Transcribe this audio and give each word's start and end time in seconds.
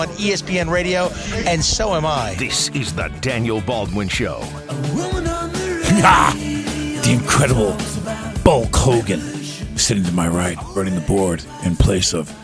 on 0.00 0.08
ESPN 0.16 0.70
Radio, 0.70 1.10
and 1.46 1.62
so 1.62 1.94
am 1.94 2.06
I. 2.06 2.34
This 2.38 2.70
is 2.70 2.94
the 2.94 3.08
Daniel 3.20 3.60
Baldwin 3.60 4.08
Show. 4.08 4.38
Ah, 6.02 6.34
the 7.04 7.12
incredible 7.12 7.76
Bulk 8.42 8.74
Hogan 8.74 9.20
sitting 9.76 10.04
to 10.04 10.12
my 10.12 10.26
right, 10.26 10.56
running 10.74 10.94
the 10.94 11.02
board 11.02 11.44
in 11.64 11.76
place 11.76 12.14
of 12.14 12.34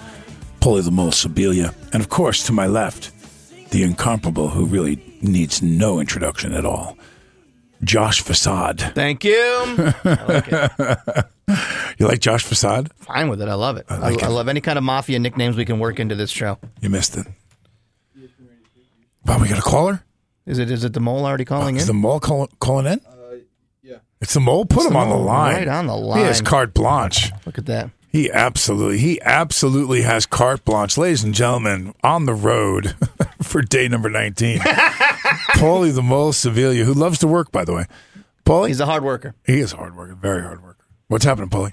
Paulie 0.60 0.84
the 0.84 0.90
Mole 0.90 1.12
Sibilia. 1.12 1.74
And 1.94 2.02
of 2.02 2.10
course, 2.10 2.44
to 2.44 2.52
my 2.52 2.66
left, 2.66 3.10
the 3.70 3.82
incomparable 3.82 4.48
who 4.48 4.66
really 4.66 5.00
needs 5.22 5.62
no 5.62 5.98
introduction 5.98 6.52
at 6.52 6.66
all, 6.66 6.98
Josh 7.82 8.20
Facade. 8.20 8.80
Thank 8.94 9.24
you. 9.24 9.34
I 10.04 10.24
like 10.28 10.48
it. 10.48 11.26
You 11.98 12.06
like 12.06 12.20
Josh 12.20 12.44
Facade? 12.44 12.92
Fine 12.98 13.30
with 13.30 13.40
it. 13.40 13.48
I 13.48 13.54
love 13.54 13.78
it. 13.78 13.86
I, 13.88 13.96
like 13.96 14.22
I 14.22 14.26
it. 14.26 14.30
love 14.30 14.48
any 14.48 14.60
kind 14.60 14.76
of 14.76 14.84
mafia 14.84 15.18
nicknames 15.18 15.56
we 15.56 15.64
can 15.64 15.78
work 15.78 15.98
into 15.98 16.14
this 16.14 16.30
show. 16.30 16.58
You 16.82 16.90
missed 16.90 17.16
it. 17.16 17.26
Wow, 19.26 19.38
we 19.40 19.48
got 19.48 19.58
a 19.58 19.62
caller? 19.62 20.02
Is 20.46 20.58
it 20.58 20.70
is 20.70 20.84
it 20.84 20.92
the 20.92 21.00
mole 21.00 21.24
already 21.26 21.44
calling 21.44 21.74
in? 21.74 21.76
Is 21.76 21.82
in? 21.88 21.96
the 21.96 22.00
mole 22.00 22.20
call, 22.20 22.46
calling 22.60 22.86
in? 22.86 23.00
Uh, 23.04 23.36
yeah. 23.82 23.96
It's 24.20 24.34
the 24.34 24.40
mole? 24.40 24.64
Put 24.64 24.78
It's 24.78 24.86
him 24.86 24.92
the 24.92 24.98
on 25.00 25.08
the 25.08 25.14
mole, 25.16 25.24
line. 25.24 25.54
right 25.56 25.68
on 25.68 25.86
the 25.88 25.96
line. 25.96 26.18
He 26.20 26.24
has 26.24 26.40
carte 26.40 26.72
blanche. 26.74 27.32
Look 27.44 27.58
at 27.58 27.66
that. 27.66 27.90
He 28.08 28.30
absolutely, 28.30 28.98
he 28.98 29.20
absolutely 29.22 30.02
has 30.02 30.24
carte 30.24 30.64
blanche, 30.64 30.96
ladies 30.96 31.22
and 31.24 31.34
gentlemen, 31.34 31.92
on 32.02 32.24
the 32.24 32.32
road 32.34 32.94
for 33.42 33.60
day 33.62 33.88
number 33.88 34.08
nineteen. 34.08 34.58
Paulie 35.56 35.92
the 35.94 36.02
Mole 36.02 36.32
Sevilla, 36.32 36.74
who 36.74 36.94
loves 36.94 37.18
to 37.18 37.26
work, 37.26 37.50
by 37.50 37.64
the 37.64 37.74
way. 37.74 37.84
Paulie, 38.44 38.68
He's 38.68 38.80
a 38.80 38.86
hard 38.86 39.02
worker. 39.02 39.34
he 39.44 39.58
is 39.58 39.72
a 39.72 39.76
hard 39.76 39.96
worker, 39.96 40.14
very 40.14 40.42
hard 40.42 40.62
worker. 40.62 40.84
What's 41.08 41.24
happening, 41.24 41.50
Paulie? 41.50 41.72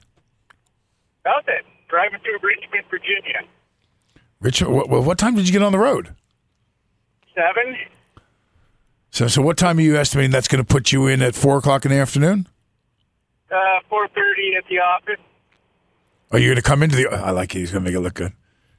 Nothing. 1.25 1.61
Driving 1.87 2.19
through 2.21 2.39
Richmond, 2.41 2.83
Virginia. 2.89 3.41
Richard, 4.41 4.69
what, 4.69 4.89
what 4.89 5.17
time 5.19 5.35
did 5.35 5.45
you 5.47 5.53
get 5.53 5.61
on 5.61 5.71
the 5.71 5.77
road? 5.77 6.15
Seven. 7.35 7.77
So, 9.11 9.27
so 9.27 9.41
what 9.41 9.57
time 9.57 9.77
are 9.77 9.81
you 9.81 9.95
estimating 9.97 10.31
that's 10.31 10.47
going 10.47 10.63
to 10.63 10.67
put 10.67 10.91
you 10.91 11.07
in 11.07 11.21
at 11.21 11.35
four 11.35 11.57
o'clock 11.57 11.85
in 11.85 11.91
the 11.91 11.97
afternoon? 11.97 12.47
Uh, 13.51 13.55
four 13.89 14.07
thirty 14.07 14.53
at 14.57 14.63
the 14.69 14.79
office. 14.79 15.23
Are 16.31 16.39
you 16.39 16.47
going 16.47 16.55
to 16.55 16.61
come 16.63 16.81
into 16.81 16.95
the? 16.95 17.07
I 17.09 17.29
like 17.31 17.55
it. 17.55 17.59
He's 17.59 17.71
going 17.71 17.83
to 17.83 17.89
make 17.91 17.95
it 17.95 18.01
look 18.01 18.15
good. 18.15 18.33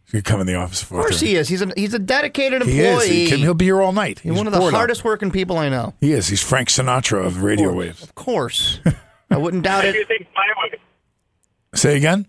He's 0.04 0.12
going 0.12 0.22
to 0.24 0.30
come 0.30 0.40
in 0.40 0.46
the 0.46 0.56
office. 0.56 0.82
Of 0.82 0.88
course 0.88 1.20
he 1.20 1.36
is. 1.36 1.48
He's 1.48 1.62
a 1.62 1.72
he's 1.76 1.94
a 1.94 1.98
dedicated 2.00 2.62
He 2.62 2.84
employee. 2.84 3.04
is. 3.04 3.08
He 3.10 3.26
can, 3.28 3.38
he'll 3.38 3.54
be 3.54 3.66
here 3.66 3.80
all 3.80 3.92
night. 3.92 4.18
He's 4.20 4.32
one 4.32 4.46
of 4.48 4.52
the 4.52 4.58
bored 4.58 4.74
out. 4.74 4.78
hardest 4.78 5.04
working 5.04 5.30
people 5.30 5.56
I 5.56 5.68
know. 5.68 5.94
He 6.00 6.12
is. 6.12 6.26
He's 6.28 6.42
Frank 6.42 6.68
Sinatra 6.68 7.24
of 7.24 7.42
radio 7.42 7.72
waves. 7.72 8.02
Of 8.02 8.14
course. 8.14 8.80
I 9.30 9.36
wouldn't 9.36 9.62
doubt 9.62 9.84
I 9.84 9.92
do 9.92 10.00
it. 10.00 10.08
things 10.08 10.26
my 10.34 10.42
way. 10.62 10.78
Say 11.74 11.96
again. 11.96 12.26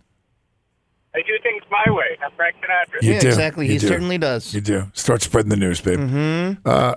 I 1.15 1.21
do 1.21 1.33
things 1.41 1.63
my 1.71 1.91
way. 1.93 2.17
I'm 2.23 2.31
Frank 2.31 2.57
Sinatra. 2.57 3.01
You 3.01 3.13
yeah, 3.13 3.19
do. 3.21 3.27
exactly. 3.29 3.67
You 3.67 3.73
he 3.73 3.77
do. 3.79 3.87
certainly 3.87 4.17
does. 4.17 4.53
You 4.53 4.59
do. 4.59 4.91
Start 4.93 5.21
spreading 5.21 5.49
the 5.49 5.55
news, 5.55 5.79
babe. 5.79 5.99
Mm-hmm. 5.99 6.67
Uh, 6.67 6.95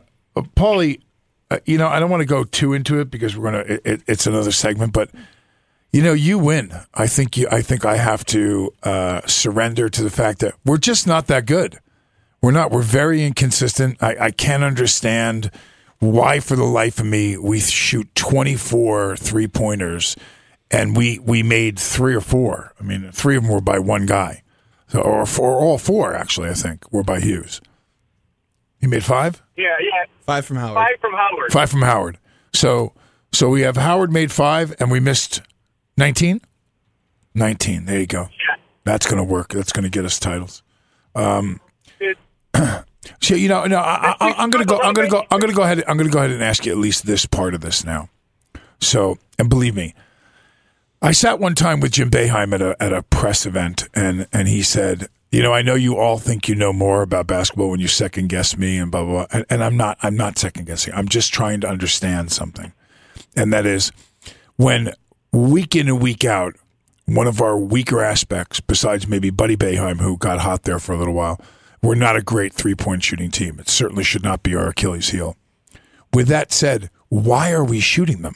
Paulie, 0.56 1.00
uh, 1.50 1.58
you 1.64 1.78
know, 1.78 1.86
I 1.86 2.00
don't 2.00 2.10
want 2.10 2.22
to 2.22 2.27
go 2.27 2.42
too 2.42 2.72
into 2.72 2.98
it 2.98 3.10
because 3.10 3.37
we're 3.37 3.53
gonna. 3.53 3.65
It, 3.75 3.82
it, 3.84 4.03
it's 4.09 4.26
another 4.26 4.50
segment, 4.50 4.92
but 4.92 5.10
you 5.92 6.03
know, 6.03 6.12
you 6.12 6.38
win. 6.38 6.72
I 6.94 7.06
think 7.06 7.37
you. 7.37 7.47
I 7.50 7.62
think 7.62 7.84
I 7.84 7.97
have 7.97 8.25
to 8.26 8.75
uh, 8.82 9.20
surrender 9.26 9.88
to 9.88 10.03
the 10.03 10.10
fact 10.10 10.41
that 10.41 10.54
we're 10.65 10.78
just 10.78 11.06
not 11.06 11.28
that 11.28 11.47
good. 11.47 11.78
We're 12.42 12.50
not. 12.50 12.72
We're 12.72 12.82
very 12.82 13.25
inconsistent. 13.25 14.03
I, 14.03 14.16
I 14.21 14.31
can't 14.32 14.65
understand 14.65 15.53
why, 16.00 16.41
for 16.41 16.56
the 16.56 16.65
life 16.65 16.98
of 16.98 17.06
me, 17.06 17.37
we 17.37 17.60
shoot 17.60 18.12
24 18.16 19.16
three 19.16 19.48
pointers 19.48 20.16
and 20.70 20.96
we 20.96 21.18
we 21.18 21.42
made 21.42 21.78
three 21.78 22.14
or 22.14 22.20
four. 22.20 22.74
I 22.80 22.82
mean, 22.82 23.10
three 23.12 23.36
of 23.36 23.42
them 23.42 23.52
were 23.52 23.60
by 23.60 23.78
one 23.78 24.06
guy, 24.06 24.42
so, 24.88 25.00
or 25.00 25.26
four, 25.26 25.60
all 25.60 25.78
four 25.78 26.14
actually. 26.14 26.48
I 26.48 26.54
think 26.54 26.90
were 26.92 27.02
by 27.02 27.20
Hughes. 27.20 27.60
He 28.80 28.86
made 28.86 29.04
five. 29.04 29.42
Yeah, 29.56 29.76
yeah. 29.80 30.04
Five 30.24 30.46
from 30.46 30.56
Howard. 30.56 30.74
Five 30.74 31.00
from 31.00 31.12
Howard. 31.12 31.52
Five 31.52 31.70
from 31.70 31.82
Howard. 31.82 32.18
So 32.52 32.92
so 33.32 33.48
we 33.48 33.62
have 33.62 33.76
Howard 33.76 34.12
made 34.12 34.32
five, 34.32 34.74
and 34.78 34.90
we 34.90 35.00
missed 35.00 35.42
nineteen. 35.96 36.40
Nineteen. 37.34 37.84
There 37.86 38.00
you 38.00 38.06
go. 38.06 38.22
Yeah. 38.22 38.56
That's 38.84 39.06
going 39.06 39.18
to 39.18 39.24
work. 39.24 39.52
That's 39.52 39.72
going 39.72 39.84
to 39.84 39.90
get 39.90 40.04
us 40.04 40.18
titles. 40.18 40.62
Um, 41.14 41.60
It, 42.00 42.16
so 43.20 43.34
you 43.34 43.48
know, 43.48 43.64
no, 43.66 43.78
I, 43.78 44.14
I, 44.18 44.34
I'm 44.38 44.50
going 44.50 44.64
to 44.64 44.68
go. 44.68 44.80
I'm 44.80 44.94
going 44.94 45.08
to 45.08 45.12
go. 45.12 45.26
I'm 45.30 45.40
going 45.40 45.50
to 45.50 45.56
go 45.56 45.62
ahead. 45.62 45.84
I'm 45.86 45.96
going 45.96 46.08
to 46.08 46.12
go 46.12 46.20
ahead 46.20 46.30
and 46.30 46.42
ask 46.42 46.64
you 46.64 46.72
at 46.72 46.78
least 46.78 47.04
this 47.06 47.26
part 47.26 47.54
of 47.54 47.60
this 47.60 47.84
now. 47.84 48.08
So, 48.80 49.18
and 49.38 49.48
believe 49.50 49.74
me, 49.74 49.94
I 51.00 51.12
sat 51.12 51.38
one 51.38 51.54
time 51.54 51.78
with 51.78 51.92
Jim 51.92 52.10
Boeheim 52.10 52.53
at 52.53 52.60
a 52.60 52.76
at 52.82 52.92
a 52.92 53.03
press 53.04 53.47
event, 53.47 53.88
and 53.94 54.26
and 54.32 54.48
he 54.48 54.62
said, 54.62 55.09
you 55.31 55.42
know, 55.42 55.53
I 55.53 55.62
know 55.62 55.76
you 55.76 55.97
all 55.97 56.19
think 56.19 56.48
you 56.48 56.56
know 56.56 56.72
more 56.72 57.03
about 57.03 57.28
basketball 57.28 57.70
when 57.70 57.78
you 57.78 57.86
second 57.86 58.28
guess 58.28 58.56
me 58.56 58.78
and 58.78 58.91
blah 58.91 59.04
blah. 59.04 59.12
blah. 59.12 59.26
And, 59.31 59.47
and 59.48 59.64
I'm 59.64 59.76
not. 59.76 59.98
I'm 60.03 60.16
not 60.16 60.38
second 60.38 60.66
guessing. 60.66 60.92
I'm 60.94 61.09
just 61.09 61.32
trying 61.32 61.60
to 61.60 61.69
understand 61.69 62.32
something, 62.32 62.72
and 63.36 63.53
that 63.53 63.64
is 63.64 63.92
when 64.56 64.92
week 65.32 65.76
in 65.76 65.88
and 65.88 66.03
week 66.03 66.25
out, 66.25 66.56
one 67.04 67.28
of 67.28 67.41
our 67.41 67.56
weaker 67.56 68.03
aspects, 68.03 68.59
besides 68.59 69.06
maybe 69.06 69.30
Buddy 69.30 69.56
Boeheim, 69.56 70.00
who 70.00 70.16
got 70.16 70.41
hot 70.41 70.65
there 70.65 70.80
for 70.80 70.94
a 70.94 70.98
little 70.98 71.15
while, 71.15 71.41
we're 71.80 71.94
not 71.94 72.16
a 72.16 72.22
great 72.22 72.53
three 72.53 72.75
point 72.75 73.04
shooting 73.04 73.30
team. 73.30 73.60
It 73.60 73.69
certainly 73.69 74.03
should 74.03 74.25
not 74.25 74.42
be 74.42 74.56
our 74.56 74.70
Achilles 74.70 75.10
heel. 75.10 75.36
With 76.12 76.26
that 76.26 76.50
said, 76.53 76.91
why 77.09 77.53
are 77.53 77.65
we 77.65 77.78
shooting 77.78 78.22
them? 78.22 78.34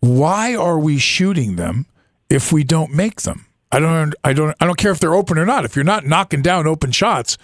Why 0.00 0.54
are 0.54 0.78
we 0.78 0.98
shooting 0.98 1.56
them 1.56 1.86
if 2.30 2.52
we 2.52 2.64
don't 2.64 2.92
make 2.92 3.22
them? 3.22 3.46
I 3.70 3.80
don't. 3.80 4.14
I 4.24 4.32
don't. 4.32 4.56
I 4.60 4.66
don't 4.66 4.78
care 4.78 4.92
if 4.92 5.00
they're 5.00 5.14
open 5.14 5.38
or 5.38 5.44
not. 5.44 5.64
If 5.64 5.76
you're 5.76 5.84
not 5.84 6.06
knocking 6.06 6.40
down 6.40 6.66
open 6.66 6.90
shots, 6.90 7.36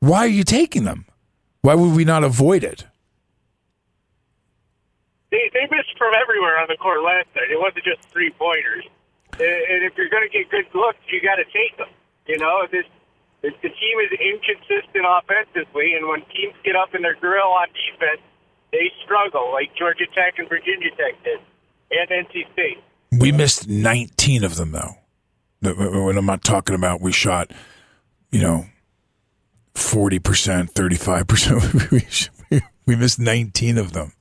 why 0.00 0.20
are 0.20 0.28
you 0.28 0.42
taking 0.42 0.84
them? 0.84 1.06
Why 1.62 1.74
would 1.74 1.94
we 1.94 2.04
not 2.04 2.24
avoid 2.24 2.64
it? 2.64 2.86
they 5.30 5.50
they 5.54 5.66
missed 5.70 5.94
from 5.96 6.12
everywhere 6.14 6.58
on 6.58 6.66
the 6.68 6.76
court 6.76 7.02
last 7.02 7.30
night. 7.34 7.50
It 7.50 7.58
wasn't 7.58 7.86
just 7.86 8.02
three 8.10 8.30
pointers. 8.34 8.84
And 9.38 9.86
if 9.86 9.96
you're 9.96 10.10
going 10.10 10.26
to 10.26 10.32
get 10.32 10.50
good 10.50 10.66
looks, 10.74 11.00
you 11.08 11.22
got 11.22 11.36
to 11.36 11.46
take 11.48 11.78
them. 11.78 11.88
You 12.26 12.36
know, 12.38 12.66
this 12.70 12.84
the 13.40 13.70
team 13.72 13.96
is 14.04 14.12
inconsistent 14.20 15.06
offensively, 15.06 15.94
and 15.94 16.06
when 16.08 16.20
teams 16.28 16.52
get 16.62 16.76
up 16.76 16.94
in 16.94 17.00
their 17.00 17.14
grill 17.14 17.48
on 17.56 17.68
defense, 17.72 18.20
they 18.70 18.92
struggle, 19.02 19.50
like 19.52 19.72
Georgia 19.74 20.04
Tech 20.12 20.36
and 20.36 20.48
Virginia 20.48 20.90
Tech 20.92 21.16
did, 21.24 21.40
and 21.90 22.08
NC 22.26 22.52
State. 22.52 22.78
We 23.12 23.32
missed 23.32 23.68
19 23.68 24.44
of 24.44 24.56
them, 24.56 24.72
though. 24.72 24.96
When 25.62 26.16
I'm 26.16 26.26
not 26.26 26.42
talking 26.44 26.74
about 26.74 27.00
we 27.00 27.12
shot, 27.12 27.50
you 28.30 28.40
know, 28.40 28.66
40%, 29.74 30.72
35%. 30.72 32.30
We, 32.86 32.96
missed 32.96 33.20
19 33.20 33.78
of 33.78 33.92
them. 33.92 34.12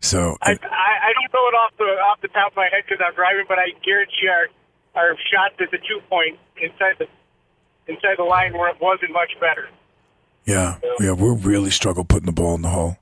So, 0.00 0.36
I, 0.42 0.50
I 0.50 0.52
I 0.52 1.12
don't 1.14 1.32
know 1.32 1.48
it 1.48 1.54
off 1.54 1.72
the 1.78 1.84
off 1.84 2.20
the 2.20 2.28
top 2.28 2.52
of 2.52 2.56
my 2.56 2.68
head 2.70 2.82
because 2.86 3.02
I'm 3.02 3.14
driving, 3.14 3.46
but 3.48 3.58
I 3.58 3.70
guarantee 3.82 4.28
our 4.28 4.48
our 4.94 5.16
shots 5.32 5.54
at 5.60 5.70
the 5.70 5.78
two 5.78 6.00
point 6.10 6.38
inside 6.60 6.96
the 6.98 7.06
inside 7.90 8.16
the 8.18 8.24
line 8.24 8.52
where 8.52 8.68
it 8.68 8.76
wasn't 8.82 9.12
much 9.12 9.30
better. 9.40 9.68
yeah, 10.44 10.78
yeah, 11.00 11.12
we 11.12 11.30
really 11.40 11.70
struggle 11.70 12.04
putting 12.04 12.26
the 12.26 12.32
ball 12.32 12.54
in 12.54 12.60
the 12.60 12.68
hole. 12.68 12.98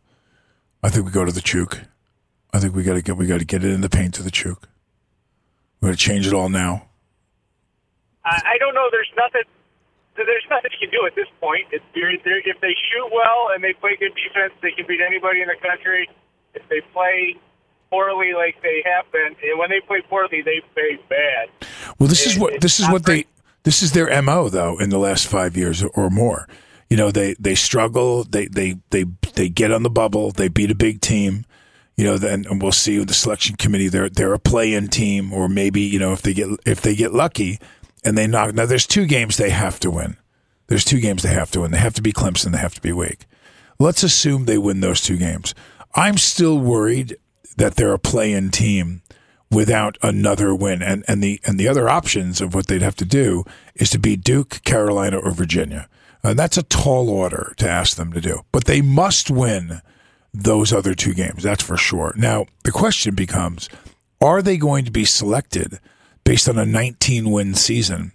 I 0.81 0.90
think 0.90 1.06
we 1.06 1.11
go 1.11 1.25
to 1.25 1.32
the 1.32 1.40
choke. 1.40 1.81
I 2.55 2.61
think 2.61 2.77
we 2.77 2.85
got 2.85 2.95
to 2.95 3.03
get 3.03 3.17
we 3.17 3.27
got 3.27 3.41
to 3.41 3.45
get 3.45 3.65
it 3.65 3.73
in 3.73 3.81
the 3.81 3.91
paint 3.91 4.15
to 4.15 4.23
the 4.23 4.31
choke. 4.31 4.69
We 5.81 5.89
got 5.89 5.99
to 5.99 5.99
change 5.99 6.29
it 6.29 6.33
all 6.33 6.49
now. 6.49 6.87
I, 8.25 8.41
I 8.55 8.59
don't 8.61 8.75
know. 8.75 8.87
There's 8.93 9.11
nothing. 9.17 9.43
There's 10.15 10.47
nothing 10.49 10.71
you 10.81 10.87
can 10.87 10.95
do 10.97 11.05
at 11.05 11.17
this 11.17 11.27
point. 11.41 11.67
It's, 11.73 11.85
if 11.93 12.61
they 12.61 12.69
shoot 12.69 13.11
well 13.12 13.51
and 13.53 13.65
they 13.65 13.73
play 13.73 13.97
good 13.99 14.15
defense, 14.15 14.55
they 14.62 14.71
can 14.71 14.87
beat 14.87 15.01
anybody 15.05 15.43
in 15.43 15.49
the 15.49 15.56
country. 15.61 16.09
If 16.55 16.62
they 16.69 16.81
play 16.93 17.37
poorly 17.91 18.33
like 18.35 18.62
they 18.62 18.85
have 18.87 19.11
been, 19.11 19.35
and 19.43 19.59
when 19.59 19.71
they 19.71 19.81
play 19.81 20.03
poorly, 20.09 20.41
they 20.43 20.62
play 20.75 21.00
bad. 21.09 21.49
Well, 21.99 22.09
this 22.09 22.25
is 22.25 22.39
what 22.39 22.61
this 22.61 22.79
is 22.79 22.89
what 22.89 23.05
they 23.05 23.25
this 23.65 23.83
is 23.83 23.91
their 23.91 24.23
mo 24.23 24.49
though 24.49 24.79
in 24.79 24.91
the 24.91 24.99
last 24.99 25.27
five 25.27 25.57
years 25.57 25.83
or 25.83 26.09
more. 26.09 26.47
You 26.89 26.97
know, 26.97 27.11
they 27.11 27.35
they 27.41 27.57
struggle. 27.57 28.23
They 28.23 28.47
they 28.47 28.77
they 28.91 29.07
they 29.35 29.49
get 29.49 29.73
on 29.73 29.83
the 29.83 29.91
bubble. 29.91 30.31
They 30.31 30.47
beat 30.47 30.71
a 30.71 30.77
big 30.77 31.00
team. 31.00 31.47
You 31.96 32.05
know, 32.05 32.19
then 32.19 32.44
we'll 32.50 32.73
see 32.73 32.99
with 32.99 33.08
the 33.08 33.14
selection 33.14 33.56
committee. 33.56 33.88
They're 33.88 34.08
they're 34.08 34.35
a 34.35 34.38
play-in 34.38 34.88
team, 34.88 35.32
or 35.32 35.49
maybe 35.49 35.81
you 35.81 35.99
know 35.99 36.12
if 36.12 36.23
they 36.23 36.35
get 36.35 36.49
if 36.67 36.81
they 36.81 36.94
get 36.94 37.12
lucky 37.12 37.58
and 38.05 38.19
they 38.19 38.26
knock. 38.26 38.55
Now 38.55 38.67
there's 38.67 38.87
two 38.87 39.06
games 39.06 39.37
they 39.37 39.50
have 39.50 39.79
to 39.81 39.91
win. 39.91 40.17
There's 40.67 40.85
two 40.85 41.00
games 41.00 41.23
they 41.23 41.35
have 41.35 41.50
to 41.52 41.61
win. 41.61 41.70
They 41.70 41.79
have 41.79 41.94
to 41.94 42.02
be 42.02 42.12
Clemson. 42.12 42.52
They 42.52 42.58
have 42.58 42.75
to 42.75 42.81
be 42.81 42.93
Wake. 42.93 43.26
Let's 43.79 44.02
assume 44.02 44.44
they 44.44 44.58
win 44.58 44.81
those 44.81 45.00
two 45.00 45.17
games. 45.17 45.55
I'm 45.94 46.17
still 46.17 46.58
worried 46.58 47.17
that 47.56 47.76
they're 47.76 47.93
a 47.93 47.99
play-in 47.99 48.50
team 48.50 49.02
without 49.50 49.97
another 50.02 50.55
win, 50.55 50.82
and 50.82 51.05
and 51.06 51.23
the 51.23 51.40
and 51.44 51.58
the 51.58 51.69
other 51.69 51.88
options 51.88 52.40
of 52.40 52.55
what 52.55 52.67
they'd 52.67 52.82
have 52.82 52.97
to 52.97 53.05
do 53.05 53.44
is 53.76 53.90
to 53.90 53.99
beat 53.99 54.25
Duke, 54.25 54.62
Carolina, 54.64 55.19
or 55.19 55.31
Virginia. 55.31 55.88
And 56.25 56.38
that's 56.38 56.56
a 56.56 56.62
tall 56.62 57.11
order 57.11 57.52
to 57.58 57.69
ask 57.69 57.97
them 57.97 58.12
to 58.14 58.20
do, 58.20 58.40
but 58.50 58.64
they 58.64 58.81
must 58.81 59.31
win 59.31 59.82
those 60.35 60.73
other 60.73 60.95
two 60.95 61.15
games. 61.15 61.43
That's 61.43 61.63
for 61.63 61.77
sure. 61.77 62.13
Now 62.17 62.47
the 62.65 62.73
question 62.73 63.15
becomes: 63.15 63.69
Are 64.21 64.43
they 64.43 64.57
going 64.57 64.85
to 64.85 64.91
be 64.91 65.05
selected 65.05 65.79
based 66.25 66.49
on 66.49 66.59
a 66.59 66.67
19 66.67 67.31
win 67.31 67.55
season? 67.55 68.13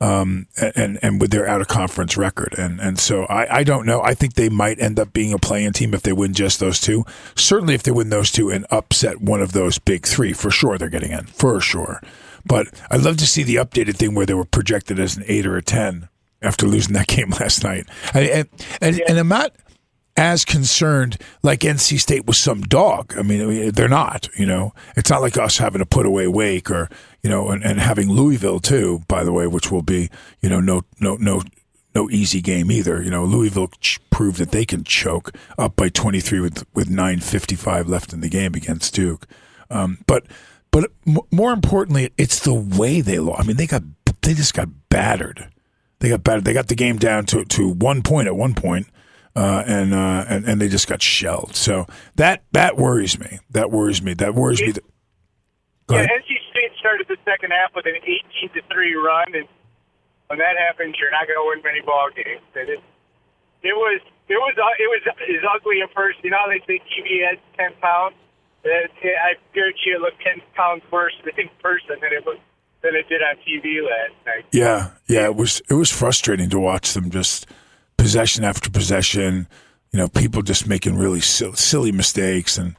um, 0.00 0.46
and 0.76 0.98
and 1.02 1.20
with 1.20 1.30
their 1.30 1.48
out 1.48 1.60
of 1.60 1.68
conference 1.68 2.16
record, 2.16 2.54
and 2.56 2.80
and 2.80 2.98
so 2.98 3.24
I, 3.24 3.58
I 3.58 3.64
don't 3.64 3.84
know. 3.84 4.00
I 4.00 4.14
think 4.14 4.34
they 4.34 4.48
might 4.48 4.80
end 4.80 4.98
up 4.98 5.12
being 5.12 5.32
a 5.32 5.38
playing 5.38 5.72
team 5.72 5.92
if 5.92 6.02
they 6.02 6.12
win 6.12 6.34
just 6.34 6.60
those 6.60 6.80
two. 6.80 7.04
Certainly, 7.34 7.74
if 7.74 7.82
they 7.82 7.90
win 7.90 8.10
those 8.10 8.30
two 8.30 8.50
and 8.50 8.64
upset 8.70 9.20
one 9.20 9.42
of 9.42 9.52
those 9.52 9.78
big 9.78 10.06
three, 10.06 10.32
for 10.32 10.50
sure 10.50 10.78
they're 10.78 10.88
getting 10.88 11.10
in 11.10 11.26
for 11.26 11.60
sure. 11.60 12.00
But 12.44 12.68
I'd 12.90 13.02
love 13.02 13.16
to 13.18 13.26
see 13.26 13.42
the 13.42 13.56
updated 13.56 13.96
thing 13.96 14.14
where 14.14 14.26
they 14.26 14.34
were 14.34 14.44
projected 14.44 15.00
as 15.00 15.16
an 15.16 15.24
eight 15.26 15.46
or 15.46 15.56
a 15.56 15.62
ten 15.62 16.08
after 16.40 16.66
losing 16.66 16.94
that 16.94 17.06
game 17.08 17.30
last 17.30 17.64
night. 17.64 17.86
And 18.14 18.28
and, 18.28 18.48
and, 18.80 19.00
and 19.08 19.18
I'm 19.18 19.28
not 19.28 19.52
as 20.18 20.44
concerned 20.44 21.16
like 21.44 21.60
NC 21.60 22.00
State 22.00 22.26
was 22.26 22.36
some 22.36 22.62
dog. 22.62 23.14
I 23.16 23.22
mean, 23.22 23.70
they're 23.70 23.88
not. 23.88 24.28
You 24.36 24.46
know, 24.46 24.74
it's 24.96 25.08
not 25.08 25.22
like 25.22 25.38
us 25.38 25.58
having 25.58 25.78
to 25.78 25.86
put 25.86 26.04
away 26.04 26.26
Wake 26.26 26.70
or 26.70 26.90
you 27.22 27.30
know, 27.30 27.50
and, 27.50 27.64
and 27.64 27.78
having 27.78 28.10
Louisville 28.10 28.58
too. 28.58 29.02
By 29.06 29.22
the 29.22 29.32
way, 29.32 29.46
which 29.46 29.70
will 29.70 29.82
be 29.82 30.10
you 30.40 30.48
know 30.48 30.60
no 30.60 30.82
no 31.00 31.14
no 31.16 31.42
no 31.94 32.10
easy 32.10 32.40
game 32.40 32.70
either. 32.70 33.00
You 33.00 33.10
know, 33.10 33.24
Louisville 33.24 33.68
ch- 33.80 34.00
proved 34.10 34.38
that 34.38 34.50
they 34.50 34.64
can 34.64 34.82
choke 34.82 35.30
up 35.56 35.76
by 35.76 35.88
23 35.88 36.40
with 36.40 36.66
with 36.74 36.88
9:55 36.88 37.88
left 37.88 38.12
in 38.12 38.20
the 38.20 38.28
game 38.28 38.54
against 38.54 38.94
Duke. 38.94 39.24
Um, 39.70 39.98
but 40.08 40.26
but 40.72 40.90
m- 41.06 41.18
more 41.30 41.52
importantly, 41.52 42.10
it's 42.18 42.40
the 42.40 42.54
way 42.54 43.00
they 43.00 43.20
lost. 43.20 43.42
I 43.42 43.46
mean, 43.46 43.56
they 43.56 43.68
got 43.68 43.84
they 44.22 44.34
just 44.34 44.52
got 44.52 44.68
battered. 44.90 45.48
They 46.00 46.08
got 46.08 46.24
battered. 46.24 46.44
They 46.44 46.52
got 46.52 46.66
the 46.66 46.74
game 46.74 46.96
down 46.96 47.24
to 47.26 47.44
to 47.44 47.68
one 47.68 48.02
point 48.02 48.26
at 48.26 48.34
one 48.34 48.54
point. 48.54 48.88
Uh, 49.38 49.62
and, 49.66 49.94
uh, 49.94 50.24
and 50.28 50.44
and 50.50 50.60
they 50.60 50.66
just 50.66 50.88
got 50.88 51.00
shelled. 51.00 51.54
So 51.54 51.86
that 52.16 52.42
that 52.50 52.76
worries 52.76 53.20
me. 53.20 53.38
That 53.50 53.70
worries 53.70 54.02
me. 54.02 54.14
That 54.14 54.34
worries 54.34 54.60
me. 54.60 54.72
That, 54.72 54.84
Yeah. 55.90 56.06
NC 56.10 56.26
State 56.50 56.72
started 56.80 57.06
the 57.06 57.16
second 57.24 57.52
half 57.54 57.70
with 57.74 57.86
an 57.86 57.94
18 58.02 58.50
to 58.54 58.62
three 58.66 58.94
run, 58.98 59.30
and 59.34 59.46
when 60.26 60.38
that 60.40 60.58
happens, 60.58 60.96
you're 60.98 61.12
not 61.14 61.30
going 61.30 61.38
to 61.38 61.46
win 61.54 61.62
many 61.62 61.80
ball 61.86 62.10
games. 62.10 62.42
And 62.58 62.68
it, 62.68 62.80
it 63.62 63.76
was 63.78 64.00
it 64.26 64.34
was 64.42 64.54
uh, 64.58 64.82
it 64.82 64.88
was 64.90 65.02
is 65.30 65.44
ugly 65.54 65.82
at 65.82 65.94
first. 65.94 66.18
You 66.24 66.30
know, 66.30 66.42
they 66.50 66.58
say 66.66 66.82
TV 66.90 67.22
has 67.22 67.38
10 67.56 67.78
pounds. 67.80 68.16
It, 68.64 68.90
it, 69.02 69.16
I 69.22 69.38
guarantee 69.54 69.94
it 69.94 70.00
looked 70.00 70.20
10 70.20 70.42
pounds 70.54 70.82
worse 70.90 71.14
in 71.24 71.48
person 71.62 71.96
than 72.02 72.10
it 72.12 72.26
was 72.26 72.38
than 72.82 72.94
it 72.94 73.08
did 73.08 73.22
on 73.22 73.36
TV 73.46 73.86
last 73.86 74.18
night. 74.26 74.44
Yeah, 74.52 74.90
yeah, 75.06 75.24
it 75.26 75.36
was 75.36 75.62
it 75.70 75.74
was 75.74 75.90
frustrating 75.90 76.50
to 76.50 76.58
watch 76.58 76.92
them 76.92 77.10
just 77.10 77.46
possession 77.98 78.44
after 78.44 78.70
possession. 78.70 79.46
You 79.92 79.98
know, 79.98 80.08
people 80.08 80.42
just 80.42 80.66
making 80.66 80.96
really 80.96 81.20
silly, 81.20 81.92
mistakes, 81.92 82.56
and 82.58 82.76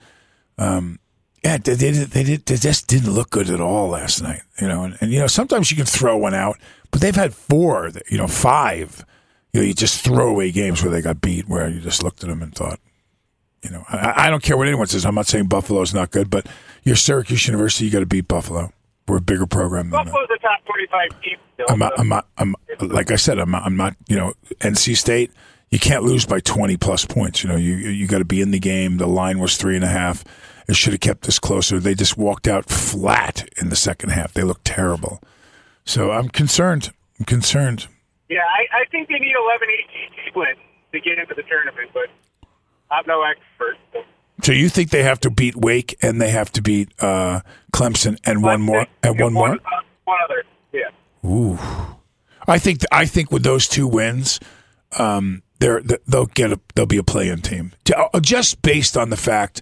um, 0.58 1.00
yeah, 1.44 1.58
they, 1.58 1.74
they 1.74 1.92
they 1.92 2.24
did 2.24 2.46
they 2.46 2.56
just 2.56 2.88
didn't 2.88 3.12
look 3.12 3.30
good 3.30 3.50
at 3.50 3.62
all 3.62 3.90
last 3.90 4.22
night. 4.22 4.42
You 4.60 4.68
know, 4.68 4.84
and, 4.84 4.98
and 5.02 5.12
you 5.12 5.20
know 5.20 5.28
sometimes 5.28 5.72
you 5.72 5.78
can 5.78 5.86
throw 5.86 6.18
one 6.18 6.34
out, 6.34 6.58
but 6.92 7.02
they've 7.02 7.16
had 7.16 7.34
four, 7.34 7.92
you 8.10 8.18
know, 8.18 8.28
five. 8.28 9.06
You 9.54 9.62
know, 9.62 9.68
you 9.68 9.74
just 9.74 10.04
throw 10.04 10.30
away 10.30 10.52
games 10.52 10.84
where 10.84 10.92
they 10.92 11.02
got 11.02 11.22
beat, 11.22 11.50
where 11.50 11.68
you 11.68 11.80
just 11.80 12.04
looked 12.04 12.24
at 12.24 12.30
them 12.30 12.44
and 12.44 12.54
thought, 12.54 12.80
you 13.64 13.72
know, 13.72 13.84
I, 13.90 14.28
I 14.28 14.30
don't 14.30 14.44
care 14.44 14.56
what 14.56 14.68
anyone 14.68 14.86
says. 14.86 15.06
I'm 15.06 15.16
not 15.16 15.26
saying 15.26 15.48
Buffalo's 15.48 15.94
not 15.94 16.12
good, 16.12 16.30
but 16.30 16.46
you're 16.84 16.96
Syracuse 16.96 17.48
University. 17.48 17.86
You 17.86 17.92
got 17.92 18.00
to 18.02 18.06
beat 18.06 18.28
Buffalo. 18.28 18.72
We're 19.10 19.18
a 19.18 19.22
bigger 19.22 19.48
program 19.48 19.90
than. 19.90 20.06
Buffalo's 20.06 20.30
a 20.36 20.40
top 20.40 20.64
25 20.66 21.22
team. 21.24 21.38
Still, 21.56 21.66
I'm 21.70 21.80
not, 21.80 22.00
I'm 22.00 22.08
not, 22.08 22.28
I'm 22.38 22.56
like 22.80 23.12
I 23.12 23.16
said, 23.16 23.40
I'm 23.40 23.50
not, 23.50 23.64
I'm 23.66 23.76
not, 23.76 23.96
you 24.08 24.16
know, 24.16 24.34
NC 24.60 24.96
State, 24.96 25.32
you 25.72 25.80
can't 25.80 26.04
lose 26.04 26.26
by 26.26 26.40
20 26.40 26.78
plus 26.78 27.06
points. 27.06 27.44
You 27.44 27.50
know, 27.50 27.56
you, 27.56 27.76
you 27.76 28.08
got 28.08 28.20
to 28.20 28.26
be 28.26 28.40
in 28.40 28.52
the 28.52 28.60
game. 28.60 28.98
The 28.98 29.08
line 29.08 29.40
was 29.40 29.58
three 29.58 29.76
and 29.76 29.84
a 29.84 29.90
half. 29.90 30.24
It 30.68 30.76
should 30.76 30.94
have 30.94 31.00
kept 31.00 31.24
this 31.24 31.40
closer. 31.40 31.80
They 31.80 31.96
just 31.96 32.18
walked 32.18 32.48
out 32.48 32.70
flat 32.70 33.50
in 33.58 33.70
the 33.70 33.76
second 33.76 34.10
half. 34.10 34.34
They 34.34 34.44
looked 34.44 34.66
terrible. 34.66 35.22
So 35.86 36.12
I'm 36.12 36.30
concerned. 36.30 36.92
I'm 37.18 37.26
concerned. 37.26 37.88
Yeah, 38.30 38.42
I, 38.42 38.82
I 38.82 38.86
think 38.92 39.08
they 39.08 39.18
need 39.18 39.34
11 39.36 39.68
ACC 39.70 40.36
wins 40.36 40.58
to 40.92 41.00
get 41.00 41.18
into 41.18 41.34
the 41.34 41.44
tournament, 41.44 41.90
but 41.94 42.10
I'm 42.92 43.04
no 43.08 43.24
expert. 43.24 43.78
So. 43.92 44.04
So 44.42 44.52
you 44.52 44.70
think 44.70 44.90
they 44.90 45.04
have 45.04 45.20
to 45.22 45.30
beat 45.30 45.56
Wake 45.56 45.98
and 46.02 46.22
they 46.22 46.30
have 46.30 46.52
to 46.54 46.62
beat 46.62 46.90
uh, 47.00 47.42
Clemson 47.74 48.18
and 48.24 48.42
one 48.42 48.62
more 48.62 48.88
and 49.04 49.20
one 49.20 49.34
more? 49.34 49.52
uh, 49.52 49.82
one 50.06 50.18
other. 50.24 50.44
Yeah. 50.72 51.30
Ooh, 51.30 51.58
I 52.48 52.58
think 52.58 52.82
I 52.92 53.06
think 53.06 53.32
with 53.32 53.44
those 53.44 53.68
two 53.68 53.88
wins, 53.88 54.40
um, 54.98 55.44
they're 55.60 55.82
they'll 56.08 56.28
get 56.28 56.54
a 56.54 56.60
they'll 56.76 56.86
be 56.86 56.98
a 56.98 57.04
play-in 57.04 57.42
team 57.42 57.74
uh, 57.96 58.20
just 58.22 58.62
based 58.62 58.96
on 58.96 59.10
the 59.10 59.18
fact 59.18 59.62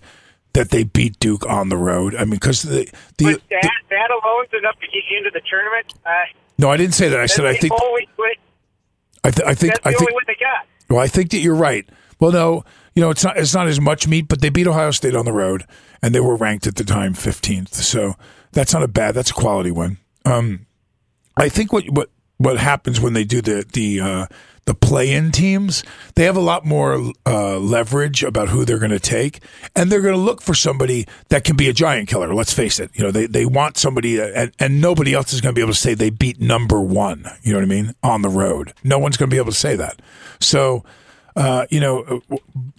that 0.54 0.70
they 0.70 0.84
beat 0.84 1.20
Duke 1.20 1.46
on 1.48 1.70
the 1.70 1.78
road. 1.78 2.16
I 2.16 2.22
mean, 2.22 2.32
because 2.32 2.62
the 2.62 2.88
the, 3.18 3.42
that, 3.50 3.72
that 3.90 4.10
alone's 4.12 4.50
enough 4.58 4.80
to 4.80 4.88
get 4.88 5.04
you 5.10 5.18
into 5.18 5.32
the 5.34 5.42
tournament. 5.50 5.94
Uh, 6.06 6.12
no, 6.60 6.70
I 6.70 6.78
didn't 6.78 6.96
say 6.96 7.10
that. 7.10 7.20
I 7.20 7.26
said 7.26 7.46
I 7.46 7.56
think. 7.56 7.74
I, 9.24 9.32
th- 9.32 9.48
I 9.48 9.54
think 9.56 9.74
That's 9.74 9.84
the 9.84 9.90
I 9.90 9.92
only 9.92 9.98
think 9.98 10.12
win 10.12 10.24
they 10.28 10.36
got. 10.40 10.66
Well, 10.90 11.00
I 11.00 11.08
think 11.08 11.32
that 11.32 11.40
you're 11.40 11.56
right. 11.56 11.88
Well, 12.20 12.32
no, 12.32 12.64
you 12.98 13.02
know, 13.02 13.12
it's 13.12 13.24
not 13.24 13.38
it's 13.38 13.54
not 13.54 13.68
as 13.68 13.80
much 13.80 14.08
meat, 14.08 14.28
but 14.28 14.42
they 14.42 14.50
beat 14.50 14.66
Ohio 14.66 14.90
State 14.90 15.16
on 15.16 15.26
the 15.26 15.32
road, 15.32 15.66
and 16.02 16.16
they 16.16 16.20
were 16.20 16.36
ranked 16.36 16.66
at 16.66 16.78
the 16.78 16.84
time 16.84 17.14
15th. 17.14 17.76
So 17.76 18.16
that's 18.54 18.74
not 18.74 18.82
a 18.82 18.88
bad. 18.88 19.14
That's 19.14 19.30
a 19.30 19.36
quality 19.36 19.70
win. 19.70 20.00
Um, 20.26 20.66
I 21.38 21.48
think 21.48 21.72
what 21.72 21.88
what 21.92 22.10
what 22.38 22.58
happens 22.58 23.00
when 23.00 23.14
they 23.14 23.24
do 23.24 23.40
the 23.40 23.64
the 23.72 24.02
uh, 24.02 24.26
the 24.66 24.74
play-in 24.74 25.32
teams, 25.32 25.84
they 26.16 26.24
have 26.24 26.36
a 26.36 26.42
lot 26.42 26.66
more 26.66 27.14
uh, 27.28 27.60
leverage 27.60 28.24
about 28.24 28.50
who 28.50 28.66
they're 28.66 28.80
going 28.80 28.90
to 28.90 29.00
take, 29.00 29.42
and 29.76 29.92
they're 29.92 30.02
going 30.02 30.16
to 30.16 30.20
look 30.20 30.42
for 30.42 30.56
somebody 30.56 31.06
that 31.30 31.44
can 31.44 31.56
be 31.56 31.70
a 31.70 31.74
giant 31.74 32.10
killer. 32.10 32.34
Let's 32.34 32.52
face 32.52 32.80
it. 32.80 32.90
You 32.96 33.04
know, 33.04 33.12
they 33.12 33.28
they 33.28 33.46
want 33.46 33.78
somebody, 33.78 34.20
and, 34.20 34.52
and 34.58 34.82
nobody 34.82 35.14
else 35.14 35.34
is 35.34 35.42
going 35.42 35.54
to 35.54 35.56
be 35.56 35.62
able 35.62 35.74
to 35.74 35.80
say 35.80 35.94
they 35.94 36.10
beat 36.10 36.42
number 36.42 36.82
one. 36.82 37.28
You 37.44 37.54
know 37.54 37.60
what 37.60 37.66
I 37.66 37.68
mean? 37.68 37.94
On 38.02 38.24
the 38.24 38.30
road, 38.30 38.74
no 38.84 38.98
one's 38.98 39.18
going 39.18 39.30
to 39.30 39.34
be 39.36 39.40
able 39.40 39.52
to 39.52 39.58
say 39.58 39.76
that. 39.76 40.02
So 40.40 40.84
uh, 41.38 41.68
you 41.70 41.80
know, 41.80 42.22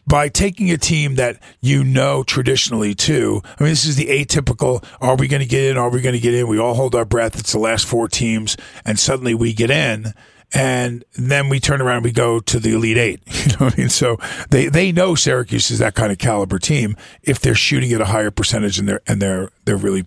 by 0.04 0.28
taking 0.28 0.70
a 0.72 0.76
team 0.76 1.14
that 1.14 1.40
you 1.60 1.84
know 1.84 2.24
traditionally 2.24 2.92
too. 2.92 3.40
I 3.44 3.62
mean, 3.62 3.70
this 3.70 3.84
is 3.84 3.94
the 3.94 4.06
atypical. 4.06 4.84
Are 5.00 5.14
we 5.14 5.28
going 5.28 5.42
to 5.42 5.48
get 5.48 5.70
in? 5.70 5.78
Are 5.78 5.88
we 5.88 6.00
going 6.00 6.14
to 6.14 6.20
get 6.20 6.34
in? 6.34 6.48
We 6.48 6.58
all 6.58 6.74
hold 6.74 6.96
our 6.96 7.04
breath. 7.04 7.38
It's 7.38 7.52
the 7.52 7.60
last 7.60 7.86
four 7.86 8.08
teams, 8.08 8.56
and 8.84 8.98
suddenly 8.98 9.32
we 9.32 9.52
get 9.52 9.70
in. 9.70 10.12
And 10.54 11.04
then 11.12 11.50
we 11.50 11.60
turn 11.60 11.82
around 11.82 11.98
and 11.98 12.04
we 12.06 12.10
go 12.10 12.40
to 12.40 12.58
the 12.58 12.74
Elite 12.74 12.96
Eight. 12.96 13.20
You 13.48 13.52
know 13.52 13.66
what 13.66 13.74
I 13.74 13.76
mean? 13.76 13.88
So 13.90 14.16
they, 14.50 14.66
they 14.66 14.92
know 14.92 15.14
Syracuse 15.14 15.70
is 15.70 15.78
that 15.78 15.94
kind 15.94 16.10
of 16.10 16.18
caliber 16.18 16.58
team 16.58 16.96
if 17.22 17.38
they're 17.38 17.54
shooting 17.54 17.92
at 17.92 18.00
a 18.00 18.06
higher 18.06 18.30
percentage 18.30 18.78
and 18.78 18.88
they're 18.88 19.00
and 19.06 19.20
they're 19.20 19.50
they're 19.64 19.76
really 19.76 20.06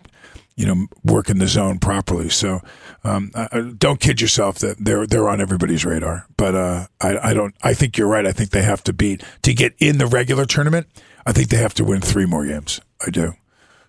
you 0.56 0.68
know, 0.68 0.88
working 1.04 1.40
the 1.40 1.48
zone 1.48 1.80
properly. 1.80 2.30
So 2.30 2.62
um, 3.04 3.32
I, 3.36 3.48
I- 3.52 3.62
don't 3.78 4.00
kid 4.00 4.22
yourself 4.22 4.60
that 4.60 4.78
they're 4.80 5.08
they're 5.08 5.28
on 5.30 5.42
everybody's 5.42 5.84
radar. 5.86 6.26
But 6.38 6.56
uh, 6.56 6.88
I, 7.00 7.30
I 7.30 7.34
don't. 7.34 7.56
I 7.64 7.74
think 7.74 7.98
you're 7.98 8.08
right. 8.08 8.26
I 8.26 8.32
think 8.32 8.52
they 8.52 8.62
have 8.64 8.84
to 8.84 8.94
beat 8.94 9.24
to 9.44 9.54
get 9.54 9.74
in 9.80 9.98
the 9.98 10.06
regular 10.08 10.46
tournament. 10.46 10.88
I 11.26 11.32
think 11.32 11.50
they 11.50 11.58
have 11.58 11.74
to 11.76 11.84
win 11.84 12.02
three 12.02 12.26
more 12.26 12.46
games. 12.46 12.80
I 13.06 13.10
do. 13.10 13.34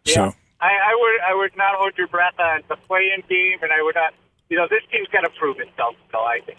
So 0.07 0.35
I, 0.61 0.67
I 0.67 0.95
would 0.95 1.21
I 1.31 1.35
would 1.35 1.57
not 1.57 1.75
hold 1.77 1.93
your 1.97 2.09
breath 2.09 2.35
on 2.39 2.63
the 2.69 2.77
play-in 2.77 3.23
game, 3.29 3.59
and 3.63 3.73
I 3.73 3.83
would 3.83 3.95
not. 3.95 4.15
You 4.49 4.59
know, 4.59 4.67
this 4.69 4.83
team's 4.91 5.09
got 5.09 5.23
to 5.23 5.31
prove 5.39 5.59
itself. 5.61 5.95
So 6.11 6.19
I 6.19 6.41
think 6.45 6.59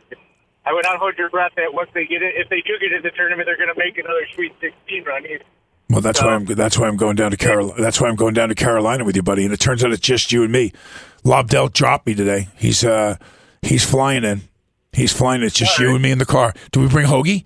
I 0.66 0.74
would 0.74 0.84
not 0.84 0.98
hold 0.98 1.18
your 1.18 1.30
breath 1.30 1.52
that 1.58 1.74
once 1.74 1.90
they 1.94 2.06
get 2.06 2.22
it, 2.24 2.34
if 2.38 2.50
they 2.50 2.62
do 2.62 2.74
get 2.80 2.92
in 2.94 3.04
the 3.04 3.12
tournament, 3.12 3.46
they're 3.46 3.58
going 3.58 3.74
to 3.74 3.78
make 3.78 3.98
another 3.98 4.26
Sweet 4.34 4.54
16 4.62 5.04
run. 5.04 5.26
Either. 5.26 5.44
well, 5.90 6.02
that's 6.02 6.22
why 6.22 6.30
I'm 6.34 6.46
that's 6.46 6.78
why 6.80 6.88
I'm 6.88 6.98
going 6.98 7.16
down 7.16 7.32
to 7.32 7.38
Carolina. 7.38 7.80
That's 7.82 8.00
why 8.02 8.08
I'm 8.08 8.16
going 8.16 8.34
down 8.34 8.50
to 8.50 8.56
Carolina 8.56 9.04
with 9.04 9.16
you, 9.16 9.22
buddy. 9.24 9.44
And 9.44 9.54
it 9.54 9.60
turns 9.60 9.84
out 9.84 9.92
it's 9.92 10.02
just 10.02 10.32
you 10.32 10.44
and 10.44 10.52
me. 10.52 10.72
Lobdell 11.24 11.72
dropped 11.72 12.06
me 12.08 12.14
today. 12.16 12.50
He's 12.56 12.84
uh 12.84 13.18
he's 13.62 13.86
flying 13.86 14.24
in. 14.24 14.42
He's 14.92 15.12
flying. 15.14 15.42
It's 15.42 15.56
just 15.56 15.80
you 15.80 15.94
and 15.94 16.02
me 16.02 16.12
in 16.12 16.18
the 16.20 16.26
car. 16.26 16.54
Do 16.72 16.82
we 16.82 16.88
bring 16.88 17.08
Hoagie? 17.08 17.46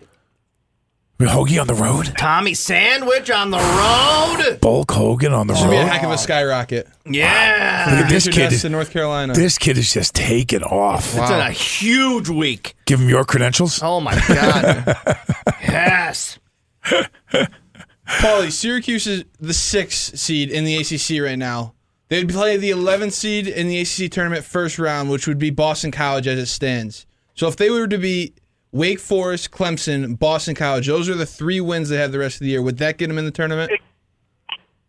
Bring 1.18 1.32
Hoagie 1.32 1.60
on 1.60 1.66
the 1.66 1.74
road. 1.74 2.14
Tommy 2.18 2.54
Sandwich 2.54 3.32
on 3.32 3.50
the 3.50 3.58
road. 3.58 4.60
Bulk 4.62 4.92
Hogan 4.92 5.34
on 5.34 5.48
the 5.48 5.56
Should 5.56 5.72
be 5.72 5.76
a 5.76 5.86
heck 5.86 6.04
of 6.04 6.12
a 6.12 6.18
skyrocket. 6.18 6.88
Yeah. 7.06 7.88
Look 7.90 8.06
at 8.06 8.10
this 8.10 8.26
kid. 8.26 8.36
your 8.36 8.50
dust 8.50 8.62
to 8.62 8.70
North 8.70 8.92
Carolina. 8.92 9.34
This 9.34 9.58
kid 9.58 9.80
is 9.80 9.92
just 9.92 10.14
taking 10.14 10.62
off. 10.62 11.06
It's 11.16 11.30
been 11.30 11.40
a 11.40 11.52
huge 11.52 12.30
week. 12.30 12.76
Give 12.86 13.00
him 13.00 13.10
your 13.10 13.24
credentials. 13.26 13.82
Oh 13.82 14.00
my 14.00 14.14
god. 14.28 14.96
yes. 15.64 16.38
Paulie, 16.84 18.52
Syracuse 18.52 19.08
is 19.08 19.24
the 19.40 19.54
sixth 19.54 20.20
seed 20.20 20.52
in 20.52 20.66
the 20.66 20.76
ACC 20.78 21.22
right 21.24 21.38
now. 21.38 21.74
They'd 22.10 22.30
play 22.30 22.58
the 22.58 22.72
11th 22.72 23.14
seed 23.14 23.48
in 23.48 23.68
the 23.68 23.80
ACC 23.82 24.12
tournament 24.12 24.46
first 24.46 24.80
round, 24.80 25.10
which 25.10 25.28
would 25.28 25.40
be 25.40 25.50
Boston 25.50 25.92
College 25.92 26.28
as 26.28 26.40
it 26.40 26.46
stands. 26.46 27.06
So 27.34 27.48
if 27.48 27.58
they 27.58 27.70
were 27.70 27.88
to 27.88 27.98
be 27.98 28.34
Wake 28.72 29.00
Forest, 29.00 29.52
Clemson, 29.52 30.20
Boston 30.20 30.54
College. 30.54 30.88
Those 30.88 31.10
are 31.10 31.16
the 31.16 31.26
three 31.26 31.62
wins 31.62 31.90
they 31.90 31.98
have 31.98 32.12
the 32.12 32.20
rest 32.20 32.36
of 32.36 32.40
the 32.42 32.50
year. 32.50 32.62
Would 32.62 32.78
that 32.78 32.98
get 32.98 33.08
them 33.08 33.18
in 33.18 33.26
the 33.26 33.32
tournament? 33.32 33.72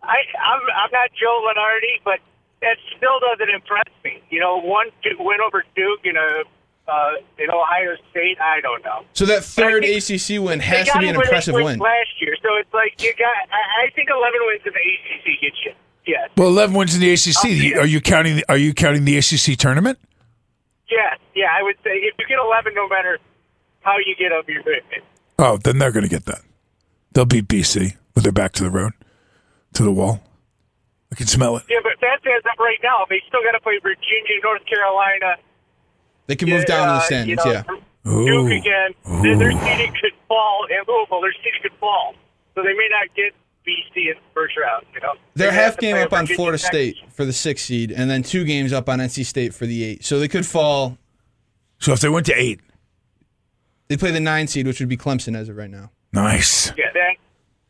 I, 0.03 0.07
I'm 0.09 0.61
I'm 0.61 0.91
not 0.93 1.11
Joe 1.19 1.45
Lunardi, 1.47 2.03
but 2.05 2.19
that 2.61 2.77
still 2.97 3.21
doesn't 3.21 3.49
impress 3.55 3.89
me. 4.05 4.23
You 4.31 4.41
know, 4.41 4.61
one 4.61 4.89
win 5.19 5.39
over 5.41 5.65
Duke 5.77 6.01
in 6.05 6.17
a 6.17 6.45
uh, 6.91 7.13
in 7.39 7.51
Ohio 7.51 7.95
State. 8.11 8.39
I 8.41 8.61
don't 8.61 8.85
know. 8.85 9.05
So 9.13 9.27
that 9.27 9.45
third 9.45 9.85
ACC 9.85 10.41
win 10.41 10.61
has 10.61 10.89
to 10.89 10.99
be 10.99 11.09
an 11.09 11.15
impressive 11.15 11.55
win. 11.55 11.79
last 11.79 12.21
year. 12.21 12.35
So 12.43 12.57
it's 12.57 12.73
like 12.75 13.01
you 13.03 13.13
got. 13.15 13.37
I, 13.53 13.87
I 13.87 13.91
think 13.95 14.09
11 14.11 14.41
wins 14.47 14.63
in 14.67 14.73
the 14.73 14.81
ACC 14.81 15.41
gets 15.41 15.57
you. 15.65 15.73
Yes. 16.09 16.31
Well, 16.39 16.49
eleven 16.49 16.75
wins 16.75 16.95
in 16.95 17.03
the 17.03 17.13
ACC. 17.13 17.77
Are 17.77 17.85
you 17.85 18.01
counting? 18.01 18.37
The, 18.37 18.45
are 18.49 18.57
you 18.57 18.73
counting 18.73 19.05
the 19.05 19.19
ACC 19.19 19.59
tournament? 19.59 19.99
Yes. 20.91 21.19
Yeah. 21.35 21.49
I 21.53 21.63
would 21.63 21.77
say 21.85 21.91
if 21.91 22.15
you 22.19 22.27
get 22.27 22.39
11, 22.43 22.73
no 22.75 22.89
matter 22.89 23.19
how 23.83 23.99
you 23.99 24.17
get 24.19 24.33
up, 24.33 24.49
you're 24.49 24.63
good. 24.63 24.81
Oh, 25.39 25.59
then 25.59 25.77
they're 25.79 25.93
going 25.93 26.05
to 26.05 26.09
get 26.09 26.25
that. 26.25 26.41
They'll 27.13 27.27
beat 27.27 27.47
BC 27.47 27.95
with 28.15 28.25
their 28.25 28.33
back 28.33 28.53
to 28.53 28.65
the 28.65 28.71
road, 28.71 28.93
to 29.75 29.83
the 29.83 29.93
wall. 29.93 30.21
I 31.13 31.15
can 31.15 31.27
smell 31.27 31.57
it. 31.59 31.65
Yeah, 31.69 31.81
but 31.83 31.93
that's 32.01 32.25
as 32.25 32.43
of 32.45 32.59
right 32.59 32.79
now. 32.83 33.05
They 33.09 33.23
still 33.29 33.41
got 33.45 33.53
to 33.53 33.61
play 33.61 33.79
Virginia, 33.83 34.41
North 34.43 34.65
Carolina. 34.65 35.37
They 36.27 36.37
can 36.37 36.49
move 36.49 36.65
down 36.65 36.89
in 36.89 36.95
the 36.95 37.01
uh, 37.01 37.05
standings, 37.05 37.41
you 37.45 37.53
know, 37.53 37.63
yeah. 38.05 38.11
Ooh. 38.11 38.49
Duke 38.49 38.65
again. 38.65 38.91
Their, 39.23 39.37
their 39.37 39.53
seeding 39.53 39.93
could 39.93 40.13
fall, 40.27 40.67
and 40.71 40.87
Louisville, 40.89 41.21
their 41.21 41.33
seeding 41.45 41.61
could 41.63 41.77
fall. 41.81 42.15
So 42.55 42.63
they 42.63 42.73
may 42.73 42.89
not 42.91 43.15
get 43.15 43.33
BC 43.69 43.97
in 43.97 44.15
the 44.15 44.21
first 44.35 44.55
round. 44.57 44.87
You 44.95 45.01
know, 45.01 45.13
They're 45.35 45.51
They 45.51 45.55
have 45.55 45.65
half 45.75 45.79
game 45.79 45.97
up 45.97 46.13
on 46.13 46.21
Virginia 46.21 46.37
Florida 46.37 46.59
Tech. 46.59 46.67
State 46.73 46.97
for 47.13 47.25
the 47.25 47.33
sixth 47.33 47.67
seed, 47.67 47.93
and 47.93 48.11
then 48.11 48.23
two 48.23 48.45
games 48.45 48.73
up 48.73 48.89
on 48.89 48.99
NC 48.99 49.25
State 49.27 49.55
for 49.55 49.67
the 49.67 49.85
eight. 49.85 50.05
So 50.05 50.19
they 50.19 50.29
could 50.29 50.47
fall. 50.47 50.97
So 51.79 51.93
if 51.93 52.01
they 52.01 52.09
went 52.09 52.27
to 52.27 52.33
eight, 52.35 52.61
they 53.89 53.97
play 53.97 54.11
the 54.11 54.21
nine 54.21 54.47
seed, 54.47 54.67
which 54.67 54.81
would 54.81 54.89
be 54.89 54.97
Clemson 54.97 55.37
as 55.37 55.49
of 55.49 55.57
right 55.57 55.71
now. 55.71 55.91
Nice. 56.13 56.73
Yeah, 56.77 56.87
then 56.95 57.15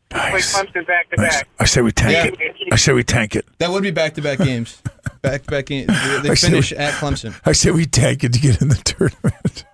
play 0.09 0.39
Clemson 0.39 0.87
back 0.87 1.09
to 1.11 1.17
back. 1.17 1.47
I 1.59 1.65
say 1.65 1.81
we 1.81 1.91
tank 1.91 2.39
Yeah. 2.39 2.45
it. 2.45 2.55
I 2.71 2.75
say 2.77 2.93
we 2.93 3.03
tank 3.03 3.35
it. 3.35 3.45
That 3.59 3.69
would 3.71 3.83
be 3.83 3.91
back 4.01 4.13
to 4.15 4.21
back 4.21 4.39
games. 4.39 4.81
Back 5.21 5.43
to 5.43 5.51
back 5.51 5.65
games. 5.67 5.87
They 6.23 6.29
I 6.29 6.33
see 6.33 6.47
finish 6.47 6.71
what- 6.71 6.81
at 6.81 6.93
Clemson. 6.95 7.35
I 7.45 7.51
say 7.51 7.71
we 7.71 7.85
tank 7.85 8.23
it 8.23 8.33
to 8.33 8.39
get 8.39 8.61
in 8.61 8.69
the 8.69 8.75
tournament. 8.75 9.65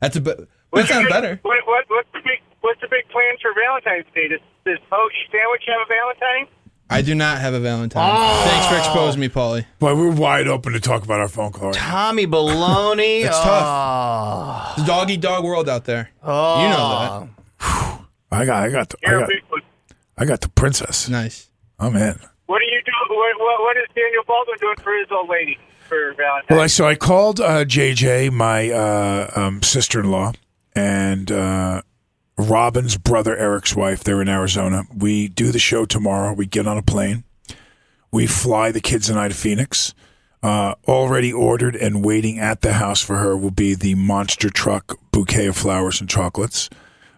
That's 0.00 0.16
a 0.16 0.20
be- 0.20 0.32
What's 0.70 0.88
that 0.88 0.94
sounds 0.94 1.06
the- 1.06 1.10
better. 1.14 1.38
What, 1.42 1.58
what, 1.66 1.84
what's 1.88 2.08
the 2.12 2.20
big 2.24 2.40
What's 2.64 2.80
the 2.80 2.88
big 2.88 3.06
plans 3.10 3.40
for 3.42 3.52
Valentine's 3.52 4.06
Day? 4.14 4.26
Does 4.26 4.40
Does 4.64 4.78
Hoagie 4.90 5.30
Sandwich 5.30 5.64
have 5.66 5.80
a 5.84 5.86
Valentine? 5.86 6.48
I 6.88 7.02
do 7.02 7.14
not 7.14 7.38
have 7.38 7.52
a 7.52 7.60
Valentine. 7.60 8.10
Oh. 8.10 8.44
Thanks 8.46 8.66
for 8.68 8.78
exposing 8.78 9.20
me, 9.20 9.28
Paulie. 9.28 9.66
Well, 9.80 9.94
we're 9.94 10.10
wide 10.10 10.48
open 10.48 10.72
to 10.72 10.80
talk 10.80 11.04
about 11.04 11.20
our 11.20 11.28
phone 11.28 11.52
call. 11.52 11.72
Right? 11.72 11.74
Tommy 11.74 12.26
Baloney. 12.26 13.20
It's 13.26 13.36
oh. 13.36 13.42
tough. 13.44 14.78
It's 14.78 14.86
dog 14.86 15.10
eat 15.10 15.20
dog 15.20 15.44
world 15.44 15.68
out 15.68 15.84
there. 15.84 16.10
Oh. 16.22 16.62
You 16.62 16.68
know 16.70 17.28
that. 17.60 18.00
I 18.32 18.46
got, 18.46 18.62
I 18.62 18.70
got, 18.70 18.88
the, 18.88 18.96
I 19.06 19.10
got. 19.10 19.30
I 20.16 20.24
got 20.24 20.40
the 20.40 20.48
princess. 20.48 21.06
Nice. 21.10 21.50
I'm 21.78 21.94
in. 21.94 22.18
What 22.46 22.62
are 22.62 22.64
you 22.64 22.80
doing? 22.82 23.18
What, 23.18 23.40
what, 23.40 23.60
what 23.60 23.76
is 23.76 23.84
Daniel 23.94 24.22
Baldwin 24.26 24.56
doing 24.58 24.76
for 24.82 24.96
his 24.96 25.08
old 25.10 25.28
lady 25.28 25.58
for 25.86 26.14
Valentine's? 26.14 26.46
Well, 26.48 26.60
I, 26.60 26.68
so 26.68 26.86
I 26.86 26.94
called 26.94 27.40
uh, 27.40 27.66
JJ, 27.66 28.32
my 28.32 28.70
uh, 28.70 29.30
um, 29.36 29.62
sister-in-law, 29.62 30.32
and 30.74 31.30
uh, 31.30 31.82
Robin's 32.36 32.96
brother, 32.96 33.36
Eric's 33.36 33.76
wife. 33.76 34.02
They're 34.02 34.22
in 34.22 34.28
Arizona. 34.28 34.84
We 34.94 35.28
do 35.28 35.52
the 35.52 35.58
show 35.58 35.84
tomorrow. 35.84 36.32
We 36.32 36.46
get 36.46 36.66
on 36.66 36.78
a 36.78 36.82
plane. 36.82 37.24
We 38.10 38.26
fly 38.26 38.70
the 38.70 38.80
kids 38.80 39.08
and 39.08 39.18
I 39.18 39.28
to 39.28 39.34
Phoenix. 39.34 39.94
Uh, 40.42 40.74
already 40.86 41.32
ordered 41.32 41.74
and 41.74 42.04
waiting 42.04 42.38
at 42.38 42.60
the 42.60 42.74
house 42.74 43.00
for 43.00 43.16
her 43.16 43.36
will 43.36 43.50
be 43.50 43.74
the 43.74 43.94
monster 43.94 44.50
truck 44.50 44.98
bouquet 45.10 45.46
of 45.46 45.56
flowers 45.56 46.00
and 46.00 46.10
chocolates. 46.10 46.68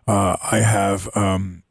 Uh, 0.06 0.36
I 0.52 0.58
have 0.58 1.08
um, 1.16 1.64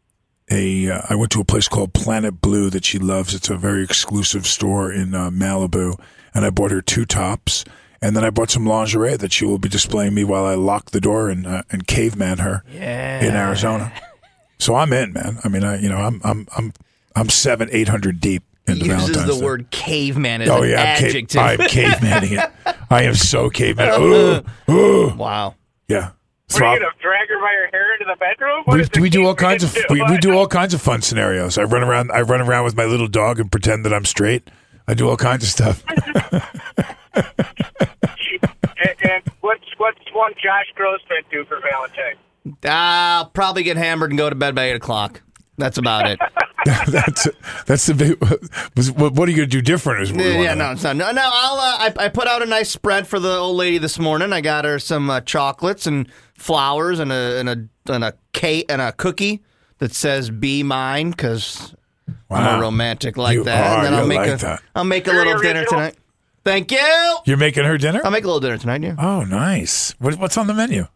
a. 0.51 0.91
Uh, 0.91 1.01
I 1.09 1.15
went 1.15 1.31
to 1.31 1.41
a 1.41 1.45
place 1.45 1.69
called 1.69 1.93
Planet 1.93 2.41
Blue 2.41 2.69
that 2.71 2.83
she 2.83 2.99
loves. 2.99 3.33
It's 3.33 3.49
a 3.49 3.55
very 3.55 3.83
exclusive 3.83 4.45
store 4.45 4.91
in 4.91 5.15
uh, 5.15 5.29
Malibu, 5.29 5.97
and 6.33 6.45
I 6.45 6.49
bought 6.49 6.71
her 6.71 6.81
two 6.81 7.05
tops. 7.05 7.63
And 8.05 8.15
then 8.15 8.23
I 8.23 8.29
bought 8.29 8.51
some 8.51 8.65
lingerie 8.67 9.17
that 9.17 9.31
she 9.33 9.45
will 9.45 9.57
be 9.57 9.67
displaying 9.69 10.13
me 10.13 10.23
while 10.23 10.45
I 10.45 10.53
lock 10.53 10.91
the 10.91 11.01
door 11.01 11.29
and 11.29 11.47
uh, 11.47 11.63
and 11.71 11.87
caveman 11.87 12.37
her 12.39 12.63
Yeah. 12.71 13.25
in 13.25 13.35
Arizona. 13.35 13.91
So 14.59 14.75
I'm 14.75 14.93
in, 14.93 15.11
man. 15.13 15.39
I 15.43 15.47
mean, 15.49 15.63
I 15.63 15.79
you 15.79 15.89
know 15.89 15.97
I'm 15.97 16.21
I'm 16.23 16.47
I'm 16.55 16.73
I'm 17.15 17.29
seven 17.29 17.67
eight 17.71 17.87
hundred 17.87 18.19
deep 18.19 18.43
into 18.67 18.85
He 18.85 18.91
uses 18.91 19.09
Valentine's 19.09 19.27
the 19.35 19.39
Day. 19.41 19.45
word 19.45 19.71
caveman 19.71 20.41
as 20.43 20.49
Oh 20.49 20.61
an 20.61 20.69
yeah, 20.69 20.81
I'm, 20.93 20.97
cave, 20.99 21.15
adjective. 21.15 21.41
I'm 21.41 21.57
cavemanning 21.69 22.33
it. 22.33 22.49
I 22.91 23.03
am 23.03 23.15
so 23.15 23.49
caveman. 23.49 23.99
Ooh, 23.99 24.41
ooh. 24.71 25.15
wow. 25.15 25.55
Yeah. 25.87 26.11
What 26.51 26.61
are 26.61 26.73
you 26.75 26.79
gonna 26.81 26.91
drag 27.01 27.27
her 27.27 27.39
by 27.39 27.53
her 27.59 27.67
hair 27.71 27.93
into 27.95 28.05
the 28.05 28.17
bedroom? 28.19 28.61
What 28.65 28.75
We, 28.75 28.81
is 28.81 28.89
the 28.89 29.01
we 29.01 29.09
do 29.09 29.25
all 29.25 29.33
kinds 29.35 29.63
of 29.63 29.75
we, 29.89 30.03
we 30.03 30.17
do 30.19 30.33
all 30.37 30.47
kinds 30.47 30.75
of 30.75 30.81
fun 30.81 31.01
scenarios. 31.01 31.57
I 31.57 31.63
run 31.63 31.81
around 31.83 32.11
I 32.11 32.21
run 32.21 32.39
around 32.41 32.65
with 32.65 32.75
my 32.77 32.85
little 32.85 33.07
dog 33.07 33.39
and 33.39 33.51
pretend 33.51 33.83
that 33.85 33.93
I'm 33.93 34.05
straight. 34.05 34.47
I 34.87 34.93
do 34.93 35.09
all 35.09 35.17
kinds 35.17 35.43
of 35.43 35.49
stuff. 35.49 35.83
Josh 40.45 40.71
Grossman 40.75 41.23
do 41.31 41.43
for 41.45 41.59
Valentine's? 41.59 42.19
I'll 42.63 43.25
probably 43.29 43.63
get 43.63 43.77
hammered 43.77 44.11
and 44.11 44.17
go 44.17 44.29
to 44.29 44.35
bed 44.35 44.53
by 44.53 44.65
8 44.65 44.75
o'clock. 44.75 45.21
That's 45.57 45.77
about 45.77 46.07
it. 46.07 46.19
that's 46.87 47.27
that's 47.67 47.85
the 47.85 47.93
big. 47.93 48.97
What, 48.97 49.13
what 49.13 49.27
are 49.27 49.31
you 49.31 49.37
going 49.37 49.49
to 49.49 49.57
do 49.57 49.61
different? 49.61 50.01
Is 50.01 50.11
what 50.11 50.25
yeah, 50.25 50.37
wanna 50.37 50.55
no, 50.55 50.71
it's 50.71 50.83
not. 50.83 50.95
No, 50.95 51.11
no 51.11 51.21
I'll, 51.23 51.59
uh, 51.59 51.77
I, 51.99 52.05
I 52.05 52.09
put 52.09 52.27
out 52.27 52.41
a 52.41 52.47
nice 52.47 52.71
spread 52.71 53.07
for 53.07 53.19
the 53.19 53.29
old 53.37 53.55
lady 53.55 53.77
this 53.77 53.99
morning. 53.99 54.33
I 54.33 54.41
got 54.41 54.65
her 54.65 54.79
some 54.79 55.07
uh, 55.07 55.21
chocolates 55.21 55.85
and 55.85 56.11
flowers 56.33 56.97
and 56.97 57.11
a 57.11 57.39
and 57.39 57.49
a 57.49 57.93
and 57.93 58.03
a 58.03 58.15
cake 58.33 58.65
and 58.67 58.81
a 58.81 58.93
cookie 58.93 59.43
that 59.77 59.93
says 59.93 60.31
"Be 60.31 60.63
mine" 60.63 61.11
because 61.11 61.75
I'm 62.31 62.57
a 62.57 62.61
romantic 62.61 63.15
like 63.15 63.35
You 63.35 63.43
that. 63.43 63.71
are, 63.71 63.75
and 63.77 63.85
then 63.85 63.93
I'll 63.93 64.07
make 64.07 64.17
like 64.17 64.29
a 64.31 64.37
that. 64.37 64.63
will 64.75 64.85
make 64.85 65.05
a 65.05 65.11
Very 65.11 65.25
little 65.25 65.41
dinner 65.41 65.65
tonight. 65.65 65.95
Thank 66.45 66.71
you. 66.71 67.17
You're 67.25 67.37
making 67.37 67.65
her 67.65 67.77
dinner. 67.77 68.01
I'll 68.05 68.11
make 68.11 68.23
a 68.23 68.27
little 68.27 68.39
dinner 68.39 68.57
tonight. 68.57 68.83
Yeah. 68.83 68.95
Oh, 68.99 69.23
nice. 69.23 69.95
What, 69.99 70.15
what's 70.19 70.37
on 70.37 70.47
the 70.47 70.53
menu? 70.53 70.87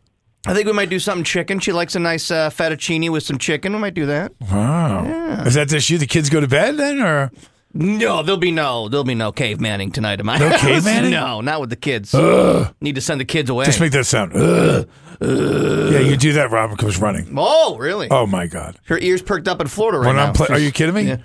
I 0.46 0.53
think 0.53 0.68
we 0.68 0.74
might 0.74 0.89
do 0.89 1.00
something 1.00 1.24
chicken. 1.25 1.60
She 1.60 1.72
likes 1.74 1.96
a 1.96 2.00
nice 2.00 2.32
uh, 2.32 2.50
fettuccine 2.50 3.10
with 3.10 3.24
some 3.24 3.38
chicken. 3.39 3.74
We 3.74 3.79
might 3.79 3.94
do 3.96 4.06
that. 4.06 4.32
Wow. 4.50 5.03
Is 5.46 5.56
that 5.56 5.68
just 5.68 5.89
you? 5.89 5.98
The 5.98 6.06
kids 6.08 6.29
go 6.29 6.39
to 6.39 6.48
bed 6.48 6.77
then, 6.77 7.01
or 7.01 7.32
No, 7.74 8.24
there'll 8.24 8.38
be 8.39 8.51
no, 8.51 8.88
there'll 8.89 9.03
be 9.03 9.15
no 9.15 9.32
cavemanning 9.34 9.91
tonight 9.91 10.20
in 10.20 10.25
my 10.25 10.38
No 10.38 10.50
house. 10.50 10.62
cavemanning? 10.62 11.12
No, 11.12 11.41
not 11.41 11.60
with 11.60 11.70
the 11.72 11.75
kids. 11.75 12.13
Ugh. 12.13 12.74
Need 12.79 12.96
to 12.96 13.01
send 13.01 13.20
the 13.20 13.25
kids 13.25 13.50
away. 13.50 13.65
just 13.65 13.79
make 13.82 13.91
that 13.91 14.06
sound? 14.06 14.34
Ugh. 14.36 14.88
Yeah, 15.22 16.00
you 16.00 16.15
do 16.15 16.32
that. 16.34 16.51
Robin 16.51 16.77
comes 16.77 16.98
running. 17.01 17.34
oh, 17.36 17.75
really? 17.77 18.08
Oh 18.10 18.25
my 18.25 18.48
god. 18.48 18.79
Her 18.86 18.98
ears 19.00 19.22
perked 19.22 19.48
up 19.50 19.60
in 19.60 19.68
Florida 19.68 19.98
right 20.00 20.08
when 20.08 20.15
now. 20.15 20.27
I'm 20.27 20.34
play- 20.34 20.48
are 20.51 20.60
you 20.60 20.72
kidding 20.72 20.96
me? 20.96 21.01
Yeah. 21.03 21.18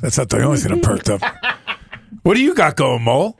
That's 0.00 0.16
not 0.16 0.28
the 0.28 0.40
only 0.44 0.58
thing 0.58 0.70
I'm 0.70 0.80
perked 0.80 1.10
up. 1.10 1.22
what 2.28 2.36
do 2.36 2.42
you 2.42 2.54
got 2.54 2.76
going, 2.76 3.00
Mole? 3.04 3.38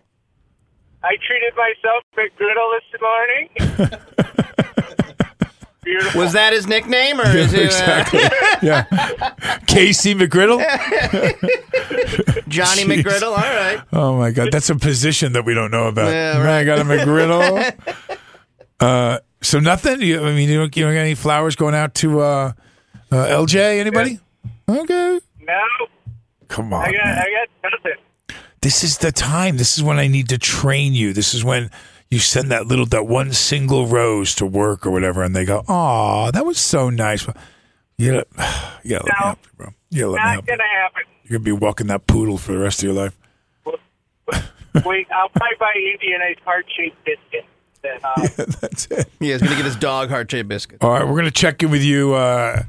I 1.02 1.16
treated 1.26 1.52
myself 1.54 2.04
McGriddle 2.16 2.72
this 2.80 2.88
morning. 3.02 4.00
Beautiful. 5.84 6.22
Was 6.22 6.32
that 6.32 6.54
his 6.54 6.66
nickname, 6.66 7.20
or 7.20 7.26
is 7.26 7.52
it 7.52 7.60
uh, 7.60 7.64
exactly. 7.64 8.20
yeah. 8.66 8.84
Casey 9.66 10.14
McGriddle. 10.14 10.60
Johnny 12.48 12.84
Jeez. 12.84 13.02
McGriddle? 13.02 13.32
All 13.32 13.36
right. 13.36 13.82
Oh 13.92 14.16
my 14.16 14.30
god, 14.30 14.48
that's 14.52 14.70
a 14.70 14.76
position 14.76 15.34
that 15.34 15.44
we 15.44 15.52
don't 15.52 15.70
know 15.70 15.88
about. 15.88 16.10
Yeah, 16.10 16.38
Man, 16.38 16.48
I 16.48 16.64
got 16.64 16.78
a 16.78 16.84
McGriddle. 16.84 18.16
uh, 18.80 19.18
so 19.42 19.60
nothing. 19.60 20.00
You, 20.00 20.24
I 20.24 20.32
mean, 20.32 20.48
you 20.48 20.60
don't, 20.60 20.74
you 20.74 20.84
don't 20.84 20.94
got 20.94 21.00
any 21.00 21.14
flowers 21.14 21.56
going 21.56 21.74
out 21.74 21.94
to 21.96 22.20
uh, 22.20 22.52
uh, 23.12 23.14
LJ? 23.14 23.80
Anybody? 23.80 24.18
Okay. 24.66 25.20
No, 25.42 25.60
Come 26.48 26.72
on, 26.72 26.88
I 26.88 26.92
got 26.92 27.04
man. 27.04 27.18
I 27.18 27.46
got 27.62 27.70
nothing. 27.70 28.07
This 28.60 28.82
is 28.84 28.98
the 28.98 29.12
time. 29.12 29.56
This 29.56 29.78
is 29.78 29.84
when 29.84 29.98
I 29.98 30.06
need 30.08 30.28
to 30.30 30.38
train 30.38 30.92
you. 30.94 31.12
This 31.12 31.32
is 31.34 31.44
when 31.44 31.70
you 32.10 32.18
send 32.18 32.50
that 32.50 32.66
little, 32.66 32.86
that 32.86 33.06
one 33.06 33.32
single 33.32 33.86
rose 33.86 34.34
to 34.36 34.46
work 34.46 34.86
or 34.86 34.90
whatever, 34.90 35.22
and 35.22 35.34
they 35.36 35.44
go, 35.44 35.62
"Oh, 35.68 36.30
that 36.32 36.44
was 36.44 36.58
so 36.58 36.90
nice." 36.90 37.26
You 37.98 38.12
gotta, 38.12 38.80
you 38.84 38.90
gotta 38.90 39.04
let 39.04 39.06
me 39.06 39.12
No. 39.20 39.26
help 39.26 39.38
you, 39.44 39.50
bro. 39.56 39.66
You 39.90 40.00
gotta 40.00 40.10
let 40.12 40.18
me 40.18 40.24
Not 40.24 40.32
help 40.32 40.46
you. 40.46 40.52
gonna 40.56 40.68
happen. 40.82 41.02
You're 41.24 41.38
gonna 41.38 41.44
be 41.44 41.52
walking 41.52 41.86
that 41.88 42.06
poodle 42.06 42.38
for 42.38 42.52
the 42.52 42.58
rest 42.58 42.78
of 42.80 42.84
your 42.84 42.94
life. 42.94 43.16
Wait, 44.84 45.06
I'll 45.10 45.28
probably 45.30 45.56
buy 45.58 45.72
Andy 45.92 46.12
a 46.14 46.18
nice 46.18 46.36
heart 46.44 46.66
shaped 46.76 47.04
biscuit. 47.04 47.44
Then, 47.82 47.98
uh, 48.04 48.28
That's 48.60 48.86
it. 48.86 49.08
Yeah, 49.20 49.32
he's 49.34 49.42
gonna 49.42 49.56
get 49.56 49.64
his 49.64 49.76
dog 49.76 50.08
heart 50.10 50.30
shaped 50.30 50.48
biscuit. 50.48 50.78
All 50.82 50.90
right, 50.90 51.04
we're 51.04 51.12
going 51.12 51.24
to 51.24 51.30
check 51.30 51.62
in 51.62 51.70
with 51.70 51.82
you 51.82 52.14
uh, 52.14 52.62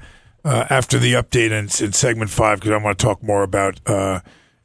uh, 0.46 0.66
after 0.70 0.98
the 1.00 1.14
update 1.14 1.52
in, 1.52 1.66
in 1.86 1.94
segment 1.94 2.30
five 2.32 2.60
because 2.60 2.72
I 2.72 2.78
want 2.78 2.98
to 2.98 3.06
talk 3.06 3.22
more 3.24 3.44
about 3.44 3.80
uh, 3.86 4.20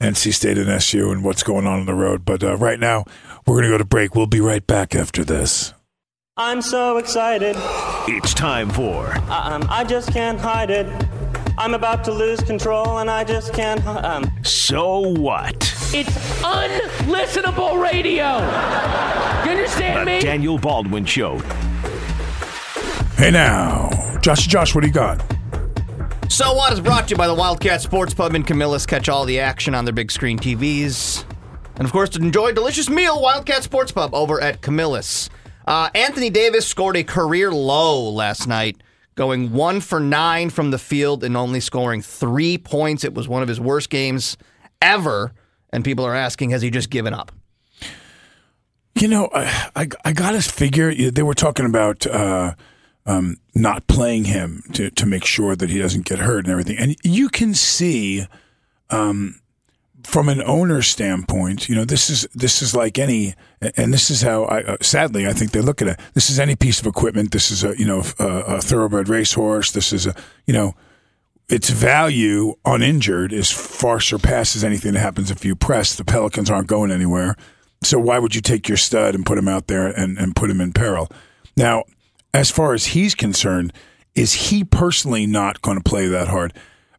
NC 0.04 0.32
State 0.34 0.58
and 0.58 0.68
SU 0.68 1.10
and 1.10 1.24
what's 1.24 1.42
going 1.42 1.66
on 1.66 1.80
on 1.80 1.86
the 1.86 1.94
road. 1.94 2.24
But 2.24 2.42
uh, 2.44 2.56
right 2.56 2.78
now, 2.78 3.04
we're 3.46 3.54
going 3.54 3.64
to 3.64 3.70
go 3.70 3.78
to 3.78 3.84
break. 3.84 4.14
We'll 4.14 4.26
be 4.26 4.40
right 4.40 4.66
back 4.66 4.94
after 4.94 5.24
this. 5.24 5.72
I'm 6.36 6.60
so 6.62 6.96
excited. 6.98 7.54
It's 8.08 8.34
time 8.34 8.68
for 8.70 9.14
Um, 9.30 9.66
I 9.70 9.84
just 9.88 10.12
can't 10.12 10.38
hide 10.40 10.70
it. 10.70 10.86
I'm 11.56 11.74
about 11.74 12.02
to 12.04 12.12
lose 12.12 12.40
control 12.40 12.98
and 12.98 13.08
I 13.08 13.22
just 13.22 13.52
can't. 13.54 13.84
Um, 13.86 14.28
So 14.42 14.98
What? 14.98 15.54
It's 15.94 16.10
unlistenable 16.42 17.80
radio. 17.80 18.38
You 19.44 19.50
understand 19.52 20.00
The 20.00 20.04
me? 20.06 20.20
Daniel 20.20 20.58
Baldwin 20.58 21.04
Show. 21.04 21.38
Hey 23.16 23.30
now, 23.30 24.18
Josh, 24.20 24.48
Josh, 24.48 24.74
what 24.74 24.80
do 24.80 24.88
you 24.88 24.92
got? 24.92 25.22
So 26.34 26.52
What 26.52 26.72
is 26.72 26.80
brought 26.80 27.06
to 27.06 27.10
you 27.12 27.16
by 27.16 27.28
the 27.28 27.34
Wildcat 27.34 27.80
Sports 27.80 28.12
Pub 28.12 28.34
in 28.34 28.42
Camillus. 28.42 28.86
Catch 28.86 29.08
all 29.08 29.24
the 29.24 29.38
action 29.38 29.72
on 29.72 29.84
their 29.84 29.94
big 29.94 30.10
screen 30.10 30.36
TVs. 30.36 31.24
And 31.76 31.84
of 31.84 31.92
course, 31.92 32.10
to 32.10 32.18
enjoy 32.18 32.48
a 32.48 32.52
delicious 32.52 32.90
meal, 32.90 33.22
Wildcat 33.22 33.62
Sports 33.62 33.92
Pub 33.92 34.12
over 34.12 34.40
at 34.40 34.60
Camillus. 34.60 35.30
Uh, 35.64 35.90
Anthony 35.94 36.30
Davis 36.30 36.66
scored 36.66 36.96
a 36.96 37.04
career 37.04 37.52
low 37.52 38.10
last 38.10 38.48
night, 38.48 38.82
going 39.14 39.52
one 39.52 39.80
for 39.80 40.00
nine 40.00 40.50
from 40.50 40.72
the 40.72 40.78
field 40.78 41.22
and 41.22 41.36
only 41.36 41.60
scoring 41.60 42.02
three 42.02 42.58
points. 42.58 43.04
It 43.04 43.14
was 43.14 43.28
one 43.28 43.42
of 43.42 43.48
his 43.48 43.60
worst 43.60 43.88
games 43.88 44.36
ever. 44.82 45.32
And 45.70 45.84
people 45.84 46.04
are 46.04 46.16
asking, 46.16 46.50
has 46.50 46.62
he 46.62 46.70
just 46.70 46.90
given 46.90 47.14
up? 47.14 47.30
You 48.96 49.06
know, 49.06 49.28
I 49.32 49.70
I, 49.76 49.88
I 50.04 50.12
got 50.12 50.32
to 50.32 50.42
figure 50.42 51.12
they 51.12 51.22
were 51.22 51.34
talking 51.34 51.64
about 51.64 52.08
uh, 52.08 52.54
um, 53.06 53.36
not 53.54 53.86
playing 53.86 54.24
him 54.24 54.62
to 54.72 54.90
to 54.90 55.06
make 55.06 55.24
sure 55.24 55.54
that 55.56 55.70
he 55.70 55.78
doesn't 55.78 56.04
get 56.04 56.18
hurt 56.18 56.44
and 56.44 56.52
everything, 56.52 56.76
and 56.78 56.96
you 57.02 57.28
can 57.28 57.54
see. 57.54 58.26
Um, 58.90 59.40
from 60.02 60.28
an 60.28 60.42
owner 60.42 60.82
standpoint, 60.82 61.66
you 61.66 61.74
know 61.74 61.86
this 61.86 62.10
is 62.10 62.28
this 62.34 62.60
is 62.60 62.74
like 62.74 62.98
any, 62.98 63.34
and 63.74 63.92
this 63.92 64.10
is 64.10 64.20
how 64.20 64.44
I 64.44 64.62
uh, 64.62 64.76
sadly 64.82 65.26
I 65.26 65.32
think 65.32 65.52
they 65.52 65.62
look 65.62 65.80
at 65.80 65.88
it. 65.88 66.00
This 66.12 66.28
is 66.28 66.38
any 66.38 66.54
piece 66.56 66.78
of 66.78 66.86
equipment. 66.86 67.32
This 67.32 67.50
is 67.50 67.64
a 67.64 67.76
you 67.78 67.86
know 67.86 68.02
a, 68.18 68.26
a 68.26 68.60
thoroughbred 68.60 69.08
racehorse. 69.08 69.72
This 69.72 69.94
is 69.94 70.06
a 70.06 70.14
you 70.46 70.52
know 70.52 70.74
its 71.48 71.70
value 71.70 72.54
uninjured 72.64 73.32
is 73.32 73.50
far 73.50 74.00
surpasses 74.00 74.62
anything 74.62 74.92
that 74.92 75.00
happens 75.00 75.30
if 75.30 75.44
you 75.44 75.56
press. 75.56 75.94
The 75.94 76.04
Pelicans 76.04 76.50
aren't 76.50 76.68
going 76.68 76.90
anywhere, 76.90 77.34
so 77.82 77.98
why 77.98 78.18
would 78.18 78.34
you 78.34 78.40
take 78.40 78.68
your 78.68 78.76
stud 78.76 79.14
and 79.14 79.26
put 79.26 79.38
him 79.38 79.48
out 79.48 79.66
there 79.66 79.86
and, 79.86 80.18
and 80.18 80.36
put 80.36 80.50
him 80.50 80.60
in 80.60 80.72
peril? 80.72 81.08
Now, 81.56 81.84
as 82.34 82.50
far 82.50 82.74
as 82.74 82.86
he's 82.86 83.14
concerned, 83.14 83.72
is 84.14 84.34
he 84.34 84.64
personally 84.64 85.26
not 85.26 85.62
going 85.62 85.78
to 85.78 85.82
play 85.82 86.08
that 86.08 86.28
hard? 86.28 86.52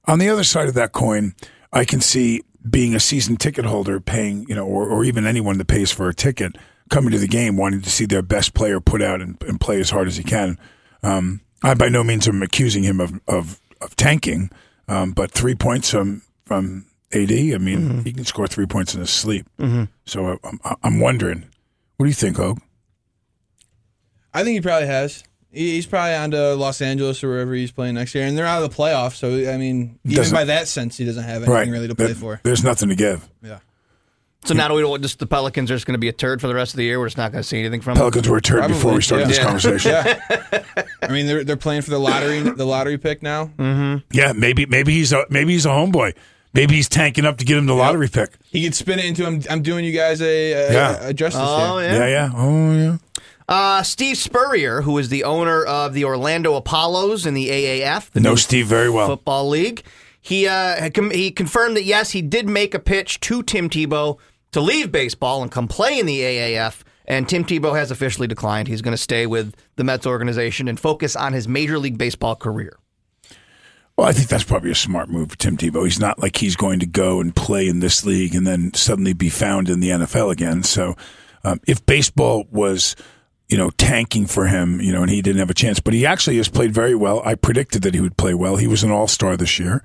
On 0.05 0.17
the 0.17 0.29
other 0.29 0.43
side 0.43 0.67
of 0.67 0.73
that 0.75 0.93
coin, 0.93 1.35
I 1.73 1.83
can 1.83 1.99
see 1.99 2.41
being 2.67 2.95
a 2.95 2.99
season 2.99 3.35
ticket 3.35 3.65
holder, 3.65 3.99
paying, 3.99 4.45
you 4.47 4.55
know, 4.55 4.65
or, 4.65 4.87
or 4.87 5.03
even 5.03 5.27
anyone 5.27 5.57
that 5.57 5.67
pays 5.67 5.91
for 5.91 6.09
a 6.09 6.13
ticket, 6.13 6.57
coming 6.89 7.11
to 7.11 7.19
the 7.19 7.27
game, 7.27 7.57
wanting 7.57 7.81
to 7.81 7.89
see 7.89 8.05
their 8.05 8.21
best 8.21 8.53
player 8.53 8.79
put 8.79 9.01
out 9.01 9.21
and, 9.21 9.41
and 9.43 9.59
play 9.59 9.79
as 9.79 9.89
hard 9.89 10.07
as 10.07 10.17
he 10.17 10.23
can. 10.23 10.57
Um, 11.03 11.41
I 11.61 11.73
by 11.73 11.89
no 11.89 12.03
means 12.03 12.27
am 12.27 12.41
accusing 12.41 12.83
him 12.83 12.99
of, 12.99 13.19
of, 13.27 13.59
of 13.81 13.95
tanking, 13.95 14.49
um, 14.87 15.11
but 15.11 15.31
three 15.31 15.55
points 15.55 15.91
from, 15.91 16.21
from 16.45 16.85
AD, 17.11 17.31
I 17.31 17.57
mean, 17.57 17.79
mm-hmm. 17.79 18.01
he 18.01 18.13
can 18.13 18.25
score 18.25 18.47
three 18.47 18.67
points 18.67 18.93
in 18.93 19.01
his 19.01 19.09
sleep. 19.09 19.47
Mm-hmm. 19.59 19.83
So 20.05 20.27
uh, 20.27 20.37
I'm, 20.43 20.59
I'm 20.83 20.99
wondering, 20.99 21.45
what 21.97 22.05
do 22.05 22.09
you 22.09 22.13
think, 22.13 22.37
Hogue? 22.37 22.59
I 24.35 24.43
think 24.43 24.55
he 24.55 24.61
probably 24.61 24.87
has. 24.87 25.23
He's 25.51 25.85
probably 25.85 26.13
on 26.15 26.31
to 26.31 26.53
Los 26.55 26.81
Angeles 26.81 27.23
or 27.23 27.29
wherever 27.29 27.53
he's 27.53 27.71
playing 27.71 27.95
next 27.95 28.13
year, 28.13 28.25
and 28.25 28.37
they're 28.37 28.45
out 28.45 28.61
of 28.61 28.69
the 28.69 28.75
playoffs. 28.75 29.15
So 29.15 29.29
I 29.49 29.57
mean, 29.57 29.97
even 30.03 30.17
Doesn't- 30.17 30.35
by 30.35 30.43
that 30.43 30.67
sense, 30.67 30.97
he 30.97 31.05
doesn't 31.05 31.23
have 31.23 31.37
anything 31.37 31.53
Right. 31.53 31.67
really 31.69 31.87
to 31.87 31.95
play 31.95 32.07
There- 32.07 32.15
for. 32.15 32.41
There's 32.43 32.63
nothing 32.63 32.89
to 32.89 32.95
give. 32.95 33.27
Yeah. 33.41 33.59
So 34.43 34.53
now 34.53 34.75
we 34.75 34.81
don't 34.81 35.01
just 35.01 35.17
the 35.17 35.25
Pelicans 35.25 35.71
are 35.71 35.75
just 35.75 35.87
going 35.87 35.93
to 35.95 35.99
be 35.99 36.09
a 36.09 36.13
turd 36.13 36.39
for 36.39 36.47
the 36.47 36.53
rest 36.53 36.73
of 36.73 36.77
the 36.77 36.83
year. 36.83 36.99
We're 36.99 37.07
just 37.07 37.17
not 37.17 37.31
going 37.31 37.41
to 37.41 37.47
see 37.47 37.57
anything 37.59 37.81
from 37.81 37.95
Pelicans 37.95 38.23
them. 38.25 38.31
were 38.31 38.37
a 38.37 38.41
turd 38.41 38.67
before 38.67 38.93
we 38.93 39.01
started 39.01 39.27
this 39.27 39.37
yeah. 39.37 39.43
conversation. 39.43 39.91
Yeah. 39.91 40.63
I 41.01 41.07
mean, 41.07 41.25
they're 41.25 41.43
they're 41.43 41.57
playing 41.57 41.81
for 41.81 41.89
the 41.89 41.97
lottery 41.99 42.41
the 42.41 42.65
lottery 42.65 42.97
pick 42.99 43.23
now. 43.23 43.45
Mm-hmm. 43.57 44.05
Yeah, 44.11 44.33
maybe 44.33 44.65
maybe 44.67 44.93
he's 44.93 45.13
a 45.13 45.25
maybe 45.29 45.53
he's 45.53 45.65
a 45.65 45.69
homeboy. 45.69 46.13
Maybe 46.53 46.75
he's 46.75 46.87
tanking 46.87 47.25
up 47.25 47.37
to 47.39 47.45
get 47.45 47.57
him 47.57 47.65
the 47.65 47.73
lottery 47.73 48.07
pick. 48.07 48.31
He 48.51 48.63
could 48.63 48.75
spin 48.75 48.99
it 48.99 49.05
into 49.05 49.25
I'm, 49.25 49.41
I'm 49.49 49.61
doing 49.61 49.83
you 49.83 49.91
guys 49.93 50.21
a, 50.21 50.51
a, 50.53 50.73
Yeah. 50.73 51.07
a 51.07 51.13
justice 51.13 51.41
Oh, 51.43 51.79
here. 51.79 51.89
yeah. 51.91 51.97
Yeah, 51.97 52.07
yeah. 52.07 52.31
Oh, 52.35 52.73
yeah. 52.75 52.97
Uh, 53.47 53.83
Steve 53.83 54.17
Spurrier, 54.17 54.81
who 54.81 54.97
is 54.97 55.09
the 55.09 55.23
owner 55.23 55.63
of 55.63 55.93
the 55.93 56.03
Orlando 56.03 56.55
Apollos 56.55 57.25
in 57.25 57.35
the 57.35 57.49
AAF, 57.49 58.09
the 58.11 58.19
Know 58.19 58.35
Steve 58.35 58.67
very 58.67 58.89
well. 58.89 59.07
football 59.07 59.47
league, 59.47 59.83
he 60.19 60.47
uh, 60.47 60.89
he 61.11 61.29
confirmed 61.29 61.77
that 61.77 61.83
yes, 61.83 62.11
he 62.11 62.21
did 62.21 62.49
make 62.49 62.73
a 62.73 62.79
pitch 62.79 63.19
to 63.21 63.43
Tim 63.43 63.69
Tebow 63.69 64.17
to 64.51 64.61
leave 64.61 64.91
baseball 64.91 65.43
and 65.43 65.51
come 65.51 65.67
play 65.67 65.99
in 65.99 66.05
the 66.05 66.21
AAF. 66.21 66.81
And 67.07 67.29
Tim 67.29 67.45
Tebow 67.45 67.75
has 67.75 67.91
officially 67.91 68.25
declined. 68.25 68.67
He's 68.67 68.81
going 68.81 68.93
to 68.93 68.97
stay 68.97 69.27
with 69.27 69.53
the 69.75 69.83
Mets 69.83 70.07
organization 70.07 70.67
and 70.67 70.79
focus 70.79 71.15
on 71.15 71.33
his 71.33 71.47
Major 71.47 71.77
League 71.77 71.99
Baseball 71.99 72.35
career. 72.35 72.79
Well, 73.95 74.07
I 74.07 74.11
think 74.11 74.27
that's 74.27 74.43
probably 74.43 74.71
a 74.71 74.75
smart 74.75 75.09
move 75.09 75.29
for 75.29 75.37
Tim 75.37 75.55
Tebow. 75.55 75.83
He's 75.83 75.99
not 75.99 76.19
like 76.19 76.37
he's 76.37 76.55
going 76.55 76.79
to 76.79 76.85
go 76.85 77.21
and 77.21 77.35
play 77.35 77.67
in 77.67 77.79
this 77.79 78.05
league 78.05 78.33
and 78.33 78.45
then 78.45 78.73
suddenly 78.73 79.13
be 79.13 79.29
found 79.29 79.69
in 79.69 79.79
the 79.79 79.89
NFL 79.89 80.31
again. 80.31 80.63
So, 80.63 80.95
um, 81.43 81.61
if 81.67 81.85
baseball 81.85 82.45
was, 82.49 82.95
you 83.49 83.57
know, 83.57 83.69
tanking 83.71 84.25
for 84.25 84.47
him, 84.47 84.81
you 84.81 84.91
know, 84.91 85.01
and 85.01 85.11
he 85.11 85.21
didn't 85.21 85.39
have 85.39 85.49
a 85.49 85.55
chance, 85.55 85.79
but 85.79 85.93
he 85.93 86.05
actually 86.05 86.37
has 86.37 86.49
played 86.49 86.73
very 86.73 86.95
well. 86.95 87.21
I 87.23 87.35
predicted 87.35 87.83
that 87.83 87.93
he 87.93 88.01
would 88.01 88.17
play 88.17 88.33
well. 88.33 88.55
He 88.55 88.67
was 88.67 88.83
an 88.83 88.91
All 88.91 89.07
Star 89.07 89.37
this 89.37 89.59
year. 89.59 89.83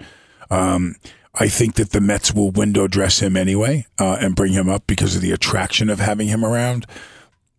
Um, 0.50 0.96
I 1.34 1.48
think 1.48 1.74
that 1.74 1.90
the 1.90 2.00
Mets 2.00 2.34
will 2.34 2.50
window 2.50 2.88
dress 2.88 3.20
him 3.20 3.36
anyway 3.36 3.86
uh, 3.98 4.16
and 4.20 4.34
bring 4.34 4.52
him 4.52 4.68
up 4.68 4.86
because 4.86 5.14
of 5.14 5.22
the 5.22 5.32
attraction 5.32 5.88
of 5.88 6.00
having 6.00 6.28
him 6.28 6.44
around. 6.44 6.86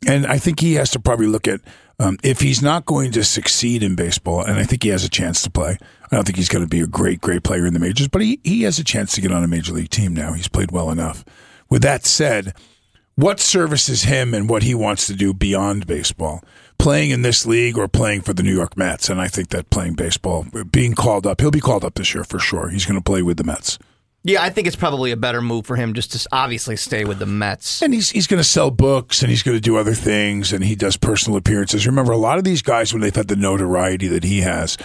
And 0.07 0.25
I 0.25 0.39
think 0.39 0.59
he 0.59 0.73
has 0.73 0.89
to 0.91 0.99
probably 0.99 1.27
look 1.27 1.47
at 1.47 1.61
um, 1.99 2.17
if 2.23 2.41
he's 2.41 2.63
not 2.63 2.85
going 2.85 3.11
to 3.11 3.23
succeed 3.23 3.83
in 3.83 3.95
baseball, 3.95 4.43
and 4.43 4.57
I 4.57 4.63
think 4.63 4.81
he 4.81 4.89
has 4.89 5.05
a 5.05 5.09
chance 5.09 5.43
to 5.43 5.51
play. 5.51 5.77
I 6.11 6.15
don't 6.15 6.25
think 6.25 6.37
he's 6.37 6.49
going 6.49 6.63
to 6.63 6.69
be 6.69 6.81
a 6.81 6.87
great, 6.87 7.21
great 7.21 7.43
player 7.43 7.67
in 7.67 7.73
the 7.73 7.79
majors, 7.79 8.07
but 8.07 8.23
he, 8.23 8.39
he 8.43 8.63
has 8.63 8.79
a 8.79 8.83
chance 8.83 9.13
to 9.13 9.21
get 9.21 9.31
on 9.31 9.43
a 9.43 9.47
major 9.47 9.71
league 9.71 9.91
team 9.91 10.15
now. 10.15 10.33
He's 10.33 10.47
played 10.47 10.71
well 10.71 10.89
enough. 10.89 11.23
With 11.69 11.83
that 11.83 12.05
said, 12.05 12.55
what 13.21 13.39
services 13.39 14.03
him 14.03 14.33
and 14.33 14.49
what 14.49 14.63
he 14.63 14.73
wants 14.73 15.07
to 15.07 15.13
do 15.13 15.33
beyond 15.33 15.87
baseball? 15.87 16.43
Playing 16.77 17.11
in 17.11 17.21
this 17.21 17.45
league 17.45 17.77
or 17.77 17.87
playing 17.87 18.21
for 18.21 18.33
the 18.33 18.41
New 18.41 18.53
York 18.53 18.75
Mets? 18.75 19.09
And 19.09 19.21
I 19.21 19.27
think 19.27 19.49
that 19.49 19.69
playing 19.69 19.93
baseball, 19.93 20.47
being 20.71 20.95
called 20.95 21.27
up, 21.27 21.39
he'll 21.39 21.51
be 21.51 21.59
called 21.59 21.85
up 21.85 21.93
this 21.93 22.15
year 22.15 22.23
for 22.23 22.39
sure. 22.39 22.69
He's 22.69 22.85
going 22.85 22.99
to 22.99 23.03
play 23.03 23.21
with 23.21 23.37
the 23.37 23.43
Mets. 23.43 23.77
Yeah, 24.23 24.43
I 24.43 24.49
think 24.51 24.67
it's 24.67 24.75
probably 24.75 25.11
a 25.11 25.17
better 25.17 25.41
move 25.41 25.65
for 25.65 25.75
him 25.75 25.93
just 25.93 26.11
to 26.13 26.27
obviously 26.31 26.75
stay 26.75 27.05
with 27.05 27.17
the 27.17 27.25
Mets. 27.25 27.81
And 27.81 27.93
he's 27.93 28.11
he's 28.11 28.27
going 28.27 28.39
to 28.39 28.47
sell 28.47 28.69
books 28.69 29.23
and 29.23 29.31
he's 29.31 29.41
going 29.41 29.57
to 29.57 29.61
do 29.61 29.77
other 29.77 29.95
things 29.95 30.53
and 30.53 30.63
he 30.63 30.75
does 30.75 30.95
personal 30.95 31.37
appearances. 31.37 31.87
Remember, 31.87 32.11
a 32.11 32.17
lot 32.17 32.37
of 32.37 32.43
these 32.43 32.61
guys 32.61 32.93
when 32.93 33.01
they've 33.01 33.15
had 33.15 33.29
the 33.29 33.35
notoriety 33.35 34.07
that 34.07 34.23
he 34.23 34.41
has, 34.41 34.77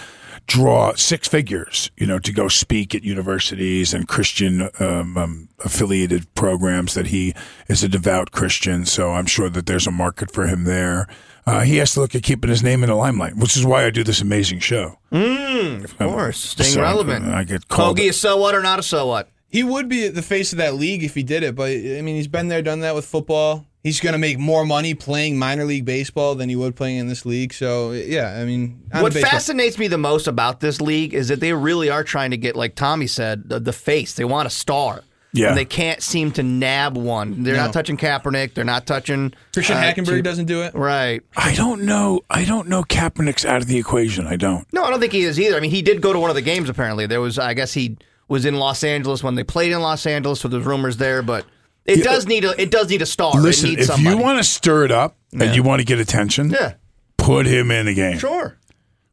draw 0.47 0.95
six 0.95 1.27
figures, 1.27 1.91
you 1.97 2.07
know, 2.07 2.19
to 2.19 2.31
go 2.31 2.47
speak 2.47 2.95
at 2.95 3.03
universities 3.03 3.93
and 3.93 4.07
Christian 4.07 4.69
um, 4.79 5.17
um, 5.17 5.49
affiliated 5.63 6.33
programs. 6.35 6.93
That 6.93 7.07
he 7.07 7.33
is 7.67 7.83
a 7.83 7.89
devout 7.89 8.31
Christian, 8.31 8.85
so 8.85 9.11
I'm 9.11 9.25
sure 9.25 9.49
that 9.49 9.65
there's 9.65 9.87
a 9.87 9.91
market 9.91 10.31
for 10.31 10.47
him 10.47 10.63
there. 10.63 11.07
Uh, 11.45 11.61
he 11.61 11.77
has 11.77 11.93
to 11.93 12.01
look 12.01 12.13
at 12.13 12.23
keeping 12.23 12.49
his 12.49 12.61
name 12.63 12.83
in 12.83 12.89
the 12.89 12.95
limelight, 12.95 13.37
which 13.37 13.55
is 13.55 13.65
why 13.65 13.85
I 13.85 13.89
do 13.89 14.03
this 14.03 14.21
amazing 14.21 14.59
show. 14.59 14.97
Mm, 15.11 15.83
of 15.85 15.97
course, 15.97 16.37
staying 16.39 16.73
So, 16.73 16.81
relevant. 16.81 17.25
I 17.25 17.43
get 17.45 17.67
called. 17.67 17.97
Hoagie, 17.97 18.09
a 18.09 18.13
so 18.13 18.37
what 18.37 18.53
or 18.55 18.61
not 18.61 18.79
a 18.79 18.83
so 18.83 19.07
what? 19.07 19.29
He 19.49 19.63
would 19.63 19.87
be 19.87 20.09
the 20.09 20.21
face 20.21 20.51
of 20.51 20.57
that 20.57 20.75
league 20.75 21.03
if 21.03 21.15
he 21.15 21.23
did 21.23 21.43
it, 21.43 21.55
but 21.55 21.69
I 21.69 22.01
mean, 22.01 22.15
he's 22.15 22.27
been 22.27 22.49
there, 22.49 22.61
done 22.61 22.81
that 22.81 22.95
with 22.95 23.05
football. 23.05 23.65
He's 23.87 24.01
going 24.01 24.13
to 24.13 24.19
make 24.19 24.37
more 24.37 24.65
money 24.65 24.93
playing 24.93 25.37
minor 25.39 25.63
league 25.63 25.85
baseball 25.85 26.35
than 26.35 26.49
he 26.49 26.55
would 26.57 26.75
playing 26.75 26.97
in 26.97 27.07
this 27.07 27.25
league. 27.25 27.53
So 27.53 27.91
yeah, 27.93 28.37
I 28.39 28.43
mean, 28.45 28.81
What 28.91 29.13
fascinates 29.13 29.77
me 29.77 29.87
the 29.87 29.97
most 29.97 30.27
about 30.27 30.59
this 30.59 30.81
league 30.81 31.13
is 31.13 31.29
that 31.29 31.39
they 31.39 31.53
really 31.53 31.89
are 31.89 32.03
trying 32.03 32.31
to 32.31 32.37
get, 32.37 32.55
like 32.57 32.75
Tommy 32.75 33.07
said, 33.07 33.47
the, 33.47 33.59
the 33.59 33.71
face. 33.73 34.13
They 34.13 34.25
want 34.25 34.45
a 34.47 34.49
star. 34.49 35.03
Yeah. 35.33 35.49
And 35.49 35.57
they 35.57 35.65
can't 35.65 36.01
seem 36.01 36.31
to 36.33 36.43
nab 36.43 36.97
one. 36.97 37.43
They're 37.43 37.55
No. 37.55 37.65
not 37.65 37.73
touching 37.73 37.95
Kaepernick. 37.97 38.53
They're 38.55 38.63
not 38.63 38.87
touching 38.87 39.33
Christian 39.53 39.77
uh, 39.77 39.81
Hackenberg 39.81 40.05
to- 40.05 40.21
doesn't 40.21 40.45
do 40.45 40.63
it. 40.63 40.73
Right. 40.73 41.21
I 41.35 41.53
don't 41.53 41.83
know. 41.83 42.21
I 42.29 42.43
don't 42.45 42.67
know. 42.67 42.83
Kaepernick's 42.83 43.45
out 43.45 43.61
of 43.61 43.67
the 43.67 43.77
equation. 43.77 44.25
I 44.27 44.35
don't. 44.35 44.65
No, 44.73 44.83
I 44.83 44.89
don't 44.89 44.99
think 44.99 45.13
he 45.13 45.21
is 45.23 45.39
either. 45.39 45.55
I 45.55 45.59
mean, 45.59 45.69
he 45.71 45.81
did 45.81 46.01
go 46.01 46.11
to 46.13 46.19
one 46.19 46.29
of 46.29 46.35
the 46.35 46.41
games. 46.41 46.69
Apparently, 46.69 47.05
there 47.07 47.21
was. 47.21 47.37
I 47.37 47.53
guess 47.53 47.73
he 47.73 47.97
was 48.27 48.45
in 48.45 48.55
Los 48.55 48.83
Angeles 48.83 49.23
when 49.23 49.35
they 49.35 49.43
played 49.43 49.71
in 49.71 49.79
Los 49.81 50.05
Angeles. 50.05 50.39
So 50.41 50.47
there's 50.47 50.65
rumors 50.65 50.97
there, 50.97 51.21
but 51.21 51.45
it 51.87 52.03
does 52.03 52.27
need 52.27 52.43
a. 52.45 52.59
It 52.61 52.69
does 52.71 52.89
need 52.89 53.01
a 53.01 53.05
star. 53.05 53.33
Listen, 53.39 53.67
it 53.67 53.77
needs 53.77 53.81
if 53.83 53.95
somebody. 53.95 54.15
you 54.15 54.21
want 54.21 54.37
to 54.39 54.43
stir 54.43 54.85
it 54.85 54.91
up 54.91 55.17
Yeah. 55.31 55.45
and 55.45 55.55
you 55.55 55.63
want 55.63 55.79
to 55.79 55.85
get 55.85 55.99
attention, 55.99 56.49
yeah, 56.49 56.73
put 57.17 57.45
him 57.45 57.71
in 57.71 57.85
the 57.87 57.93
game. 57.93 58.19
sure. 58.19 58.57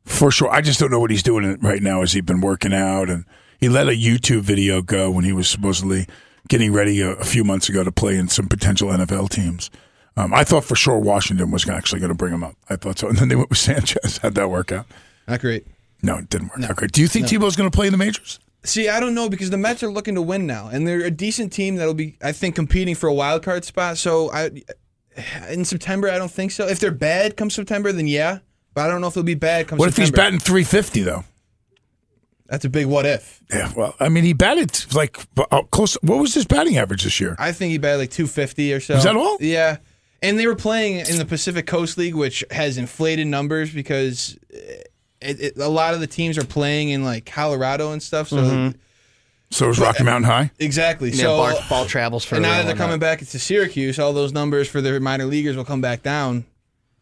For 0.04 0.30
sure. 0.30 0.50
I 0.50 0.60
just 0.60 0.78
don't 0.78 0.90
know 0.90 1.00
what 1.00 1.10
he's 1.10 1.22
doing 1.22 1.58
right 1.62 1.82
now. 1.82 2.00
Has 2.00 2.12
he 2.12 2.20
been 2.20 2.42
working 2.42 2.74
out? 2.74 3.08
And 3.08 3.24
he 3.58 3.70
let 3.70 3.88
a 3.88 3.92
YouTube 3.92 4.42
video 4.42 4.82
go 4.82 5.10
when 5.10 5.24
he 5.24 5.32
was 5.32 5.48
supposedly 5.48 6.06
getting 6.48 6.74
ready 6.74 7.00
a, 7.00 7.12
a 7.12 7.24
few 7.24 7.42
months 7.42 7.70
ago 7.70 7.82
to 7.82 7.90
play 7.90 8.16
in 8.16 8.28
some 8.28 8.46
potential 8.46 8.90
NFL 8.90 9.30
teams. 9.30 9.70
Um, 10.16 10.34
I 10.34 10.44
thought 10.44 10.64
for 10.64 10.76
sure 10.76 10.98
Washington 10.98 11.50
was 11.50 11.66
actually 11.68 12.00
going 12.00 12.10
to 12.10 12.14
bring 12.14 12.34
him 12.34 12.44
up. 12.44 12.54
I 12.68 12.76
thought 12.76 12.98
so. 12.98 13.08
And 13.14 13.16
then 13.16 13.28
they 13.28 13.34
went 13.37 13.48
with 13.48 13.58
Sanchez. 13.58 14.18
How'd 14.22 14.34
that 14.34 14.50
work 14.50 14.72
out? 14.72 14.84
Not 15.26 15.40
great. 15.40 15.66
No, 16.02 16.18
it 16.18 16.28
didn't 16.28 16.48
work 16.50 16.68
out 16.68 16.76
great. 16.76 16.92
Do 16.92 17.00
you 17.00 17.08
think 17.08 17.26
Tebow's 17.28 17.56
going 17.56 17.70
to 17.70 17.74
play 17.74 17.87
in 17.87 17.92
the 17.92 17.98
majors? 17.98 18.38
See, 18.64 18.88
I 18.88 18.98
don't 18.98 19.14
know 19.14 19.29
because 19.29 19.50
the 19.50 19.59
Mets 19.59 19.83
are 19.83 19.90
looking 19.90 20.14
to 20.14 20.22
win 20.22 20.46
now, 20.46 20.68
and 20.68 20.88
they're 20.88 21.05
a 21.05 21.11
decent 21.11 21.53
team 21.53 21.77
that'll 21.77 21.94
be, 21.94 22.16
I 22.22 22.33
think, 22.33 22.55
competing 22.55 22.94
for 22.94 23.09
a 23.09 23.14
wild 23.14 23.42
card 23.42 23.64
spot. 23.64 23.98
So 23.98 24.33
I, 24.33 24.50
in 25.50 25.64
September, 25.64 26.11
I 26.11 26.16
don't 26.16 26.31
think 26.31 26.50
so. 26.50 26.66
If 26.66 26.81
they're 26.81 26.90
bad 26.90 27.37
come 27.37 27.50
September, 27.50 27.92
then 27.92 28.07
yeah, 28.07 28.38
but 28.72 28.87
I 28.87 28.88
don't 28.88 29.03
know 29.03 29.09
if 29.09 29.14
they'll 29.14 29.22
be 29.22 29.35
bad 29.35 29.68
come 29.68 29.79
September. 29.79 29.81
What 29.81 29.88
if 29.90 29.96
he's 29.96 30.11
batting 30.11 30.38
350, 30.40 31.03
though? 31.03 31.24
That's 32.46 32.64
a 32.64 32.68
big 32.68 32.87
what 32.87 33.07
if. 33.07 33.42
Yeah, 33.50 33.72
well, 33.74 33.94
I 34.00 34.09
mean, 34.09 34.24
he 34.24 34.33
batted 34.33 34.94
like 34.94 35.18
uh, 35.50 35.62
close. 35.70 35.94
What 36.03 36.18
was 36.18 36.35
his 36.35 36.44
batting 36.44 36.77
average 36.77 37.05
this 37.05 37.18
year? 37.18 37.37
I 37.38 37.53
think 37.53 37.72
he 37.72 37.79
batted 37.79 38.00
like 38.00 38.11
250 38.11 38.72
or 38.72 38.81
so. 38.81 38.94
Was 38.94 39.05
that 39.05 39.16
all? 39.16 39.38
Yeah. 39.40 39.79
And 40.22 40.38
they 40.38 40.46
were 40.46 40.57
playing 40.57 41.07
in 41.07 41.18
the 41.18 41.27
Pacific 41.27 41.66
Coast 41.66 41.98
League, 41.98 42.14
which 42.14 42.44
has 42.50 42.79
inflated 42.79 43.27
numbers 43.27 43.72
because 43.72 44.38
it, 45.24 45.40
it, 45.40 45.56
a 45.58 45.68
lot 45.68 45.94
of 45.94 46.00
the 46.00 46.06
teams 46.06 46.37
are 46.38 46.44
playing 46.44 46.90
in 46.90 47.02
like 47.04 47.26
Colorado 47.26 47.92
and 47.92 48.02
stuff. 48.02 48.28
So 48.28 48.37
Mhm. 48.37 48.74
So 49.50 49.68
is 49.68 49.78
Rocky 49.78 50.02
Mountain 50.02 50.24
High? 50.28 50.50
exactly. 50.58 51.10
Yeah, 51.10 51.22
so 51.24 51.37
ball, 51.37 51.58
ball 51.68 51.87
travels 51.87 52.24
for. 52.24 52.37
and 52.37 52.42
now 52.42 52.56
that 52.58 52.66
they're 52.66 52.74
coming 52.76 52.98
back 52.98 53.20
to 53.20 53.38
Syracuse, 53.38 53.98
all 53.98 54.12
those 54.12 54.32
numbers 54.32 54.68
for 54.68 54.80
their 54.80 54.98
minor 55.00 55.26
leaguers 55.26 55.56
will 55.56 55.64
come 55.64 55.80
back 55.80 56.02
down. 56.02 56.44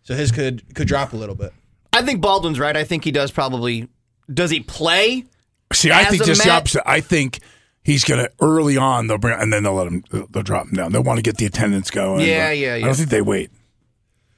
So 0.03 0.15
his 0.15 0.33
could 0.33 0.75
could 0.75 0.89
drop 0.89 1.13
a 1.13 1.17
little 1.17 1.35
bit. 1.35 1.53
I 1.93 2.03
think 2.03 2.21
Baldwin's 2.21 2.59
right. 2.59 2.77
I 2.77 2.85
think 2.85 3.05
he 3.05 3.11
does 3.13 3.31
probably. 3.31 3.89
Does 4.33 4.51
he 4.51 4.61
play? 4.61 5.25
See, 5.73 5.91
I 5.91 6.05
think 6.05 6.23
a 6.23 6.27
just 6.27 6.43
the 6.45 6.51
opposite. 6.51 6.83
I 6.87 7.01
think 7.01 7.41
he's 7.83 8.05
going 8.05 8.23
to 8.25 8.31
early 8.41 8.77
on 8.77 9.07
they'll 9.07 9.19
bring 9.19 9.39
and 9.39 9.53
then 9.53 9.63
they'll 9.63 9.75
let 9.75 9.87
him 9.89 10.05
they'll 10.31 10.43
drop 10.43 10.67
him 10.67 10.75
down. 10.75 10.93
They'll 10.93 11.03
want 11.03 11.19
to 11.19 11.23
get 11.23 11.39
the 11.39 11.47
attendance 11.47 11.91
going. 11.91 12.21
Yeah, 12.27 12.51
yeah, 12.51 12.75
yeah, 12.77 12.85
I 12.85 12.89
don't 12.89 12.95
think 12.97 13.09
they 13.09 13.23
wait. 13.23 13.51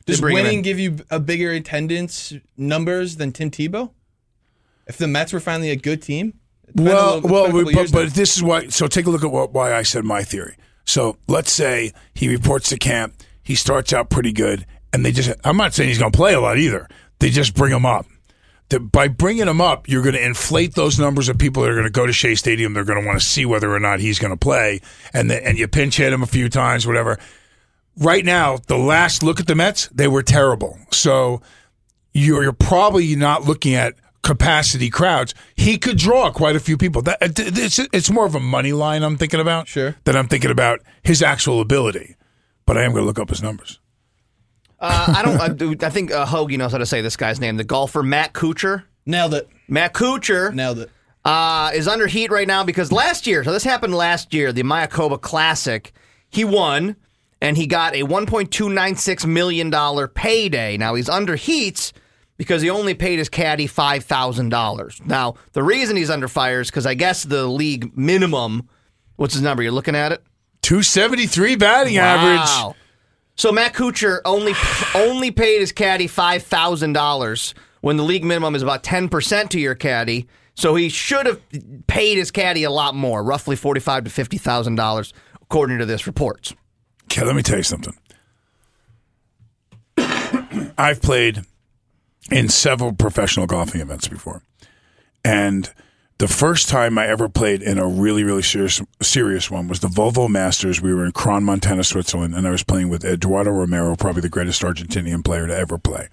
Does 0.07 0.21
winning 0.21 0.63
give 0.63 0.79
you 0.79 0.99
a 1.11 1.19
bigger 1.19 1.51
attendance 1.53 2.33
numbers 2.57 3.17
than 3.17 3.33
Tim 3.33 3.51
Tebow? 3.51 3.91
If 4.87 4.99
the 4.99 5.09
Mets 5.09 5.33
were 5.33 5.41
finally 5.41 5.71
a 5.71 5.77
good 5.77 6.03
team, 6.03 6.35
It's 6.65 6.73
been 6.75 6.87
a 6.87 6.91
Well, 6.91 7.15
little- 7.17 7.31
well, 7.31 7.45
been 7.53 7.69
a 7.69 7.73
couple 7.73 7.83
but, 7.85 7.93
but 7.93 8.15
this 8.15 8.37
is 8.37 8.43
why. 8.43 8.69
So 8.69 8.87
take 8.87 9.07
a 9.07 9.11
look 9.11 9.25
at 9.25 9.31
what, 9.31 9.53
why 9.53 9.75
I 9.75 9.83
said 9.83 10.05
my 10.05 10.23
theory. 10.23 10.57
So 10.85 11.17
let's 11.27 11.51
say 11.53 11.93
he 12.13 12.29
reports 12.29 12.69
to 12.71 12.77
camp. 12.79 13.15
He 13.43 13.55
starts 13.55 13.93
out 13.93 14.11
pretty 14.11 14.33
good, 14.33 14.67
and 14.93 15.05
they 15.05 15.13
just. 15.13 15.31
I'm 15.45 15.57
not 15.57 15.73
saying 15.75 15.89
he's 15.89 15.99
going 15.99 16.13
to 16.13 16.17
play 16.17 16.35
a 16.35 16.41
lot 16.41 16.59
either. 16.59 16.89
They 17.21 17.31
just 17.31 17.55
bring 17.55 17.73
him 17.73 17.87
up. 17.87 18.07
The, 18.71 18.81
by 18.81 19.09
bringing 19.09 19.47
him 19.47 19.61
up, 19.61 19.89
you're 19.89 20.03
going 20.03 20.15
to 20.15 20.25
inflate 20.25 20.75
those 20.75 20.99
numbers 20.99 21.29
of 21.29 21.37
people 21.39 21.63
that 21.63 21.71
are 21.71 21.75
going 21.75 21.85
to 21.87 21.91
go 21.91 22.07
to 22.07 22.13
Shea 22.13 22.35
Stadium. 22.35 22.73
They're 22.73 22.85
going 22.85 23.01
to 23.01 23.07
want 23.07 23.21
to 23.21 23.25
see 23.25 23.45
whether 23.45 23.71
or 23.75 23.81
not 23.81 24.01
he's 24.01 24.19
going 24.19 24.33
to 24.33 24.39
play, 24.39 24.81
and 25.13 25.31
the, 25.31 25.47
and 25.47 25.59
you 25.59 25.69
pinch 25.69 25.97
hit 25.99 26.13
him 26.13 26.23
a 26.23 26.27
few 26.27 26.49
times, 26.49 26.87
whatever. 26.87 27.19
Right 27.97 28.25
now, 28.25 28.57
the 28.67 28.77
last 28.79 29.23
look 29.23 29.39
at 29.41 29.47
the 29.47 29.55
Mets, 29.55 29.89
they 29.89 30.09
were 30.09 30.23
terrible. 30.23 30.79
So 30.91 31.41
you're, 32.13 32.43
you're 32.43 32.53
probably 32.53 33.15
not 33.15 33.45
looking 33.45 33.75
at 33.75 33.95
capacity 34.23 34.91
crowds. 34.91 35.35
He 35.55 35.79
could 35.79 35.97
draw 35.99 36.31
quite 36.33 36.57
a 36.57 36.61
few 36.61 36.77
people. 36.77 37.03
That 37.03 37.19
it's 37.21 37.79
it's 37.79 38.11
more 38.11 38.27
of 38.27 38.35
a 38.35 38.41
money 38.41 38.73
line 38.73 39.03
I'm 39.03 39.17
thinking 39.17 39.39
about. 39.41 39.69
Sure. 39.69 39.95
Than 40.05 40.17
I'm 40.17 40.27
thinking 40.29 40.51
about 40.51 40.81
his 41.03 41.23
actual 41.23 41.61
ability. 41.61 42.17
But 42.67 42.79
I 42.79 42.83
am 42.83 42.93
going 42.93 43.03
to 43.03 43.07
look 43.07 43.19
up 43.19 43.29
his 43.29 43.43
numbers. 43.43 43.79
Uh, 44.81 45.15
I 45.17 45.23
don't. 45.23 45.41
I, 45.41 45.49
do- 45.49 45.77
I 45.87 45.91
think 45.91 46.11
uh, 46.11 46.27
Hoagie 46.27 46.59
knows 46.59 46.73
how 46.73 46.79
to 46.79 46.87
say 46.87 47.01
this 47.01 47.17
guy's 47.17 47.39
name. 47.41 47.57
The 47.57 47.65
golfer 47.65 48.03
Matt 48.03 48.33
Kuchar. 48.33 48.85
nailed 49.07 49.35
it. 49.35 49.49
Matt 49.69 49.95
Kuchar 49.95 50.53
Nailed 50.53 50.79
it. 50.81 50.91
uh, 51.25 51.71
is 51.75 51.87
under 51.89 52.07
heat 52.07 52.31
right 52.31 52.47
now 52.49 52.65
because 52.65 52.91
last 52.93 53.27
year, 53.27 53.45
so 53.45 53.53
this 53.53 53.65
happened 53.65 53.95
last 53.95 54.35
year, 54.35 54.53
the 54.53 54.63
Mayakoba 54.63 55.19
Classic, 55.21 55.93
he 56.29 56.45
won 56.45 56.97
and 57.41 57.57
he 57.57 57.67
got 57.67 57.95
a 57.95 58.03
$1.296 58.03 59.27
million 59.27 60.09
payday. 60.09 60.77
Now 60.77 60.95
he's 60.95 61.09
under 61.09 61.37
heat 61.37 61.93
because 62.37 62.63
he 62.63 62.71
only 62.71 62.95
paid 62.95 63.19
his 63.19 63.29
caddy 63.29 63.69
$5,000. 63.69 65.07
Now, 65.07 65.35
the 65.53 65.63
reason 65.63 65.97
he's 65.97 66.11
under 66.11 66.29
fire 66.29 66.61
is 66.61 66.71
because 66.71 66.87
I 66.87 66.95
guess 66.95 67.23
the 67.23 67.47
league 67.47 67.97
minimum, 67.97 68.69
what's 69.17 69.35
his 69.35 69.43
number? 69.43 69.63
You're 69.63 69.73
looking 69.73 69.95
at 69.97 70.13
it? 70.13 70.23
273 70.63 71.57
batting 71.57 71.99
average. 71.99 72.39
Wow. 72.39 72.75
So 73.37 73.51
Matt 73.51 73.75
Kuchar 73.75 74.21
only 74.25 74.55
only 74.95 75.31
paid 75.31 75.61
his 75.61 75.73
caddy 75.73 76.07
five 76.07 76.45
thousand 76.45 76.93
dollars 76.93 77.53
when 77.81 77.97
the 77.97 78.05
league 78.05 78.25
minimum 78.25 78.55
is 78.55 78.63
about 78.63 78.85
ten 78.85 79.09
percent 79.09 79.51
to 79.51 79.61
your 79.61 79.75
caddy. 79.75 80.29
So 80.55 80.77
he 80.77 80.89
should 80.89 81.27
have 81.27 81.41
paid 81.89 82.17
his 82.17 82.31
caddy 82.31 82.63
a 82.63 82.71
lot 82.71 82.95
more, 82.95 83.25
roughly 83.25 83.57
forty 83.57 83.81
five 83.81 84.05
to 84.05 84.11
fifty 84.11 84.39
thousand 84.39 84.77
dollars, 84.77 85.13
according 85.43 85.79
to 85.79 85.87
this 85.87 86.07
report. 86.07 86.53
Let 87.23 87.37
me 87.37 87.43
tell 87.43 87.59
you 87.59 87.63
something. 87.63 87.97
I've 90.79 91.01
played 91.01 91.43
in 92.31 92.49
several 92.49 92.93
professional 92.93 93.47
golfing 93.47 93.81
events 93.81 94.09
before. 94.09 94.43
And 95.25 95.71
the 96.19 96.29
first 96.29 96.69
time 96.69 96.99
I 96.99 97.07
ever 97.07 97.29
played 97.29 97.63
in 97.63 97.79
a 97.79 97.87
really, 97.87 98.25
really 98.25 98.43
serious 98.43 98.81
serious 99.03 99.51
one 99.51 99.69
was 99.69 99.81
the 99.81 99.89
Volvo 99.89 100.29
Masters. 100.29 100.81
We 100.81 100.95
were 100.95 101.05
in 101.05 101.13
Crans, 101.13 101.43
Montana, 101.43 101.85
Switzerland, 101.85 102.35
and 102.35 102.47
I 102.47 102.51
was 102.51 102.65
playing 102.65 102.89
with 102.89 103.05
Eduardo 103.05 103.51
Romero, 103.51 103.97
probably 103.97 104.23
the 104.23 104.29
greatest 104.29 104.63
Argentinian 104.63 105.25
player 105.25 105.47
to 105.47 105.57
ever 105.57 105.79
play. 105.79 106.09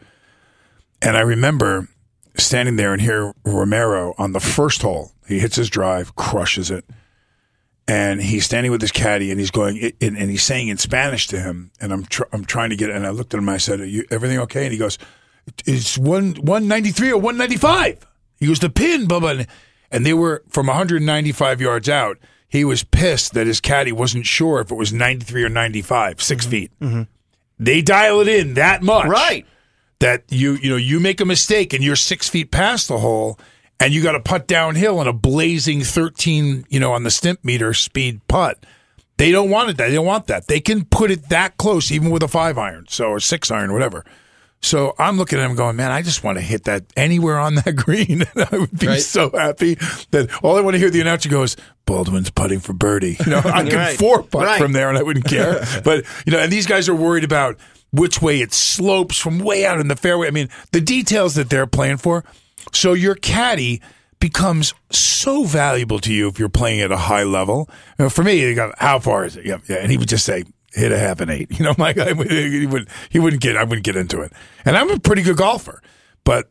And 1.02 1.18
I 1.18 1.22
remember 1.22 1.88
standing 2.38 2.76
there 2.76 2.94
and 2.94 3.02
hear 3.02 3.34
Romero 3.44 4.14
on 4.18 4.32
the 4.32 4.40
first 4.40 4.82
hole. 4.82 5.12
He 5.28 5.40
hits 5.40 5.56
his 5.56 5.70
drive, 5.70 6.16
crushes 6.16 6.72
it 6.72 6.86
and 7.92 8.22
he's 8.22 8.46
standing 8.46 8.72
with 8.72 8.80
his 8.80 8.92
caddy 8.92 9.32
and 9.32 9.40
he's 9.40 9.52
going 9.52 9.92
and, 10.00 10.18
and 10.18 10.30
he's 10.30 10.44
saying 10.44 10.70
in 10.70 10.78
Spanish 10.78 11.28
to 11.28 11.42
him. 11.42 11.72
And 11.82 11.92
I'm 11.92 12.06
tr- 12.06 12.24
I'm 12.32 12.46
trying 12.46 12.70
to 12.70 12.78
get 12.78 12.90
and 12.90 13.06
I 13.06 13.10
looked 13.10 13.34
at 13.34 13.38
him 13.38 13.50
and 13.50 13.56
I 13.56 13.58
said 13.58 13.82
Are 13.82 13.86
you 13.86 14.06
everything 14.10 14.40
okay? 14.40 14.64
And 14.64 14.72
he 14.72 14.78
goes 14.78 14.98
it's 15.66 15.98
one 15.98 16.36
193 16.36 17.12
or 17.12 17.18
195 17.18 18.08
he 18.38 18.46
goes 18.46 18.60
the 18.60 18.70
pin 18.70 19.08
blah 19.08 19.20
blah 19.20 19.42
and 19.90 20.06
they 20.06 20.14
were 20.14 20.44
from 20.48 20.68
195 20.68 21.60
yards 21.60 21.90
out 21.90 22.18
he 22.48 22.64
was 22.64 22.84
pissed 22.84 23.34
that 23.34 23.48
his 23.48 23.60
caddy 23.60 23.92
wasn't 23.92 24.26
sure 24.26 24.62
if 24.62 24.72
it 24.72 24.76
was 24.76 24.94
93 24.94 25.44
or 25.44 25.50
95 25.50 26.22
6 26.22 26.44
mm-hmm. 26.44 26.52
feet. 26.52 26.72
Mm-hmm. 26.80 27.02
They 27.60 27.82
dial 27.82 28.22
it 28.22 28.28
in 28.28 28.54
that 28.54 28.84
much 28.84 29.08
Right. 29.08 29.46
that 30.00 30.24
you 30.30 30.54
you 30.54 30.70
know 30.70 30.78
you 30.78 31.00
make 31.00 31.20
a 31.20 31.26
mistake 31.26 31.74
and 31.74 31.84
you're 31.84 31.96
six 31.96 32.30
feet 32.30 32.52
past 32.52 32.88
the 32.88 33.00
hole 33.00 33.38
and 33.82 33.94
you 33.94 34.02
got 34.02 34.14
to 34.14 34.20
putt 34.22 34.48
downhill 34.48 35.00
on 35.00 35.08
a 35.08 35.14
blazing 35.14 35.82
13 35.82 36.66
you 36.70 36.80
know 36.80 36.94
on 36.94 37.04
the 37.04 37.12
stimp 37.12 37.44
meter 37.44 37.74
speed 37.74 38.22
putt. 38.28 38.64
They 39.18 39.32
don't 39.32 39.50
want 39.50 39.70
it 39.70 39.78
that 39.78 39.90
they 39.90 39.96
don't 39.96 40.06
want 40.06 40.28
that. 40.28 40.48
They 40.48 40.60
can 40.62 40.86
put 40.86 41.12
it 41.12 41.30
that 41.30 41.58
close 41.58 41.92
even 41.92 42.10
with 42.12 42.24
a 42.24 42.28
five 42.28 42.58
iron 42.58 42.86
so 42.90 43.06
or 43.06 43.20
six 43.20 43.52
iron 43.52 43.74
whatever. 43.74 44.06
So 44.64 44.94
i'm 45.00 45.18
looking 45.18 45.40
at 45.40 45.50
him 45.50 45.56
going 45.56 45.76
man 45.76 45.92
i 45.92 46.04
just 46.04 46.24
want 46.24 46.38
to 46.38 46.42
hit 46.44 46.66
that 46.66 46.84
anywhere 46.96 47.40
on 47.40 47.56
that 47.56 47.76
green. 47.86 48.22
And 48.22 48.48
i 48.52 48.58
would 48.58 48.78
be 48.78 48.88
Right. 48.88 49.02
so 49.02 49.30
happy 49.32 49.76
that 50.12 50.30
all 50.44 50.56
i 50.58 50.62
want 50.62 50.76
to 50.76 50.80
hear 50.80 50.90
the 50.92 51.02
announcer 51.02 51.30
goes 51.30 51.58
baldwin's 51.88 52.30
putting 52.30 52.60
for 52.60 52.74
birdie. 52.74 53.18
You 53.26 53.32
know 53.32 53.42
i 53.44 53.64
could 53.70 53.74
Right. 53.74 53.98
four 53.98 54.22
putt 54.24 54.44
Right. 54.46 54.62
from 54.62 54.74
there 54.74 54.90
and 54.90 54.98
i 54.98 55.04
wouldn't 55.04 55.26
care. 55.26 55.66
But 55.84 56.06
you 56.26 56.32
know 56.32 56.40
and 56.40 56.52
these 56.52 56.68
guys 56.68 56.88
are 56.90 56.96
worried 56.96 57.24
about 57.24 57.58
which 57.92 58.22
way 58.22 58.40
it 58.42 58.54
slopes 58.54 59.18
from 59.18 59.40
way 59.40 59.66
out 59.66 59.80
in 59.80 59.88
the 59.88 59.96
fairway. 59.96 60.28
I 60.28 60.32
mean 60.32 60.50
the 60.72 60.82
details 60.82 61.36
that 61.36 61.50
they're 61.50 61.68
playing 61.68 61.98
for 61.98 62.24
so 62.74 62.94
your 62.94 63.16
caddy 63.16 63.82
becomes 64.20 64.74
so 64.92 65.44
valuable 65.44 66.00
to 66.00 66.14
you 66.14 66.28
if 66.28 66.40
you're 66.40 66.50
playing 66.50 66.82
at 66.82 66.92
a 66.92 66.98
high 66.98 67.24
level. 67.24 67.70
You 67.98 68.06
know, 68.06 68.10
for 68.10 68.24
me, 68.24 68.40
you 68.40 68.56
go, 68.56 68.72
how 68.78 69.00
far 69.00 69.26
is 69.26 69.36
it? 69.36 69.46
Yeah, 69.46 69.58
yeah. 69.68 69.78
And 69.78 69.92
he 69.92 69.98
would 69.98 70.08
just 70.08 70.26
say, 70.26 70.44
hit 70.74 70.92
a 70.92 70.98
half 71.00 71.20
an 71.20 71.30
eight. 71.30 71.50
You 71.60 71.66
know, 71.66 71.76
I 71.78 72.14
would, 72.14 72.32
he 72.32 72.66
would 72.66 72.88
he 73.10 73.20
wouldn't 73.20 73.42
get 73.42 73.58
I 73.58 73.64
wouldn't 73.64 73.84
get 73.86 73.96
into 73.96 74.22
it. 74.22 74.32
And 74.66 74.78
I'm 74.78 74.90
a 74.90 75.00
pretty 75.00 75.22
good 75.22 75.38
golfer, 75.38 75.82
but 76.24 76.48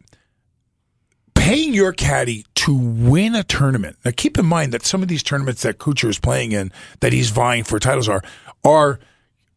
paying 1.35 1.73
your 1.73 1.93
caddy 1.93 2.45
to 2.55 2.77
win 2.77 3.35
a 3.35 3.43
tournament. 3.43 3.97
Now, 4.05 4.13
keep 4.15 4.39
in 4.39 4.45
mind 4.47 4.73
that 4.73 4.85
some 4.85 5.03
of 5.03 5.09
these 5.09 5.23
tournaments 5.23 5.63
that 5.63 5.79
Kuchar 5.79 6.11
is 6.11 6.19
playing 6.19 6.53
in, 6.53 6.71
that 7.01 7.13
he's 7.13 7.31
vying 7.31 7.65
for 7.65 7.79
titles 7.79 8.09
are, 8.09 8.23
are 8.63 9.01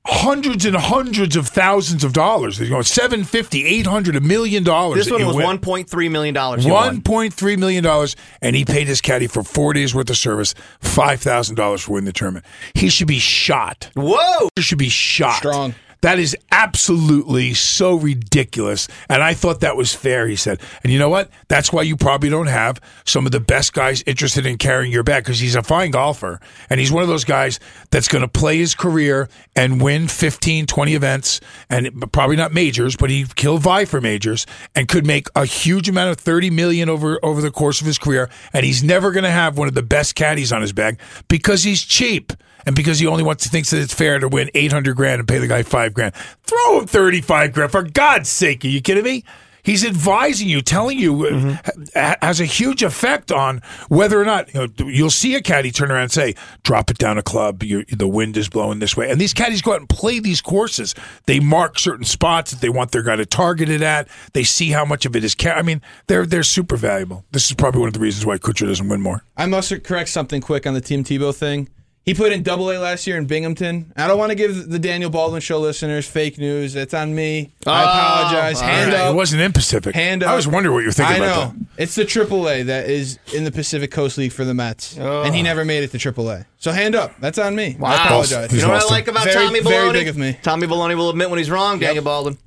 hundreds 0.05 0.65
and 0.65 0.75
hundreds 0.75 1.35
of 1.35 1.47
thousands 1.47 2.03
of 2.03 2.13
dollars. 2.13 2.59
You 2.59 2.69
know, 2.69 2.81
750, 2.81 3.65
800, 3.65 4.15
a 4.15 4.21
million 4.21 4.63
dollars. 4.63 5.05
This 5.05 5.11
one 5.11 5.25
was 5.25 5.35
win. 5.35 5.45
one 5.45 5.59
point 5.59 5.89
three 5.89 6.09
million 6.09 6.33
dollars. 6.33 6.65
One 6.65 7.01
point 7.01 7.33
three 7.33 7.55
million 7.55 7.83
dollars, 7.83 8.15
and 8.41 8.55
he 8.55 8.65
paid 8.65 8.87
his 8.87 9.01
caddy 9.01 9.27
for 9.27 9.43
four 9.43 9.73
days 9.73 9.95
worth 9.95 10.09
of 10.09 10.17
service, 10.17 10.53
five 10.79 11.21
thousand 11.21 11.55
dollars 11.55 11.81
for 11.81 11.93
winning 11.93 12.05
the 12.05 12.13
tournament. 12.13 12.45
He 12.73 12.89
should 12.89 13.07
be 13.07 13.19
shot. 13.19 13.89
Whoa! 13.95 14.49
He 14.55 14.61
should 14.61 14.77
be 14.77 14.89
shot. 14.89 15.37
Strong. 15.37 15.75
That 16.03 16.19
is 16.19 16.35
absolutely 16.51 17.53
so 17.53 17.95
ridiculous. 17.95 18.89
And 19.07 19.23
I 19.23 19.33
thought 19.33 19.61
that 19.61 19.77
was 19.77 19.95
fair, 19.95 20.27
he 20.27 20.35
said. 20.35 20.59
And 20.83 20.91
you 20.91 20.99
know 20.99 21.07
what? 21.07 21.29
That's 21.47 21.71
why 21.71 21.83
you 21.83 21.95
probably 21.95 22.29
don't 22.29 22.47
have 22.47 22.81
some 23.05 23.25
of 23.25 23.31
the 23.31 23.39
best 23.39 23.71
guys 23.71 24.03
interested 24.05 24.45
in 24.45 24.57
carrying 24.57 24.91
your 24.91 25.03
bag 25.03 25.23
because 25.23 25.39
he's 25.39 25.55
a 25.55 25.63
fine 25.63 25.91
golfer. 25.91 26.41
And 26.69 26.81
he's 26.81 26.91
one 26.91 27.03
of 27.03 27.07
those 27.07 27.23
guys 27.23 27.57
that's 27.89 28.09
going 28.09 28.21
to 28.21 28.27
play 28.27 28.57
his 28.57 28.75
career 28.75 29.29
and 29.55 29.81
win 29.81 30.09
15, 30.09 30.65
20 30.65 30.93
events 30.93 31.39
and 31.69 32.11
probably 32.11 32.35
not 32.35 32.51
majors, 32.51 32.97
but 32.97 33.09
he 33.09 33.25
will 33.41 33.57
vie 33.57 33.85
for 33.85 34.01
majors 34.01 34.45
and 34.75 34.89
could 34.89 35.07
make 35.07 35.29
a 35.37 35.45
huge 35.45 35.87
amount 35.87 36.11
of 36.11 36.17
30 36.17 36.49
million 36.49 36.89
over, 36.89 37.17
over 37.23 37.39
the 37.39 37.49
course 37.49 37.79
of 37.79 37.87
his 37.87 37.97
career. 37.97 38.29
And 38.51 38.65
he's 38.65 38.83
never 38.83 39.11
going 39.13 39.23
to 39.23 39.31
have 39.31 39.57
one 39.57 39.69
of 39.69 39.73
the 39.73 39.81
best 39.81 40.15
caddies 40.15 40.51
on 40.51 40.61
his 40.61 40.73
bag 40.73 40.99
because 41.29 41.63
he's 41.63 41.81
cheap 41.81 42.33
and 42.65 42.75
because 42.75 42.99
he 42.99 43.07
only 43.07 43.23
wants 43.23 43.43
to 43.43 43.49
thinks 43.49 43.71
that 43.71 43.81
it's 43.81 43.93
fair 43.93 44.19
to 44.19 44.27
win 44.27 44.49
800 44.53 44.95
grand 44.95 45.19
and 45.19 45.27
pay 45.27 45.37
the 45.37 45.47
guy 45.47 45.63
5 45.93 46.13
grand. 46.13 46.13
Throw 46.43 46.79
him 46.79 46.87
35 46.87 47.53
grand 47.53 47.71
for 47.71 47.83
god's 47.83 48.29
sake 48.29 48.65
are 48.65 48.69
you 48.69 48.81
kidding 48.81 49.03
me? 49.03 49.23
He's 49.65 49.85
advising 49.85 50.49
you 50.49 50.61
telling 50.61 50.99
you 50.99 51.25
uh, 51.25 51.57
ha- 51.95 52.17
has 52.21 52.41
a 52.41 52.45
huge 52.45 52.83
effect 52.83 53.31
on 53.31 53.61
whether 53.87 54.19
or 54.21 54.25
not 54.25 54.53
you 54.53 54.59
know, 54.59 54.67
you'll 54.89 55.09
see 55.09 55.35
a 55.35 55.41
caddy 55.41 55.71
turn 55.71 55.89
around 55.89 56.03
and 56.03 56.11
say 56.11 56.35
drop 56.63 56.91
it 56.91 56.97
down 56.97 57.17
a 57.17 57.21
club 57.21 57.63
you 57.63 57.85
the 57.85 58.07
wind 58.07 58.35
is 58.35 58.49
blowing 58.49 58.79
this 58.79 58.97
way. 58.97 59.09
And 59.09 59.21
these 59.21 59.33
caddies 59.33 59.61
go 59.61 59.71
out 59.71 59.79
and 59.79 59.87
play 59.87 60.19
these 60.19 60.41
courses. 60.41 60.93
They 61.27 61.39
mark 61.39 61.79
certain 61.79 62.03
spots 62.03 62.51
that 62.51 62.59
they 62.59 62.67
want 62.67 62.91
their 62.91 63.03
guy 63.03 63.15
to 63.15 63.25
target 63.25 63.69
it 63.69 63.81
at. 63.81 64.09
They 64.33 64.43
see 64.43 64.71
how 64.71 64.83
much 64.83 65.05
of 65.05 65.15
it 65.15 65.23
is 65.23 65.33
ca- 65.33 65.51
i 65.53 65.61
mean 65.61 65.81
they're 66.07 66.25
they're 66.25 66.43
super 66.43 66.75
valuable. 66.75 67.23
This 67.31 67.45
is 67.49 67.55
probably 67.55 67.79
one 67.79 67.87
of 67.87 67.93
the 67.93 68.01
reasons 68.01 68.25
why 68.25 68.39
Kuchar 68.39 68.67
doesn't 68.67 68.89
win 68.89 68.99
more. 68.99 69.23
I 69.37 69.45
must 69.45 69.71
correct 69.85 70.09
something 70.09 70.41
quick 70.41 70.67
on 70.67 70.73
the 70.73 70.81
Tim 70.81 71.05
Tebow 71.05 71.33
thing. 71.33 71.69
He 72.05 72.13
played 72.13 72.33
in 72.33 72.43
Double 72.43 72.69
A 72.69 72.77
last 72.79 73.07
year 73.07 73.15
in 73.17 73.27
Binghamton. 73.27 73.93
I 73.95 74.07
don't 74.07 74.17
want 74.17 74.31
to 74.31 74.35
give 74.35 74.69
the 74.69 74.77
Daniel 74.77 75.09
Baldwin 75.09 75.39
Show 75.39 75.59
listeners 75.59 76.05
fake 76.05 76.37
news. 76.37 76.75
It's 76.75 76.93
on 76.93 77.15
me. 77.15 77.51
I 77.65 77.81
Oh, 77.81 77.85
apologize. 77.85 78.61
all 78.61 78.67
Hand 78.67 78.91
right. 78.91 79.01
up. 79.03 79.13
It 79.13 79.15
wasn't 79.15 79.41
in 79.41 79.53
Pacific. 79.53 79.95
Hand 79.95 80.21
up. 80.21 80.29
I 80.29 80.35
was 80.35 80.45
wondering 80.45 80.73
what 80.73 80.81
you 80.81 80.87
were 80.87 80.91
thinking 80.91 81.15
I 81.15 81.19
know. 81.19 81.33
about 81.43 81.53
It's 81.77 81.95
the 81.95 82.03
Triple 82.03 82.49
A 82.49 82.63
that 82.63 82.89
is 82.89 83.19
in 83.33 83.45
the 83.45 83.51
Pacific 83.51 83.89
Coast 83.89 84.17
League 84.17 84.33
for 84.33 84.43
the 84.43 84.53
Mets, 84.53 84.97
Oh. 84.99 85.23
and 85.23 85.33
he 85.33 85.41
never 85.41 85.63
made 85.63 85.83
it 85.83 85.91
to 85.91 85.97
Triple 85.97 86.29
A. 86.29 86.45
So 86.59 86.71
hand 86.73 86.93
up. 86.93 87.13
That's 87.21 87.37
on 87.39 87.55
me. 87.55 87.77
Wow. 87.79 87.91
I 87.91 88.05
apologize. 88.05 88.51
You 88.51 88.61
know 88.63 88.69
what 88.69 88.83
I 88.83 88.85
like 88.93 89.07
about 89.07 89.23
very, 89.23 89.45
Tommy 89.45 89.59
Baloney? 89.61 89.63
Very 89.69 89.91
big 89.93 90.07
of 90.09 90.17
me. 90.17 90.37
Tommy 90.43 90.67
Baloney 90.67 90.97
will 90.97 91.09
admit 91.09 91.29
when 91.29 91.39
he's 91.39 91.49
wrong. 91.49 91.79
Daniel 91.79 92.03
Baldwin. 92.03 92.37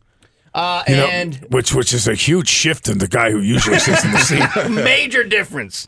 Uh, 0.54 0.82
that. 0.86 0.88
You 0.90 0.96
know, 0.96 1.06
and 1.06 1.34
which 1.50 1.74
which 1.74 1.94
is 1.94 2.06
a 2.06 2.14
huge 2.14 2.48
shift 2.50 2.88
in 2.88 2.98
the 2.98 3.08
guy 3.08 3.30
who 3.30 3.40
usually 3.40 3.78
sits 3.78 4.04
in 4.04 4.12
the 4.12 4.18
seat. 4.66 4.70
major 4.70 5.24
difference. 5.24 5.86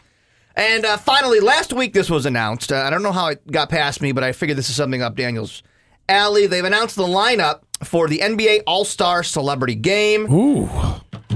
And 0.59 0.85
uh, 0.85 0.97
finally, 0.97 1.39
last 1.41 1.73
week 1.73 1.93
this 1.93 2.11
was 2.11 2.27
announced. 2.27 2.73
Uh, 2.73 2.79
I 2.79 2.91
don't 2.91 3.03
know 3.05 3.13
how 3.13 3.29
it 3.29 3.47
got 3.51 3.69
past 3.71 4.03
me, 4.03 4.11
but 4.13 4.25
I 4.25 4.33
figured 4.33 4.59
this 4.59 4.69
is 4.69 4.75
something 4.77 5.01
up 5.03 5.15
Daniel's 5.15 5.63
alley. 6.09 6.49
They've 6.49 6.65
announced 6.65 6.97
the 6.97 7.05
lineup 7.05 7.61
for 7.85 8.09
the 8.09 8.19
NBA 8.19 8.63
All 8.67 8.85
Star 8.85 9.23
Celebrity 9.23 9.77
Game. 9.77 10.31
Ooh. 10.33 10.69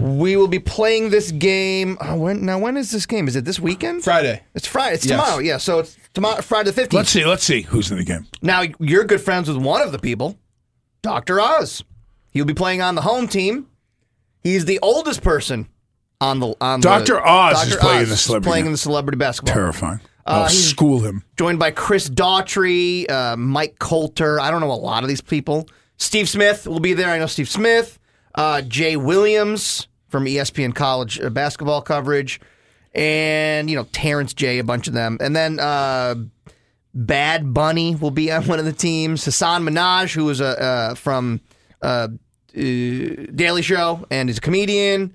We 0.00 0.37
will 0.37 0.48
be 0.48 0.58
playing 0.58 1.11
this 1.11 1.30
game. 1.30 1.96
Uh, 2.00 2.16
when, 2.16 2.44
now, 2.44 2.58
when 2.58 2.76
is 2.76 2.90
this 2.90 3.06
game? 3.06 3.28
Is 3.28 3.37
it 3.37 3.44
this 3.44 3.61
weekend? 3.61 4.02
Friday. 4.02 4.42
It's 4.54 4.66
Friday. 4.66 4.94
It's 4.96 5.06
Yes. 5.06 5.20
tomorrow. 5.20 5.38
Yeah, 5.40 5.58
so 5.58 5.78
it's 5.78 5.96
tomorrow, 6.14 6.42
Friday 6.42 6.70
the 6.70 6.72
fifteenth. 6.72 6.94
Let's 6.98 7.11
see. 7.11 7.24
Let's 7.24 7.44
see 7.44 7.62
who's 7.62 7.92
in 7.92 7.98
the 7.98 8.04
game. 8.04 8.26
Now 8.42 8.64
you're 8.80 9.04
good 9.04 9.20
friends 9.20 9.46
with 9.48 9.58
one 9.58 9.80
of 9.82 9.92
the 9.92 10.00
people, 10.00 10.37
Doctor 11.02 11.40
Oz. 11.40 11.85
He'll 12.32 12.44
be 12.46 12.54
playing 12.54 12.82
on 12.82 12.96
the 12.96 13.02
home 13.02 13.28
team. 13.28 13.68
He's 14.40 14.64
the 14.64 14.80
oldest 14.82 15.22
person 15.22 15.68
on 16.22 16.40
the 16.40 16.54
on 16.61 16.80
Dr. 16.80 17.20
Oz 17.20 17.66
is 17.66 17.76
playing 17.76 18.02
Oz 18.02 18.08
the 18.11 18.16
celebrity 18.16 18.48
playing 18.48 18.62
game. 18.64 18.66
in 18.68 18.72
the 18.72 18.78
celebrity 18.78 19.16
basketball. 19.18 19.54
Terrifying. 19.54 20.00
Uh, 20.26 20.30
I'll 20.30 20.48
he's- 20.48 20.64
school 20.70 21.00
him. 21.00 21.24
Joined 21.37 21.58
by 21.58 21.70
Chris 21.72 22.08
Daughtry, 22.08 23.11
uh, 23.11 23.37
Mike 23.37 23.78
Colter. 23.78 24.38
I 24.40 24.50
don't 24.50 24.61
know 24.61 24.70
a 24.70 24.74
lot 24.74 25.02
of 25.02 25.08
these 25.08 25.20
people. 25.20 25.68
Steve 25.96 26.28
Smith 26.28 26.66
will 26.66 26.80
be 26.80 26.94
there. 26.94 27.11
I 27.11 27.18
know 27.18 27.26
Steve 27.26 27.48
Smith. 27.48 27.98
Uh, 28.35 28.62
Jay 28.62 28.96
Williams 28.96 29.88
from 30.08 30.24
ESPN 30.26 30.74
College 30.74 31.20
uh, 31.20 31.28
basketball 31.30 31.82
coverage, 31.82 32.40
and 32.94 33.68
you 33.68 33.76
know 33.76 33.85
Terrence 33.92 34.32
J. 34.32 34.58
A 34.58 34.64
bunch 34.64 34.87
of 34.88 34.94
them, 34.94 35.18
and 35.20 35.35
then. 35.37 35.58
Uh, 35.61 36.14
Bad 36.94 37.54
Bunny 37.54 37.94
will 37.96 38.11
be 38.11 38.30
on 38.30 38.42
one 38.46 38.58
of 38.58 38.66
the 38.66 38.72
teams. 38.72 39.24
Hasan 39.24 39.64
Minhaj, 39.64 40.14
who 40.14 40.28
is 40.28 40.42
a 40.42 40.62
uh, 40.62 40.94
from 40.94 41.40
uh, 41.80 41.87
uh, 41.87 42.08
Daily 42.54 43.62
Show 43.62 44.04
and 44.11 44.28
is 44.28 44.37
a 44.37 44.40
comedian. 44.42 45.14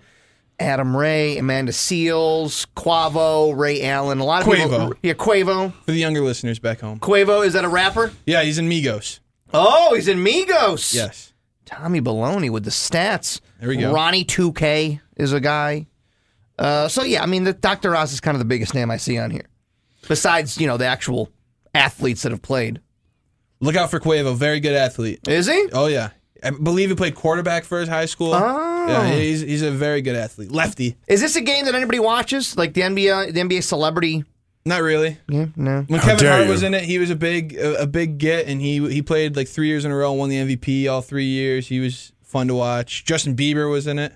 Adam 0.59 0.95
Ray, 0.97 1.37
Amanda 1.37 1.71
Seales, 1.71 2.65
Quavo, 2.75 3.55
Ray 3.55 3.83
Allen, 3.83 4.19
a 4.19 4.23
lot 4.23 4.45
of 4.45 4.53
people. 4.53 4.69
Quavo. 4.69 4.93
Yeah, 5.03 5.13
Quavo. 5.13 5.71
For 5.83 5.91
the 5.91 5.99
younger 5.99 6.21
listeners 6.21 6.57
back 6.59 6.79
home. 6.79 6.99
Quavo 6.99 7.45
is 7.45 7.53
that 7.53 7.63
a 7.63 7.69
rapper? 7.69 8.11
Yeah, 8.25 8.43
he's 8.43 8.57
in 8.57 8.67
Migos. 8.67 9.19
Oh, 9.53 9.93
he's 9.95 10.07
in 10.07 10.17
Migos. 10.23 10.93
Yes. 10.93 11.33
Tommy 11.65 12.01
Baloney 12.01 12.49
with 12.49 12.63
the 12.63 12.71
stats. 12.71 13.39
There 13.59 13.69
we 13.69 13.77
go. 13.77 13.93
Ronnie 13.93 14.25
2K 14.25 14.99
is 15.17 15.33
a 15.33 15.39
guy. 15.39 15.87
Uh, 16.57 16.87
so 16.87 17.03
yeah, 17.03 17.21
I 17.21 17.27
mean, 17.27 17.43
the 17.43 17.53
Dr. 17.53 17.95
Oz 17.95 18.13
is 18.13 18.19
kind 18.19 18.33
of 18.35 18.39
the 18.39 18.45
biggest 18.45 18.73
name 18.73 18.89
I 18.89 18.97
see 18.97 19.17
on 19.19 19.29
here, 19.29 19.45
besides 20.07 20.57
you 20.57 20.65
know 20.65 20.77
the 20.77 20.85
actual 20.85 21.29
athletes 21.75 22.23
that 22.23 22.31
have 22.31 22.41
played. 22.41 22.81
Look 23.59 23.75
out 23.75 23.91
for 23.91 23.99
Quavo. 23.99 24.35
Very 24.35 24.59
good 24.59 24.73
athlete. 24.73 25.27
Is 25.27 25.45
he? 25.47 25.69
Oh 25.71 25.85
yeah. 25.85 26.09
I 26.43 26.51
believe 26.51 26.89
he 26.89 26.95
played 26.95 27.15
quarterback 27.15 27.63
for 27.63 27.79
his 27.79 27.89
high 27.89 28.05
school. 28.05 28.33
Oh. 28.33 28.87
Yeah, 28.87 29.11
he's 29.11 29.41
he's 29.41 29.61
a 29.61 29.71
very 29.71 30.01
good 30.01 30.15
athlete. 30.15 30.51
Lefty. 30.51 30.95
Is 31.07 31.21
this 31.21 31.35
a 31.35 31.41
game 31.41 31.65
that 31.65 31.75
anybody 31.75 31.99
watches? 31.99 32.57
Like 32.57 32.73
the 32.73 32.81
NBA, 32.81 33.33
the 33.33 33.39
NBA 33.41 33.63
celebrity? 33.63 34.23
Not 34.65 34.81
really. 34.81 35.17
Yeah, 35.29 35.47
no. 35.55 35.83
When 35.87 35.99
How 35.99 36.07
Kevin 36.09 36.27
Hart 36.27 36.43
you. 36.45 36.49
was 36.49 36.63
in 36.63 36.73
it, 36.73 36.83
he 36.83 36.99
was 36.99 37.09
a 37.09 37.15
big 37.15 37.55
a, 37.55 37.83
a 37.83 37.87
big 37.87 38.17
get, 38.17 38.47
and 38.47 38.61
he 38.61 38.85
he 38.89 39.01
played 39.01 39.35
like 39.35 39.47
three 39.47 39.67
years 39.67 39.85
in 39.85 39.91
a 39.91 39.95
row, 39.95 40.11
and 40.11 40.19
won 40.19 40.29
the 40.29 40.37
MVP 40.37 40.91
all 40.91 41.01
three 41.01 41.25
years. 41.25 41.67
He 41.67 41.79
was 41.79 42.11
fun 42.23 42.47
to 42.47 42.55
watch. 42.55 43.05
Justin 43.05 43.35
Bieber 43.35 43.69
was 43.71 43.87
in 43.87 43.97
it. 43.99 44.13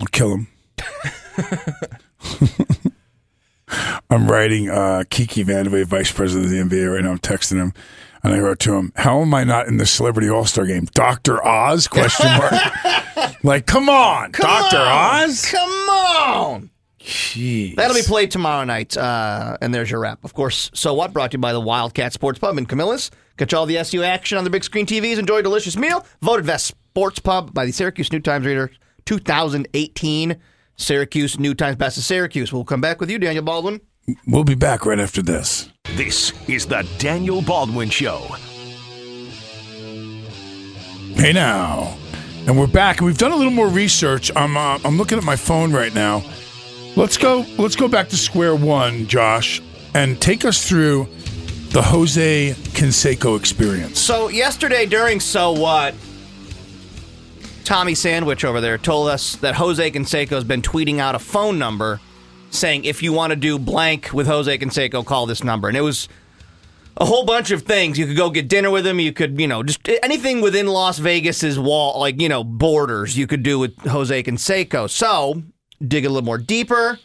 I'll 0.00 0.06
kill 0.08 0.34
him. 0.34 0.48
I'm 4.10 4.30
writing 4.30 4.68
uh, 4.68 5.04
Kiki 5.08 5.44
Vandeweghe, 5.44 5.86
vice 5.86 6.12
president 6.12 6.46
of 6.46 6.50
the 6.50 6.76
NBA, 6.76 6.94
right 6.94 7.02
now. 7.02 7.12
I'm 7.12 7.18
texting 7.18 7.56
him, 7.56 7.72
and 8.22 8.32
I 8.34 8.40
wrote 8.40 8.58
to 8.60 8.74
him, 8.74 8.92
"How 8.96 9.20
am 9.20 9.34
I 9.34 9.44
not 9.44 9.66
in 9.68 9.76
the 9.76 9.86
Celebrity 9.86 10.28
All 10.28 10.44
Star 10.44 10.66
Game? 10.66 10.86
Doctor 10.94 11.44
Oz? 11.44 11.88
Question 11.88 12.26
mark. 12.38 12.52
like, 13.44 13.66
come 13.66 13.88
on, 13.88 14.32
Doctor. 14.32 14.78
Oz. 14.78 15.44
Come 15.50 15.70
on. 15.88 16.70
Jeez. 17.00 17.74
That'll 17.74 17.96
be 17.96 18.02
played 18.02 18.30
tomorrow 18.30 18.64
night. 18.64 18.96
Uh, 18.96 19.56
and 19.60 19.74
there's 19.74 19.90
your 19.90 20.00
wrap. 20.00 20.24
Of 20.24 20.34
course, 20.34 20.70
So 20.72 20.94
What 20.94 21.12
brought 21.12 21.32
to 21.32 21.36
you 21.36 21.40
by 21.40 21.52
the 21.52 21.60
Wildcat 21.60 22.12
Sports 22.12 22.38
Pub 22.38 22.56
in 22.58 22.66
Camillus. 22.66 23.10
Catch 23.38 23.54
all 23.54 23.66
the 23.66 23.78
SU 23.78 24.04
action 24.04 24.38
on 24.38 24.44
the 24.44 24.50
big 24.50 24.62
screen 24.62 24.86
TVs. 24.86 25.18
Enjoy 25.18 25.38
a 25.38 25.42
delicious 25.42 25.76
meal. 25.76 26.06
Voted 26.20 26.46
Best 26.46 26.66
Sports 26.66 27.18
Pub 27.18 27.52
by 27.52 27.66
the 27.66 27.72
Syracuse 27.72 28.12
New 28.12 28.20
Times 28.20 28.46
Reader 28.46 28.70
2018. 29.04 30.36
Syracuse 30.76 31.38
New 31.38 31.54
Times 31.54 31.76
Best 31.76 31.98
of 31.98 32.04
Syracuse. 32.04 32.52
We'll 32.52 32.64
come 32.64 32.80
back 32.80 33.00
with 33.00 33.10
you, 33.10 33.18
Daniel 33.18 33.44
Baldwin. 33.44 33.80
We'll 34.26 34.44
be 34.44 34.54
back 34.54 34.86
right 34.86 35.00
after 35.00 35.22
this. 35.22 35.71
This 35.96 36.32
is 36.48 36.64
the 36.66 36.88
Daniel 36.96 37.42
Baldwin 37.42 37.90
Show. 37.90 38.20
Hey 41.14 41.34
now, 41.34 41.98
and 42.46 42.58
we're 42.58 42.66
back, 42.66 42.98
and 42.98 43.06
we've 43.06 43.18
done 43.18 43.32
a 43.32 43.36
little 43.36 43.52
more 43.52 43.68
research. 43.68 44.30
I'm 44.34 44.56
uh, 44.56 44.78
I'm 44.86 44.96
looking 44.96 45.18
at 45.18 45.24
my 45.24 45.36
phone 45.36 45.70
right 45.70 45.94
now. 45.94 46.24
Let's 46.96 47.18
go. 47.18 47.44
Let's 47.58 47.76
go 47.76 47.88
back 47.88 48.08
to 48.08 48.16
square 48.16 48.56
one, 48.56 49.06
Josh, 49.06 49.60
and 49.92 50.18
take 50.18 50.46
us 50.46 50.66
through 50.66 51.08
the 51.72 51.82
Jose 51.82 52.52
Canseco 52.52 53.38
experience. 53.38 54.00
So 54.00 54.28
yesterday 54.28 54.86
during 54.86 55.20
So 55.20 55.52
What, 55.52 55.94
Tommy 57.64 57.94
Sandwich 57.94 58.46
over 58.46 58.62
there 58.62 58.78
told 58.78 59.08
us 59.08 59.36
that 59.36 59.56
Jose 59.56 59.90
Canseco 59.90 60.30
has 60.30 60.44
been 60.44 60.62
tweeting 60.62 61.00
out 61.00 61.14
a 61.14 61.18
phone 61.18 61.58
number 61.58 62.00
saying 62.52 62.84
if 62.84 63.02
you 63.02 63.12
want 63.12 63.30
to 63.30 63.36
do 63.36 63.58
blank 63.58 64.10
with 64.12 64.26
Jose 64.26 64.58
Canseco, 64.58 65.04
call 65.04 65.26
this 65.26 65.42
number. 65.42 65.68
And 65.68 65.76
it 65.76 65.80
was 65.80 66.08
a 66.96 67.04
whole 67.04 67.24
bunch 67.24 67.50
of 67.50 67.62
things. 67.62 67.98
You 67.98 68.06
could 68.06 68.16
go 68.16 68.30
get 68.30 68.48
dinner 68.48 68.70
with 68.70 68.86
him. 68.86 69.00
You 69.00 69.12
could, 69.12 69.40
you 69.40 69.48
know, 69.48 69.62
just 69.62 69.88
anything 70.02 70.40
within 70.40 70.66
Las 70.66 70.98
Vegas's 70.98 71.58
wall, 71.58 71.98
like, 71.98 72.20
you 72.20 72.28
know, 72.28 72.44
borders 72.44 73.16
you 73.16 73.26
could 73.26 73.42
do 73.42 73.58
with 73.58 73.76
Jose 73.78 74.22
Canseco. 74.22 74.88
So 74.88 75.42
dig 75.86 76.04
a 76.04 76.08
little 76.08 76.24
more 76.24 76.38
deeper. 76.38 76.98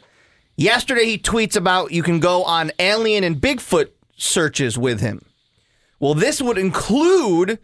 Yesterday 0.56 1.06
he 1.06 1.18
tweets 1.18 1.56
about 1.56 1.92
you 1.92 2.04
can 2.04 2.20
go 2.20 2.44
on 2.44 2.72
alien 2.80 3.24
and 3.24 3.38
Bigfoot 3.38 3.90
searches 4.18 4.78
with 4.78 5.00
him. 5.00 5.24
Well, 6.00 6.14
this 6.14 6.42
would 6.42 6.58
include 6.58 7.60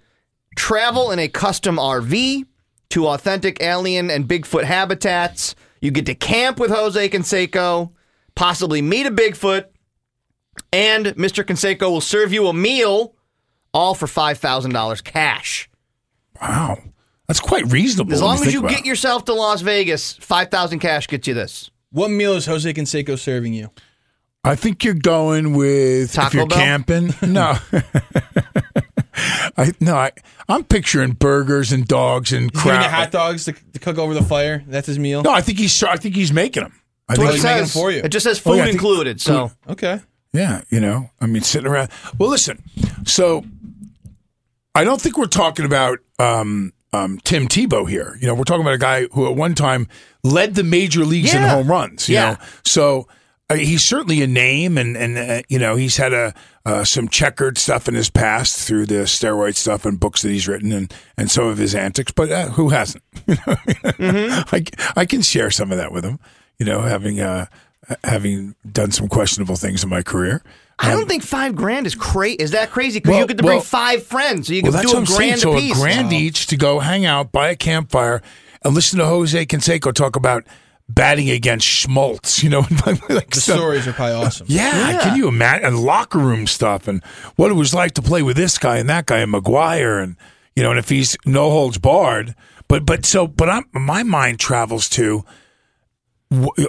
travel 0.56 1.12
in 1.12 1.20
a 1.20 1.28
custom 1.28 1.78
RV 1.78 2.46
to 2.90 3.08
authentic 3.08 3.62
alien 3.62 4.10
and 4.10 4.28
Bigfoot 4.28 4.64
habitats. 4.64 5.56
You 5.84 5.92
get 5.92 6.06
to 6.06 6.16
camp 6.16 6.62
with 6.62 6.72
Jose 6.72 7.10
Canseco, 7.10 7.92
possibly 8.36 8.82
meet 8.82 9.06
a 9.06 9.12
Bigfoot, 9.12 9.66
and 10.72 11.08
Mr. 11.08 11.44
Canseco 11.44 11.92
will 11.92 12.00
serve 12.00 12.32
you 12.32 12.48
a 12.48 12.54
meal, 12.54 13.16
all 13.74 13.94
for 13.94 14.06
$5,000 14.06 15.04
cash. 15.04 15.70
Wow, 16.42 16.78
that's 17.28 17.42
quite 17.42 17.70
reasonable. 17.70 18.14
As 18.14 18.22
when 18.22 18.30
long 18.30 18.48
as 18.48 18.54
you 18.54 18.60
about 18.60 18.72
get 18.72 18.86
yourself 18.86 19.26
to 19.26 19.34
Las 19.34 19.60
Vegas, 19.60 20.14
5000 20.14 20.80
cash 20.80 21.06
gets 21.10 21.28
you 21.28 21.34
this. 21.34 21.70
What 21.92 22.10
meal 22.12 22.36
is 22.36 22.46
Jose 22.46 22.74
Canseco 22.74 23.20
serving 23.20 23.52
you? 23.52 23.70
I 24.46 24.56
think 24.56 24.86
you're 24.86 24.94
going 24.94 25.54
with 25.54 26.12
if 26.12 26.14
Taco 26.14 26.38
you're 26.38 26.48
Bell? 26.48 26.58
camping. 26.60 27.14
No, 27.24 27.58
I 29.58 29.72
no, 29.80 29.96
I, 29.96 30.12
I'm 30.50 30.64
picturing 30.64 31.12
burgers 31.14 31.72
and 31.72 31.88
dogs 31.88 32.32
and 32.34 32.52
He's 32.52 32.64
giving 32.64 32.80
you 32.82 32.88
crap. 32.88 32.92
hot 32.92 33.12
dogs 33.12 33.46
to, 33.46 33.54
to 33.54 33.80
cook 33.80 33.98
over 33.98 34.14
the 34.14 34.24
fire. 34.24 34.64
That's 34.68 34.88
his 34.88 35.00
meal. 35.00 35.22
No, 35.24 35.32
I 35.32 35.42
think 35.42 35.58
he's 35.60 35.82
I 35.84 35.96
think 35.98 36.16
he's 36.16 36.32
making 36.34 36.64
them. 36.64 36.74
I 37.10 37.16
think 37.16 37.26
what 37.26 37.32
it 37.34 37.36
he's 37.36 37.44
making 37.44 37.58
them 37.58 37.66
says. 37.68 37.74
for 37.74 37.92
you. 37.92 38.02
It 38.04 38.10
just 38.10 38.24
says 38.24 38.40
Oh, 38.40 38.52
food 38.52 38.56
yeah, 38.58 38.62
I 38.62 38.66
think- 38.66 38.76
included. 38.76 39.22
So 39.22 39.52
Okay. 39.70 40.00
Yeah, 40.34 40.62
you 40.70 40.80
know, 40.80 41.12
I 41.22 41.28
mean, 41.28 41.44
sitting 41.44 41.68
around. 41.70 41.90
Well, 42.18 42.28
listen. 42.30 42.64
So, 43.06 43.46
I 44.74 44.84
don't 44.84 45.00
think 45.00 45.18
we're 45.18 45.28
talking 45.28 45.64
about 45.66 46.00
um, 46.18 46.74
um, 46.92 47.20
Tim 47.24 47.48
Tebow 47.48 47.88
here. 47.88 48.18
You 48.20 48.28
know, 48.28 48.34
we're 48.34 48.44
talking 48.44 48.62
about 48.64 48.74
a 48.74 48.80
guy 48.80 49.06
who 49.12 49.28
at 49.30 49.36
one 49.36 49.54
time 49.54 49.88
led 50.24 50.56
the 50.56 50.64
major 50.64 51.06
leagues 51.06 51.34
in 51.36 51.42
Yeah. 51.42 51.50
home 51.50 51.68
runs. 51.68 52.10
You 52.10 52.16
Yeah. 52.16 52.32
know, 52.32 52.38
so 52.66 53.08
he's 53.54 53.84
certainly 53.84 54.22
a 54.22 54.28
name, 54.28 54.78
and 54.78 54.96
and 54.98 55.18
uh, 55.18 55.42
you 55.50 55.60
know, 55.60 55.76
he's 55.76 55.98
had 55.98 56.14
a 56.14 56.34
uh, 56.66 56.84
some 56.84 57.08
checkered 57.08 57.58
stuff 57.58 57.88
in 57.88 57.94
his 57.94 58.10
past 58.10 58.58
through 58.68 58.86
the 58.86 59.04
steroid 59.04 59.56
stuff 59.56 59.86
and 59.86 60.00
books 60.00 60.22
that 60.22 60.30
he's 60.30 60.48
written, 60.48 60.72
and 60.72 60.94
and 61.18 61.30
some 61.30 61.46
of 61.48 61.58
his 61.58 61.76
antics. 61.76 62.12
But 62.12 62.32
uh, 62.32 62.50
who 62.50 62.70
hasn't? 62.70 63.04
You 63.28 63.36
know, 63.36 63.54
Mm-hmm. 63.54 64.56
I, 64.56 65.02
I 65.02 65.06
can 65.06 65.22
share 65.22 65.52
some 65.52 65.72
of 65.72 65.78
that 65.78 65.92
with 65.92 66.04
him. 66.04 66.20
You 66.60 66.66
know, 66.66 66.82
having 66.82 67.20
uh, 67.20 67.46
having 68.04 68.56
done 68.72 68.92
some 68.92 69.08
questionable 69.08 69.56
things 69.56 69.84
in 69.84 69.90
my 69.90 70.02
career. 70.02 70.42
I 70.80 70.92
don't 70.92 71.08
think 71.08 71.24
five 71.24 71.56
grand 71.56 71.86
is 71.86 71.96
crazy. 71.96 72.36
Is 72.38 72.52
that 72.52 72.72
crazy? 72.72 73.00
Because 73.00 73.12
Well- 73.12 73.20
you 73.22 73.28
get 73.28 73.38
to 73.38 73.44
bring 73.44 73.58
well- 73.58 73.64
five 73.64 74.04
friends, 74.04 74.48
so 74.48 74.54
you 74.54 74.62
Well, 74.64 74.72
can 74.72 74.82
that's 74.82 74.92
do 74.92 75.02
a 75.02 75.06
saying. 75.06 75.18
grand 75.18 75.40
So 75.42 75.54
a 75.54 75.60
piece. 75.60 75.78
a 75.78 75.80
grand 75.82 76.12
each 76.14 76.48
to 76.48 76.58
go 76.58 76.80
hang 76.80 77.06
out 77.06 77.32
by 77.32 77.50
a 77.50 77.56
campfire 77.56 78.22
and 78.66 78.74
listen 78.74 79.00
to 79.00 79.06
Jose 79.06 79.46
Canseco 79.46 79.94
talk 79.94 80.16
about 80.16 80.44
batting 80.90 81.30
against 81.30 81.66
Schmaltz. 81.68 82.44
You 82.44 82.50
know, 82.50 82.60
like 83.10 83.30
The 83.32 83.40
some- 83.42 83.58
stories 83.58 83.88
are 83.88 83.94
probably 83.94 84.16
awesome. 84.16 84.48
yeah, 84.50 85.00
can 85.02 85.18
you 85.18 85.28
imagine? 85.28 85.66
And 85.66 85.80
locker 85.80 86.20
room 86.20 86.48
stuff 86.48 86.88
and 86.88 87.04
what 87.36 87.52
it 87.52 87.56
was 87.56 87.74
like 87.74 87.94
to 87.94 88.02
play 88.02 88.22
with 88.22 88.36
this 88.38 88.58
guy 88.58 88.78
and 88.78 88.90
that 88.90 89.06
guy 89.06 89.20
and 89.20 89.34
McGwire 89.34 90.02
and 90.04 90.16
you 90.56 90.62
know, 90.62 90.70
and 90.70 90.78
if 90.80 90.90
he's 90.90 91.18
no 91.26 91.50
holds 91.50 91.78
barred. 91.80 92.36
But 92.68 92.86
but 92.86 93.06
so 93.06 93.28
but 93.28 93.50
I'm, 93.50 93.66
my 93.74 94.04
mind 94.04 94.40
travels 94.40 94.88
to 94.90 95.20
wh- 95.20 95.26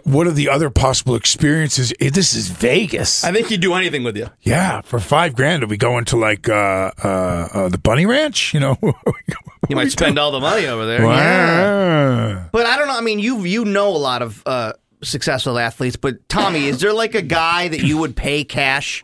what 0.05 0.27
are 0.27 0.33
the 0.33 0.49
other 0.49 0.71
possible 0.71 1.15
experiences? 1.15 1.93
Eh, 2.01 2.11
This 2.13 2.35
is 2.35 2.49
Vegas. 2.49 3.25
I 3.25 3.33
think 3.33 3.49
he'd 3.49 3.61
do 3.61 3.75
anything 3.75 4.05
with 4.05 4.17
you. 4.17 4.29
Yeah, 4.43 4.81
for 4.83 4.99
five 5.01 5.35
grand, 5.35 5.63
are 5.63 5.67
we 5.67 5.77
going 5.77 6.05
to 6.07 6.17
like 6.17 6.49
uh, 6.49 6.91
uh, 7.03 7.09
uh, 7.53 7.69
the 7.69 7.79
Bunny 7.79 8.07
Ranch? 8.07 8.53
You 8.55 8.61
know, 8.61 8.79
You 9.69 9.77
might 9.77 9.91
spend 9.91 10.19
all 10.19 10.31
the 10.31 10.41
money 10.41 10.67
over 10.67 10.85
there. 10.87 11.05
Wow. 11.07 11.17
Yeah. 11.17 12.49
But 12.53 12.67
I 12.67 12.77
don't 12.77 12.87
know. 12.87 12.97
I 12.97 13.01
mean, 13.01 13.19
you 13.19 13.41
you 13.45 13.65
know 13.65 13.89
a 13.89 13.97
lot 13.97 14.21
of 14.23 14.43
uh, 14.47 14.75
successful 15.03 15.59
athletes, 15.59 15.97
but 15.97 16.29
Tommy, 16.29 16.67
is 16.67 16.81
there 16.81 16.93
like 16.93 17.15
a 17.15 17.23
guy 17.23 17.69
that 17.69 17.81
you 17.83 17.97
would 17.99 18.15
pay 18.17 18.45
cash, 18.45 19.03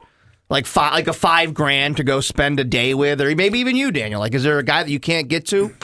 like 0.51 0.67
five, 0.67 0.93
like 0.93 1.09
a 1.09 1.13
five 1.15 1.55
grand 1.55 1.97
to 1.97 2.05
go 2.05 2.21
spend 2.21 2.61
a 2.61 2.65
day 2.65 2.93
with, 2.95 3.21
or 3.21 3.35
maybe 3.35 3.59
even 3.61 3.77
you, 3.77 3.91
Daniel? 3.91 4.21
Like, 4.21 4.35
is 4.35 4.43
there 4.43 4.59
a 4.59 4.63
guy 4.63 4.83
that 4.83 4.91
you 4.91 5.01
can't 5.01 5.29
get 5.29 5.47
to? 5.49 5.75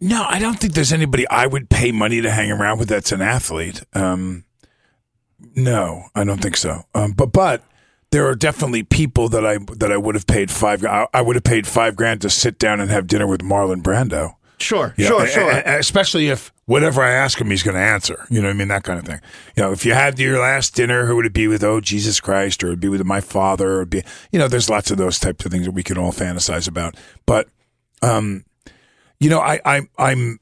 No, 0.00 0.24
I 0.28 0.38
don't 0.38 0.58
think 0.60 0.74
there's 0.74 0.92
anybody 0.92 1.26
I 1.28 1.46
would 1.46 1.68
pay 1.70 1.90
money 1.92 2.20
to 2.20 2.30
hang 2.30 2.50
around 2.52 2.78
with 2.78 2.88
that's 2.88 3.10
an 3.12 3.20
athlete. 3.20 3.82
Um, 3.94 4.44
no, 5.54 6.04
I 6.14 6.24
don't 6.24 6.40
think 6.40 6.56
so. 6.56 6.82
Um, 6.94 7.12
but 7.12 7.32
but 7.32 7.62
there 8.10 8.26
are 8.28 8.34
definitely 8.34 8.82
people 8.84 9.28
that 9.30 9.44
I 9.44 9.58
that 9.76 9.90
I 9.92 9.96
would 9.96 10.14
have 10.14 10.26
paid 10.26 10.50
five. 10.50 10.84
I, 10.84 11.06
I 11.12 11.20
would 11.22 11.36
have 11.36 11.44
paid 11.44 11.66
five 11.66 11.96
grand 11.96 12.20
to 12.22 12.30
sit 12.30 12.58
down 12.58 12.80
and 12.80 12.90
have 12.90 13.06
dinner 13.06 13.26
with 13.26 13.40
Marlon 13.42 13.82
Brando. 13.82 14.34
Sure, 14.60 14.92
You 14.96 15.06
sure, 15.06 15.24
sure. 15.28 15.48
a- 15.52 15.62
a- 15.64 15.78
especially 15.78 16.28
if 16.28 16.52
whatever 16.64 17.00
I 17.00 17.10
ask 17.12 17.40
him, 17.40 17.48
he's 17.48 17.62
going 17.62 17.76
to 17.76 17.80
answer. 17.80 18.26
You 18.28 18.40
know 18.40 18.48
what 18.48 18.54
I 18.54 18.58
mean? 18.58 18.66
That 18.68 18.82
kind 18.82 18.98
of 18.98 19.04
thing. 19.04 19.20
You 19.56 19.62
know, 19.62 19.70
if 19.70 19.86
you 19.86 19.94
had 19.94 20.18
your 20.18 20.40
last 20.40 20.74
dinner, 20.74 21.06
who 21.06 21.14
would 21.14 21.26
it 21.26 21.32
be 21.32 21.46
with? 21.46 21.62
Oh, 21.62 21.80
Jesus 21.80 22.18
Christ, 22.18 22.64
or 22.64 22.68
it'd 22.68 22.80
be 22.80 22.88
with 22.88 23.04
my 23.04 23.20
father, 23.20 23.74
or 23.74 23.76
it'd 23.82 23.90
be, 23.90 24.02
you 24.32 24.38
know, 24.40 24.48
there's 24.48 24.68
lots 24.68 24.90
of 24.90 24.96
those 24.98 25.20
types 25.20 25.44
of 25.46 25.52
things 25.52 25.64
that 25.66 25.72
we 25.74 25.84
can 25.84 25.96
all 25.96 26.10
fantasize 26.10 26.66
about. 26.66 26.96
But, 27.24 27.48
um, 28.02 28.44
you 29.20 29.30
know, 29.30 29.40
I, 29.40 29.60
I, 29.64 29.82
I'm 29.98 30.38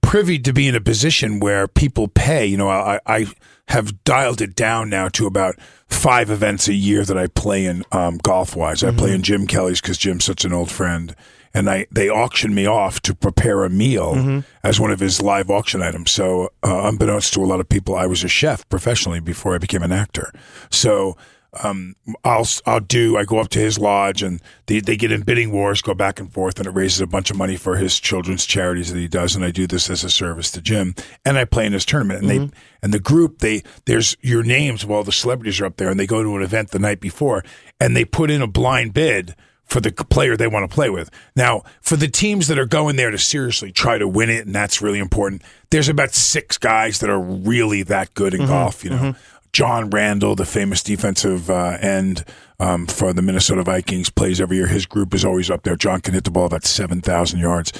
privy 0.00 0.38
to 0.38 0.52
be 0.52 0.68
in 0.68 0.74
a 0.74 0.80
position 0.80 1.40
where 1.40 1.66
people 1.66 2.08
pay. 2.08 2.46
You 2.46 2.56
know, 2.56 2.68
I, 2.68 3.00
I 3.06 3.26
have 3.68 4.04
dialed 4.04 4.40
it 4.40 4.54
down 4.54 4.90
now 4.90 5.08
to 5.08 5.26
about 5.26 5.56
five 5.88 6.30
events 6.30 6.68
a 6.68 6.74
year 6.74 7.04
that 7.04 7.16
I 7.16 7.26
play 7.28 7.66
in 7.66 7.84
um, 7.92 8.18
golf 8.18 8.54
wise. 8.56 8.84
I 8.84 8.90
play 8.92 9.14
in 9.14 9.22
Jim 9.22 9.46
Kelly's 9.46 9.80
because 9.80 9.98
Jim's 9.98 10.24
such 10.24 10.44
an 10.44 10.52
old 10.52 10.70
friend. 10.70 11.14
And 11.56 11.70
I, 11.70 11.86
they 11.90 12.08
auction 12.08 12.52
me 12.52 12.66
off 12.66 13.00
to 13.02 13.14
prepare 13.14 13.62
a 13.62 13.70
meal 13.70 14.42
as 14.64 14.80
one 14.80 14.90
of 14.90 14.98
his 14.98 15.22
live 15.22 15.50
auction 15.50 15.82
items. 15.82 16.10
So, 16.10 16.50
uh, 16.64 16.88
unbeknownst 16.88 17.32
to 17.34 17.44
a 17.44 17.46
lot 17.46 17.60
of 17.60 17.68
people, 17.68 17.94
I 17.94 18.06
was 18.06 18.24
a 18.24 18.28
chef 18.28 18.68
professionally 18.68 19.20
before 19.20 19.54
I 19.54 19.58
became 19.58 19.82
an 19.84 19.92
actor. 19.92 20.32
So, 20.70 21.16
um, 21.62 21.94
I'll 22.24 22.46
I'll 22.66 22.80
do. 22.80 23.16
I 23.16 23.24
go 23.24 23.38
up 23.38 23.48
to 23.50 23.58
his 23.58 23.78
lodge 23.78 24.22
and 24.22 24.40
they, 24.66 24.80
they 24.80 24.96
get 24.96 25.12
in 25.12 25.22
bidding 25.22 25.52
wars, 25.52 25.82
go 25.82 25.94
back 25.94 26.18
and 26.18 26.32
forth, 26.32 26.58
and 26.58 26.66
it 26.66 26.72
raises 26.72 27.00
a 27.00 27.06
bunch 27.06 27.30
of 27.30 27.36
money 27.36 27.56
for 27.56 27.76
his 27.76 28.00
children's 28.00 28.46
charities 28.46 28.92
that 28.92 28.98
he 28.98 29.08
does. 29.08 29.36
And 29.36 29.44
I 29.44 29.50
do 29.50 29.66
this 29.66 29.90
as 29.90 30.04
a 30.04 30.10
service 30.10 30.50
to 30.52 30.60
Jim, 30.60 30.94
and 31.24 31.38
I 31.38 31.44
play 31.44 31.66
in 31.66 31.72
his 31.72 31.84
tournament. 31.84 32.20
And 32.20 32.30
they 32.30 32.38
mm-hmm. 32.38 32.56
and 32.82 32.92
the 32.92 33.00
group 33.00 33.38
they 33.38 33.62
there's 33.84 34.16
your 34.20 34.42
names 34.42 34.84
while 34.84 35.04
the 35.04 35.12
celebrities 35.12 35.60
are 35.60 35.66
up 35.66 35.76
there, 35.76 35.90
and 35.90 36.00
they 36.00 36.06
go 36.06 36.22
to 36.22 36.36
an 36.36 36.42
event 36.42 36.70
the 36.70 36.78
night 36.78 37.00
before, 37.00 37.44
and 37.78 37.96
they 37.96 38.04
put 38.04 38.30
in 38.30 38.42
a 38.42 38.46
blind 38.46 38.94
bid 38.94 39.34
for 39.64 39.80
the 39.80 39.90
player 39.92 40.36
they 40.36 40.46
want 40.46 40.68
to 40.68 40.74
play 40.74 40.90
with. 40.90 41.10
Now, 41.34 41.62
for 41.80 41.96
the 41.96 42.08
teams 42.08 42.48
that 42.48 42.58
are 42.58 42.66
going 42.66 42.96
there 42.96 43.10
to 43.10 43.18
seriously 43.18 43.72
try 43.72 43.98
to 43.98 44.06
win 44.06 44.30
it, 44.30 44.46
and 44.46 44.54
that's 44.54 44.82
really 44.82 44.98
important. 44.98 45.42
There's 45.70 45.88
about 45.88 46.12
six 46.12 46.58
guys 46.58 47.00
that 47.00 47.10
are 47.10 47.18
really 47.18 47.82
that 47.84 48.14
good 48.14 48.34
in 48.34 48.40
mm-hmm. 48.40 48.50
golf. 48.50 48.84
You 48.84 48.90
know, 48.90 48.96
mm-hmm. 48.96 49.33
John 49.54 49.88
Randle, 49.88 50.34
the 50.34 50.44
famous 50.44 50.82
defensive 50.82 51.48
uh, 51.48 51.78
end 51.80 52.24
um, 52.58 52.86
for 52.86 53.12
the 53.12 53.22
Minnesota 53.22 53.62
Vikings, 53.62 54.10
plays 54.10 54.40
every 54.40 54.56
year. 54.56 54.66
His 54.66 54.84
group 54.84 55.14
is 55.14 55.24
always 55.24 55.48
up 55.48 55.62
there. 55.62 55.76
John 55.76 56.00
can 56.00 56.12
hit 56.12 56.24
the 56.24 56.32
ball 56.32 56.46
about 56.46 56.64
7,000 56.64 57.38
yards. 57.38 57.72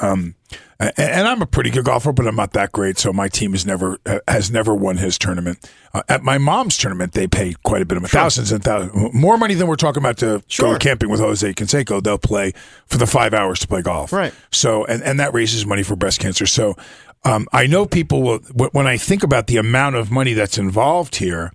Um, 0.00 0.34
a- 0.78 0.98
and 1.00 1.26
I'm 1.26 1.40
a 1.40 1.46
pretty 1.46 1.70
good 1.70 1.86
golfer, 1.86 2.12
but 2.12 2.26
I'm 2.26 2.36
not 2.36 2.52
that 2.52 2.70
great. 2.72 2.98
So 2.98 3.12
my 3.14 3.28
team 3.28 3.52
has 3.52 3.64
never 3.64 3.98
uh, 4.04 4.18
has 4.28 4.50
never 4.50 4.74
won 4.74 4.96
his 4.98 5.16
tournament. 5.18 5.70
Uh, 5.94 6.02
at 6.08 6.22
my 6.22 6.36
mom's 6.38 6.76
tournament, 6.76 7.12
they 7.12 7.26
pay 7.26 7.54
quite 7.62 7.80
a 7.82 7.84
bit 7.86 7.96
of 7.96 8.02
money, 8.02 8.10
thousands 8.10 8.52
and 8.52 8.62
thousands, 8.64 9.14
more 9.14 9.36
money 9.38 9.54
than 9.54 9.68
we're 9.68 9.76
talking 9.76 10.02
about 10.02 10.16
to 10.18 10.42
go 10.58 10.78
camping 10.78 11.08
with 11.10 11.20
Jose 11.20 11.52
Canseco. 11.54 12.02
They'll 12.02 12.18
play 12.18 12.52
for 12.86 12.98
the 12.98 13.06
five 13.06 13.32
hours 13.34 13.60
to 13.60 13.68
play 13.68 13.80
golf. 13.82 14.12
Right. 14.12 14.34
So 14.50 14.84
and 14.86 15.02
and 15.02 15.20
that 15.20 15.32
raises 15.34 15.64
money 15.66 15.82
for 15.82 15.94
breast 15.96 16.20
cancer. 16.20 16.46
So 16.46 16.74
um, 17.24 17.46
I 17.52 17.66
know 17.66 17.86
people 17.86 18.22
will 18.22 18.38
when 18.72 18.86
I 18.86 18.96
think 18.96 19.22
about 19.22 19.46
the 19.46 19.56
amount 19.56 19.96
of 19.96 20.10
money 20.10 20.32
that's 20.34 20.58
involved 20.58 21.16
here. 21.16 21.52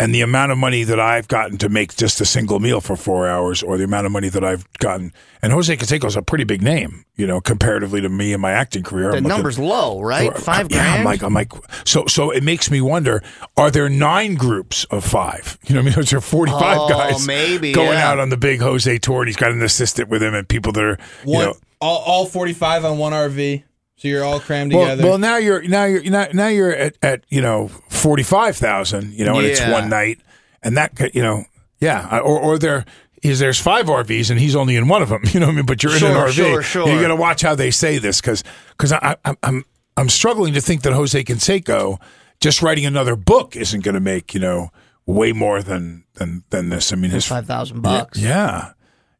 And 0.00 0.14
the 0.14 0.20
amount 0.20 0.52
of 0.52 0.58
money 0.58 0.84
that 0.84 1.00
I've 1.00 1.26
gotten 1.26 1.58
to 1.58 1.68
make 1.68 1.96
just 1.96 2.20
a 2.20 2.24
single 2.24 2.60
meal 2.60 2.80
for 2.80 2.94
four 2.94 3.26
hours, 3.26 3.64
or 3.64 3.76
the 3.76 3.82
amount 3.82 4.06
of 4.06 4.12
money 4.12 4.28
that 4.28 4.44
I've 4.44 4.64
gotten, 4.74 5.12
and 5.42 5.52
Jose 5.52 5.76
Canseco's 5.76 6.14
a 6.14 6.22
pretty 6.22 6.44
big 6.44 6.62
name, 6.62 7.04
you 7.16 7.26
know, 7.26 7.40
comparatively 7.40 8.00
to 8.02 8.08
me 8.08 8.32
and 8.32 8.40
my 8.40 8.52
acting 8.52 8.84
career. 8.84 9.10
The 9.10 9.16
I'm 9.16 9.24
looking- 9.24 9.28
number's 9.38 9.58
low, 9.58 10.00
right? 10.00 10.30
or- 10.32 10.38
Five 10.38 10.70
yeah, 10.70 10.84
grand. 10.84 10.98
I'm 11.00 11.04
like, 11.04 11.22
I'm 11.24 11.34
like, 11.34 11.52
so, 11.84 12.06
so 12.06 12.30
it 12.30 12.44
makes 12.44 12.70
me 12.70 12.80
wonder: 12.80 13.24
Are 13.56 13.72
there 13.72 13.88
nine 13.88 14.36
groups 14.36 14.84
of 14.84 15.04
five? 15.04 15.58
You 15.66 15.74
know, 15.74 15.80
what 15.80 15.94
I 15.94 15.96
mean, 15.96 15.98
is 16.04 16.10
there 16.10 16.20
45 16.20 16.62
Oh, 16.78 16.88
guys 16.88 17.26
maybe, 17.26 17.72
going 17.72 17.98
yeah. 17.98 18.08
out 18.08 18.20
on 18.20 18.28
the 18.28 18.36
big 18.36 18.60
Jose 18.60 18.98
tour, 18.98 19.22
and 19.22 19.28
he's 19.28 19.34
got 19.36 19.50
an 19.50 19.62
assistant 19.62 20.08
with 20.10 20.22
him, 20.22 20.32
and 20.32 20.48
people 20.48 20.70
that 20.74 20.84
are, 20.84 20.98
you 21.26 21.32
know, 21.40 21.54
all, 21.80 21.98
all 22.06 22.24
45 22.26 22.84
on 22.84 22.98
one 22.98 23.12
RV. 23.12 23.64
So 23.98 24.06
you're 24.06 24.24
all 24.24 24.38
crammed 24.38 24.72
well, 24.72 24.84
together. 24.84 25.02
well, 25.02 25.18
now 25.18 25.36
you're 25.36 25.62
now 25.62 25.84
you're 25.84 26.02
now, 26.04 26.28
now 26.32 26.46
you're 26.46 26.72
at, 26.72 26.96
at 27.02 27.24
you 27.28 27.42
know 27.42 27.68
forty 27.90 28.22
five 28.22 28.56
thousand, 28.56 29.12
you 29.12 29.24
know, 29.24 29.36
and 29.38 29.46
it's 29.46 29.60
one 29.60 29.88
night, 29.90 30.20
and 30.62 30.76
that 30.76 30.94
could- 30.94 31.14
you 31.14 31.22
know, 31.22 31.44
yeah, 31.80 32.20
or 32.20 32.38
or 32.38 32.58
there 32.58 32.84
is 33.22 33.40
there's 33.40 33.60
five 33.60 33.86
RVs 33.86 34.30
and 34.30 34.38
he's 34.38 34.54
only 34.54 34.76
in 34.76 34.86
one 34.86 35.02
of 35.02 35.08
them, 35.08 35.22
you 35.32 35.40
know 35.40 35.46
what 35.46 35.52
I 35.52 35.56
mean? 35.56 35.66
But 35.66 35.82
you're 35.82 35.96
in 35.96 36.04
an 36.04 36.12
RV, 36.12 36.30
sure, 36.30 36.62
sure. 36.62 36.88
You 36.88 37.00
got 37.00 37.08
to 37.08 37.16
watch 37.16 37.42
how 37.42 37.56
they 37.56 37.72
say 37.72 37.98
this 37.98 38.20
because 38.20 38.44
because 38.70 38.92
I, 38.92 39.16
I 39.24 39.34
I'm 39.42 39.64
I'm 39.96 40.08
struggling 40.08 40.54
to 40.54 40.60
think 40.60 40.82
that 40.82 40.92
Jose 40.92 41.24
Canseco 41.24 42.00
just 42.40 42.62
writing 42.62 42.86
another 42.86 43.16
book 43.16 43.56
isn't 43.56 43.80
going 43.82 43.96
to 43.96 44.00
make 44.00 44.32
you 44.32 44.40
know 44.40 44.70
way 45.06 45.32
more 45.32 45.60
than 45.60 46.04
than 46.14 46.44
than 46.50 46.68
this. 46.68 46.92
I 46.92 46.96
mean, 46.96 47.10
his 47.10 47.26
five 47.26 47.46
thousand 47.46 47.80
bucks. 47.80 48.18
yeah. 48.18 48.72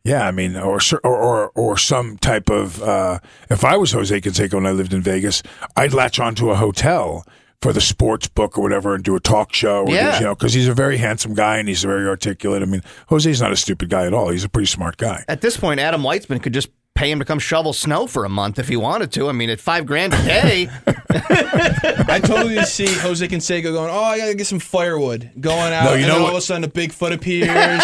Yeah, 0.09 0.27
I 0.27 0.31
mean, 0.31 0.57
or 0.57 0.81
or 1.05 1.17
or, 1.17 1.51
or 1.55 1.77
some 1.77 2.17
type 2.19 2.49
of. 2.51 2.83
Uh, 2.83 3.19
if 3.51 3.65
I 3.65 3.77
was 3.77 3.93
Jose 3.93 4.21
Canseco 4.21 4.55
and 4.57 4.67
I 4.67 4.71
lived 4.73 4.95
in 4.95 5.03
Vegas, 5.03 5.43
I'd 5.77 5.93
latch 5.93 6.19
onto 6.19 6.51
a 6.51 6.57
hotel 6.57 7.27
for 7.61 7.73
the 7.73 7.81
sports 7.81 8.29
book 8.29 8.57
or 8.57 8.63
whatever 8.63 8.95
and 8.95 9.03
do 9.03 9.17
a 9.17 9.21
talk 9.21 9.53
show. 9.53 9.85
Yeah. 9.89 10.19
you 10.19 10.25
know, 10.25 10.35
because 10.35 10.55
he's 10.55 10.69
a 10.69 10.75
very 10.75 10.97
handsome 10.97 11.35
guy 11.35 11.59
and 11.59 11.69
he's 11.69 11.83
very 11.83 12.07
articulate. 12.07 12.63
I 12.63 12.67
mean, 12.67 12.83
Jose's 13.09 13.41
not 13.41 13.53
a 13.53 13.57
stupid 13.57 13.91
guy 13.91 14.07
at 14.07 14.15
all. 14.15 14.31
He's 14.31 14.45
a 14.45 14.49
pretty 14.49 14.67
smart 14.67 14.97
guy. 14.97 15.25
At 15.29 15.41
this 15.41 15.57
point, 15.57 15.81
Adam 15.81 16.03
Weitzman 16.03 16.43
could 16.43 16.55
just 16.55 16.69
pay 16.99 17.13
him 17.13 17.21
to 17.21 17.25
come 17.25 17.39
shovel 17.39 17.73
snow 17.73 18.09
for 18.09 18.25
a 18.25 18.29
month 18.29 18.59
if 18.59 18.67
he 18.67 18.77
wanted 18.77 19.13
to. 19.13 19.29
I 19.29 19.33
mean, 19.33 19.51
at 19.51 19.61
five 19.61 19.87
grand 19.87 20.13
a 20.15 20.17
day, 20.25 20.69
I 21.11 22.21
totally 22.23 22.61
see 22.65 22.87
Jose 22.93 23.27
Canseco 23.29 23.73
going, 23.73 23.89
oh, 23.89 24.03
I 24.03 24.19
got 24.19 24.27
to 24.27 24.35
get 24.35 24.49
some 24.49 24.59
firewood. 24.59 25.31
Going 25.39 25.73
out, 25.73 25.85
No, 25.85 25.91
you 25.93 25.99
and 25.99 26.09
know 26.09 26.15
then 26.15 26.17
all 26.17 26.23
what- 26.25 26.33
of 26.33 26.39
a 26.39 26.41
sudden 26.43 26.65
a 26.65 26.69
Bigfoot 26.69 27.13
appears. 27.13 27.83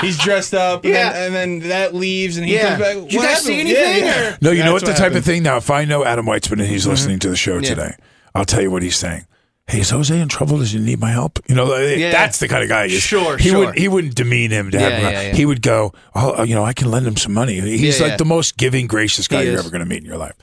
He's 0.00 0.18
dressed 0.18 0.52
up, 0.52 0.84
and, 0.84 0.92
Yeah. 0.92 1.12
then, 1.12 1.26
and 1.26 1.62
then 1.62 1.68
that 1.70 1.94
leaves, 1.94 2.36
and 2.38 2.46
he 2.46 2.54
Yeah. 2.54 2.70
comes 2.76 2.80
back. 2.80 2.94
Did 2.96 3.12
you 3.12 3.18
"What 3.20 3.26
guys 3.28 3.42
see 3.42 3.56
happened?" 3.58 3.76
anything, 3.76 4.04
Yeah, 4.04 4.12
yeah. 4.14 4.28
or- 4.34 4.38
No, 4.42 4.50
you 4.50 4.64
know 4.64 4.72
That's 4.72 4.82
what 4.82 4.86
the 4.86 4.92
type 4.92 4.98
happened. 4.98 5.16
of 5.18 5.24
thing 5.24 5.42
now. 5.44 5.56
If 5.58 5.70
I 5.70 5.84
know 5.84 6.04
Adam 6.04 6.26
Weitzman 6.26 6.52
and 6.58 6.62
he's 6.62 6.82
mm-hmm. 6.82 6.90
listening 6.90 7.18
to 7.20 7.28
the 7.30 7.36
show 7.36 7.54
Yeah. 7.54 7.60
today, 7.68 7.94
I'll 8.34 8.44
tell 8.44 8.62
you 8.62 8.70
what 8.72 8.82
he's 8.82 8.96
saying. 8.96 9.26
Hey, 9.68 9.80
is 9.80 9.90
Jose 9.90 10.16
in 10.16 10.28
trouble? 10.28 10.58
Does 10.58 10.70
he 10.70 10.78
need 10.78 11.00
my 11.00 11.10
help? 11.10 11.40
You 11.48 11.56
know, 11.56 11.76
Yeah. 11.76 12.12
that's 12.12 12.38
the 12.38 12.46
kind 12.46 12.62
of 12.62 12.68
guy 12.68 12.86
he 12.86 12.94
is. 12.96 13.02
Sure, 13.02 13.36
he 13.36 13.48
sure. 13.48 13.66
would 13.66 13.76
he 13.78 13.88
wouldn't 13.88 14.14
demean 14.14 14.52
him 14.52 14.70
to 14.70 14.78
have 14.78 14.92
Yeah, 14.92 14.98
him. 14.98 15.12
yeah, 15.12 15.22
yeah. 15.22 15.34
He 15.34 15.44
would 15.44 15.60
go, 15.60 15.92
oh, 16.14 16.44
you 16.44 16.54
know, 16.54 16.64
I 16.64 16.72
can 16.72 16.88
lend 16.90 17.04
him 17.06 17.16
some 17.16 17.32
money. 17.34 17.60
He's 17.60 17.98
Yeah, 17.98 18.02
like 18.04 18.10
yeah. 18.12 18.16
the 18.16 18.24
most 18.26 18.56
giving, 18.56 18.86
gracious 18.86 19.26
guy 19.26 19.40
He 19.40 19.46
you're 19.46 19.54
is. 19.54 19.60
ever 19.60 19.70
going 19.70 19.80
to 19.82 19.86
meet 19.88 19.98
in 19.98 20.04
your 20.04 20.18
life. 20.18 20.34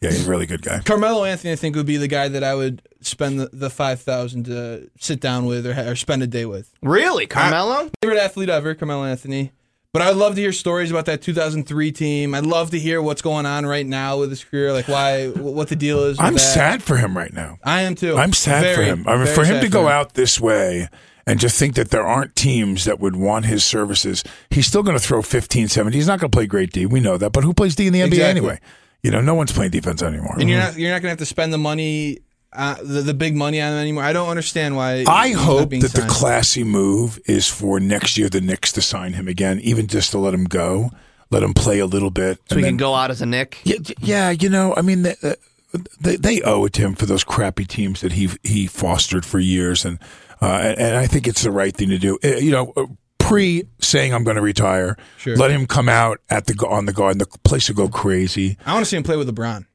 Yeah, 0.00 0.10
he's 0.10 0.26
a 0.26 0.30
really 0.30 0.44
good 0.46 0.60
guy. 0.60 0.80
Carmelo 0.80 1.24
Anthony, 1.24 1.52
I 1.52 1.56
think, 1.56 1.76
would 1.76 1.86
be 1.86 1.96
the 1.96 2.08
guy 2.08 2.28
that 2.28 2.42
I 2.44 2.54
would 2.54 2.82
spend 3.00 3.38
the, 3.40 3.48
the 3.52 3.70
five 3.70 4.00
thousand 4.02 4.44
to 4.46 4.90
sit 4.98 5.18
down 5.20 5.46
with 5.46 5.66
or, 5.66 5.72
or 5.90 5.94
spend 5.96 6.22
a 6.22 6.26
day 6.26 6.44
with. 6.44 6.70
really, 6.82 7.26
Carmelo? 7.26 7.90
Favorite 8.02 8.18
athlete 8.18 8.50
ever, 8.50 8.74
Carmelo 8.74 9.04
Anthony. 9.04 9.52
But 9.94 10.02
I'd 10.02 10.16
love 10.16 10.34
to 10.34 10.40
hear 10.40 10.50
stories 10.50 10.90
about 10.90 11.04
that 11.06 11.22
2003 11.22 11.92
team. 11.92 12.34
I'd 12.34 12.44
love 12.44 12.72
to 12.72 12.80
hear 12.80 13.00
what's 13.00 13.22
going 13.22 13.46
on 13.46 13.64
right 13.64 13.86
now 13.86 14.18
with 14.18 14.28
his 14.28 14.42
career, 14.42 14.72
like 14.72 14.88
why, 14.88 15.28
what 15.28 15.68
the 15.68 15.76
deal 15.76 16.00
is. 16.00 16.18
with 16.18 16.26
I'm 16.26 16.32
that. 16.32 16.40
sad 16.40 16.82
for 16.82 16.96
him 16.96 17.16
right 17.16 17.32
now. 17.32 17.58
I 17.62 17.82
am 17.82 17.94
too. 17.94 18.16
I'm 18.16 18.32
sad 18.32 18.74
for 18.74 18.82
him. 18.82 19.06
I 19.06 19.16
mean, 19.16 19.28
for 19.28 19.44
him 19.44 19.60
to 19.62 19.68
go 19.68 19.82
him. 19.82 19.92
out 19.92 20.14
this 20.14 20.40
way 20.40 20.88
and 21.28 21.38
just 21.38 21.56
think 21.60 21.76
that 21.76 21.90
there 21.90 22.04
aren't 22.04 22.34
teams 22.34 22.86
that 22.86 22.98
would 22.98 23.14
want 23.14 23.46
his 23.46 23.64
services. 23.64 24.24
He's 24.50 24.66
still 24.66 24.82
going 24.82 24.98
to 24.98 25.02
throw 25.02 25.22
15, 25.22 25.68
17. 25.68 25.96
He's 25.96 26.08
not 26.08 26.18
going 26.18 26.28
to 26.28 26.36
play 26.36 26.48
great 26.48 26.72
D. 26.72 26.86
We 26.86 26.98
know 26.98 27.16
that. 27.16 27.32
But 27.32 27.44
who 27.44 27.54
plays 27.54 27.76
D 27.76 27.86
in 27.86 27.92
the 27.92 28.00
NBA 28.00 28.06
Exactly. 28.06 28.30
anyway? 28.30 28.60
You 29.04 29.12
know, 29.12 29.20
no 29.20 29.34
one's 29.34 29.52
playing 29.52 29.70
defense 29.70 30.02
anymore. 30.02 30.34
and 30.40 30.48
you're 30.48 30.58
mm-hmm. 30.58 30.70
not 30.70 30.78
you're 30.78 30.90
not 30.90 31.02
gonna 31.02 31.10
have 31.10 31.18
to 31.18 31.26
spend 31.26 31.52
the 31.52 31.58
money, 31.58 32.20
uh, 32.54 32.76
the, 32.82 33.02
the 33.02 33.14
big 33.14 33.34
money 33.36 33.60
on 33.60 33.72
him 33.72 33.78
anymore. 33.78 34.04
I 34.04 34.12
don't 34.12 34.28
understand 34.28 34.76
why. 34.76 35.04
I 35.08 35.30
hope 35.30 35.70
being 35.70 35.82
that 35.82 35.92
the 35.92 36.06
classy 36.08 36.64
move 36.64 37.18
is 37.26 37.48
for 37.48 37.80
next 37.80 38.16
year 38.16 38.28
the 38.28 38.40
Knicks 38.40 38.72
to 38.72 38.82
sign 38.82 39.14
him 39.14 39.28
again, 39.28 39.60
even 39.60 39.86
just 39.86 40.10
to 40.12 40.18
let 40.18 40.34
him 40.34 40.44
go, 40.44 40.90
let 41.30 41.42
him 41.42 41.54
play 41.54 41.78
a 41.80 41.86
little 41.86 42.10
bit. 42.10 42.38
So 42.48 42.54
and 42.54 42.58
he 42.58 42.62
then- 42.62 42.70
can 42.72 42.76
go 42.78 42.94
out 42.94 43.10
as 43.10 43.20
a 43.22 43.26
Knick. 43.26 43.58
Yeah, 43.64 43.76
yeah, 44.00 44.30
you 44.30 44.48
know, 44.48 44.74
I 44.76 44.82
mean, 44.82 45.02
the, 45.02 45.16
uh, 45.22 45.78
they, 46.00 46.16
they 46.16 46.40
owe 46.42 46.64
it 46.66 46.72
to 46.74 46.82
him 46.82 46.94
for 46.94 47.06
those 47.06 47.24
crappy 47.24 47.64
teams 47.64 48.00
that 48.02 48.12
he 48.12 48.30
he 48.44 48.66
fostered 48.68 49.24
for 49.26 49.40
years, 49.40 49.84
and 49.84 49.98
uh, 50.40 50.60
and, 50.62 50.78
and 50.78 50.96
I 50.96 51.06
think 51.08 51.26
it's 51.26 51.42
the 51.42 51.50
right 51.50 51.74
thing 51.76 51.88
to 51.88 51.98
do. 51.98 52.18
Uh, 52.22 52.36
You 52.36 52.52
know, 52.52 52.72
uh, 52.76 52.86
pre 53.18 53.64
saying 53.80 54.14
I'm 54.14 54.22
going 54.22 54.36
to 54.36 54.42
retire, 54.42 54.96
Sure. 55.16 55.36
let 55.36 55.50
him 55.50 55.66
come 55.66 55.88
out 55.88 56.20
at 56.30 56.46
the 56.46 56.54
on 56.68 56.86
the 56.86 56.92
guard, 56.92 57.12
and 57.12 57.20
the 57.20 57.26
place 57.42 57.68
will 57.68 57.74
go 57.76 57.88
crazy. 57.88 58.56
I 58.64 58.72
want 58.72 58.84
to 58.84 58.88
see 58.88 58.96
him 58.96 59.02
play 59.02 59.16
with 59.16 59.28
LeBron. 59.34 59.66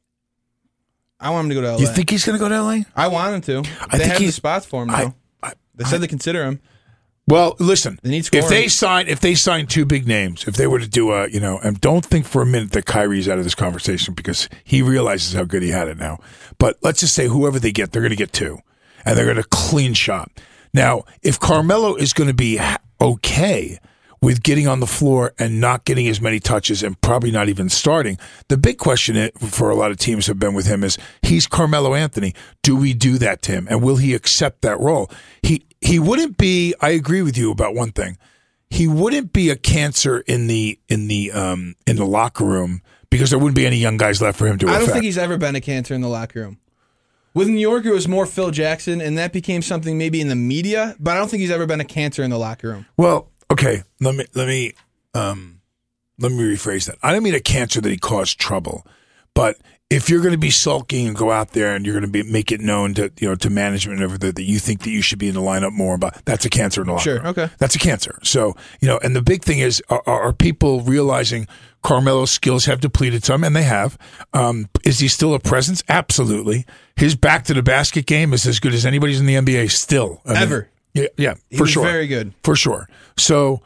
I 1.20 1.30
want 1.32 1.46
him 1.46 1.50
to 1.50 1.56
go 1.56 1.62
to 1.62 1.72
LA. 1.74 1.78
You 1.80 1.88
think 1.88 2.10
he's 2.10 2.26
going 2.26 2.38
to 2.38 2.44
go 2.44 2.48
to 2.50 2.56
L.A.? 2.56 2.86
I 2.96 3.08
want 3.08 3.36
him 3.36 3.64
to. 3.64 3.70
I 3.82 3.98
they 3.98 3.98
think 3.98 4.10
have 4.12 4.18
the 4.20 4.24
he's- 4.26 4.36
spots 4.36 4.66
for 4.66 4.84
him 4.84 4.90
I- 4.90 5.06
though. 5.44 5.50
they 5.76 5.84
said 5.86 6.02
they 6.02 6.08
consider 6.08 6.44
him. 6.46 6.60
Well, 7.28 7.56
listen. 7.60 8.00
They 8.02 8.10
need 8.10 8.28
If 8.34 8.50
they 8.50 8.68
sign, 8.68 9.08
if 9.08 9.20
they 9.20 9.36
sign 9.36 9.68
two 9.68 9.86
big 9.86 10.08
names, 10.08 10.48
if 10.48 10.56
they 10.56 10.66
were 10.66 10.80
to 10.80 10.88
do 10.88 11.12
a, 11.12 11.30
you 11.30 11.40
know, 11.40 11.60
and 11.60 11.80
don't 11.80 12.04
think 12.04 12.26
for 12.26 12.42
a 12.42 12.46
minute 12.46 12.72
that 12.72 12.86
Kyrie's 12.88 13.30
out 13.30 13.38
of 13.38 13.44
this 13.44 13.54
conversation 13.54 14.16
because 14.16 14.50
he 14.64 14.82
realizes 14.82 15.34
how 15.34 15.44
good 15.44 15.62
he 15.62 15.70
had 15.70 15.88
it 15.88 15.98
now. 15.98 16.18
But 16.58 16.78
let's 16.82 17.02
just 17.02 17.14
say 17.14 17.28
whoever 17.28 17.60
they 17.60 17.72
get, 17.72 17.92
they're 17.92 18.02
going 18.02 18.10
to 18.10 18.16
get 18.16 18.34
two, 18.34 18.58
and 19.06 19.16
they're 19.16 19.26
going 19.26 19.38
to 19.38 19.44
clean 19.44 19.94
shot. 19.94 20.32
Now, 20.74 21.04
if 21.22 21.40
Carmelo 21.40 21.94
is 21.96 22.14
going 22.14 22.30
to 22.30 22.34
be 22.34 22.60
okay 23.00 23.78
with 24.22 24.44
getting 24.44 24.68
on 24.68 24.80
the 24.80 24.88
floor 24.88 25.34
and 25.40 25.62
not 25.62 25.86
getting 25.86 26.08
as 26.08 26.20
many 26.20 26.40
touches 26.40 26.84
and 26.84 27.00
probably 27.02 27.32
not 27.32 27.48
even 27.50 27.70
starting, 27.70 28.18
the 28.50 28.58
big 28.58 28.78
question 28.78 29.30
for 29.38 29.70
a 29.70 29.76
lot 29.76 29.92
of 29.92 29.98
teams 29.98 30.28
have 30.28 30.40
been 30.40 30.54
with 30.54 30.66
him 30.68 30.84
is 30.84 30.98
he's 31.22 31.48
Carmelo 31.48 31.94
Anthony. 31.94 32.34
Do 32.64 32.76
we 32.76 32.94
do 32.94 33.18
that 33.20 33.42
to 33.44 33.52
him, 33.54 33.68
and 33.70 33.82
will 33.82 33.98
he 33.98 34.14
accept 34.14 34.62
that 34.62 34.80
role? 34.80 35.10
He 35.42 35.66
he 35.82 36.00
wouldn't 36.00 36.38
be. 36.38 36.74
I 36.82 36.90
agree 36.90 37.22
with 37.22 37.38
you 37.38 37.52
about 37.52 37.76
one 37.76 37.92
thing. 37.92 38.18
He 38.70 38.88
wouldn't 38.88 39.34
be 39.34 39.50
a 39.50 39.56
cancer 39.56 40.20
in 40.20 40.48
the 40.48 40.80
in 40.90 41.08
the 41.08 41.32
um 41.32 41.76
in 41.88 41.96
the 41.96 42.06
locker 42.06 42.46
room 42.46 42.82
because 43.10 43.30
there 43.32 43.40
wouldn't 43.40 43.56
be 43.56 43.66
any 43.66 43.78
young 43.78 43.98
guys 43.98 44.22
left 44.22 44.38
for 44.38 44.46
him 44.48 44.58
to 44.60 44.68
I 44.68 44.74
don't 44.74 44.82
affect. 44.84 44.94
think 44.94 45.06
he's 45.06 45.18
ever 45.18 45.38
been 45.38 45.56
a 45.56 45.62
cancer 45.62 45.94
in 45.94 46.02
the 46.02 46.08
locker 46.10 46.42
room. 46.42 46.58
With 47.34 47.48
New 47.48 47.60
York, 47.60 47.86
it 47.86 47.92
was 47.92 48.08
more 48.08 48.26
Phil 48.26 48.52
Jackson, 48.52 49.02
and 49.02 49.18
that 49.18 49.32
became 49.32 49.62
something 49.62 49.98
maybe 49.98 50.20
in 50.20 50.28
the 50.30 50.36
media. 50.36 50.96
But 51.00 51.16
I 51.16 51.20
don't 51.20 51.30
think 51.30 51.42
he's 51.42 51.52
ever 51.52 51.66
been 51.66 51.80
a 51.80 51.86
cancer 51.86 52.24
in 52.24 52.32
the 52.32 52.40
locker 52.40 52.70
room. 52.70 52.86
Well, 52.98 53.30
okay. 53.52 53.84
Let 54.00 54.16
me 54.16 54.26
let 54.36 54.48
me 54.48 54.74
um 55.14 55.62
let 56.18 56.32
me 56.32 56.40
rephrase 56.44 56.86
that. 56.88 56.98
I 57.04 57.12
don't 57.14 57.24
mean 57.24 57.36
a 57.36 57.40
cancer 57.40 57.82
that 57.82 57.90
he 57.90 57.98
caused 57.98 58.40
trouble, 58.40 58.86
but 59.34 59.58
if 59.90 60.08
you're 60.08 60.20
going 60.22 60.34
to 60.34 60.38
be 60.38 60.52
sulking 60.52 61.08
and 61.08 61.16
go 61.16 61.32
out 61.32 61.54
there 61.54 61.76
and 61.76 61.84
you're 61.84 61.94
going 62.00 62.06
to 62.06 62.12
be 62.12 62.22
make 62.30 62.52
it 62.52 62.62
known 62.62 62.94
to 62.94 63.12
you 63.20 63.28
know 63.30 63.36
to 63.36 63.50
management 63.50 64.00
and 64.00 64.04
everything 64.04 64.32
that 64.34 64.44
you 64.44 64.60
think 64.60 64.82
that 64.84 64.92
you 64.92 65.02
should 65.02 65.18
be 65.20 65.28
in 65.30 65.34
the 65.36 65.42
lineup 65.42 65.72
more, 65.72 65.98
but 65.98 66.22
that's 66.26 66.46
a 66.46 66.50
cancer 66.50 66.82
in 66.82 66.88
the 66.88 66.94
locker 66.94 67.04
Sure, 67.04 67.16
room. 67.18 67.26
okay. 67.28 67.50
That's 67.58 67.76
a 67.76 67.80
cancer. 67.80 68.20
So 68.24 68.56
you 68.82 68.88
know, 68.88 69.00
and 69.04 69.16
the 69.16 69.22
big 69.22 69.44
thing 69.44 69.60
is, 69.60 69.82
are, 69.90 70.04
are 70.06 70.22
are 70.28 70.34
people 70.34 70.82
realizing 70.82 71.48
Carmelo's 71.82 72.30
skills 72.30 72.66
have 72.66 72.82
depleted 72.82 73.24
some, 73.24 73.44
and 73.44 73.56
they 73.56 73.64
have. 73.64 73.98
Um, 74.34 74.70
is 74.84 75.00
he 75.00 75.08
still 75.08 75.34
a 75.34 75.40
presence? 75.40 75.82
Absolutely. 75.90 76.66
His 76.96 77.16
back 77.16 77.46
to 77.46 77.54
the 77.54 77.64
basket 77.64 78.06
game 78.06 78.34
is 78.34 78.46
as 78.46 78.60
good 78.60 78.74
as 78.74 78.86
anybody's 78.86 79.20
in 79.22 79.26
the 79.26 79.36
NBA 79.36 79.72
still. 79.72 80.22
I 80.26 80.34
mean, 80.34 80.42
Ever. 80.44 80.70
yeah, 80.94 81.08
yeah, 81.18 81.34
He 81.50 81.56
for 81.58 81.64
was 81.64 81.72
sure. 81.72 81.84
very 81.86 82.06
good. 82.08 82.34
For 82.44 82.56
sure. 82.58 82.90
So, 83.20 83.62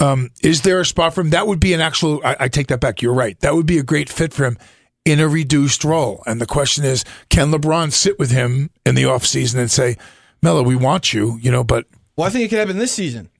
um, 0.00 0.30
is 0.42 0.62
there 0.62 0.80
a 0.80 0.86
spot 0.86 1.14
for 1.14 1.20
him? 1.20 1.30
That 1.30 1.46
would 1.46 1.60
be 1.60 1.72
an 1.72 1.80
actual, 1.80 2.20
I, 2.24 2.36
I 2.40 2.48
take 2.48 2.66
that 2.68 2.80
back. 2.80 3.00
You're 3.00 3.14
right. 3.14 3.38
That 3.40 3.54
would 3.54 3.66
be 3.66 3.78
a 3.78 3.82
great 3.82 4.08
fit 4.08 4.32
for 4.32 4.44
him 4.44 4.58
in 5.04 5.20
a 5.20 5.28
reduced 5.28 5.84
role. 5.84 6.22
And 6.26 6.40
the 6.40 6.46
question 6.46 6.84
is, 6.84 7.04
can 7.28 7.50
LeBron 7.50 7.92
sit 7.92 8.18
with 8.18 8.30
him 8.30 8.70
in 8.84 8.94
the 8.94 9.04
offseason 9.04 9.58
and 9.58 9.70
say, 9.70 9.96
Melo, 10.42 10.62
we 10.62 10.76
want 10.76 11.12
you, 11.12 11.38
you 11.40 11.50
know, 11.50 11.64
but 11.64 11.86
Well, 12.16 12.26
I 12.26 12.30
think 12.30 12.44
it 12.44 12.48
could 12.48 12.58
happen 12.58 12.78
this 12.78 12.92
season. 12.92 13.30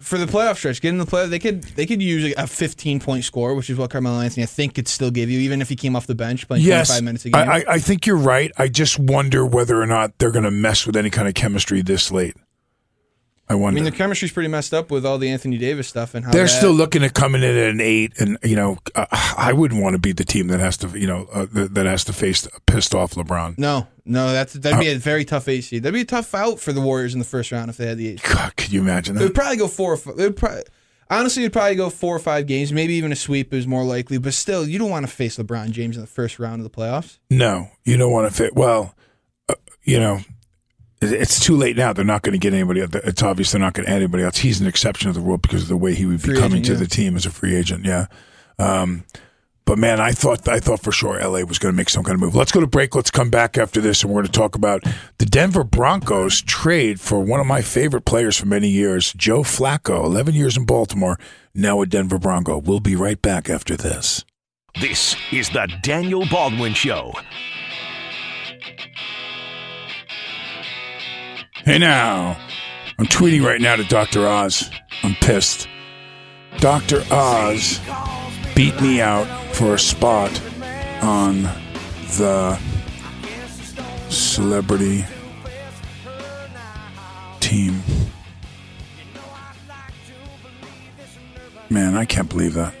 For 0.00 0.18
the 0.18 0.26
playoff 0.26 0.56
stretch, 0.56 0.82
get 0.82 0.90
in 0.90 0.98
the 0.98 1.06
playoff, 1.06 1.30
they 1.30 1.38
could 1.38 1.62
they 1.62 1.86
could 1.86 2.02
use 2.02 2.34
a 2.36 2.46
15 2.46 3.00
point 3.00 3.24
score, 3.24 3.54
which 3.54 3.70
is 3.70 3.78
what 3.78 3.90
Carmelo 3.90 4.20
Anthony 4.20 4.42
I 4.42 4.46
think 4.46 4.74
could 4.74 4.88
still 4.88 5.10
give 5.10 5.30
you, 5.30 5.40
even 5.40 5.62
if 5.62 5.70
he 5.70 5.74
came 5.74 5.96
off 5.96 6.06
the 6.06 6.14
bench 6.14 6.46
playing 6.46 6.64
yes, 6.64 6.88
25 6.88 7.04
minutes 7.04 7.24
a 7.24 7.30
game. 7.30 7.48
I, 7.48 7.64
I 7.66 7.78
think 7.78 8.06
you're 8.06 8.16
right. 8.16 8.52
I 8.58 8.68
just 8.68 8.98
wonder 8.98 9.44
whether 9.46 9.80
or 9.80 9.86
not 9.86 10.18
they're 10.18 10.30
going 10.30 10.44
to 10.44 10.50
mess 10.50 10.86
with 10.86 10.96
any 10.96 11.08
kind 11.08 11.26
of 11.26 11.34
chemistry 11.34 11.80
this 11.80 12.12
late. 12.12 12.36
I 13.48 13.54
I 13.54 13.70
mean, 13.70 13.84
the 13.84 13.92
chemistry's 13.92 14.32
pretty 14.32 14.48
messed 14.48 14.74
up 14.74 14.90
with 14.90 15.06
all 15.06 15.18
the 15.18 15.30
Anthony 15.30 15.56
Davis 15.56 15.86
stuff 15.86 16.14
and 16.16 16.24
how 16.24 16.32
They're 16.32 16.44
that- 16.46 16.48
still 16.48 16.72
looking 16.72 17.04
at 17.04 17.14
coming 17.14 17.42
in 17.44 17.56
at 17.56 17.68
an 17.70 17.80
eight, 17.80 18.12
and 18.18 18.36
you 18.42 18.56
know, 18.56 18.78
uh, 18.96 19.06
I 19.12 19.52
wouldn't 19.52 19.80
want 19.82 19.94
to 19.94 20.00
be 20.00 20.10
the 20.12 20.24
team 20.24 20.48
that 20.48 20.58
has 20.58 20.76
to, 20.78 20.88
you 20.98 21.06
know, 21.06 21.28
uh, 21.32 21.46
that 21.52 21.86
has 21.86 22.02
to 22.04 22.12
face 22.12 22.48
pissed 22.66 22.92
off 22.94 23.12
LeBron. 23.14 23.56
No, 23.56 23.86
no, 24.04 24.32
that's 24.32 24.54
that'd 24.54 24.78
Uh, 24.78 24.80
be 24.80 24.88
a 24.88 24.96
very 24.98 25.24
tough 25.24 25.46
eight 25.46 25.60
seed. 25.62 25.84
That'd 25.84 25.94
be 25.94 26.00
a 26.00 26.04
tough 26.04 26.34
out 26.34 26.58
for 26.58 26.72
the 26.72 26.80
Warriors 26.80 27.12
in 27.14 27.20
the 27.20 27.24
first 27.24 27.52
round 27.52 27.70
if 27.70 27.76
they 27.76 27.86
had 27.86 27.98
the 27.98 28.08
eight. 28.08 28.22
God, 28.22 28.56
could 28.56 28.72
you 28.72 28.80
imagine 28.80 29.14
that? 29.14 29.22
would 29.22 29.34
probably 29.34 29.56
go 29.58 29.68
four. 29.68 29.92
Or 29.92 29.96
five, 29.96 30.18
it 30.18 30.22
would 30.22 30.36
probably, 30.36 30.62
honestly, 31.08 31.44
it'd 31.44 31.52
probably 31.52 31.76
go 31.76 31.88
four 31.88 32.16
or 32.16 32.18
five 32.18 32.48
games. 32.48 32.72
Maybe 32.72 32.94
even 32.94 33.12
a 33.12 33.16
sweep 33.16 33.54
is 33.54 33.64
more 33.68 33.84
likely. 33.84 34.18
But 34.18 34.34
still, 34.34 34.66
you 34.66 34.80
don't 34.80 34.90
want 34.90 35.06
to 35.06 35.12
face 35.12 35.36
LeBron 35.36 35.70
James 35.70 35.94
in 35.96 36.00
the 36.02 36.08
first 36.08 36.40
round 36.40 36.60
of 36.60 36.64
the 36.64 36.76
playoffs. 36.76 37.18
No, 37.30 37.68
you 37.84 37.96
don't 37.96 38.10
want 38.10 38.28
to 38.28 38.34
fit. 38.36 38.56
Well, 38.56 38.96
uh, 39.48 39.54
you 39.84 40.00
know, 40.00 40.18
it's 41.12 41.40
too 41.40 41.56
late 41.56 41.76
now. 41.76 41.92
They're 41.92 42.04
not 42.04 42.22
going 42.22 42.32
to 42.32 42.38
get 42.38 42.52
anybody. 42.52 42.82
else. 42.82 42.90
It's 42.94 43.22
obvious 43.22 43.52
they're 43.52 43.60
not 43.60 43.74
going 43.74 43.86
to 43.86 43.92
add 43.92 43.96
anybody 43.96 44.24
else. 44.24 44.38
He's 44.38 44.60
an 44.60 44.66
exception 44.66 45.08
of 45.08 45.14
the 45.14 45.20
rule 45.20 45.38
because 45.38 45.62
of 45.62 45.68
the 45.68 45.76
way 45.76 45.94
he 45.94 46.06
would 46.06 46.22
be 46.22 46.28
Free 46.28 46.38
coming 46.38 46.58
agent, 46.58 46.66
to 46.66 46.72
yeah. 46.72 46.78
the 46.78 46.86
team 46.86 47.16
as 47.16 47.26
a 47.26 47.30
free 47.30 47.54
agent. 47.54 47.84
Yeah. 47.84 48.06
Um, 48.58 49.04
but 49.66 49.78
man, 49.78 50.00
I 50.00 50.12
thought 50.12 50.46
I 50.48 50.60
thought 50.60 50.80
for 50.80 50.92
sure 50.92 51.18
LA 51.18 51.40
was 51.40 51.58
going 51.58 51.72
to 51.72 51.76
make 51.76 51.90
some 51.90 52.04
kind 52.04 52.14
of 52.14 52.20
move. 52.20 52.36
Let's 52.36 52.52
go 52.52 52.60
to 52.60 52.68
break. 52.68 52.94
Let's 52.94 53.10
come 53.10 53.30
back 53.30 53.58
after 53.58 53.80
this, 53.80 54.02
and 54.02 54.12
we're 54.12 54.22
going 54.22 54.32
to 54.32 54.38
talk 54.38 54.54
about 54.54 54.84
the 55.18 55.26
Denver 55.26 55.64
Broncos 55.64 56.40
trade 56.40 57.00
for 57.00 57.20
one 57.20 57.40
of 57.40 57.46
my 57.46 57.62
favorite 57.62 58.04
players 58.04 58.36
for 58.36 58.46
many 58.46 58.68
years, 58.68 59.12
Joe 59.14 59.42
Flacco. 59.42 60.04
Eleven 60.04 60.34
years 60.34 60.56
in 60.56 60.66
Baltimore, 60.66 61.18
now 61.52 61.82
a 61.82 61.86
Denver 61.86 62.18
Bronco. 62.18 62.58
We'll 62.58 62.78
be 62.78 62.94
right 62.94 63.20
back 63.20 63.50
after 63.50 63.76
this. 63.76 64.24
This 64.80 65.16
is 65.32 65.50
the 65.50 65.68
Daniel 65.82 66.24
Baldwin 66.30 66.74
Show. 66.74 67.12
Hey 71.66 71.78
now, 71.78 72.38
I'm 72.96 73.06
tweeting 73.06 73.44
right 73.44 73.60
now 73.60 73.74
to 73.74 73.82
Dr. 73.82 74.24
Oz. 74.24 74.70
I'm 75.02 75.16
pissed. 75.16 75.66
Dr. 76.58 77.02
Oz 77.10 77.80
beat 78.54 78.80
me 78.80 79.00
out 79.00 79.26
for 79.52 79.74
a 79.74 79.78
spot 79.80 80.30
on 81.02 81.42
the 82.18 82.56
celebrity 84.10 85.04
team. 87.40 87.82
Man, 91.68 91.96
I 91.96 92.04
can't 92.04 92.28
believe 92.28 92.54
that. 92.54 92.74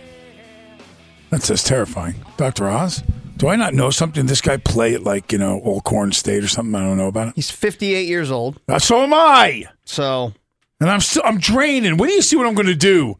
That's 1.30 1.48
just 1.48 1.66
terrifying. 1.66 2.24
Dr. 2.36 2.68
Oz? 2.68 3.02
Do 3.36 3.48
I 3.48 3.56
not 3.56 3.74
know 3.74 3.90
something? 3.90 4.26
This 4.26 4.40
guy 4.40 4.56
play 4.56 4.94
at 4.94 5.02
like, 5.02 5.32
you 5.32 5.38
know, 5.38 5.60
Old 5.62 5.84
Corn 5.84 6.12
State 6.12 6.42
or 6.42 6.48
something? 6.48 6.74
I 6.74 6.80
don't 6.80 6.96
know 6.96 7.08
about 7.08 7.28
it. 7.28 7.34
He's 7.36 7.50
58 7.50 8.06
years 8.06 8.30
old. 8.30 8.60
Uh, 8.68 8.78
so 8.78 9.02
am 9.02 9.12
I. 9.12 9.64
So, 9.84 10.32
and 10.80 10.90
I'm 10.90 11.00
still 11.00 11.22
I'm 11.24 11.38
draining. 11.38 11.96
When 11.98 12.08
do 12.08 12.14
you 12.14 12.22
see 12.22 12.36
what 12.36 12.46
I'm 12.46 12.54
going 12.54 12.66
to 12.66 12.74
do 12.74 13.16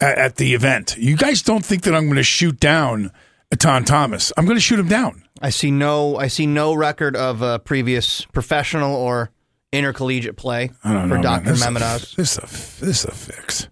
at, 0.00 0.16
at 0.18 0.36
the 0.36 0.54
event? 0.54 0.96
You 0.98 1.16
guys 1.16 1.42
don't 1.42 1.64
think 1.64 1.82
that 1.82 1.94
I'm 1.94 2.04
going 2.04 2.16
to 2.16 2.22
shoot 2.22 2.58
down 2.58 3.10
Ton 3.58 3.84
Thomas? 3.84 4.32
I'm 4.36 4.46
going 4.46 4.56
to 4.56 4.62
shoot 4.62 4.78
him 4.78 4.88
down. 4.88 5.24
I 5.40 5.50
see 5.50 5.70
no 5.70 6.16
I 6.16 6.26
see 6.28 6.46
no 6.46 6.74
record 6.74 7.14
of 7.14 7.42
uh, 7.42 7.58
previous 7.58 8.24
professional 8.26 8.94
or 8.96 9.30
intercollegiate 9.70 10.36
play 10.36 10.70
I 10.82 10.92
don't 10.92 11.08
for 11.08 11.16
know, 11.16 11.22
Dr. 11.22 11.50
This, 11.50 11.60
is 11.60 11.66
a, 11.66 11.70
this, 12.16 12.18
is 12.18 12.38
a, 12.38 12.84
this 12.84 12.98
is 13.00 13.04
a 13.04 13.12
fix. 13.12 13.68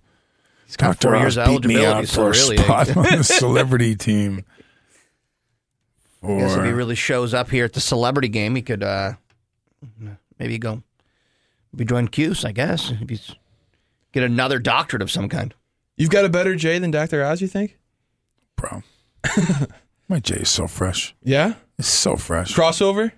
He's 0.67 0.77
got 0.77 1.01
Dr. 1.01 1.09
four 1.09 1.17
Oz 1.17 1.23
years 1.23 1.39
of 1.39 1.47
beat 1.47 1.65
me 1.65 1.77
eligibility, 1.77 1.99
out 2.01 2.09
so 2.09 2.15
for 2.15 2.29
a 2.29 2.33
really, 2.33 2.57
spot 2.59 2.97
on 2.97 3.19
the 3.19 3.25
celebrity 3.25 3.97
team. 3.97 4.45
I 6.29 6.39
guess 6.39 6.57
if 6.57 6.65
he 6.65 6.71
really 6.71 6.95
shows 6.95 7.35
up 7.35 7.51
here 7.51 7.65
at 7.65 7.73
the 7.73 7.81
celebrity 7.81 8.29
game, 8.29 8.55
he 8.57 8.63
could 8.63 8.83
uh, 8.83 9.13
maybe 10.39 10.59
go, 10.59 10.83
maybe 11.73 11.85
join 11.85 12.09
Cuse. 12.09 12.45
I 12.45 12.53
guess 12.53 12.91
if 13.01 13.09
he's 13.09 13.35
get 14.13 14.23
another 14.23 14.59
doctorate 14.59 15.03
of 15.03 15.11
some 15.11 15.29
kind. 15.29 15.55
You've 15.97 16.11
got 16.11 16.25
a 16.25 16.29
better 16.29 16.55
J 16.55 16.79
than 16.79 16.91
Dr. 16.91 17.25
Oz, 17.25 17.41
you 17.41 17.49
think? 17.49 17.79
Bro. 18.57 18.83
My 20.09 20.21
J 20.21 20.37
is 20.37 20.49
so 20.49 20.67
fresh. 20.67 21.15
Yeah? 21.23 21.55
It's 21.79 21.89
so 21.89 22.17
fresh. 22.17 22.55
Crossover? 22.55 23.13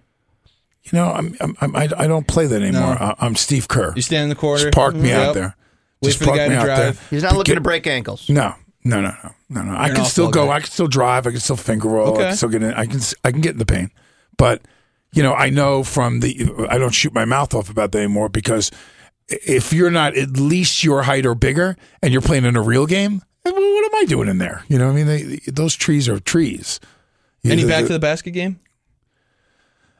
You 0.84 0.90
know, 0.98 1.06
I'm, 1.10 1.36
I'm, 1.40 1.56
I'm 1.60 1.76
I, 1.76 1.82
I 1.96 2.06
don't 2.06 2.26
play 2.26 2.46
that 2.46 2.62
anymore. 2.62 2.96
I, 3.00 3.14
I'm 3.18 3.36
Steve 3.36 3.68
Kerr. 3.68 3.92
You 3.94 4.02
stand 4.02 4.24
in 4.24 4.28
the 4.30 4.34
corner. 4.34 4.62
Just 4.62 4.74
park 4.74 4.94
me 4.94 5.12
out 5.12 5.34
there. 5.34 5.54
Wait 6.00 6.10
Just 6.10 6.18
for 6.18 6.24
the 6.24 6.30
park 6.30 6.38
guy 6.38 6.48
me 6.48 6.54
to 6.54 6.60
out 6.60 6.66
there. 6.66 6.76
drive. 6.92 7.10
He's 7.10 7.22
not 7.22 7.30
But 7.32 7.38
looking 7.38 7.52
get- 7.52 7.56
to 7.56 7.60
break 7.62 7.86
ankles. 7.86 8.28
No, 8.30 8.54
no, 8.88 9.00
no, 9.00 9.14
no, 9.22 9.34
no, 9.50 9.62
no. 9.62 9.72
I 9.72 9.86
You're 9.86 9.90
an 9.90 9.94
can 9.96 10.04
still 10.06 10.30
go. 10.30 10.46
guy. 10.46 10.54
I 10.56 10.60
can 10.60 10.70
still 10.70 10.88
drive. 10.88 11.26
I 11.26 11.30
can 11.30 11.40
still 11.40 11.56
finger 11.56 11.88
roll. 11.88 12.08
I 12.08 12.10
Okay. 12.10 12.22
can 12.28 12.36
still 12.36 12.48
get 12.48 12.62
in. 12.62 12.72
I 12.74 12.86
can. 12.86 13.00
I 13.24 13.30
can 13.30 13.40
get 13.40 13.52
in 13.52 13.58
the 13.58 13.66
pain. 13.66 13.90
But 14.36 14.62
you 15.12 15.22
know, 15.22 15.34
I 15.34 15.50
know 15.50 15.82
from 15.84 16.20
the. 16.20 16.66
I 16.70 16.78
don't 16.78 16.94
shoot 16.94 17.12
my 17.14 17.24
mouth 17.24 17.54
off 17.54 17.70
about 17.70 17.92
that 17.92 17.98
anymore 17.98 18.28
because 18.28 18.70
if 19.28 19.72
you're 19.72 19.90
not 19.90 20.16
at 20.16 20.30
least 20.38 20.82
your 20.84 21.02
height 21.02 21.26
or 21.26 21.34
bigger, 21.34 21.76
and 22.02 22.12
you're 22.12 22.22
playing 22.22 22.44
in 22.44 22.56
a 22.56 22.62
real 22.62 22.86
game, 22.86 23.22
eh, 23.44 23.50
well, 23.50 23.74
what 23.74 23.84
am 23.84 23.94
I 24.02 24.04
doing 24.06 24.28
in 24.28 24.38
there? 24.38 24.64
You 24.68 24.78
know, 24.78 24.86
what 24.86 24.92
I 24.92 24.96
mean, 24.96 25.06
they, 25.06 25.40
those 25.50 25.74
trees 25.76 26.08
are 26.08 26.18
trees. 26.18 26.80
Any 27.44 27.66
back 27.66 27.86
to 27.86 27.92
the 27.92 27.98
basket 27.98 28.30
game? 28.32 28.58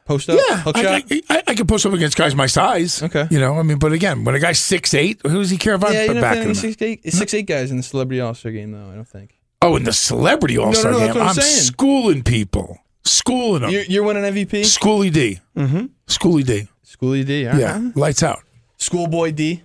Post 0.09 0.27
up? 0.31 0.39
Yeah, 0.49 0.57
Hook 0.57 0.75
I, 0.75 0.81
shot? 0.81 1.03
I, 1.11 1.21
I, 1.29 1.43
I 1.49 1.53
can 1.53 1.67
post 1.67 1.85
up 1.85 1.93
against 1.93 2.17
guys 2.17 2.33
my 2.33 2.47
size. 2.47 3.03
Okay. 3.03 3.27
you 3.29 3.39
know, 3.39 3.59
I 3.59 3.61
mean, 3.61 3.77
but 3.77 3.91
again, 3.91 4.23
when 4.23 4.33
a 4.33 4.39
guy's 4.39 4.57
six 4.57 4.95
eight, 4.95 5.21
who 5.21 5.37
does 5.37 5.51
he 5.51 5.57
care 5.59 5.75
about? 5.75 5.91
I'm 5.91 5.95
yeah, 5.97 6.11
you 6.13 6.19
back 6.19 6.37
in 6.37 6.45
any 6.45 6.53
six 6.55 6.81
eight, 6.81 7.13
six 7.13 7.31
eight 7.35 7.45
guys 7.45 7.69
in 7.69 7.77
the 7.77 7.83
celebrity 7.83 8.19
all 8.19 8.33
star 8.33 8.51
game 8.51 8.71
though. 8.71 8.89
I 8.89 8.95
don't 8.95 9.07
think. 9.07 9.37
Oh, 9.61 9.75
in 9.75 9.83
the 9.83 9.93
celebrity 9.93 10.57
all 10.57 10.73
star 10.73 10.93
no, 10.93 10.97
game, 10.97 11.07
that's 11.09 11.15
what 11.15 11.23
I'm 11.25 11.37
I'm 11.37 11.41
schooling 11.43 12.23
people. 12.23 12.79
schooling 13.05 13.61
them. 13.61 13.69
You're, 13.69 13.83
you're 13.83 14.03
winning 14.03 14.23
MVP. 14.23 14.65
Schoolly 14.65 15.11
D. 15.11 15.41
Mm-hmm. 15.55 15.85
Schoolly 16.07 16.41
D. 16.41 16.67
Schoolly 16.81 17.23
D. 17.23 17.43
Yeah, 17.43 17.91
lights 17.93 18.23
out. 18.23 18.39
Schoolboy 18.77 19.33
D. 19.33 19.61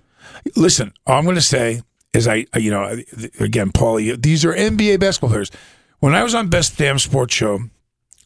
Listen, 0.57 0.93
all 1.07 1.17
I'm 1.17 1.25
going 1.25 1.37
to 1.37 1.41
say 1.41 1.81
is 2.13 2.29
I, 2.29 2.45
you 2.55 2.71
know, 2.71 2.99
again, 3.41 3.73
Paulie, 3.73 4.21
these 4.23 4.45
are 4.45 4.53
NBA 4.53 5.01
basketball 5.01 5.31
players. 5.31 5.51
When 6.01 6.15
I 6.15 6.23
was 6.23 6.35
on 6.35 6.49
Best 6.49 6.77
Damn 6.77 6.99
Sports 6.99 7.35
Show, 7.35 7.61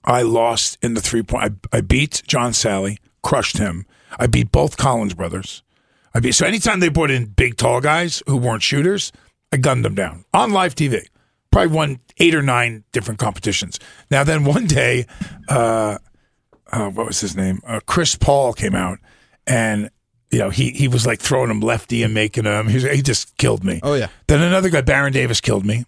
I 0.05 0.23
lost 0.23 0.79
in 0.83 0.95
the 0.95 1.01
three 1.01 1.23
point. 1.23 1.53
I, 1.73 1.79
I 1.79 1.81
beat 1.81 2.23
John 2.27 2.53
Salley, 2.53 2.99
crushed 3.23 3.59
him. 3.59 3.87
I 4.19 4.27
beat 4.27 4.51
both 4.51 4.77
Collins 4.77 5.15
brothers. 5.15 5.63
I 6.15 6.21
beat 6.21 6.33
so 6.33 6.47
anytime 6.47 6.81
they 6.81 6.89
brought 6.89 7.11
in 7.11 7.27
big 7.27 7.57
tall 7.57 7.81
guys 7.81 8.23
who 8.27 8.37
weren't 8.37 8.63
shooters, 8.63 9.13
I 9.53 9.57
gunned 9.59 9.85
them 9.85 9.95
down 9.95 10.25
on 10.33 10.53
live 10.53 10.75
TV. 10.75 11.07
Probably 11.51 11.75
won 11.75 12.01
eight 12.19 12.35
or 12.35 12.43
nine 12.43 12.85
different 12.93 13.21
competitions. 13.21 13.79
Now 14.11 14.25
then, 14.25 14.45
one 14.45 14.67
day, 14.67 15.07
uh, 15.49 15.99
uh, 16.71 16.91
what 16.91 17.07
was 17.07 17.21
his 17.21 17.37
name? 17.37 17.61
Uh, 17.67 17.81
Chris 17.87 18.17
Paul 18.17 18.53
came 18.53 18.75
out 18.75 18.99
and 19.47 19.91
you 20.31 20.39
know, 20.39 20.51
he 20.51 20.71
he 20.71 20.89
was 20.89 21.07
like 21.07 21.21
throwing 21.21 21.51
him 21.51 21.61
lefty 21.61 22.03
and 22.03 22.13
making 22.13 22.45
him. 22.45 22.69
He, 22.69 22.75
was, 22.75 22.85
he 22.85 23.03
just 23.03 23.37
killed 23.39 23.65
me. 23.65 23.81
Oh 23.83 23.95
yeah. 23.95 24.09
Then 24.27 24.43
another 24.43 24.69
guy, 24.69 24.83
Baron 24.83 25.13
Davis, 25.13 25.41
killed 25.41 25.65
me. 25.65 25.85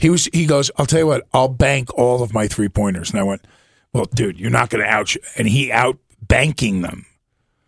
He 0.00 0.10
was. 0.10 0.28
He 0.32 0.46
goes. 0.46 0.70
I'll 0.76 0.86
tell 0.86 1.00
you 1.00 1.06
what. 1.06 1.26
I'll 1.32 1.48
bank 1.48 1.92
all 1.96 2.22
of 2.22 2.32
my 2.32 2.48
three 2.48 2.68
pointers. 2.68 3.10
And 3.10 3.20
I 3.20 3.22
went, 3.22 3.46
well, 3.92 4.06
dude, 4.06 4.40
you're 4.40 4.50
not 4.50 4.70
going 4.70 4.82
to 4.82 4.90
out. 4.90 5.14
And 5.36 5.46
he 5.48 5.70
out 5.70 5.98
banking 6.22 6.82
them. 6.82 7.06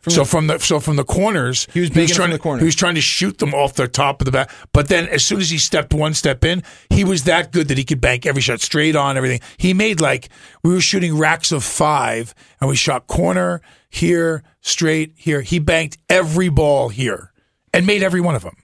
so 0.09 0.25
from 0.25 0.47
the 0.49 0.59
so 0.59 0.81
from 0.81 0.97
the 0.97 1.05
corners, 1.05 1.69
He 1.73 1.81
was 1.81 1.91
banking 1.91 2.11
it 2.11 2.15
trying 2.15 2.31
to 2.31 2.37
the 2.37 2.43
corner. 2.43 2.59
he 2.61 2.65
was 2.65 2.75
trying 2.75 2.97
to 2.97 3.01
shoot 3.01 3.39
them 3.39 3.55
off 3.55 3.75
the 3.75 3.87
top 3.87 4.21
of 4.21 4.25
the 4.25 4.33
back. 4.33 4.51
But 4.73 4.89
then 4.89 5.07
as 5.09 5.25
soon 5.25 5.41
as 5.41 5.51
he 5.51 5.59
stepped 5.59 5.95
one 5.95 6.15
step 6.15 6.45
in, 6.45 6.63
he 6.91 7.05
was 7.05 7.25
that 7.25 7.53
good 7.53 7.69
that 7.69 7.79
he 7.79 7.85
could 7.85 8.01
bank 8.01 8.27
every 8.27 8.43
shot 8.43 8.61
straight 8.61 8.97
on 8.97 9.17
everything. 9.17 9.41
He 9.59 9.75
made 9.75 10.01
like 10.01 10.29
we 10.65 10.73
were 10.73 10.81
shooting 10.81 11.17
racks 11.17 11.53
of 11.53 11.63
five, 11.63 12.35
and 12.61 12.69
we 12.69 12.77
shot 12.77 13.07
corner 13.07 13.61
here, 13.91 14.43
straight 14.61 15.13
here. 15.17 15.41
He 15.43 15.59
banked 15.59 15.99
every 16.09 16.49
ball 16.49 16.89
here 16.89 17.33
and 17.73 17.87
made 17.87 18.03
every 18.03 18.21
one 18.21 18.35
of 18.35 18.43
them. 18.43 18.57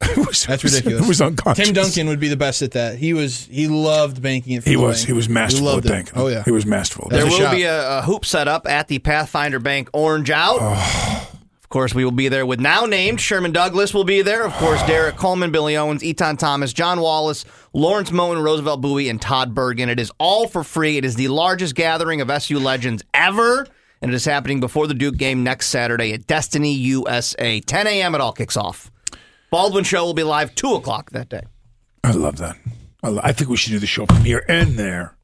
It 0.00 0.16
was, 0.26 0.44
That's 0.46 0.62
ridiculous. 0.64 1.04
It 1.04 1.08
was 1.08 1.20
unconscious. 1.20 1.64
Tim 1.66 1.74
Duncan 1.74 2.08
would 2.08 2.20
be 2.20 2.28
the 2.28 2.36
best 2.36 2.62
at 2.62 2.72
that. 2.72 2.98
He 2.98 3.14
was. 3.14 3.46
He 3.46 3.66
loved 3.68 4.22
banking 4.22 4.54
it. 4.54 4.62
From 4.62 4.70
He 4.70 4.76
the 4.76 4.82
was. 4.82 4.98
lane. 5.00 5.06
He 5.08 5.12
was 5.12 5.28
masterful 5.28 5.66
loved 5.66 5.86
at 5.86 5.90
it. 5.90 5.94
banking. 5.94 6.12
Oh 6.16 6.28
yeah. 6.28 6.42
He 6.44 6.50
was 6.50 6.64
masterful. 6.66 7.08
There 7.10 7.22
That's 7.24 7.34
will 7.34 7.44
shot. 7.46 7.54
be 7.54 7.64
a, 7.64 7.98
a 7.98 8.02
hoop 8.02 8.24
set 8.24 8.48
up 8.48 8.66
at 8.68 8.88
the 8.88 8.98
Pathfinder 9.00 9.58
Bank 9.58 9.90
Orange 9.92 10.30
Out. 10.30 10.58
Oh. 10.60 11.28
Of 11.62 11.68
course, 11.68 11.94
we 11.94 12.02
will 12.04 12.12
be 12.12 12.28
there 12.28 12.46
with 12.46 12.60
now 12.60 12.86
named 12.86 13.20
Sherman 13.20 13.52
Douglas 13.52 13.92
will 13.92 14.04
be 14.04 14.22
there. 14.22 14.44
Of 14.46 14.54
course, 14.54 14.80
oh. 14.82 14.86
Derrick 14.86 15.16
Coleman, 15.16 15.50
Billy 15.52 15.76
Owens, 15.76 16.02
Etan 16.02 16.38
Thomas, 16.38 16.72
John 16.72 17.00
Wallace, 17.00 17.44
Lawrence 17.74 18.10
Moten, 18.10 18.42
Roosevelt 18.42 18.80
Bouie, 18.80 19.10
and 19.10 19.20
Todd 19.20 19.54
Burgan. 19.54 19.90
It 19.90 20.00
is 20.00 20.10
all 20.18 20.48
for 20.48 20.64
free. 20.64 20.96
It 20.96 21.04
is 21.04 21.16
the 21.16 21.28
largest 21.28 21.74
gathering 21.74 22.22
of 22.22 22.30
SU 22.30 22.58
legends 22.58 23.02
ever, 23.12 23.66
and 24.00 24.10
it 24.10 24.14
is 24.14 24.24
happening 24.24 24.60
before 24.60 24.86
the 24.86 24.94
Duke 24.94 25.18
game 25.18 25.42
next 25.44 25.68
Saturday 25.68 26.14
at 26.14 26.26
Destiny 26.26 26.72
USA. 26.72 27.60
10 27.60 27.86
a.m. 27.86 28.14
It 28.14 28.22
all 28.22 28.32
kicks 28.32 28.56
off. 28.56 28.90
Baldwin 29.50 29.84
Show 29.84 30.04
will 30.04 30.14
be 30.14 30.22
live 30.24 30.54
2 30.54 30.74
o'clock 30.74 31.10
that 31.10 31.28
day. 31.28 31.42
I 32.04 32.12
love 32.12 32.36
that. 32.38 32.56
I, 33.02 33.08
lo- 33.08 33.20
I 33.24 33.32
think 33.32 33.50
we 33.50 33.56
should 33.56 33.70
do 33.72 33.78
the 33.78 33.86
show 33.86 34.06
from 34.06 34.24
here 34.24 34.44
and 34.48 34.78
there 34.78 35.14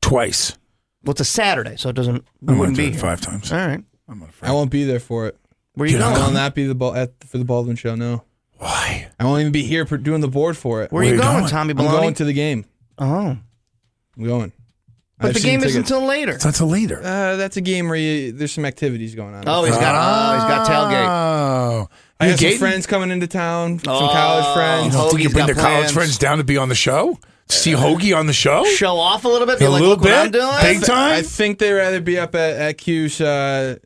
twice. 0.00 0.56
Well, 1.04 1.12
it's 1.12 1.20
a 1.20 1.24
Saturday, 1.24 1.76
so 1.76 1.88
it 1.90 1.94
doesn't. 1.96 2.24
We 2.40 2.48
I 2.48 2.52
might 2.52 2.58
wouldn't 2.60 2.76
do 2.76 2.82
be 2.82 2.88
it 2.88 2.92
here. 2.92 3.00
five 3.00 3.20
times. 3.20 3.52
All 3.52 3.58
right. 3.58 3.82
I 4.42 4.52
won't 4.52 4.70
be 4.70 4.84
there 4.84 5.00
for 5.00 5.26
it. 5.26 5.36
Where 5.74 5.86
you 5.86 5.96
You're 5.96 6.02
going? 6.02 6.16
I 6.16 6.26
will 6.26 6.32
not 6.32 6.54
be 6.54 6.66
the 6.66 6.74
ball 6.74 6.94
at 6.94 7.12
for 7.24 7.38
the 7.38 7.44
Baldwin 7.44 7.76
show. 7.76 7.94
No, 7.94 8.24
Why? 8.56 9.08
I 9.20 9.24
won't 9.24 9.40
even 9.40 9.52
be 9.52 9.62
here 9.62 9.86
for 9.86 9.96
doing 9.96 10.20
the 10.22 10.28
board 10.28 10.56
for 10.56 10.82
it. 10.82 10.90
Where, 10.90 11.02
are 11.02 11.06
you 11.06 11.18
going, 11.18 11.38
going? 11.40 11.50
Tommy 11.50 11.70
I'm 11.72 11.76
Baloney? 11.78 11.90
going 11.90 12.14
to 12.14 12.24
the 12.24 12.32
game. 12.32 12.64
oh. 12.98 13.36
I'm 14.16 14.24
going. 14.24 14.52
I 15.20 15.22
But 15.22 15.26
have 15.28 15.34
the 15.34 15.40
season 15.40 15.50
game 15.60 15.66
isn't 15.66 15.82
tickets. 15.82 15.90
until 15.92 16.06
later. 16.08 16.32
It's 16.32 16.44
not 16.44 16.54
till 16.54 16.66
later. 16.68 16.98
Uh, 16.98 17.36
that's 17.36 17.56
a 17.56 17.60
game 17.60 17.86
where 17.88 17.96
you, 17.96 18.32
there's 18.32 18.50
some 18.52 18.64
activities 18.64 19.14
going 19.14 19.34
on. 19.34 19.44
Oh, 19.46 19.62
he's 19.64 19.76
got 19.76 19.94
oh, 19.94 20.34
he's 20.34 20.44
got 20.48 20.66
tailgate. 20.66 21.08
Oh. 21.08 21.88
I 22.20 22.24
You 22.26 22.30
have 22.32 22.40
some 22.40 22.46
gating? 22.46 22.58
friends 22.58 22.86
coming 22.86 23.10
into 23.10 23.26
town. 23.26 23.78
Some 23.84 23.94
Oh. 23.94 24.08
college 24.08 24.44
You 24.46 24.54
friends. 24.54 24.94
don't 24.94 25.10
think 25.10 25.22
you 25.22 25.28
Hoagie's 25.28 25.32
bring 25.34 25.46
got 25.46 25.54
the 25.54 25.60
college 25.60 25.76
plans. 25.78 25.92
friends 25.92 26.18
down 26.18 26.38
to 26.38 26.44
be 26.44 26.56
on 26.56 26.68
the 26.68 26.74
show? 26.74 27.18
See 27.48 27.72
Hoagie 27.72 28.16
on 28.16 28.26
the 28.26 28.32
show? 28.32 28.64
Show 28.64 28.98
off 28.98 29.24
a 29.24 29.28
little 29.28 29.46
bit. 29.46 29.58
Be 29.58 29.64
A 29.64 29.70
like, 29.70 29.80
little 29.80 29.96
look 29.96 30.02
what 30.04 30.12
I'm 30.12 30.30
bit? 30.30 30.40
doing. 30.40 30.56
Big 30.62 30.82
time? 30.84 31.12
I 31.18 31.22
think 31.22 31.58
they'd 31.58 31.72
rather 31.72 32.00
be 32.00 32.18
up 32.18 32.34
at, 32.34 32.56
at 32.56 32.78
Q's 32.78 33.20
uh, 33.20 33.76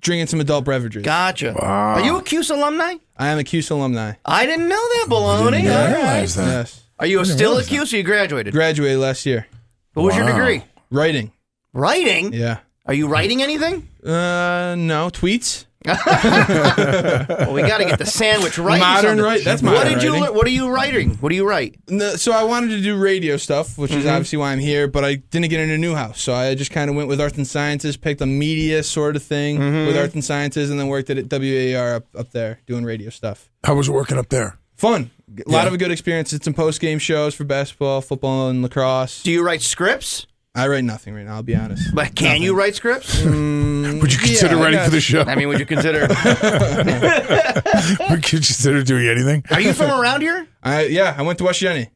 drinking 0.00 0.26
some 0.28 0.40
adult 0.40 0.64
beverages. 0.66 1.02
Gotcha. 1.02 1.52
Are 1.54 2.00
you 2.00 2.16
a 2.16 2.22
CUSE 2.22 2.50
alumni? 2.50 2.94
I 3.16 3.28
am 3.28 3.38
a 3.38 3.44
Cuse 3.44 3.70
alumni. 3.70 4.12
I 4.24 4.46
didn't 4.46 4.68
know 4.68 4.76
that, 4.76 5.06
Baloney. 5.08 5.66
I 5.68 5.74
All 5.74 5.86
didn't 5.86 5.94
realize 5.94 6.34
that. 6.36 6.46
Yes. 6.46 6.80
Are 6.98 7.06
you 7.06 7.24
still 7.24 7.58
at 7.58 7.66
CUSE 7.66 7.92
or 7.92 7.96
you 7.96 8.02
graduated? 8.02 8.52
Graduated 8.54 8.98
last 8.98 9.26
year. 9.26 9.46
What 9.94 10.04
was 10.04 10.14
your 10.16 10.26
Wow. 10.26 10.32
degree? 10.36 10.62
Writing. 10.90 11.32
Writing? 11.72 12.32
Yeah. 12.32 12.58
Are 12.86 12.94
you 12.94 13.08
writing 13.08 13.42
anything? 13.42 13.88
Uh, 14.04 14.74
no. 14.78 15.10
Tweets? 15.10 15.64
Well, 15.86 17.52
we 17.54 17.62
got 17.62 17.78
to 17.78 17.84
get 17.86 17.98
the 17.98 18.04
sandwich 18.06 18.58
right. 18.58 18.78
Modern 18.80 19.18
right. 19.18 19.24
write- 19.24 19.44
that's 19.44 19.62
What 19.62 19.72
modern 19.74 19.94
did 19.94 20.02
you? 20.02 20.10
writing. 20.10 20.22
lear- 20.24 20.32
What 20.34 20.46
are 20.46 20.50
you 20.50 20.68
writing? 20.68 21.10
What 21.16 21.30
do 21.30 21.34
you 21.36 21.48
write? 21.48 21.76
No, 21.88 22.16
so 22.16 22.32
I 22.32 22.44
wanted 22.44 22.68
to 22.70 22.82
do 22.82 22.96
radio 22.98 23.36
stuff, 23.36 23.78
which 23.78 23.90
Mm-hmm. 23.90 24.00
is 24.00 24.06
obviously 24.06 24.38
why 24.38 24.52
I'm 24.52 24.58
here, 24.58 24.88
but 24.88 25.04
I 25.04 25.14
didn't 25.16 25.48
get 25.48 25.60
into 25.60 25.78
Newhouse. 25.78 26.20
So 26.20 26.34
I 26.34 26.54
just 26.54 26.70
kind 26.70 26.90
of 26.90 26.96
went 26.96 27.08
with 27.08 27.20
arts 27.20 27.36
and 27.36 27.46
sciences, 27.46 27.96
picked 27.96 28.20
a 28.20 28.26
media 28.26 28.82
sort 28.82 29.16
of 29.16 29.22
thing 29.22 29.58
Mm-hmm. 29.58 29.86
with 29.86 29.96
arts 29.96 30.14
and 30.14 30.24
sciences, 30.24 30.70
and 30.70 30.78
then 30.78 30.88
worked 30.88 31.08
at 31.10 31.16
WAER 31.28 31.96
up, 31.96 32.04
up 32.16 32.30
there 32.32 32.60
doing 32.66 32.84
radio 32.84 33.10
stuff. 33.10 33.48
How 33.64 33.74
was 33.74 33.88
it 33.88 33.92
working 33.92 34.18
up 34.18 34.28
there? 34.28 34.58
Fun. 34.76 35.10
A 35.46 35.50
lot 35.50 35.66
Yeah. 35.66 35.72
of 35.72 35.78
good 35.78 35.90
experience. 35.90 36.30
Did 36.30 36.42
some 36.44 36.54
post 36.54 36.80
game 36.80 36.98
shows 36.98 37.34
for 37.34 37.44
basketball, 37.44 38.00
football, 38.00 38.48
and 38.48 38.62
lacrosse. 38.62 39.22
Do 39.22 39.30
you 39.30 39.42
write 39.44 39.62
scripts? 39.62 40.26
I 40.54 40.66
write 40.66 40.82
nothing 40.82 41.14
right 41.14 41.24
now, 41.24 41.36
I'll 41.36 41.44
be 41.44 41.54
honest. 41.54 41.94
But 41.94 42.16
can 42.16 42.42
you 42.42 42.56
write 42.56 42.74
scripts? 42.74 43.20
Mm, 43.30 44.00
would 44.02 44.12
you 44.12 44.18
consider 44.18 44.56
I 44.56 44.62
writing 44.62 44.80
for 44.80 44.90
the 44.90 45.00
show? 45.00 45.22
I 45.22 45.34
mean, 45.34 45.48
would 45.48 45.58
you 45.58 45.66
consider? 45.66 46.00
Would 48.10 48.32
you 48.32 48.38
consider 48.38 48.82
doing 48.82 49.08
anything? 49.08 49.44
Are 49.50 49.60
you 49.60 49.72
from 49.72 49.90
around 49.90 50.20
here? 50.20 50.46
I, 50.62 50.86
yeah, 50.86 51.14
I 51.16 51.22
went 51.22 51.38
to 51.38 51.44
West 51.44 51.62
Genny. 51.62 51.88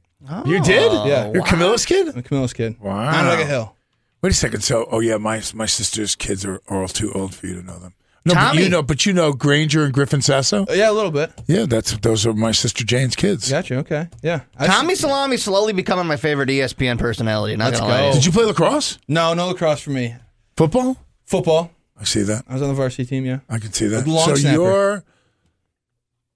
You 0.46 0.59
oh, 0.59 0.64
did? 0.64 0.92
Yeah. 1.07 1.32
You're 1.32 1.42
Camillus 1.42 1.84
kid? 1.84 2.09
I'm 2.09 2.18
a 2.18 2.22
Camillus 2.22 2.55
kid. 2.55 2.80
Wow. 2.80 2.92
On 2.92 3.26
like 3.26 3.40
a 3.40 3.46
hill. 3.46 3.76
Wait 4.22 4.32
a 4.32 4.34
second. 4.34 4.62
So, 4.62 4.86
oh 4.90 5.00
yeah, 5.00 5.18
my 5.18 5.42
my 5.55 5.66
sister's 5.66 6.14
kids 6.14 6.44
are, 6.44 6.62
are 6.68 6.82
all 6.82 6.88
too 6.88 7.12
old 7.12 7.34
for 7.34 7.46
you 7.46 7.57
to 7.57 7.62
know 7.62 7.78
them. 7.78 7.94
No, 8.27 8.35
but 8.35 8.55
you 8.55 8.68
know, 8.70 8.83
but 8.83 9.05
you 9.05 9.12
know 9.12 9.33
Granger 9.35 9.85
and 9.85 9.93
Griffin 9.93 10.22
Sasso. 10.22 10.62
Uh, 10.62 10.72
yeah, 10.72 10.91
a 10.91 10.93
little 10.93 11.11
bit. 11.11 11.31
Yeah, 11.47 11.66
that's 11.66 11.97
those 11.99 12.25
are 12.27 12.33
my 12.33 12.53
sister 12.53 12.83
Jane's 12.85 13.14
kids. 13.16 13.51
Gotcha. 13.51 13.77
Okay. 13.79 14.09
Yeah. 14.22 14.41
I 14.57 14.66
Tommy 14.66 14.95
Salami 14.95 15.37
slowly 15.37 15.75
becoming 15.75 16.07
my 16.07 16.16
favorite 16.16 16.49
ESPN 16.49 16.99
personality. 16.99 17.55
Not 17.57 17.66
Let's 17.66 17.81
gonna 17.81 17.93
lie. 17.93 18.12
Did 18.12 18.25
you 18.25 18.33
play 18.33 18.45
lacrosse? 18.47 18.99
No, 19.09 19.35
no 19.35 19.49
lacrosse 19.49 19.81
for 19.81 19.91
me. 19.91 20.14
Football? 20.57 20.97
Football. 21.27 21.70
I 22.01 22.05
see 22.05 22.22
that. 22.22 22.45
I 22.49 22.55
was 22.55 22.62
on 22.62 22.68
the 22.68 22.75
varsity 22.75 23.05
team. 23.05 23.27
Yeah. 23.27 23.41
I 23.49 23.59
can 23.59 23.72
see 23.72 23.89
that. 23.89 24.07
Long 24.07 24.25
so 24.27 24.35
snapper. 24.37 24.55
you're 24.62 25.05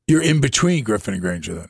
you're 0.06 0.22
in 0.22 0.40
between 0.40 0.84
Griffin 0.84 1.14
and 1.14 1.22
Granger 1.22 1.54
then. 1.54 1.68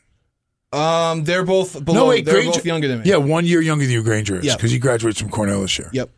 Um, 0.81 1.25
they're 1.25 1.45
both 1.45 1.83
below. 1.85 2.01
no, 2.01 2.07
wait, 2.07 2.25
they're 2.25 2.35
Granger. 2.35 2.53
both 2.53 2.67
younger 2.67 2.89
than 2.89 2.99
me. 2.99 3.05
Yeah, 3.09 3.17
one 3.17 3.47
year 3.47 3.61
younger 3.63 3.85
than 3.85 3.93
you, 3.95 4.03
Granger 4.03 4.37
is, 4.37 4.45
Yep. 4.45 4.57
because 4.59 4.71
he 4.71 4.79
graduates 4.79 5.21
from 5.21 5.31
Cornell 5.31 5.63
this 5.63 5.79
year. 5.79 5.89
Yep. 5.93 6.11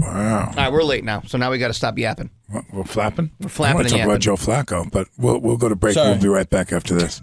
Wow. 0.00 0.46
All 0.48 0.54
right, 0.56 0.72
we're 0.72 0.82
late 0.82 1.04
now, 1.04 1.22
so 1.26 1.38
now 1.38 1.50
we 1.52 1.58
got 1.58 1.68
to 1.68 1.74
stop 1.74 1.96
yapping. 1.96 2.28
What, 2.48 2.64
We're 2.72 2.84
flapping. 2.84 3.30
We're 3.40 3.48
flapping 3.48 3.72
I 3.72 3.74
want 3.74 3.84
and 3.86 3.88
to 3.88 3.92
talk 3.92 3.98
yapping. 3.98 4.10
about 4.12 4.20
Joe 4.20 4.36
Flacco, 4.36 4.90
but 4.90 5.08
we'll 5.18 5.38
we'll 5.38 5.56
go 5.56 5.68
to 5.68 5.76
break. 5.76 5.94
Sorry. 5.94 6.10
We'll 6.10 6.20
be 6.22 6.28
right 6.28 6.48
back 6.48 6.72
after 6.72 6.94
this. 6.94 7.22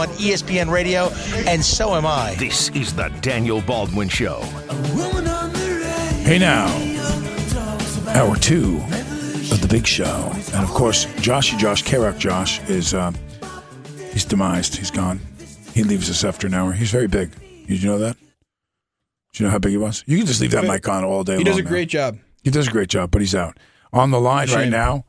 on 0.00 0.08
ESPN 0.16 0.70
Radio, 0.70 1.10
and 1.46 1.62
so 1.62 1.94
am 1.94 2.06
I. 2.06 2.34
This 2.36 2.70
is 2.70 2.94
the 2.94 3.08
Daniel 3.20 3.60
Baldwin 3.60 4.08
Show. 4.08 4.40
Hey 6.22 6.38
now, 6.38 6.66
hour 8.14 8.34
two 8.36 8.78
of 9.52 9.60
the 9.60 9.68
big 9.68 9.86
show, 9.86 10.30
and 10.54 10.64
of 10.64 10.70
course, 10.70 11.04
Joshy 11.16 11.58
Josh 11.58 11.84
Kerouac 11.84 12.18
Josh 12.18 12.60
is 12.70 12.94
uh, 12.94 13.12
he's 14.12 14.24
demised. 14.24 14.76
He's 14.76 14.90
gone. 14.90 15.20
He 15.74 15.82
leaves 15.84 16.08
us 16.08 16.24
after 16.24 16.46
an 16.46 16.54
hour. 16.54 16.72
He's 16.72 16.90
very 16.90 17.06
big. 17.06 17.32
Did 17.66 17.82
you 17.82 17.88
know 17.90 17.98
that? 17.98 18.16
Do 18.16 19.42
you 19.42 19.44
know 19.46 19.50
how 19.50 19.58
big 19.58 19.72
he 19.72 19.76
was? 19.76 20.02
You 20.06 20.16
can 20.16 20.26
just 20.26 20.40
leave 20.40 20.52
that 20.52 20.64
mic 20.64 20.88
on 20.88 21.04
all 21.04 21.24
day 21.24 21.32
He 21.34 21.38
long. 21.38 21.44
does 21.44 21.58
a 21.58 21.62
now. 21.62 21.68
great 21.68 21.88
job. 21.90 22.18
He 22.42 22.50
does 22.50 22.68
a 22.68 22.70
great 22.70 22.88
job, 22.88 23.10
but 23.10 23.20
he's 23.20 23.34
out. 23.34 23.58
On 23.92 24.10
the 24.10 24.20
line 24.20 24.48
right 24.50 24.68
now, 24.70 25.04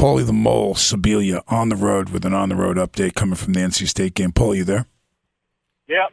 Paulie 0.00 0.24
the 0.24 0.32
Mole 0.32 0.74
Sibilia 0.76 1.42
on 1.48 1.68
the 1.68 1.76
road 1.76 2.08
with 2.08 2.24
an 2.24 2.32
on 2.32 2.48
the 2.48 2.56
road 2.56 2.78
update 2.78 3.14
coming 3.14 3.34
from 3.34 3.52
the 3.52 3.60
NC 3.60 3.86
State 3.86 4.14
game. 4.14 4.32
Paulie, 4.32 4.56
you 4.56 4.64
there? 4.64 4.86
Yep. 5.88 6.12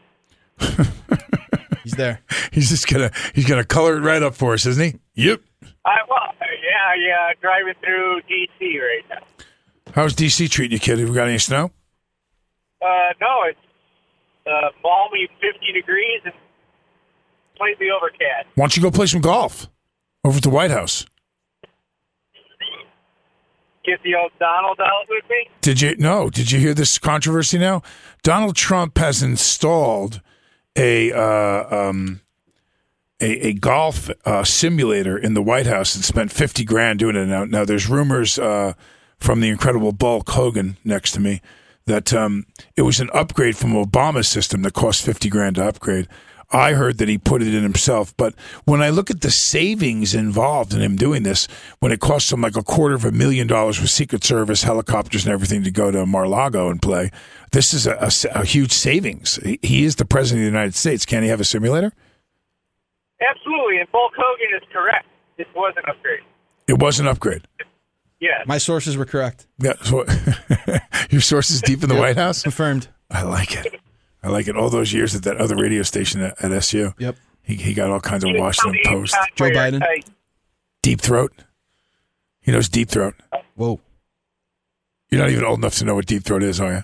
He's 1.86 1.94
there. 1.94 2.20
He's 2.52 2.70
just 2.70 2.86
gonna 2.90 3.12
he's 3.34 3.46
gonna 3.46 3.64
color 3.64 3.96
it 3.96 4.02
right 4.02 4.22
up 4.22 4.36
for 4.36 4.54
us, 4.54 4.66
isn't 4.66 5.00
he? 5.16 5.24
Yep. 5.30 5.40
I, 5.86 6.00
well, 6.10 6.34
yeah, 6.42 6.96
yeah, 7.00 7.32
driving 7.40 7.76
through 7.82 8.24
D.C. 8.28 8.78
right 8.78 9.06
now. 9.10 9.46
How's 9.94 10.14
DC 10.14 10.50
treating 10.50 10.74
you, 10.74 10.80
kid? 10.80 11.00
Have 11.00 11.08
we 11.08 11.16
got 11.16 11.30
any 11.30 11.38
snow? 11.38 11.72
Uh, 12.82 13.14
no, 13.22 13.44
it's 13.46 13.60
uh, 14.46 14.68
balmy 14.84 15.30
50 15.40 15.72
degrees 15.72 16.22
and 16.26 16.34
slightly 17.56 17.88
overcast. 17.90 18.48
Why 18.56 18.64
don't 18.64 18.76
you 18.76 18.84
go 18.84 18.92
play 18.92 19.06
some 19.06 19.22
golf 19.22 19.70
over 20.26 20.36
at 20.36 20.44
the 20.44 20.50
White 20.50 20.72
House? 20.72 21.06
Get 23.88 24.04
the 24.04 24.16
old 24.16 24.32
Donald 24.38 24.82
out 24.82 25.08
with 25.08 25.24
me. 25.30 25.48
Did 25.62 25.80
you 25.80 25.96
no? 25.98 26.30
Did 26.30 26.52
you 26.52 26.60
hear 26.60 26.74
this 26.74 27.00
controversy 27.00 27.58
now? 27.58 27.82
Donald 28.22 28.58
Trump 28.58 28.98
has 28.98 29.24
installed 29.24 30.20
a 30.76 31.14
uh, 31.14 31.64
um, 31.74 32.20
a, 33.22 33.48
a 33.48 33.54
golf 33.54 34.10
uh, 34.26 34.44
simulator 34.44 35.18
in 35.18 35.36
the 35.36 35.42
White 35.42 35.68
House 35.68 35.96
and 35.96 36.04
spent 36.04 36.34
fifty 36.34 36.66
grand 36.66 37.00
doing 37.00 37.16
it. 37.16 37.28
Now, 37.28 37.46
now 37.46 37.64
there's 37.64 37.88
rumors 37.88 38.38
uh, 38.38 38.74
from 39.18 39.40
the 39.40 39.48
incredible 39.48 39.94
Bulk 39.94 40.30
Hogan 40.32 40.76
next 40.84 41.14
to 41.14 41.22
me 41.22 41.42
that 41.86 42.14
um, 42.14 42.46
it 42.76 42.82
was 42.82 43.00
an 43.00 43.10
upgrade 43.14 43.56
from 43.56 43.72
Obama's 43.72 44.28
system 44.28 44.64
that 44.64 44.74
cost 44.74 45.06
fifty 45.06 45.30
grand 45.30 45.56
to 45.56 45.64
upgrade. 45.66 46.10
I 46.50 46.74
heard 46.74 46.98
that 47.00 47.10
he 47.10 47.18
put 47.18 47.42
it 47.42 47.54
in 47.54 47.62
himself, 47.62 48.16
but 48.16 48.34
when 48.64 48.82
I 48.82 48.90
look 48.90 49.10
at 49.12 49.20
the 49.20 49.32
savings 49.32 50.16
involved 50.16 50.74
in 50.74 50.82
him 50.82 50.96
doing 50.96 51.24
this, 51.24 51.46
when 51.80 51.92
it 51.92 52.00
costs 52.00 52.32
him 52.32 52.40
like 52.42 52.56
a 52.56 52.64
quarter 52.64 52.96
of 52.96 53.04
a 53.04 53.12
million 53.12 53.48
dollars 53.48 53.82
with 53.82 53.90
Secret 53.90 54.24
Service 54.24 54.64
helicopters 54.64 55.26
and 55.26 55.34
everything 55.34 55.64
to 55.64 55.72
go 55.72 55.92
to 55.92 56.06
Mar-Lago 56.06 56.70
and 56.70 56.82
play, 56.82 57.12
this 57.52 57.74
is 57.74 57.86
a, 57.86 57.96
a, 57.96 58.40
a 58.40 58.46
huge 58.46 58.72
savings. 58.72 59.36
He, 59.44 59.60
he 59.62 59.84
is 59.84 59.98
the 59.98 60.06
president 60.06 60.46
of 60.48 60.52
the 60.54 60.58
United 60.58 60.76
States. 60.76 61.06
Can 61.06 61.22
he 61.24 61.28
have 61.30 61.42
a 61.42 61.46
simulator? 61.46 61.92
Absolutely, 63.20 63.80
and 63.80 63.92
Bulk 63.92 64.14
Hogan 64.16 64.56
is 64.56 64.64
correct. 64.72 65.06
This 65.38 65.48
was 65.56 65.74
an 65.76 65.84
upgrade. 65.90 66.22
It 66.68 66.80
was 66.80 67.00
an 67.00 67.08
upgrade. 67.08 67.48
Yes. 68.20 68.46
My 68.48 68.58
sources 68.58 68.96
were 68.96 69.06
correct. 69.06 69.48
Yeah, 69.60 69.74
so 69.84 70.06
your 71.10 71.22
sources 71.22 71.62
deep 71.62 71.84
in 71.84 71.90
the 71.90 71.96
Yep. 71.96 72.02
White 72.02 72.18
House. 72.18 72.42
Confirmed. 72.44 72.88
I 73.12 73.24
like 73.24 73.54
it. 73.56 73.80
I 74.28 74.30
like 74.30 74.50
it. 74.50 74.58
All 74.58 74.70
those 74.70 74.92
years 74.92 75.16
at 75.16 75.24
that 75.24 75.38
other 75.38 75.56
radio 75.56 75.84
station 75.84 76.22
at, 76.22 76.44
at 76.44 76.52
SU. 76.52 76.94
Yep. 77.00 77.16
He, 77.44 77.56
he 77.56 77.74
got 77.74 77.90
all 77.90 78.02
kinds 78.02 78.26
of 78.26 78.32
Washington 78.34 78.82
Post. 78.84 79.16
Joe 79.38 79.46
Biden. 79.46 79.82
Deep 80.82 81.00
Throat. 81.00 81.32
He 82.42 82.52
knows 82.52 82.68
Deep 82.68 82.90
Throat. 82.90 83.16
Whoa. 83.56 83.80
You're 85.10 85.22
not 85.22 85.30
even 85.30 85.46
old 85.46 85.60
enough 85.60 85.76
to 85.76 85.86
know 85.86 85.96
what 85.96 86.08
Deep 86.08 86.26
Throat 86.26 86.44
is, 86.44 86.60
are 86.60 86.74
you? 86.74 86.84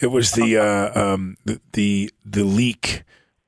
It 0.00 0.06
was 0.06 0.32
the 0.32 0.56
uh, 0.56 0.98
um, 0.98 1.36
the, 1.44 1.60
the 1.74 2.10
the 2.24 2.44
leak 2.44 3.02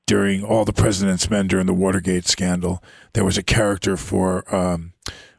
during 0.05 0.43
all 0.43 0.63
the 0.63 0.71
President's 0.71 1.27
Men 1.27 1.47
during 1.47 1.65
the 1.65 1.73
Watergate 1.73 2.27
scandal. 2.27 2.83
There 3.13 3.25
was 3.25 3.39
a 3.39 3.43
character 3.43 3.97
for 3.97 4.43
um, 4.55 4.93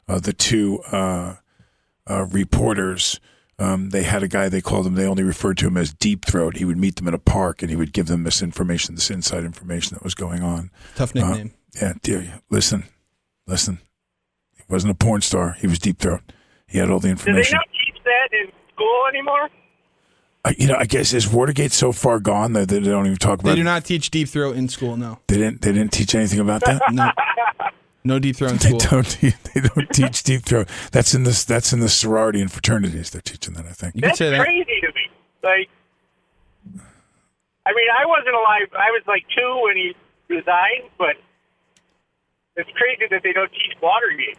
uh, 0.08 0.18
the 0.18 0.32
two 0.32 0.80
uh, 0.90 1.36
uh, 2.10 2.24
reporters. 2.24 3.20
Um, 3.58 3.90
they 3.90 4.02
had 4.02 4.22
a 4.22 4.28
guy 4.28 4.48
they 4.48 4.60
called 4.60 4.86
him. 4.86 4.94
They 4.94 5.06
only 5.06 5.22
referred 5.22 5.58
to 5.58 5.66
him 5.68 5.76
as 5.76 5.92
Deep 5.94 6.24
Throat. 6.24 6.56
He 6.56 6.64
would 6.64 6.76
meet 6.76 6.96
them 6.96 7.06
in 7.06 7.14
a 7.14 7.18
park 7.18 7.62
and 7.62 7.70
he 7.70 7.76
would 7.76 7.92
give 7.92 8.06
them 8.06 8.24
this 8.24 8.42
information, 8.42 8.94
this 8.96 9.10
inside 9.10 9.44
information 9.44 9.94
that 9.94 10.02
was 10.02 10.14
going 10.14 10.42
on. 10.42 10.70
Tough 10.96 11.14
nickname. 11.14 11.52
Uh, 11.76 11.78
yeah, 11.80 11.92
dear. 12.02 12.40
Listen, 12.50 12.84
listen. 13.46 13.78
He 14.56 14.62
wasn't 14.68 14.92
a 14.92 14.94
porn 14.96 15.20
star. 15.20 15.52
He 15.60 15.66
was 15.66 15.78
Deep 15.78 15.98
Throat. 15.98 16.20
He 16.66 16.78
had 16.78 16.90
all 16.90 16.98
the 16.98 17.08
information. 17.10 17.34
Do 17.34 17.34
they 17.34 17.40
information. 17.40 17.56
not 17.56 17.94
teach 17.94 18.02
that 18.04 18.36
in 18.36 18.52
school 18.74 19.02
anymore? 19.08 19.48
I- 20.46 20.54
you 20.58 20.66
know, 20.66 20.76
I 20.78 20.84
guess 20.84 21.14
is 21.14 21.32
Watergate 21.32 21.72
so 21.72 21.92
far 21.92 22.18
gone 22.18 22.52
that 22.54 22.68
they 22.68 22.80
don't 22.80 23.06
even 23.06 23.16
talk 23.18 23.40
about. 23.40 23.50
They 23.50 23.54
do 23.56 23.60
it? 23.62 23.64
not 23.64 23.84
teach 23.84 24.10
deep 24.10 24.28
throat 24.28 24.56
in 24.56 24.68
school. 24.68 24.96
No. 24.96 25.18
They 25.28 25.36
didn't. 25.38 25.62
They 25.62 25.72
didn't 25.72 25.92
teach 25.92 26.14
anything 26.14 26.40
about 26.40 26.62
that. 26.64 26.82
No. 26.92 27.10
No 28.04 28.18
deep 28.18 28.36
throat 28.36 28.52
They 28.60 28.68
school. 28.68 28.78
don't. 28.78 29.04
te- 29.04 29.34
They 29.54 29.60
don't 29.62 29.88
teach 29.90 30.22
deep 30.24 30.42
throat. 30.44 30.68
That's 30.92 31.14
in 31.14 31.24
this. 31.24 31.44
That's 31.44 31.72
in 31.72 31.80
the 31.80 31.88
sorority 31.88 32.40
and 32.40 32.52
fraternities. 32.52 33.10
They're 33.10 33.22
teaching 33.22 33.54
that. 33.54 33.64
I 33.66 33.72
think. 33.72 33.94
That's 33.94 34.18
crazy 34.18 34.64
to 34.82 34.88
me. 34.88 35.10
Like, 35.42 35.68
I 37.66 37.70
mean, 37.72 37.88
I 37.98 38.04
wasn't 38.06 38.34
alive. 38.34 38.68
I 38.78 38.90
was 38.90 39.02
like 39.06 39.24
two 39.34 39.60
when 39.64 39.76
he 39.76 39.94
resigned, 40.28 40.90
but 40.98 41.16
it's 42.56 42.70
crazy 42.76 43.04
that 43.10 43.22
they 43.22 43.32
don't 43.32 43.50
teach 43.52 43.74
Watergate. 43.82 44.38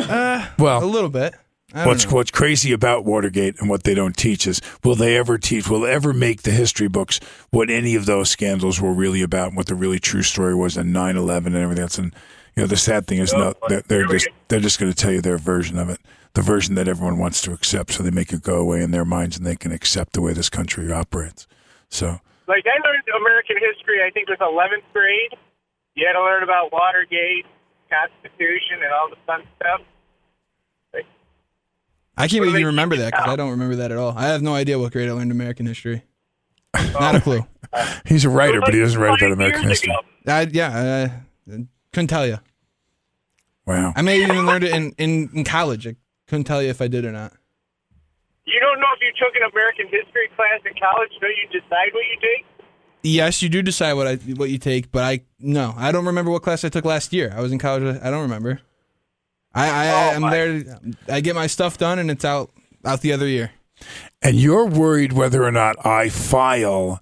Uh, 0.00 0.48
Well, 0.58 0.82
a 0.82 0.86
little 0.86 1.10
bit. 1.10 1.34
I 1.74 1.78
don't 1.78 1.88
What's 1.88 2.06
know. 2.06 2.14
what's 2.14 2.30
crazy 2.30 2.72
about 2.72 3.04
Watergate 3.04 3.60
and 3.60 3.68
what 3.68 3.84
they 3.84 3.94
don't 3.94 4.16
teach 4.16 4.46
is 4.46 4.60
will 4.84 4.94
they 4.94 5.16
ever 5.16 5.36
teach 5.38 5.68
will 5.68 5.86
ever 5.86 6.12
make 6.12 6.42
the 6.42 6.50
history 6.50 6.88
books 6.88 7.20
what 7.50 7.68
any 7.70 7.94
of 7.94 8.06
those 8.06 8.30
scandals 8.30 8.80
were 8.80 8.92
really 8.94 9.22
about 9.22 9.48
and 9.48 9.56
what 9.56 9.66
the 9.66 9.74
really 9.74 9.98
true 9.98 10.22
story 10.22 10.54
was 10.54 10.76
in 10.76 10.92
9/11 10.92 11.46
and 11.46 11.56
everything 11.56 11.82
else 11.82 11.98
and 11.98 12.14
you 12.56 12.62
know 12.62 12.66
the 12.66 12.76
sad 12.76 13.06
thing 13.06 13.18
is 13.18 13.34
oh, 13.34 13.38
no 13.38 13.54
they're, 13.68 13.82
they're 13.88 14.06
just 14.06 14.28
they're 14.48 14.60
just 14.60 14.80
going 14.80 14.90
to 14.90 14.96
tell 14.96 15.12
you 15.12 15.20
their 15.20 15.36
version 15.38 15.78
of 15.78 15.90
it 15.90 16.00
the 16.34 16.42
version 16.42 16.74
that 16.74 16.88
everyone 16.88 17.18
wants 17.18 17.42
to 17.42 17.52
accept 17.52 17.92
so 17.92 18.02
they 18.02 18.10
make 18.10 18.32
it 18.32 18.42
go 18.42 18.56
away 18.56 18.80
in 18.82 18.90
their 18.90 19.04
minds 19.04 19.36
and 19.36 19.46
they 19.46 19.56
can 19.56 19.70
accept 19.72 20.14
the 20.14 20.22
way 20.22 20.32
this 20.32 20.48
country 20.48 20.90
operates 20.90 21.46
so 21.90 22.18
Like, 22.46 22.64
I 22.64 22.80
learned 22.80 23.04
American 23.14 23.56
history, 23.60 24.00
I 24.02 24.08
think, 24.10 24.28
was 24.28 24.38
11th 24.40 24.88
grade. 24.94 25.36
You 25.94 26.06
had 26.06 26.14
to 26.14 26.22
learn 26.22 26.42
about 26.42 26.72
Watergate, 26.72 27.44
Constitution, 27.92 28.80
and 28.82 28.92
all 28.92 29.10
the 29.10 29.20
fun 29.26 29.42
stuff. 29.60 29.82
I 32.18 32.26
can't 32.26 32.40
What 32.40 32.46
do 32.46 32.50
even 32.50 32.66
remember 32.66 32.96
that 32.96 33.12
because? 33.12 33.28
I 33.28 33.36
don't 33.36 33.50
remember 33.50 33.76
that 33.76 33.92
at 33.92 33.96
all. 33.96 34.12
I 34.16 34.26
have 34.26 34.42
no 34.42 34.54
idea 34.54 34.78
what 34.78 34.92
grade 34.92 35.08
I 35.08 35.12
learned 35.12 35.30
American 35.30 35.66
history. 35.66 36.02
Oh 36.74 36.96
not 36.98 37.14
a 37.14 37.20
clue. 37.20 37.46
he's 38.06 38.24
a 38.24 38.28
writer 38.28 38.60
but 38.60 38.74
he 38.74 38.80
doesn't 38.80 39.00
write 39.00 39.18
about 39.20 39.32
American 39.32 39.68
history 39.68 39.94
I, 40.26 40.42
yeah, 40.50 41.10
I 41.48 41.66
couldn't 41.92 42.08
tell 42.08 42.26
you. 42.26 42.38
wow 43.66 43.92
I 43.96 44.02
may 44.02 44.20
have 44.20 44.30
even 44.30 44.46
learned 44.46 44.64
it 44.64 44.74
in, 44.74 44.92
in, 44.98 45.30
in 45.32 45.44
college. 45.44 45.86
I 45.86 45.96
couldn't 46.26 46.44
tell 46.44 46.62
you 46.62 46.68
if 46.68 46.82
I 46.82 46.88
did 46.88 47.04
or 47.04 47.12
not. 47.12 47.32
You 48.44 48.58
don't 48.60 48.80
know 48.80 48.86
if 48.96 49.00
you 49.00 49.12
took 49.18 49.34
an 49.36 49.48
American 49.50 49.86
history 49.86 50.28
class 50.34 50.60
in 50.64 50.72
college, 50.80 51.10
so 51.20 51.26
you 51.26 51.60
decide 51.60 51.92
what 51.92 52.04
you 52.10 52.18
take? 52.20 52.46
Yes, 53.02 53.42
you 53.42 53.48
do 53.48 53.62
decide 53.62 53.92
what 53.92 54.06
I 54.06 54.16
what 54.16 54.50
you 54.50 54.58
take, 54.58 54.90
but 54.90 55.04
I 55.04 55.20
no, 55.38 55.74
I 55.76 55.92
don't 55.92 56.04
remember 56.04 56.30
what 56.30 56.42
class 56.42 56.64
I 56.64 56.68
took 56.68 56.84
last 56.84 57.12
year. 57.12 57.32
I 57.34 57.40
was 57.40 57.52
in 57.52 57.58
college. 57.58 57.98
I 58.02 58.10
don't 58.10 58.22
remember. 58.22 58.60
I 59.58 59.86
I 59.86 59.88
oh 59.88 60.16
am 60.16 60.22
there. 60.30 60.80
I 61.08 61.20
get 61.20 61.34
my 61.34 61.46
stuff 61.48 61.78
done, 61.78 61.98
and 61.98 62.10
it's 62.10 62.24
out 62.24 62.50
out 62.84 63.00
the 63.00 63.12
other 63.12 63.26
year. 63.26 63.50
and 64.22 64.36
you're 64.36 64.66
worried 64.66 65.12
whether 65.12 65.44
or 65.44 65.52
not 65.52 65.84
I 65.86 66.08
file 66.08 67.00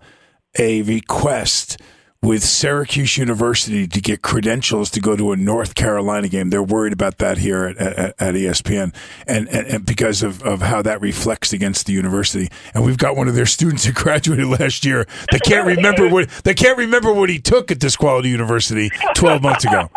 a 0.59 0.83
request 0.83 1.79
with 2.23 2.43
Syracuse 2.43 3.19
University 3.19 3.87
to 3.87 4.01
get 4.01 4.21
credentials 4.23 4.91
to 4.91 5.01
go 5.01 5.15
to 5.17 5.33
a 5.33 5.37
North 5.37 5.75
Carolina 5.75 6.29
game. 6.29 6.51
They're 6.51 6.63
worried 6.63 6.93
about 6.93 7.19
that 7.19 7.39
here 7.39 7.67
at, 7.67 7.77
at, 7.77 8.15
at 8.19 8.35
ESPN, 8.35 8.93
and, 9.29 9.49
and, 9.49 9.67
and 9.67 9.87
because 9.87 10.23
of, 10.25 10.43
of 10.43 10.61
how 10.63 10.83
that 10.83 11.01
reflects 11.01 11.53
against 11.53 11.87
the 11.87 11.93
university. 11.93 12.49
And 12.75 12.85
we've 12.85 12.99
got 12.99 13.17
one 13.17 13.29
of 13.29 13.35
their 13.35 13.47
students 13.47 13.85
who 13.85 13.93
graduated 14.05 14.47
last 14.47 14.85
year. 14.85 15.07
They 15.31 15.39
can't 15.39 15.67
remember 15.67 16.09
what 16.09 16.29
they 16.43 16.55
can't 16.55 16.79
remember 16.79 17.13
what 17.13 17.29
he 17.29 17.39
took 17.39 17.71
at 17.71 17.81
this 17.81 17.97
quality 17.97 18.31
university 18.31 18.91
twelve 19.15 19.43
months 19.43 19.65
ago. 19.65 19.91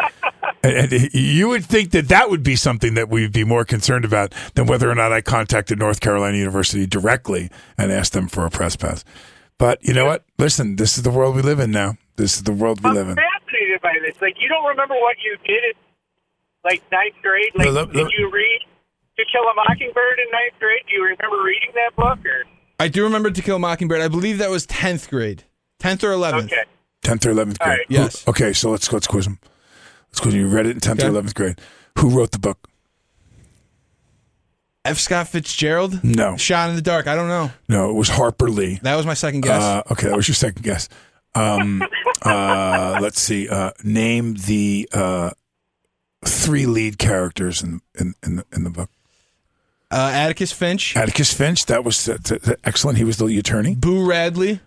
And, 0.63 0.91
and 0.93 1.13
you 1.13 1.47
would 1.47 1.63
think 1.65 1.91
that 1.91 2.09
that 2.09 2.29
would 2.29 2.43
be 2.43 2.55
something 2.55 2.93
that 2.95 3.07
we'd 3.09 3.31
be 3.31 3.43
more 3.45 3.63
concerned 3.63 4.03
about 4.05 4.33
than 4.55 4.65
whether 4.67 4.89
or 4.89 4.95
not 4.95 5.13
I 5.13 5.21
contacted 5.21 5.79
North 5.79 5.99
Carolina 6.01 6.37
University 6.37 6.85
directly 6.85 7.49
and 7.77 7.91
asked 7.91 8.13
them 8.13 8.27
for 8.27 8.45
a 8.45 8.49
press 8.49 8.75
pass. 8.75 9.03
But 9.57 9.83
you 9.83 9.93
know 9.93 10.05
what? 10.05 10.25
Listen, 10.37 10.75
this 10.75 10.97
is 10.97 11.03
the 11.03 11.11
world 11.11 11.35
we 11.35 11.41
live 11.41 11.59
in 11.59 11.71
now. 11.71 11.97
This 12.17 12.35
is 12.35 12.43
the 12.43 12.51
world 12.51 12.83
we 12.83 12.91
live 12.91 13.07
in. 13.09 13.15
fascinated 13.15 13.81
by 13.81 13.93
this. 14.05 14.21
Like, 14.21 14.35
you 14.41 14.49
don't 14.49 14.65
remember 14.65 14.95
what 14.95 15.15
you 15.23 15.37
did 15.45 15.63
in, 15.63 15.73
like, 16.65 16.81
ninth 16.91 17.15
grade? 17.21 17.51
Like, 17.55 17.67
No, 17.67 17.71
look- 17.71 17.93
did 17.93 18.03
look- 18.03 18.11
you 18.17 18.29
read 18.31 18.59
To 19.17 19.23
Kill 19.31 19.41
a 19.43 19.53
Mockingbird 19.55 20.19
in 20.19 20.31
ninth 20.31 20.59
grade? 20.59 20.81
Do 20.89 20.95
you 20.95 21.03
remember 21.03 21.43
reading 21.43 21.69
that 21.75 21.95
book? 21.95 22.19
Or 22.25 22.43
I 22.79 22.87
do 22.89 23.03
remember 23.03 23.31
To 23.31 23.41
Kill 23.41 23.55
a 23.57 23.59
Mockingbird. 23.59 24.01
I 24.01 24.07
believe 24.09 24.37
that 24.39 24.49
was 24.49 24.65
tenth 24.65 25.09
grade, 25.09 25.43
tenth 25.79 26.03
or 26.03 26.11
eleventh. 26.11 26.51
Okay. 26.51 26.63
Tenth 27.01 27.25
or 27.25 27.31
eleventh 27.31 27.59
grade. 27.59 27.69
All 27.69 27.77
right. 27.77 27.85
Who- 27.87 27.93
Yes. 27.95 28.27
okay, 28.27 28.51
so 28.53 28.71
let's 28.71 28.91
let's 28.91 29.07
quiz 29.07 29.25
him. 29.27 29.39
Let's. 30.13 30.33
You 30.33 30.47
read 30.47 30.65
it 30.65 30.71
in 30.71 30.79
tenth 30.79 31.03
or 31.03 31.07
eleventh 31.07 31.35
grade. 31.35 31.59
Who 31.99 32.09
wrote 32.09 32.31
the 32.31 32.39
book? 32.39 32.67
F. 34.85 34.97
Scott 34.97 35.27
Fitzgerald. 35.27 36.03
No, 36.03 36.37
Shot 36.37 36.69
in 36.69 36.75
the 36.75 36.81
Dark. 36.81 37.07
I 37.07 37.15
don't 37.15 37.27
know. 37.27 37.51
no, 37.67 37.89
it 37.89 37.93
was 37.93 38.09
Harper 38.09 38.49
Lee. 38.49 38.79
That 38.81 38.95
was 38.95 39.05
my 39.05 39.13
second 39.13 39.41
guess. 39.41 39.61
Uh, 39.61 39.83
okay, 39.91 40.07
that 40.07 40.15
was 40.15 40.27
your 40.27 40.35
second 40.35 40.63
guess. 40.63 40.87
Um, 41.35 41.83
uh, 42.23 42.97
let's 43.01 43.19
see. 43.21 43.47
Uh, 43.49 43.71
name 43.83 44.35
the 44.35 44.89
uh, 44.93 45.31
three 46.25 46.65
lead 46.65 46.97
characters 46.97 47.61
in 47.61 47.81
in 47.99 48.15
in 48.25 48.37
the, 48.37 48.45
in 48.53 48.63
the 48.63 48.69
book. 48.69 48.89
Uh, 49.91 50.11
Atticus 50.13 50.51
Finch. 50.51 50.95
Atticus 50.95 51.33
Finch. 51.33 51.65
That 51.65 51.83
was 51.83 52.07
uh, 52.07 52.17
t- 52.23 52.39
t- 52.39 52.53
excellent. 52.63 52.97
He 52.99 53.03
was 53.03 53.17
the 53.17 53.25
attorney. 53.39 53.75
Boo 53.75 54.07
Radley. 54.07 54.59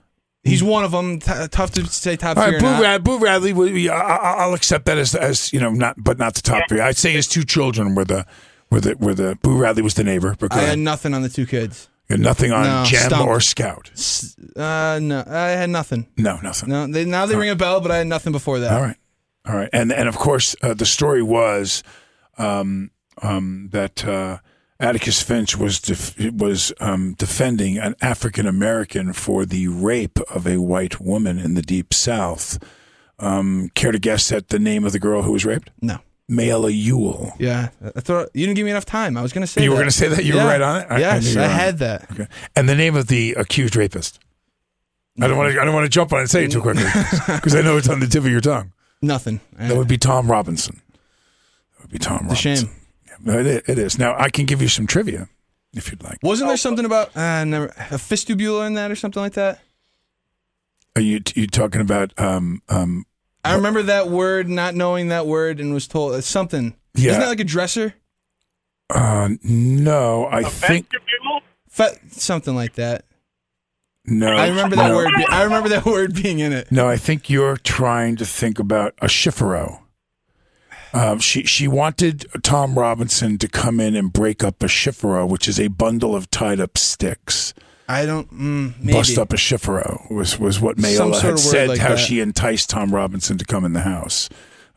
He's 0.44 0.62
one 0.62 0.82
of 0.84 0.90
them. 0.90 1.20
T- 1.20 1.30
tough 1.50 1.70
to 1.72 1.86
say 1.86 2.16
top 2.16 2.36
All 2.36 2.44
three 2.44 2.54
right, 2.54 2.62
or 2.62 2.66
Boo, 2.66 2.72
not. 2.72 2.82
Rad, 2.82 3.04
Boo 3.04 3.18
Radley. 3.18 3.52
we- 3.52 3.88
I, 3.88 3.96
I- 3.96 4.34
I'll 4.42 4.54
accept 4.54 4.86
that 4.86 4.98
as, 4.98 5.14
as 5.14 5.52
you 5.52 5.60
know, 5.60 5.70
not 5.70 5.94
but 6.02 6.18
not 6.18 6.34
the 6.34 6.42
top 6.42 6.68
three. 6.68 6.80
I'd 6.80 6.96
say 6.96 7.12
his 7.12 7.28
two 7.28 7.44
children 7.44 7.94
were 7.94 8.04
the 8.04 8.26
were 8.70 8.80
the 8.80 8.96
were 8.98 9.14
the 9.14 9.36
Boo 9.42 9.56
Radley 9.56 9.82
was 9.82 9.94
the 9.94 10.02
neighbor. 10.04 10.34
But 10.38 10.50
go 10.50 10.56
I 10.56 10.62
had 10.62 10.78
nothing 10.80 11.14
on 11.14 11.22
the 11.22 11.28
two 11.28 11.46
kids. 11.46 11.88
You 12.08 12.14
had 12.14 12.20
nothing 12.20 12.50
on 12.50 12.64
No, 12.64 12.84
Jem 12.84 13.02
stumped. 13.06 13.28
or 13.28 13.40
Scout. 13.40 13.90
Uh, 14.56 14.98
no, 15.00 15.22
I 15.26 15.50
had 15.50 15.70
nothing. 15.70 16.08
No, 16.16 16.38
nothing. 16.42 16.68
No, 16.68 16.86
they, 16.88 17.04
now 17.04 17.24
they 17.26 17.36
ring 17.36 17.48
a 17.50 17.54
bell, 17.56 17.80
but 17.80 17.90
I 17.92 17.98
had 17.98 18.08
nothing 18.08 18.32
before 18.32 18.58
that. 18.58 18.72
All 18.72 18.82
right, 18.82 18.96
all 19.46 19.54
right, 19.54 19.70
and 19.72 19.92
and 19.92 20.08
of 20.08 20.16
course 20.18 20.56
uh, 20.62 20.74
the 20.74 20.84
story 20.86 21.22
was 21.22 21.84
um, 22.36 22.90
um, 23.22 23.68
that 23.72 24.04
uh, 24.04 24.38
Atticus 24.82 25.22
Finch 25.22 25.56
was 25.56 25.78
def- 25.80 26.18
was 26.32 26.72
um, 26.80 27.14
defending 27.14 27.78
an 27.78 27.94
African 28.02 28.46
American 28.46 29.12
for 29.12 29.46
the 29.46 29.68
rape 29.68 30.18
of 30.30 30.46
a 30.46 30.58
white 30.58 31.00
woman 31.00 31.38
in 31.38 31.54
the 31.54 31.62
Deep 31.62 31.94
South. 31.94 32.58
Um, 33.18 33.70
care 33.74 33.92
to 33.92 33.98
guess 34.00 34.32
at 34.32 34.48
the 34.48 34.58
name 34.58 34.84
of 34.84 34.92
the 34.92 34.98
girl 34.98 35.22
who 35.22 35.32
was 35.32 35.44
raped? 35.44 35.70
No. 35.80 35.98
Mayella 36.30 36.72
Ewell. 36.72 37.34
Yeah, 37.38 37.68
I 37.94 38.00
thought 38.00 38.30
you 38.34 38.46
didn't 38.46 38.56
give 38.56 38.64
me 38.64 38.70
enough 38.70 38.84
time. 38.86 39.16
I 39.16 39.22
was 39.22 39.32
going 39.32 39.42
to 39.42 39.46
say 39.46 39.62
You 39.62 39.70
were 39.70 39.76
going 39.76 39.88
to 39.88 39.92
say 39.92 40.08
that? 40.08 40.24
You 40.24 40.34
Yeah. 40.34 40.44
were 40.44 40.50
right 40.50 40.60
on 40.60 40.80
it? 40.80 40.86
I- 40.90 40.96
I 40.96 40.98
yes, 40.98 41.34
you 41.34 41.40
I, 41.40 41.44
had 41.46 41.78
that. 41.78 42.10
Okay. 42.10 42.26
And 42.56 42.68
the 42.68 42.74
name 42.74 42.96
of 42.96 43.06
the 43.08 43.34
accused 43.34 43.76
rapist. 43.76 44.18
I 45.20 45.28
don't 45.28 45.36
want 45.36 45.52
to. 45.52 45.60
I 45.60 45.64
don't 45.64 45.74
want 45.74 45.84
to 45.84 45.90
jump 45.90 46.12
on 46.12 46.18
it 46.18 46.22
and 46.22 46.30
say 46.30 46.44
it 46.44 46.50
too 46.50 46.62
quickly 46.62 46.84
because 47.28 47.54
I 47.54 47.60
know 47.60 47.76
it's 47.76 47.88
on 47.88 48.00
the 48.00 48.06
tip 48.06 48.24
of 48.24 48.30
your 48.30 48.40
tongue. 48.40 48.72
Nothing. 49.02 49.40
That 49.58 49.76
would 49.76 49.88
be 49.88 49.98
Tom 49.98 50.28
Robinson. 50.30 50.80
That 51.76 51.82
would 51.82 51.90
be 51.90 51.98
Tom 51.98 52.26
It's 52.30 52.44
Robinson. 52.44 52.68
shame. 52.68 52.76
Yeah, 53.24 53.40
it, 53.40 53.64
it 53.68 53.78
is. 53.78 53.98
Now 53.98 54.16
I 54.18 54.30
can 54.30 54.46
give 54.46 54.60
you 54.62 54.68
some 54.68 54.86
trivia 54.86 55.28
if 55.74 55.90
you'd 55.90 56.02
like. 56.02 56.18
Wasn't 56.22 56.48
there 56.48 56.56
something 56.56 56.84
about 56.84 57.16
uh, 57.16 57.44
never, 57.44 57.72
a 57.90 57.98
fistula 57.98 58.66
in 58.66 58.74
that 58.74 58.90
or 58.90 58.96
something 58.96 59.22
like 59.22 59.34
that? 59.34 59.60
Are 60.96 61.02
you 61.02 61.20
you 61.34 61.46
talking 61.46 61.80
about? 61.80 62.12
Um, 62.18 62.62
um, 62.68 63.06
I 63.44 63.54
remember 63.54 63.82
that 63.82 64.08
word, 64.08 64.48
not 64.48 64.74
knowing 64.74 65.08
that 65.08 65.26
word, 65.26 65.58
and 65.58 65.72
was 65.72 65.86
told 65.88 66.14
it's 66.14 66.26
something. 66.26 66.74
Yeah. 66.94 67.10
Isn't 67.10 67.20
that 67.22 67.28
like 67.28 67.40
a 67.40 67.44
dresser? 67.44 67.94
uh, 68.90 69.30
no, 69.42 70.28
I 70.30 70.42
think 70.42 70.86
Fe- 71.70 71.98
something 72.10 72.54
like 72.54 72.74
that. 72.74 73.06
no. 74.04 74.26
I 74.26 74.48
remember 74.48 74.76
that 74.76 74.88
no. 74.88 74.96
word. 74.96 75.10
Be- 75.16 75.26
I 75.30 75.44
remember 75.44 75.70
that 75.70 75.86
word 75.86 76.14
being 76.14 76.40
in 76.40 76.52
it. 76.52 76.70
No, 76.70 76.88
I 76.88 76.98
think 76.98 77.30
you're 77.30 77.56
trying 77.56 78.16
to 78.16 78.26
think 78.26 78.58
about 78.58 78.94
a 79.00 79.06
chiffarobe. 79.06 79.78
Um, 80.94 81.18
she 81.20 81.44
she 81.44 81.68
wanted 81.68 82.26
Tom 82.42 82.78
Robinson 82.78 83.38
to 83.38 83.48
come 83.48 83.80
in 83.80 83.94
and 83.96 84.12
break 84.12 84.44
up 84.44 84.62
a 84.62 84.66
chiffarobe, 84.66 85.30
which 85.30 85.48
is 85.48 85.58
a 85.58 85.68
bundle 85.68 86.14
of 86.14 86.30
tied 86.30 86.60
up 86.60 86.76
sticks. 86.76 87.54
I 87.88 88.04
don't. 88.06 88.30
Mm, 88.32 88.78
maybe. 88.78 88.92
Bust 88.92 89.16
up 89.18 89.32
a 89.32 89.36
chiffarobe 89.36 90.10
was 90.10 90.38
was 90.38 90.60
what 90.60 90.78
Some 90.78 91.10
Mayella 91.10 91.20
had 91.20 91.38
said. 91.38 91.68
like 91.70 91.78
how 91.78 91.90
that. 91.90 91.98
she 91.98 92.20
enticed 92.20 92.68
Tom 92.70 92.94
Robinson 92.94 93.38
to 93.38 93.44
come 93.44 93.64
in 93.64 93.72
the 93.72 93.80
house. 93.82 94.28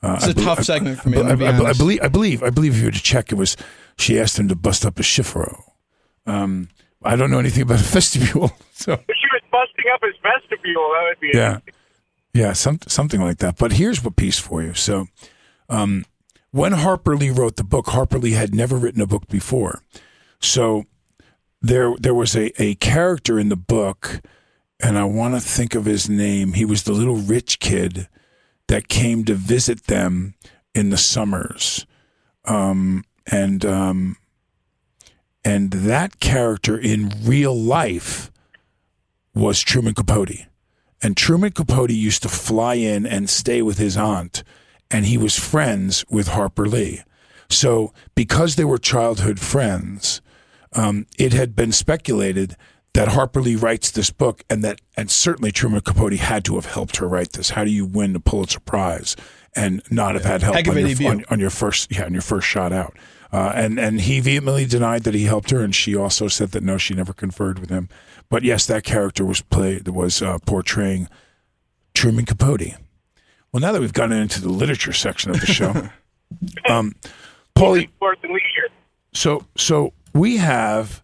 Uh, 0.01 0.15
It's 0.17 0.27
a 0.27 0.29
I 0.29 0.33
bel- 0.33 0.43
tough 0.45 0.59
I- 0.59 0.63
segment 0.63 0.99
for 1.01 1.09
me, 1.09 1.17
I, 1.17 1.29
I'm 1.29 1.37
be 1.39 1.45
I- 1.47 1.57
I- 1.57 1.69
I 1.69 1.73
believe 1.73 1.99
I 2.01 2.07
believe 2.07 2.43
I 2.43 2.49
believe 2.49 2.73
if 2.75 2.79
you 2.79 2.85
were 2.85 2.91
to 2.91 3.01
check, 3.03 3.31
it 3.31 3.35
was 3.35 3.57
she 3.97 4.19
asked 4.19 4.39
him 4.39 4.47
to 4.49 4.55
bust 4.55 4.85
up 4.85 4.99
a 4.99 5.03
chiffarobe. 5.03 5.61
Um, 6.25 6.69
I 7.03 7.15
don't 7.15 7.29
know 7.29 7.39
anything 7.39 7.63
about 7.63 7.79
a 7.79 7.83
vestibule, 7.97 8.51
so 8.73 8.93
If 8.93 8.99
she 8.99 9.27
was 9.33 9.41
busting 9.51 9.85
up 9.93 10.01
his 10.03 10.15
vestibule, 10.23 10.81
that 10.93 11.05
would 11.09 11.19
be 11.19 11.31
yeah, 11.37 11.59
yeah, 12.33 12.53
some, 12.53 12.79
something 12.87 13.21
like 13.21 13.37
that. 13.39 13.57
But 13.57 13.73
here's 13.73 14.03
what 14.03 14.15
piece 14.15 14.39
for 14.39 14.63
you. 14.63 14.73
So, 14.73 15.07
um, 15.69 16.05
when 16.51 16.71
Harper 16.71 17.15
Lee 17.15 17.31
wrote 17.31 17.57
the 17.57 17.63
book, 17.63 17.87
Harper 17.87 18.17
Lee 18.17 18.31
had 18.31 18.55
never 18.55 18.77
written 18.77 19.01
a 19.01 19.07
book 19.07 19.27
before. 19.27 19.81
So 20.39 20.85
there 21.61 21.95
there 21.99 22.13
was 22.13 22.35
a, 22.35 22.51
a 22.61 22.75
character 22.75 23.39
in 23.39 23.49
the 23.49 23.55
book, 23.55 24.21
and 24.79 24.97
I 24.97 25.03
want 25.05 25.35
to 25.35 25.41
think 25.41 25.75
of 25.75 25.85
his 25.85 26.09
name. 26.09 26.53
He 26.53 26.65
was 26.65 26.83
the 26.83 26.93
little 26.93 27.15
rich 27.17 27.59
kid 27.59 28.07
that 28.67 28.87
came 28.87 29.25
to 29.25 29.33
visit 29.33 29.85
them 29.85 30.35
in 30.73 30.89
the 30.89 30.97
summers, 30.97 31.85
um, 32.45 33.03
and 33.31 33.65
um, 33.65 34.17
and 35.43 35.71
that 35.71 36.19
character 36.19 36.77
in 36.77 37.11
real 37.23 37.55
life 37.55 38.31
was 39.33 39.61
Truman 39.61 39.93
Capote. 39.93 40.47
And 41.03 41.15
Truman 41.15 41.51
Capote 41.51 41.91
used 41.91 42.23
to 42.23 42.29
fly 42.29 42.75
in 42.75 43.05
and 43.05 43.29
stay 43.29 43.61
with 43.61 43.77
his 43.77 43.97
aunt, 43.97 44.43
and 44.95 45.07
he 45.07 45.17
was 45.17 45.37
friends 45.37 46.05
with 46.09 46.29
Harper 46.29 46.65
Lee. 46.65 47.01
So, 47.49 47.93
because 48.15 48.55
they 48.55 48.63
were 48.63 48.77
childhood 48.77 49.41
friends, 49.41 50.21
um, 50.71 51.05
it 51.19 51.33
had 51.33 51.53
been 51.53 51.73
speculated 51.73 52.55
that 52.93 53.09
Harper 53.09 53.41
Lee 53.41 53.57
writes 53.57 53.91
this 53.91 54.09
book, 54.09 54.45
and 54.49 54.63
that, 54.63 54.79
and 54.95 55.11
certainly 55.11 55.51
Truman 55.51 55.81
Capote 55.81 56.13
had 56.13 56.45
to 56.45 56.55
have 56.55 56.67
helped 56.67 56.95
her 56.95 57.09
write 57.09 57.33
this. 57.33 57.49
How 57.49 57.65
do 57.65 57.71
you 57.71 57.85
win 57.85 58.13
the 58.13 58.21
Pulitzer 58.21 58.61
Prize 58.61 59.17
and 59.53 59.81
not 59.91 60.15
have 60.15 60.23
had 60.23 60.41
help 60.41 60.55
on 60.55 60.77
your, 60.77 61.11
on, 61.11 61.25
on 61.29 61.39
your 61.41 61.49
first, 61.49 61.91
yeah, 61.91 62.05
on 62.05 62.13
your 62.13 62.21
first 62.21 62.47
shot 62.47 62.71
out? 62.71 62.95
Uh, 63.33 63.51
and 63.53 63.77
and 63.77 63.99
he 63.99 64.21
vehemently 64.21 64.65
denied 64.65 65.03
that 65.03 65.13
he 65.13 65.25
helped 65.25 65.51
her, 65.51 65.61
and 65.61 65.75
she 65.75 65.93
also 65.93 66.29
said 66.29 66.51
that 66.51 66.63
no, 66.63 66.77
she 66.77 66.93
never 66.93 67.11
conferred 67.11 67.59
with 67.59 67.69
him. 67.69 67.89
But 68.29 68.43
yes, 68.43 68.65
that 68.67 68.85
character 68.85 69.25
was 69.25 69.41
played 69.41 69.89
was 69.89 70.21
uh, 70.21 70.37
portraying 70.45 71.09
Truman 71.93 72.23
Capote. 72.23 72.75
Well, 73.55 73.61
now 73.61 73.71
that 73.71 73.79
we've 73.79 73.93
gotten 73.93 74.17
into 74.17 74.41
the 74.41 74.49
literature 74.49 74.91
section 74.91 75.31
of 75.31 75.39
the 75.39 75.45
show, 75.45 75.69
um, 76.69 76.93
Paulie, 77.55 77.87
sports 77.87 78.19
and 78.21 78.33
leisure. 78.33 78.67
so 79.13 79.45
so 79.55 79.93
we 80.13 80.35
have 80.35 81.01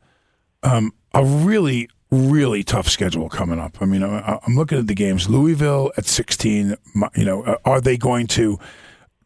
um, 0.62 0.92
a 1.14 1.24
really 1.24 1.88
really 2.12 2.62
tough 2.62 2.90
schedule 2.90 3.30
coming 3.30 3.58
up. 3.58 3.82
I 3.82 3.86
mean, 3.86 4.04
I, 4.04 4.38
I'm 4.46 4.58
looking 4.58 4.78
at 4.78 4.88
the 4.88 4.94
games. 4.94 5.30
Louisville 5.30 5.94
at 5.96 6.04
16. 6.04 6.76
You 7.16 7.24
know, 7.24 7.44
uh, 7.44 7.56
are 7.64 7.80
they 7.80 7.96
going 7.96 8.28
to 8.28 8.60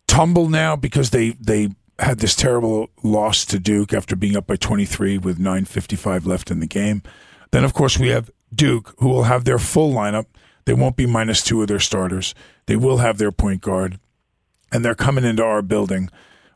tumble 0.06 0.48
now 0.48 0.76
because 0.76 1.10
they 1.10 1.32
they 1.32 1.70
had 1.98 2.20
this 2.20 2.36
terrible 2.36 2.92
loss 3.02 3.44
to 3.46 3.58
Duke 3.58 3.92
after 3.92 4.16
being 4.16 4.38
up 4.38 4.46
by 4.46 4.56
23 4.56 5.18
with 5.18 5.40
9:55 5.40 6.28
left 6.28 6.52
in 6.52 6.60
the 6.60 6.68
game? 6.68 7.02
Then 7.50 7.64
of 7.64 7.74
course 7.74 7.98
we 7.98 8.10
have 8.10 8.30
Duke, 8.54 8.94
who 9.00 9.10
will 9.10 9.24
have 9.24 9.46
their 9.46 9.58
full 9.58 9.92
lineup. 9.92 10.28
They 10.66 10.74
won't 10.74 10.95
be 10.95 11.05
minus 11.05 11.43
two 11.43 11.61
of 11.61 11.68
their 11.68 11.80
starters. 11.80 12.34
They 12.66 12.76
will 12.76 12.97
have 12.97 13.18
their 13.18 13.32
point 13.32 13.61
guard, 13.61 13.99
and 14.72 14.84
they're 14.84 14.95
coming 14.95 15.24
into 15.24 15.43
our 15.43 15.61
building. 15.61 16.09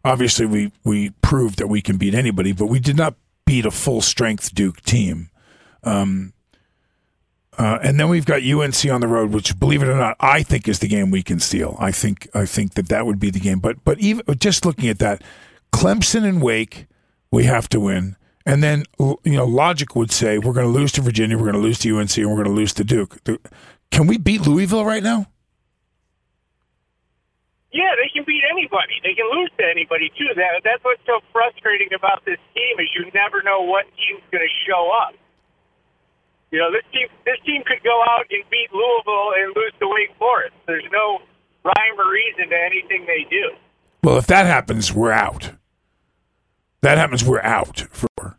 Obviously, 0.03 0.45
we 0.45 0.71
we 0.83 1.11
proved 1.21 1.59
that 1.59 1.67
we 1.67 1.81
can 1.81 1.97
beat 1.97 2.15
anybody, 2.15 2.51
but 2.51 2.67
we 2.67 2.79
did 2.79 2.97
not 2.97 3.15
beat 3.45 3.65
a 3.65 3.71
full 3.71 4.01
strength 4.01 4.53
Duke 4.53 4.81
team. 4.81 5.29
Um, 5.83 6.33
uh, 7.57 7.77
and 7.83 7.99
then 7.99 8.07
we've 8.07 8.25
got 8.25 8.41
UNC 8.41 8.89
on 8.89 9.01
the 9.01 9.07
road, 9.07 9.31
which, 9.31 9.59
believe 9.59 9.83
it 9.83 9.89
or 9.89 9.97
not, 9.97 10.15
I 10.21 10.43
think 10.43 10.67
is 10.67 10.79
the 10.79 10.87
game 10.87 11.11
we 11.11 11.21
can 11.21 11.39
steal. 11.41 11.75
I 11.77 11.91
think 11.91 12.29
I 12.33 12.45
think 12.45 12.75
that 12.75 12.87
that 12.87 13.05
would 13.05 13.19
be 13.19 13.29
the 13.29 13.39
game. 13.39 13.59
But 13.59 13.83
but 13.83 13.99
even 13.99 14.23
just 14.39 14.65
looking 14.65 14.87
at 14.87 14.99
that, 14.99 15.23
Clemson 15.73 16.23
and 16.23 16.41
Wake, 16.41 16.87
we 17.31 17.43
have 17.43 17.67
to 17.69 17.79
win. 17.79 18.15
And 18.45 18.63
then 18.63 18.85
you 18.97 19.17
know, 19.25 19.45
logic 19.45 19.95
would 19.95 20.11
say 20.11 20.37
we're 20.37 20.53
going 20.53 20.65
to 20.65 20.71
lose 20.71 20.93
to 20.93 21.01
Virginia, 21.01 21.37
we're 21.37 21.51
going 21.51 21.61
to 21.61 21.67
lose 21.67 21.79
to 21.79 21.99
UNC, 21.99 22.17
and 22.17 22.27
we're 22.29 22.35
going 22.35 22.45
to 22.45 22.53
lose 22.53 22.73
to 22.73 22.83
Duke. 22.83 23.23
The- 23.25 23.39
Can 23.91 24.07
we 24.07 24.17
beat 24.17 24.45
Louisville 24.47 24.85
right 24.85 25.03
now? 25.03 25.27
Yeah, 27.71 27.93
they 28.01 28.09
can 28.09 28.23
beat 28.25 28.41
anybody. 28.49 28.97
They 29.03 29.13
can 29.13 29.29
lose 29.29 29.51
to 29.59 29.65
anybody 29.65 30.09
too. 30.17 30.33
That 30.35 30.61
that's 30.63 30.83
what's 30.83 31.05
so 31.05 31.19
frustrating 31.31 31.93
about 31.93 32.25
this 32.25 32.39
team 32.55 32.79
is 32.79 32.89
you 32.97 33.05
never 33.13 33.43
know 33.43 33.61
what 33.61 33.85
team's 33.93 34.25
going 34.31 34.41
to 34.41 34.53
show 34.65 34.89
up. 34.89 35.13
You 36.49 36.57
know, 36.59 36.71
this 36.71 36.81
team 36.91 37.07
this 37.25 37.37
team 37.45 37.61
could 37.67 37.83
go 37.83 38.01
out 38.09 38.25
and 38.31 38.41
beat 38.49 38.73
Louisville 38.73 39.31
and 39.37 39.53
lose 39.55 39.73
to 39.79 39.87
Wake 39.87 40.17
Forest. 40.17 40.55
There's 40.65 40.87
no 40.91 41.19
rhyme 41.63 41.99
or 41.99 42.09
reason 42.09 42.49
to 42.49 42.57
anything 42.57 43.05
they 43.05 43.27
do. 43.29 43.53
Well, 44.03 44.17
if 44.17 44.25
that 44.27 44.47
happens, 44.47 44.91
we're 44.91 45.11
out. 45.11 45.51
That 46.81 46.97
happens, 46.97 47.23
we're 47.23 47.41
out 47.41 47.85
for. 47.91 48.38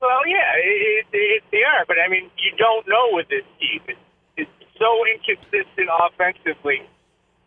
Well, 0.00 0.24
yeah, 0.26 0.56
it, 0.56 1.06
it, 1.12 1.16
it, 1.16 1.42
they 1.52 1.62
are, 1.62 1.84
but 1.86 1.96
I 2.00 2.08
mean, 2.08 2.30
you 2.40 2.56
don't 2.56 2.88
know 2.88 3.12
with 3.12 3.28
this 3.28 3.44
team. 3.60 3.80
It's, 3.86 4.00
it's 4.36 4.50
so 4.78 5.04
inconsistent 5.04 5.88
offensively 5.92 6.88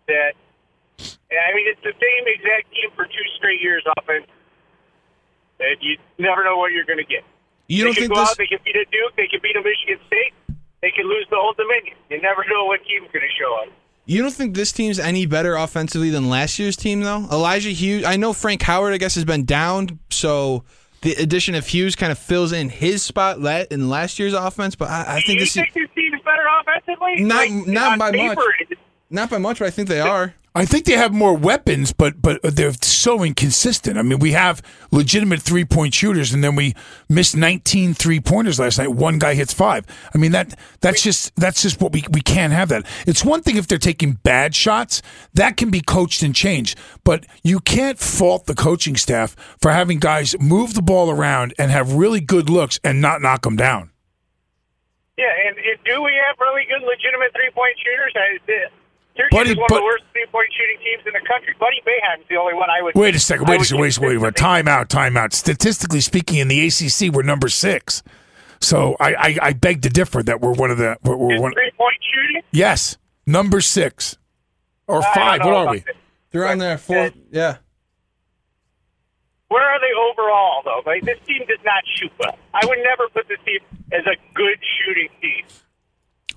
that 0.08 0.38
I 1.34 1.56
mean, 1.56 1.66
it's 1.66 1.82
the 1.82 1.94
same 1.98 2.24
exact 2.28 2.70
team 2.72 2.90
for 2.96 3.06
two 3.06 3.28
straight 3.38 3.62
years 3.62 3.84
offense. 3.98 4.28
And 5.60 5.78
you 5.82 5.98
never 6.20 6.44
know 6.44 6.58
what 6.58 6.72
you're 6.72 6.86
going 6.86 7.00
to 7.00 7.10
get. 7.10 7.24
You 7.68 7.86
don't 7.86 7.94
can 7.94 8.04
think 8.04 8.14
go 8.14 8.22
this? 8.22 8.30
out, 8.32 8.38
they 8.38 8.48
can 8.48 8.60
beat 8.66 8.76
a 8.76 8.86
Duke, 8.92 9.16
they 9.16 9.28
can 9.28 9.40
beat 9.42 9.56
a 9.56 9.64
Michigan 9.64 10.00
State, 10.08 10.34
they 10.82 10.92
can 10.92 11.08
lose 11.08 11.26
the 11.30 11.38
whole 11.38 11.54
Dominion. 11.54 11.96
You 12.10 12.22
never 12.22 12.44
know 12.50 12.66
what 12.66 12.82
team's 12.86 13.10
going 13.12 13.24
to 13.26 13.34
show 13.40 13.50
up. 13.64 13.70
You 14.06 14.22
don't 14.22 14.34
think 14.34 14.54
this 14.54 14.74
team's 14.74 15.00
any 15.00 15.26
better 15.26 15.56
offensively 15.56 16.10
than 16.10 16.30
last 16.30 16.60
year's 16.60 16.76
team, 16.76 17.02
though? 17.02 17.26
Elijah 17.32 17.70
Hughes, 17.70 18.04
I 18.04 18.18
know 18.18 18.34
Frank 18.34 18.62
Howard, 18.64 18.94
I 18.94 18.98
guess, 18.98 19.16
has 19.16 19.24
been 19.24 19.46
down, 19.46 20.00
so 20.10 20.66
the 21.04 21.14
addition 21.16 21.54
of 21.54 21.68
Hughes 21.68 21.96
kind 21.96 22.12
of 22.12 22.18
fills 22.18 22.52
in 22.52 22.70
his 22.70 23.04
spot 23.04 23.38
in 23.72 23.90
last 23.90 24.20
year's 24.20 24.34
offense. 24.34 24.76
But 24.76 24.90
I, 24.90 25.18
I 25.18 25.22
think 25.22 25.40
you 25.40 25.46
this 25.46 25.54
think 25.54 25.74
this 25.74 25.90
team 25.94 26.14
is 26.14 26.22
better 26.22 26.44
offensively? 26.62 27.24
not 27.24 27.50
Like, 27.50 27.68
not 27.68 28.00
by 28.00 28.12
paper, 28.12 28.36
much, 28.36 28.78
not 29.10 29.30
by 29.30 29.38
much, 29.38 29.60
but 29.60 29.68
I 29.68 29.72
think 29.72 29.90
they 29.90 30.00
are. 30.00 30.34
I 30.56 30.66
think 30.66 30.86
they 30.86 30.94
have 30.94 31.12
more 31.12 31.36
weapons, 31.36 31.94
but 31.94 32.22
but 32.22 32.40
they're 32.44 32.74
so 32.74 33.24
inconsistent. 33.24 33.98
I 33.98 34.04
mean, 34.04 34.20
we 34.20 34.34
have 34.34 34.62
legitimate 34.92 35.42
three 35.42 35.66
point 35.66 35.96
shooters, 35.96 36.32
and 36.32 36.44
then 36.44 36.56
we 36.56 36.76
missed 37.10 37.36
19 37.36 37.96
three 37.96 38.20
pointers 38.20 38.60
last 38.60 38.78
night. 38.78 38.90
One 38.90 39.18
guy 39.18 39.34
hits 39.34 39.52
five. 39.52 39.86
I 40.14 40.20
mean 40.20 40.32
that 40.34 40.60
that's 40.80 41.02
just 41.02 41.36
that's 41.36 41.64
just 41.64 41.82
what 41.82 41.92
we 41.92 42.04
we 42.12 42.22
can't 42.22 42.54
have 42.54 42.70
that. 42.70 42.86
It's 43.08 43.26
one 43.26 43.42
thing 43.42 43.58
if 43.58 43.68
they're 43.68 43.80
taking 43.80 44.14
bad 44.14 44.54
shots 44.54 45.02
that 45.34 45.58
can 45.58 45.72
be 45.72 45.82
coached 45.82 46.22
and 46.22 46.36
changed, 46.36 46.78
but 47.04 47.26
you 47.44 47.60
can't 47.60 47.98
fault 47.98 48.46
the 48.46 48.56
coaching 48.56 48.96
staff 48.96 49.36
for 49.60 49.72
having 49.72 49.98
guys 49.98 50.36
move 50.40 50.76
the 50.76 50.84
ball 50.84 51.10
around 51.10 51.56
and 51.58 51.72
have 51.72 51.94
really 51.94 52.20
good 52.20 52.48
looks 52.48 52.80
and 52.84 53.02
not 53.02 53.24
knock 53.24 53.42
them 53.42 53.56
down. 53.56 53.90
Yeah, 55.18 55.30
and, 55.48 55.58
do 55.86 56.02
we 56.02 56.14
have 56.26 56.36
really 56.40 56.66
good, 56.66 56.82
legitimate 56.82 57.32
three 57.34 57.52
point 57.54 57.76
shooters? 57.78 58.14
I, 58.16 58.83
the, 59.16 59.24
Buddy, 59.32 59.52
is 59.52 59.58
one 59.58 59.66
but- 59.70 59.76
of 59.76 59.82
the 59.82 59.86
worst 59.86 60.04
three 60.12 60.26
point 60.32 60.48
shooting 60.58 60.78
teams 60.84 61.04
in 61.08 61.14
the 61.14 61.28
country. 61.28 61.54
Buddy 61.60 61.82
Boeheim's 61.86 62.28
the 62.30 62.36
only 62.38 62.54
one 62.54 62.70
I 62.70 62.82
would. 62.82 62.96
Wait 62.96 63.16
a 63.16 63.20
second. 63.20 63.48
Wait 63.48 63.62
a 63.62 63.66
second. 63.66 63.82
Wait, 63.82 63.98
wait, 64.00 64.18
wait. 64.18 64.36
Time 64.36 64.68
out. 64.68 64.90
Time 64.90 65.16
out. 65.18 65.34
Statistically 65.34 66.02
speaking, 66.02 66.40
in 66.40 66.48
the 66.48 66.66
ACC, 66.68 67.14
we're 67.14 67.22
number 67.24 67.50
six. 67.50 68.02
So 68.60 68.96
I, 69.00 69.14
I, 69.14 69.38
I 69.42 69.54
beg 69.54 69.82
to 69.84 69.90
differ 69.90 70.24
that 70.24 70.40
we're 70.42 70.54
one 70.54 70.72
of 70.72 70.78
the. 70.78 70.98
We're, 71.04 71.16
we're 71.18 71.40
one, 71.42 71.54
Three 71.54 71.72
point 71.78 71.96
shooting. 72.14 72.42
yes, 72.52 72.98
number 73.28 73.60
six 73.62 74.18
or 74.88 75.04
I 75.04 75.14
five. 75.14 75.40
know 75.42 75.46
What 75.48 75.56
are 75.56 75.72
we? 75.72 75.80
that. 75.80 75.96
They're 76.32 76.48
on 76.48 76.58
there. 76.60 76.78
Four. 76.78 77.12
Yeah. 77.32 77.58
Where 79.50 79.62
are 79.64 79.80
they 79.80 79.94
overall, 79.94 80.62
though? 80.66 80.82
Like 80.86 81.04
this 81.04 81.20
team 81.28 81.40
does 81.48 81.60
not 81.64 81.84
shoot 82.00 82.12
well. 82.20 82.38
I 82.54 82.66
would 82.66 82.80
never 82.84 83.08
put 83.10 83.28
this 83.28 83.38
team 83.46 83.60
as 83.92 84.02
a 84.08 84.16
good 84.34 84.58
shooting 84.80 85.10
team. 85.22 85.46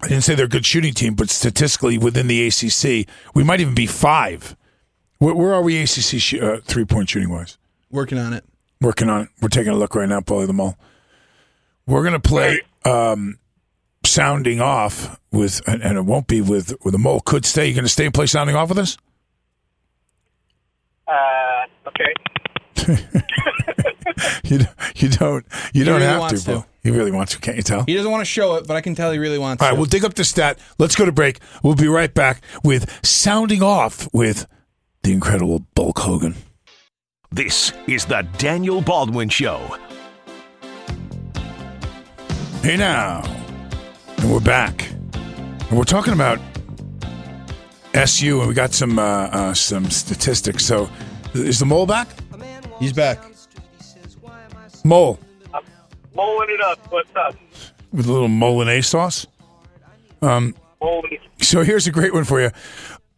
I 0.03 0.09
didn't 0.09 0.25
say 0.25 0.35
they're 0.35 0.47
a 0.47 0.49
good 0.49 0.67
shooting 0.67 0.93
team, 0.93 1.15
but 1.15 1.31
statistically 1.31 1.99
within 1.99 2.27
the 2.27 2.47
ACC, 2.47 3.09
we 3.35 3.43
might 3.43 3.61
even 3.61 3.75
be 3.75 3.87
five. 3.87 4.57
Where, 5.19 5.35
where 5.35 5.55
are 5.55 5.63
we 5.63 5.81
ACC 5.81 6.21
sh- 6.21 6.35
uh, 6.35 6.59
three 6.65 6.85
point 6.85 7.09
shooting 7.09 7.31
wise? 7.31 7.57
Working 7.91 8.19
on 8.19 8.33
it. 8.33 8.45
Working 8.81 9.09
on 9.09 9.23
it. 9.23 9.29
We're 9.41 9.49
taking 9.49 9.73
a 9.73 9.77
look 9.77 9.95
right 9.95 10.09
now, 10.09 10.21
Paulie 10.21 10.47
the 10.47 10.53
Mole. 10.53 10.77
We're 11.87 12.05
gonna 12.05 12.21
play 12.21 12.61
um, 12.85 13.39
sounding 14.05 14.61
off 14.61 15.19
with, 15.31 15.63
and, 15.67 15.83
and 15.83 15.97
it 15.97 16.03
won't 16.03 16.27
be 16.27 16.41
with 16.41 16.75
with 16.85 16.93
the 16.93 16.99
mole. 16.99 17.21
Could 17.21 17.47
stay. 17.47 17.69
You 17.69 17.75
gonna 17.75 17.89
stay 17.89 18.05
and 18.05 18.13
play 18.13 18.27
sounding 18.27 18.57
off 18.57 18.69
with 18.69 18.79
us? 18.79 18.99
Uh, 21.09 21.89
okay. 21.89 23.23
You 24.45 24.61
you 24.95 25.09
don't 25.09 25.45
you 25.73 25.83
He 25.83 25.85
don't 25.85 26.01
really 26.01 26.07
have 26.07 26.29
to, 26.31 26.45
to. 26.45 26.67
He 26.83 26.91
really 26.91 27.11
wants 27.11 27.33
to. 27.35 27.41
Can't 27.41 27.57
you 27.57 27.63
tell? 27.63 27.85
He 27.85 27.95
doesn't 27.95 28.11
want 28.11 28.21
to 28.21 28.25
show 28.31 28.55
it, 28.57 28.67
but 28.67 28.77
I 28.77 28.81
can 28.81 28.95
tell 28.95 29.11
he 29.13 29.19
really 29.19 29.39
wants 29.39 29.63
All 29.63 29.69
right, 29.69 29.75
to. 29.75 29.81
we'll 29.81 29.87
dig 29.89 30.05
up 30.05 30.15
the 30.15 30.25
stat. 30.25 30.59
Let's 30.79 30.95
go 30.95 31.05
to 31.05 31.13
break. 31.13 31.41
We'll 31.63 31.75
be 31.75 31.89
right 31.89 32.13
back 32.13 32.43
with 32.63 33.05
sounding 33.05 33.63
off 33.63 34.09
with 34.13 34.47
the 35.03 35.13
incredible 35.13 35.61
Bulk 35.75 35.99
Hogan. 35.99 36.35
This 37.33 37.73
is 37.87 38.05
the 38.07 38.27
Daniel 38.39 38.81
Baldwin 38.81 39.29
Show. 39.29 39.77
Hey 42.63 42.77
now, 42.77 43.23
and 44.19 44.33
we're 44.33 44.41
back, 44.41 44.89
and 45.69 45.73
we're 45.73 45.85
talking 45.85 46.13
about 46.13 46.41
SU, 47.95 48.39
and 48.41 48.49
we 48.49 48.55
got 48.55 48.73
some 48.75 48.99
uh, 48.99 49.03
uh, 49.03 49.55
some 49.55 49.89
statistics. 49.91 50.65
So, 50.65 50.89
is 51.35 51.59
the 51.59 51.67
mole 51.67 51.87
back? 51.87 52.09
He's 52.81 52.93
back. 52.93 53.19
Mole 54.87 55.19
Mulling 56.15 56.49
it 56.49 56.61
up. 56.63 56.79
What's 56.91 57.15
up? 57.17 57.35
with 57.93 58.07
a 58.07 58.13
little 58.13 58.29
Molinay 58.29 58.85
sauce. 58.85 59.27
Um. 60.23 60.55
So 61.43 61.63
here's 61.63 61.87
a 61.87 61.93
great 61.93 62.15
one 62.15 62.25
for 62.25 62.41
you. 62.41 62.51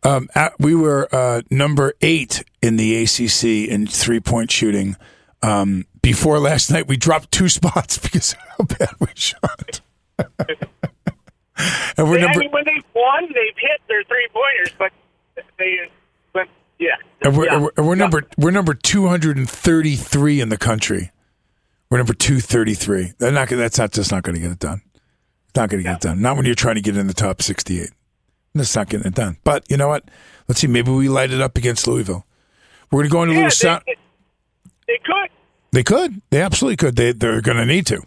Um, 0.03 0.29
at, 0.35 0.59
we 0.59 0.75
were 0.75 1.09
uh, 1.13 1.43
number 1.51 1.93
eight 2.01 2.45
in 2.63 2.77
the 2.77 3.03
ACC 3.03 3.69
in 3.71 3.87
three 3.87 4.21
point 4.21 4.51
shooting. 4.51 4.97
Um, 5.43 5.87
before 6.03 6.39
last 6.41 6.71
night, 6.71 6.89
we 6.89 6.97
dropped 6.97 7.31
two 7.31 7.49
spots 7.59 7.99
because 7.99 8.33
of 8.33 8.39
how 8.59 8.65
bad 8.77 8.95
we 9.01 9.09
shot. 9.15 9.81
and 10.19 12.09
we're 12.09 12.19
They- 12.19 12.27
I 12.27 12.37
mean, 12.37 12.51
when 12.51 12.65
they've 12.65 12.85
won, 12.95 13.23
they've 13.25 13.57
hit 13.57 13.81
their 13.89 14.03
three 14.05 14.29
pointers, 14.33 14.75
but 14.79 14.93
they, 15.59 15.89
but 16.33 16.49
yeah, 16.79 16.97
and 17.23 17.37
we're, 17.37 17.45
yeah. 17.47 17.55
and 17.55 17.63
we're, 17.65 17.71
and 17.77 17.87
we're 17.87 17.95
number 17.95 18.23
we're 18.37 18.51
number 18.51 18.75
two 18.75 19.07
hundred 19.07 19.37
and 19.37 19.49
thirty 19.49 19.95
three 19.95 20.41
in 20.41 20.49
the 20.49 20.59
country. 20.59 21.13
We're 21.91 21.99
number 21.99 22.15
two 22.15 22.41
thirty 22.41 22.75
three. 22.75 23.13
They're 23.19 23.33
not. 23.33 23.49
That's 23.49 23.79
not 23.79 23.93
just 23.93 24.13
not 24.13 24.23
going 24.23 24.35
to 24.37 24.41
get 24.41 24.51
it 24.51 24.59
done. 24.59 24.83
It's 24.95 25.57
not 25.57 25.71
going 25.71 25.83
to 25.83 25.89
get 25.89 25.97
it 25.97 26.01
done. 26.03 26.21
Not 26.21 26.37
when 26.37 26.45
you're 26.45 26.55
trying 26.55 26.75
to 26.75 26.83
get 26.83 26.97
in 26.97 27.07
the 27.07 27.15
top 27.15 27.41
sixty 27.43 27.81
eight. 27.81 27.91
That's 28.55 28.75
not 28.77 28.89
getting 28.89 29.07
it 29.07 29.15
done. 29.15 29.39
But 29.45 29.65
you 29.71 29.77
know 29.77 29.89
what? 29.89 30.05
Let's 30.49 30.61
see. 30.61 30.67
Maybe 30.67 30.91
we 30.91 31.09
light 31.09 31.31
it 31.31 31.41
up 31.41 31.57
against 31.57 31.87
Louisville. 31.87 32.27
We're 32.91 33.01
going 33.01 33.09
to 33.09 33.13
go 33.13 33.23
into 33.23 33.33
a 33.33 33.37
Yeah, 33.37 33.43
little 33.45 33.51
sound. 33.51 33.83
they, 33.87 33.95
they 34.87 34.99
could. 35.05 35.31
They 35.73 35.83
could. 35.83 36.23
They 36.31 36.41
absolutely 36.43 36.77
could. 36.77 36.97
They 36.97 37.13
they're 37.13 37.41
going 37.41 37.57
to 37.59 37.67
need 37.67 37.87
to. 37.87 38.03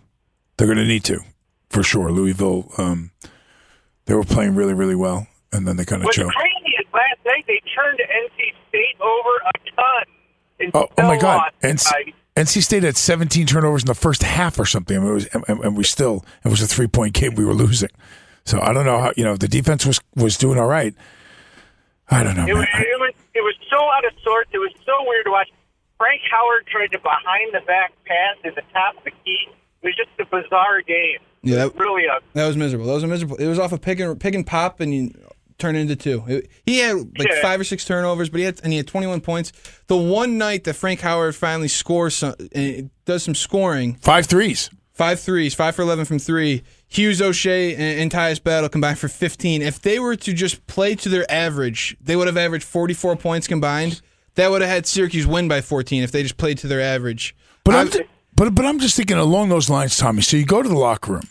They're 0.58 0.68
going 0.68 0.78
to 0.80 0.86
need 0.86 1.04
to, 1.06 1.20
for 1.70 1.82
sure. 1.84 2.12
Louisville. 2.12 2.72
Um, 2.78 3.12
they 4.06 4.14
were 4.14 4.24
playing 4.24 4.56
really 4.56 4.74
really 4.74 4.96
well, 4.96 5.28
and 5.54 5.68
then 5.68 5.78
they 5.78 5.86
kind 5.86 6.02
of 6.02 6.06
What's 6.06 6.18
choked. 6.18 6.36
crazy 6.36 6.76
is 6.80 6.86
last 6.94 7.20
night 7.26 7.46
they 7.48 7.62
turned 7.76 8.00
NC 8.00 8.54
State 8.70 9.00
over 9.00 9.38
a 9.46 10.70
ton. 10.70 10.72
Oh, 10.76 10.88
oh 10.98 11.08
my 11.08 11.18
God! 11.18 11.52
NC, 11.64 12.14
NC 12.36 12.64
State 12.64 12.84
had 12.84 12.96
17 12.96 13.46
turnovers 13.46 13.84
in 13.84 13.88
the 13.88 13.96
first 13.96 14.24
half 14.24 14.58
or 14.58 14.66
something. 14.66 14.98
I 14.98 15.00
mean, 15.00 15.10
it 15.10 15.14
was, 15.14 15.26
and, 15.28 15.60
and 15.60 15.78
we 15.78 15.84
still 15.84 16.26
it 16.46 16.50
was 16.50 16.62
a 16.62 16.68
three 16.68 16.88
point 16.88 17.14
game. 17.14 17.36
We 17.36 17.46
were 17.46 17.54
losing. 17.54 17.90
So 18.46 18.60
I 18.62 18.74
don't 18.74 18.86
know 18.86 19.00
how 19.00 19.14
you 19.18 19.24
know 19.24 19.36
the 19.36 19.48
defense 19.48 19.86
was 19.86 20.00
was 20.16 20.38
doing 20.38 20.58
all 20.58 20.68
right. 20.68 20.96
I 22.10 22.24
don't 22.24 22.36
know. 22.36 22.44
It 22.44 22.54
man. 22.54 22.58
was, 22.58 22.68
it 22.74 23.00
was 23.00 23.14
it 23.36 23.42
was 23.42 23.56
so 23.70 23.78
out 23.78 24.06
of 24.06 24.14
sorts. 24.24 24.50
It 24.54 24.58
was 24.60 24.72
so 24.86 24.94
weird 25.08 25.26
to 25.26 25.32
watch. 25.32 25.50
Frank 25.98 26.22
Howard 26.32 26.66
tried 26.66 26.92
to 26.94 27.00
behind 27.00 27.54
the 27.54 27.62
back 27.68 27.94
pass 28.06 28.38
at 28.44 28.56
the 28.56 28.64
top 28.74 28.98
of 28.98 29.04
the 29.04 29.12
key. 29.24 29.48
It 29.84 29.88
was 29.88 29.96
just 29.96 30.10
a 30.20 30.26
bizarre 30.26 30.82
game. 30.82 31.20
Yeah, 31.44 31.66
It 31.66 31.74
was 31.74 31.80
really 31.80 32.06
a 32.06 32.20
That 32.34 32.48
was 32.48 32.58
miserable. 32.58 32.88
That 32.88 32.94
was 32.94 33.06
miserable. 33.06 33.36
It 33.38 33.48
was 33.48 33.60
off 33.60 33.72
a 33.72 33.78
pick 33.78 34.00
and 34.00 34.20
pick 34.20 34.34
and 34.36 34.46
pop, 34.46 34.80
and 34.80 34.94
you 34.94 35.12
turn 35.62 35.76
it 35.76 35.80
into 35.80 35.96
two. 35.96 36.42
He 36.66 36.80
had 36.80 36.96
like 37.18 37.28
Yeah. 37.30 37.42
five 37.42 37.60
or 37.60 37.64
six 37.64 37.86
turnovers, 37.86 38.30
but 38.30 38.40
he 38.40 38.46
had 38.46 38.60
and 38.64 38.74
he 38.74 38.78
had 38.78 38.88
21 38.88 39.22
points. 39.22 39.52
The 39.88 39.96
one 39.98 40.38
night 40.38 40.64
that 40.66 40.74
Frank 40.74 41.02
Howard 41.02 41.36
finally 41.36 41.68
scores 41.68 42.16
some, 42.16 42.36
and 42.54 42.90
does 43.06 43.24
some 43.24 43.36
scoring, 43.36 43.96
Five 44.02 44.26
threes. 44.26 44.70
five 44.94 45.20
threes, 45.20 45.54
five 45.54 45.76
for 45.76 45.82
11 45.84 46.06
from 46.06 46.20
three. 46.20 46.64
Hughes 46.88 47.22
Oshae 47.22 47.72
and, 47.74 48.00
and 48.02 48.12
Tyus 48.12 48.44
Battle 48.44 48.68
combined 48.70 49.00
for 49.00 49.08
15. 49.08 49.62
If 49.62 49.82
they 49.82 49.98
were 50.00 50.16
to 50.18 50.34
just 50.34 50.66
play 50.68 50.96
to 50.96 51.08
their 51.10 51.30
average, 51.32 51.96
they 52.02 52.16
would 52.18 52.28
have 52.28 52.36
averaged 52.38 52.66
44 52.66 53.16
points 53.16 53.48
combined. 53.48 54.02
That 54.36 54.52
would 54.52 54.62
have 54.62 54.70
had 54.70 54.86
Syracuse 54.86 55.26
win 55.26 55.48
by 55.48 55.62
14 55.62 56.04
if 56.04 56.12
they 56.12 56.22
just 56.24 56.38
played 56.38 56.58
to 56.60 56.68
their 56.68 56.82
average. 56.82 57.36
But 57.64 57.76
I- 57.76 57.80
I'm 57.82 57.90
ju- 57.92 58.04
but 58.36 58.56
but 58.56 58.66
I'm 58.66 58.80
just 58.80 58.96
thinking 58.96 59.18
along 59.18 59.50
those 59.50 59.70
lines, 59.70 59.98
Tommy. 59.98 60.22
So 60.22 60.36
you 60.38 60.46
go 60.46 60.62
to 60.64 60.68
the 60.70 60.78
locker 60.78 61.14
room. 61.14 61.30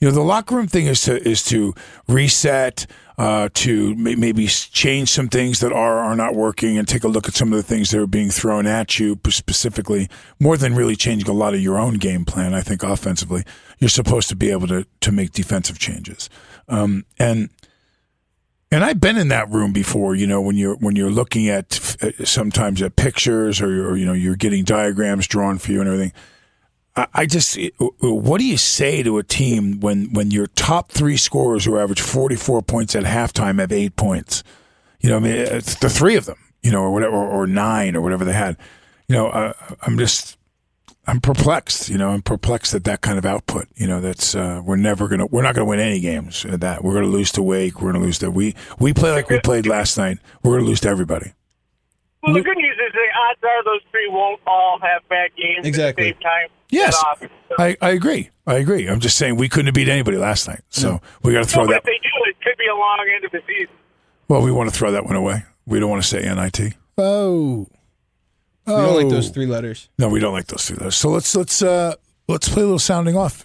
You 0.00 0.08
know, 0.08 0.14
the 0.14 0.22
locker 0.22 0.56
room 0.56 0.66
thing 0.66 0.86
is 0.86 1.02
to 1.02 1.28
is 1.28 1.44
to 1.44 1.74
reset, 2.08 2.86
uh, 3.18 3.50
to 3.52 3.94
may, 3.96 4.14
maybe 4.14 4.46
change 4.46 5.10
some 5.10 5.28
things 5.28 5.60
that 5.60 5.72
are 5.72 5.98
are 5.98 6.16
not 6.16 6.34
working, 6.34 6.78
and 6.78 6.88
take 6.88 7.04
a 7.04 7.08
look 7.08 7.28
at 7.28 7.34
some 7.34 7.52
of 7.52 7.58
the 7.58 7.62
things 7.62 7.90
that 7.90 8.00
are 8.00 8.06
being 8.06 8.30
thrown 8.30 8.66
at 8.66 8.98
you 8.98 9.20
specifically. 9.28 10.08
More 10.38 10.56
than 10.56 10.74
really 10.74 10.96
changing 10.96 11.28
a 11.28 11.34
lot 11.34 11.52
of 11.52 11.60
your 11.60 11.78
own 11.78 11.94
game 11.94 12.24
plan, 12.24 12.54
I 12.54 12.62
think 12.62 12.82
offensively, 12.82 13.44
you're 13.78 13.90
supposed 13.90 14.30
to 14.30 14.36
be 14.36 14.50
able 14.50 14.68
to 14.68 14.86
to 15.00 15.12
make 15.12 15.32
defensive 15.32 15.78
changes. 15.78 16.30
Um, 16.66 17.04
and 17.18 17.50
and 18.72 18.84
I've 18.84 19.00
been 19.00 19.18
in 19.18 19.28
that 19.28 19.50
room 19.50 19.74
before, 19.74 20.14
you 20.14 20.26
know, 20.26 20.40
when 20.40 20.56
you're 20.56 20.76
when 20.76 20.96
you're 20.96 21.10
looking 21.10 21.48
at 21.50 21.96
uh, 22.02 22.24
sometimes 22.24 22.80
at 22.80 22.96
pictures 22.96 23.60
or, 23.60 23.90
or 23.90 23.96
you 23.98 24.06
know 24.06 24.14
you're 24.14 24.36
getting 24.36 24.64
diagrams 24.64 25.26
drawn 25.26 25.58
for 25.58 25.72
you 25.72 25.80
and 25.80 25.88
everything. 25.88 26.12
I, 27.14 27.26
just, 27.26 27.58
what 27.78 28.38
do 28.38 28.44
you 28.44 28.56
say 28.56 29.02
to 29.02 29.18
a 29.18 29.22
team 29.22 29.80
when 29.80 30.12
when 30.12 30.30
your 30.30 30.46
top 30.46 30.92
three 30.92 31.16
scorers 31.16 31.64
who 31.64 31.78
average 31.78 32.00
44 32.00 32.62
points 32.62 32.94
at 32.94 33.04
halftime 33.04 33.60
have 33.60 33.72
eight 33.72 33.96
points? 33.96 34.42
You 35.00 35.10
know, 35.10 35.16
I 35.16 35.20
mean, 35.20 35.32
it's 35.32 35.76
the 35.76 35.88
three 35.88 36.16
of 36.16 36.26
them, 36.26 36.38
you 36.62 36.70
know, 36.70 36.82
or 36.82 36.92
whatever, 36.92 37.16
or 37.16 37.46
nine 37.46 37.96
or 37.96 38.00
whatever 38.00 38.24
they 38.24 38.32
had. 38.32 38.56
You 39.08 39.16
know, 39.16 39.28
uh, 39.28 39.52
I'm 39.82 39.98
just, 39.98 40.36
I'm 41.06 41.20
perplexed. 41.20 41.88
You 41.88 41.98
know, 41.98 42.10
I'm 42.10 42.22
perplexed 42.22 42.74
at 42.74 42.84
that 42.84 43.00
kind 43.00 43.18
of 43.18 43.24
output. 43.24 43.66
You 43.74 43.86
know, 43.86 44.00
that's 44.00 44.34
uh, 44.34 44.60
we're 44.64 44.76
never 44.76 45.08
gonna, 45.08 45.26
we're 45.26 45.42
not 45.42 45.54
gonna 45.54 45.64
win 45.66 45.80
any 45.80 46.00
games. 46.00 46.44
At 46.44 46.60
that 46.60 46.84
we're 46.84 46.94
gonna 46.94 47.06
lose 47.06 47.32
to 47.32 47.42
Wake. 47.42 47.80
We're 47.80 47.92
gonna 47.92 48.04
lose 48.04 48.18
to 48.18 48.30
we 48.30 48.54
we 48.78 48.92
play 48.92 49.10
like 49.10 49.28
we 49.30 49.40
played 49.40 49.66
last 49.66 49.96
night. 49.96 50.18
We're 50.42 50.56
gonna 50.56 50.68
lose 50.68 50.80
to 50.80 50.88
everybody. 50.88 51.32
well. 52.22 52.34
The 52.34 52.42
good 52.42 52.58
news 52.58 52.69
odds 53.30 53.40
are 53.42 53.64
those 53.64 53.80
three 53.90 54.08
won't 54.08 54.40
all 54.46 54.78
have 54.80 55.06
bad 55.08 55.30
games 55.36 55.66
Exactly. 55.66 56.08
at 56.08 56.16
the 56.18 56.22
same 56.22 56.22
time. 56.22 56.48
Yes, 56.70 56.96
That. 57.20 57.30
So- 57.48 57.54
I, 57.58 57.76
I 57.80 57.90
agree. 57.90 58.30
I 58.46 58.54
agree. 58.54 58.86
I'm 58.88 59.00
just 59.00 59.16
saying 59.16 59.36
we 59.36 59.48
couldn't 59.48 59.66
have 59.66 59.74
beat 59.74 59.88
anybody 59.88 60.16
last 60.16 60.46
night. 60.48 60.60
So 60.70 61.00
we 61.22 61.32
got 61.32 61.42
to 61.44 61.48
throw 61.48 61.62
no, 61.62 61.68
but 61.68 61.72
that. 61.72 61.78
if 61.78 61.84
they 61.84 61.98
do, 62.02 62.30
it 62.30 62.36
could 62.42 62.56
be 62.58 62.66
a 62.66 62.74
long 62.74 63.06
end 63.14 63.24
of 63.24 63.32
the 63.32 63.40
season. 63.46 63.74
Well, 64.28 64.42
we 64.42 64.52
want 64.52 64.70
to 64.70 64.74
throw 64.76 64.92
that 64.92 65.04
one 65.04 65.16
away. 65.16 65.44
We 65.66 65.80
don't 65.80 65.90
want 65.90 66.02
to 66.02 66.08
say 66.08 66.22
NIT. 66.22 66.74
Oh. 66.98 67.66
We 68.66 68.72
don't 68.72 68.94
like 68.96 69.08
those 69.08 69.28
Oh. 69.28 69.32
three 69.32 69.46
letters. 69.46 69.88
No, 69.98 70.08
we 70.08 70.20
don't 70.20 70.32
like 70.32 70.46
those 70.46 70.66
three 70.66 70.76
letters. 70.76 70.96
So 70.96 71.08
let's 71.10 71.34
let's 71.34 71.60
uh 71.62 71.94
let's 72.28 72.48
play 72.48 72.62
a 72.62 72.66
little 72.66 72.78
sounding 72.78 73.16
off. 73.16 73.44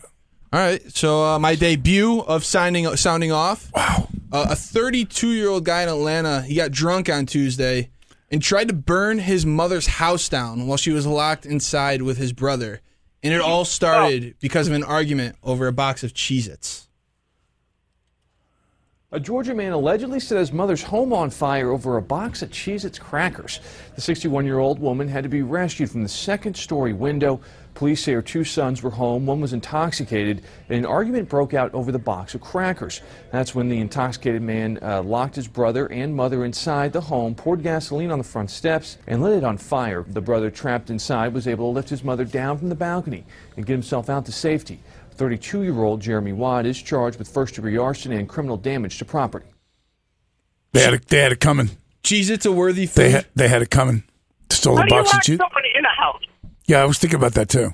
All 0.54 0.60
right. 0.60 0.82
So 0.96 1.24
uh, 1.24 1.40
my 1.40 1.56
debut 1.56 2.20
of 2.22 2.46
signing 2.46 2.86
sounding 2.96 3.32
off. 3.32 3.72
Wow. 3.76 4.08
Uh, 4.32 4.48
a 4.52 4.56
32 4.56 5.30
year 5.32 5.50
old 5.50 5.66
guy 5.66 5.82
in 5.84 5.90
Atlanta, 5.90 6.42
he 6.42 6.56
got 6.56 6.72
drunk 6.72 7.10
on 7.10 7.26
Tuesday 7.26 7.90
and 8.32 8.42
tried 8.42 8.68
to 8.68 8.74
burn 8.74 9.20
his 9.20 9.46
mother's 9.46 9.88
house 9.88 10.30
down 10.30 10.68
while 10.68 10.78
she 10.78 10.92
was 10.92 11.06
locked 11.06 11.46
inside 11.46 12.02
with 12.02 12.18
his 12.18 12.34
brother. 12.34 12.82
And 13.24 13.34
it 13.34 13.42
all 13.42 13.66
started 13.66 14.34
oh. 14.34 14.38
because 14.40 14.68
of 14.68 14.74
an 14.74 14.84
argument 14.84 15.36
over 15.44 15.68
a 15.68 15.74
box 15.74 16.04
of 16.04 16.14
Cheez 16.14 16.48
Its. 16.48 16.88
A 19.12 19.20
Georgia 19.20 19.54
man 19.54 19.72
allegedly 19.72 20.20
set 20.20 20.38
his 20.38 20.52
mother's 20.52 20.84
home 20.84 21.14
on 21.14 21.30
fire 21.30 21.72
over 21.72 21.96
a 21.96 22.02
box 22.02 22.42
of 22.42 22.50
Cheez 22.50 22.84
Its 22.84 23.00
crackers. 23.00 23.62
The 23.96 24.02
61 24.02 24.46
year 24.46 24.60
old 24.60 24.80
woman 24.80 25.08
had 25.08 25.24
to 25.24 25.30
be 25.30 25.42
rescued 25.42 25.90
from 25.90 26.04
the 26.04 26.10
second 26.10 26.58
story 26.58 26.92
window. 26.92 27.40
Police 27.76 28.04
say 28.04 28.14
her 28.14 28.22
two 28.22 28.46
sons 28.46 28.82
were 28.82 28.90
home. 28.90 29.26
One 29.26 29.42
was 29.42 29.52
intoxicated, 29.52 30.44
and 30.70 30.80
an 30.80 30.86
argument 30.86 31.28
broke 31.28 31.54
out 31.54 31.74
over 31.74 31.92
the 31.92 32.00
box 32.00 32.34
of 32.34 32.40
crackers. 32.42 33.02
That's 33.32 33.54
when 33.54 33.68
the 33.68 33.80
intoxicated 33.80 34.42
man 34.42 34.80
uh, 34.82 35.04
locked 35.04 35.36
his 35.36 35.50
brother 35.50 35.86
and 35.88 36.16
mother 36.16 36.46
inside 36.46 36.94
the 36.94 37.02
home, 37.02 37.36
poured 37.36 37.64
gasoline 37.64 38.12
on 38.12 38.18
the 38.18 38.24
front 38.24 38.50
steps, 38.50 38.98
and 39.08 39.22
lit 39.22 39.38
it 39.38 39.44
on 39.44 39.58
fire. 39.58 40.06
The 40.08 40.22
brother, 40.22 40.50
trapped 40.50 40.90
inside, 40.90 41.34
was 41.34 41.48
able 41.48 41.70
to 41.70 41.76
lift 41.76 41.90
his 41.90 42.02
mother 42.04 42.24
down 42.24 42.58
from 42.58 42.70
the 42.70 42.76
balcony 42.76 43.26
and 43.58 43.66
get 43.66 43.74
himself 43.74 44.10
out 44.10 44.26
to 44.28 44.32
safety. 44.32 44.80
32 45.12 45.64
year 45.64 45.84
old 45.84 46.02
Jeremy 46.02 46.32
Watt 46.34 46.66
is 46.66 46.82
charged 46.82 47.20
with 47.20 47.28
first 47.28 47.56
degree 47.56 47.78
arson 47.78 48.14
and 48.14 48.28
criminal 48.28 48.58
damage 48.58 48.98
to 49.00 49.06
property. 49.06 49.46
They 50.72 50.82
had 50.82 50.94
it, 50.94 51.08
they 51.08 51.20
had 51.20 51.32
it 51.34 51.40
coming. 51.40 51.72
Cheez 52.04 52.30
Its 52.30 52.46
a 52.46 52.52
worthy 52.52 52.86
food. 52.86 53.02
They 53.02 53.10
had, 53.12 53.26
they 53.36 53.48
had 53.48 53.62
it 53.62 53.70
coming. 53.70 54.04
Stole 54.50 54.78
How 54.78 54.84
a 54.84 54.88
do 54.88 54.96
you 54.96 55.02
box 55.02 55.10
of 55.10 55.14
lock 55.16 55.24
cheese. 55.24 55.38
somebody 55.38 55.70
in 55.76 55.84
a 55.86 56.02
house? 56.02 56.22
Yeah, 56.68 56.82
I 56.82 56.86
was 56.86 56.98
thinking 56.98 57.18
about 57.18 57.34
that 57.36 57.50
too. 57.50 57.74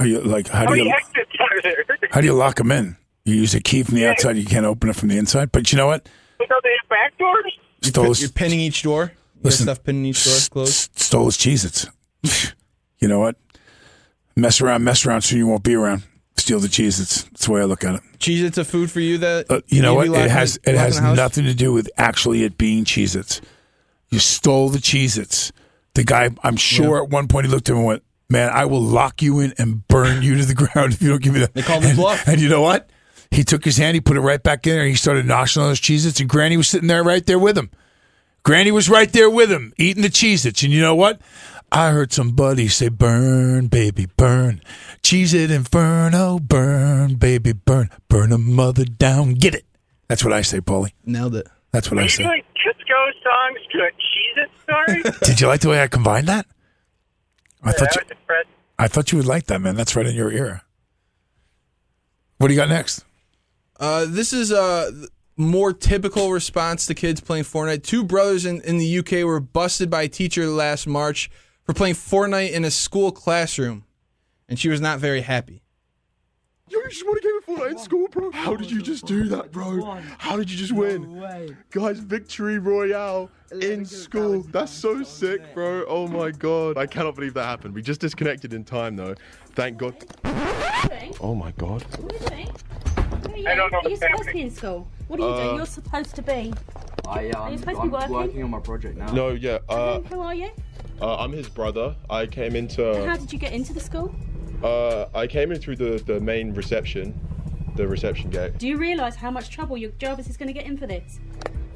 Are 0.00 0.06
you 0.06 0.20
like 0.20 0.48
how 0.48 0.66
How 0.66 0.74
do 0.74 0.82
you 0.82 0.90
exits 0.90 1.30
are 1.40 1.62
there? 1.62 1.84
how 2.10 2.20
do 2.20 2.26
you 2.26 2.34
lock 2.34 2.56
them 2.56 2.70
in? 2.72 2.96
You 3.24 3.34
use 3.34 3.54
a 3.54 3.60
key 3.60 3.82
from 3.82 3.94
the 3.96 4.06
outside. 4.06 4.36
You 4.36 4.44
can't 4.44 4.66
open 4.66 4.90
it 4.90 4.96
from 4.96 5.08
the 5.08 5.18
inside. 5.18 5.52
But 5.52 5.72
you 5.72 5.78
know 5.78 5.86
what? 5.86 6.08
So 6.38 6.54
they 6.62 6.70
have 6.80 6.88
back 6.88 7.18
doors? 7.18 7.52
Stole 7.82 8.14
You're 8.16 8.28
pinning 8.30 8.60
each 8.60 8.82
door. 8.82 9.12
You 9.36 9.42
got 9.42 9.44
Listen, 9.44 9.64
stuff 9.64 9.82
pinning 9.84 10.04
each 10.06 10.24
door 10.24 10.34
closed. 10.50 10.98
stole 10.98 11.24
his 11.26 11.36
Cheez-Its. 11.36 11.86
you 12.98 13.08
know 13.08 13.20
what? 13.20 13.36
Mess 14.36 14.60
around, 14.60 14.84
mess 14.84 15.06
around, 15.06 15.22
soon 15.22 15.38
you 15.38 15.46
won't 15.46 15.62
be 15.62 15.74
around. 15.74 16.02
Steal 16.36 16.60
the 16.60 16.68
Cheez-Its. 16.68 17.24
That's 17.24 17.46
the 17.46 17.52
way 17.52 17.60
I 17.60 17.64
look 17.64 17.84
at 17.84 17.94
it. 17.96 18.02
Cheez 18.18 18.42
Its 18.42 18.58
a 18.58 18.64
food 18.64 18.90
for 18.90 19.00
you 19.00 19.18
that 19.18 19.46
Uh, 19.50 19.60
you 19.68 19.82
know 19.82 19.94
what? 19.94 20.06
It 20.06 20.10
locking- 20.10 20.28
has 20.30 20.58
it 20.64 20.74
has 20.76 21.00
nothing 21.00 21.44
to 21.44 21.54
do 21.54 21.72
with 21.72 21.88
actually 21.96 22.44
it 22.44 22.58
being 22.58 22.84
Cheez-Its. 22.84 23.40
You 24.10 24.18
stole 24.18 24.68
the 24.68 24.78
Cheez-Its. 24.78 25.52
The 25.94 26.04
guy, 26.04 26.30
I'm 26.42 26.56
sure 26.56 27.02
at 27.02 27.08
one 27.10 27.26
point 27.28 27.46
he 27.46 27.52
looked 27.52 27.68
at 27.68 27.72
him 27.72 27.78
and 27.78 27.86
went, 27.86 28.02
"Man, 28.30 28.50
I 28.50 28.64
will 28.64 28.80
lock 28.82 29.22
you 29.22 29.40
in 29.40 29.54
and 29.58 29.86
burn 29.88 30.22
you 30.22 30.36
to 30.36 30.44
the 30.44 30.54
ground 30.72 30.92
if 30.92 31.02
you 31.02 31.08
don't 31.10 31.22
give 31.22 31.32
me 31.34 31.40
that." 31.40 31.54
They 31.54 31.62
called 31.62 31.82
him 31.82 31.90
and, 31.90 31.98
bluff. 31.98 32.26
And 32.28 32.40
you 32.40 32.48
know 32.48 32.62
what? 32.62 32.90
He 33.30 33.42
took 33.42 33.64
his 33.64 33.76
hand, 33.76 33.94
he 33.96 34.00
put 34.00 34.16
it 34.16 34.20
right 34.20 34.42
back 34.42 34.66
in 34.66 34.72
there, 34.72 34.82
and 34.82 34.90
he 34.90 34.94
started 34.96 35.26
noshing 35.26 35.60
on 35.60 35.68
those 35.68 35.80
Cheez-Its, 35.80 36.20
and 36.20 36.28
Granny 36.28 36.56
was 36.56 36.68
sitting 36.68 36.86
there 36.86 37.02
right 37.02 37.26
there 37.26 37.38
with 37.40 37.58
him. 37.58 37.70
Granny 38.44 38.70
was 38.70 38.88
right 38.88 39.12
there 39.12 39.28
with 39.28 39.50
him, 39.50 39.72
eating 39.76 40.02
the 40.04 40.08
Cheez-Its. 40.08 40.62
And 40.62 40.72
you 40.72 40.80
know 40.80 40.94
what? 40.94 41.20
I 41.72 41.90
heard 41.90 42.12
somebody 42.12 42.68
say, 42.68 42.88
burn, 42.88 43.66
baby, 43.66 44.06
burn. 44.16 44.62
Cheez-It 45.02 45.50
Inferno, 45.50 46.38
burn, 46.38 47.16
baby, 47.16 47.52
burn. 47.52 47.90
Burn 48.08 48.30
a 48.30 48.38
mother 48.38 48.84
down. 48.84 49.34
Get 49.34 49.56
it. 49.56 49.64
That's 50.06 50.22
what 50.22 50.32
I 50.32 50.42
say, 50.42 50.60
Paulie. 50.60 50.92
Nailed 51.04 51.34
it. 51.34 51.48
That's 51.72 51.90
what 51.90 51.98
Are 51.98 52.02
I 52.02 52.04
you 52.04 52.08
say. 52.08 52.22
doing 52.22 52.42
disco 52.54 52.94
songs 53.24 53.58
to 53.72 53.78
a 53.80 53.90
Cheez 53.90 54.44
It 54.44 54.50
story? 54.62 55.18
Did 55.24 55.40
you 55.40 55.48
like 55.48 55.60
the 55.62 55.68
way 55.70 55.82
I 55.82 55.88
combined 55.88 56.28
that? 56.28 56.46
I 57.66 57.72
thought 57.72 57.96
you, 57.96 58.02
was. 58.28 58.46
I 58.78 58.88
thought 58.88 59.12
you 59.12 59.18
would 59.18 59.26
like 59.26 59.46
that, 59.46 59.60
man. 59.60 59.74
That's 59.74 59.96
right 59.96 60.06
in 60.06 60.14
your 60.14 60.30
ear. 60.30 60.62
What 62.38 62.48
do 62.48 62.54
you 62.54 62.60
got 62.60 62.68
next? 62.68 63.04
Uh, 63.78 64.06
this 64.08 64.32
is 64.32 64.52
a 64.52 65.08
more 65.36 65.72
typical 65.72 66.32
response 66.32 66.86
to 66.86 66.94
kids 66.94 67.20
playing 67.20 67.44
Fortnite. 67.44 67.82
Two 67.82 68.04
brothers 68.04 68.46
in, 68.46 68.60
in 68.62 68.78
the 68.78 68.98
UK 68.98 69.24
were 69.24 69.40
busted 69.40 69.90
by 69.90 70.02
a 70.02 70.08
teacher 70.08 70.46
last 70.46 70.86
March 70.86 71.30
for 71.64 71.72
playing 71.72 71.94
Fortnite 71.94 72.52
in 72.52 72.64
a 72.64 72.70
school 72.70 73.10
classroom, 73.10 73.84
and 74.48 74.58
she 74.58 74.68
was 74.68 74.80
not 74.80 74.98
very 74.98 75.22
happy. 75.22 75.62
Yo, 76.68 76.80
you 76.80 76.88
just 76.88 77.06
want 77.06 77.22
to 77.22 77.28
game 77.28 77.36
of 77.36 77.44
Fortnite 77.64 77.70
in 77.70 77.78
school, 77.78 78.08
bro? 78.08 78.30
How 78.32 78.56
did 78.56 78.68
you 78.72 78.82
just 78.82 79.06
do 79.06 79.28
that, 79.28 79.52
bro? 79.52 80.00
How 80.18 80.36
did 80.36 80.50
you 80.50 80.56
just 80.56 80.72
win? 80.72 81.56
Guys, 81.70 82.00
victory 82.00 82.58
royale 82.58 83.30
in 83.60 83.84
school. 83.84 84.40
That's 84.50 84.72
so 84.72 85.04
sick, 85.04 85.54
bro. 85.54 85.84
Oh 85.86 86.08
my 86.08 86.32
god. 86.32 86.76
I 86.76 86.86
cannot 86.86 87.14
believe 87.14 87.34
that 87.34 87.44
happened. 87.44 87.72
We 87.72 87.82
just 87.82 88.00
disconnected 88.00 88.52
in 88.52 88.64
time, 88.64 88.96
though. 88.96 89.14
Thank 89.54 89.78
God. 89.78 89.94
Oh 91.20 91.36
my 91.36 91.52
god. 91.52 91.84
I 93.46 93.54
don't 93.54 93.70
know 93.70 93.78
Are 93.78 93.88
you 93.88 93.90
what's 93.90 94.00
supposed 94.00 94.24
to 94.26 94.32
be 94.32 94.40
in 94.40 94.50
school? 94.50 94.88
What 95.06 95.20
are 95.20 95.28
you 95.28 95.36
doing? 95.36 95.48
Uh, 95.50 95.56
You're 95.58 95.66
supposed 95.66 96.16
to 96.16 96.22
be. 96.22 96.52
I, 97.06 97.30
Are 97.30 97.50
you 97.52 97.58
supposed 97.58 97.76
to 97.76 97.82
be 97.82 97.88
working? 97.90 98.42
on 98.42 98.50
my 98.50 98.58
project 98.58 98.96
now. 98.98 99.12
No, 99.12 99.28
yeah. 99.28 99.58
Uh, 99.68 100.00
Who 100.00 100.20
are 100.20 100.34
you? 100.34 100.50
uh, 101.00 101.16
I'm 101.18 101.30
his 101.30 101.48
brother. 101.48 101.94
I 102.10 102.26
came 102.26 102.56
And 102.56 102.70
into. 102.70 103.06
how 103.06 103.16
did 103.16 103.32
you 103.32 103.38
get 103.38 103.52
into 103.52 103.72
the 103.72 103.78
school? 103.78 104.12
Uh, 104.62 105.06
I 105.14 105.26
came 105.26 105.52
in 105.52 105.60
through 105.60 105.76
the, 105.76 106.02
the 106.06 106.20
main 106.20 106.54
reception, 106.54 107.18
the 107.76 107.86
reception 107.86 108.30
gate. 108.30 108.58
Do 108.58 108.66
you 108.66 108.76
realise 108.78 109.14
how 109.16 109.30
much 109.30 109.50
trouble 109.50 109.76
your 109.76 109.90
Jarvis 109.92 110.28
is 110.28 110.36
going 110.36 110.48
to 110.48 110.52
get 110.52 110.64
in 110.66 110.76
for 110.76 110.86
this? 110.86 111.18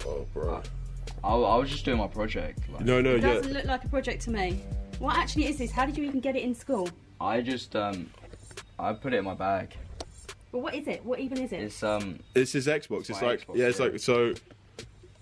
Oh, 0.06 0.26
bro. 0.32 0.62
I, 1.22 1.34
I 1.34 1.56
was 1.56 1.70
just 1.70 1.84
doing 1.84 1.98
my 1.98 2.06
project. 2.08 2.60
Like, 2.72 2.84
No, 2.84 3.00
no, 3.00 3.16
it 3.16 3.22
yeah. 3.22 3.34
doesn't 3.34 3.52
look 3.52 3.64
like 3.66 3.84
a 3.84 3.88
project 3.88 4.22
to 4.22 4.30
me. 4.30 4.62
What 4.98 5.16
actually 5.16 5.46
is 5.46 5.58
this? 5.58 5.70
How 5.70 5.86
did 5.86 5.96
you 5.96 6.04
even 6.04 6.20
get 6.20 6.36
it 6.36 6.42
in 6.42 6.54
school? 6.54 6.88
I 7.20 7.40
just 7.42 7.76
um, 7.76 8.10
I 8.78 8.92
put 8.94 9.12
it 9.12 9.18
in 9.18 9.24
my 9.24 9.34
bag. 9.34 9.74
Well, 10.52 10.62
what 10.62 10.74
is 10.74 10.88
it? 10.88 11.04
What 11.04 11.20
even 11.20 11.38
is 11.38 11.52
it? 11.52 11.60
It's 11.60 11.82
um, 11.82 12.18
It's 12.34 12.52
his 12.52 12.66
Xbox. 12.66 13.08
It's 13.10 13.20
my 13.20 13.28
like 13.28 13.46
Xbox, 13.46 13.56
yeah, 13.56 13.66
it's 13.66 13.78
yeah. 13.78 13.84
like 13.86 13.98
so. 14.00 14.34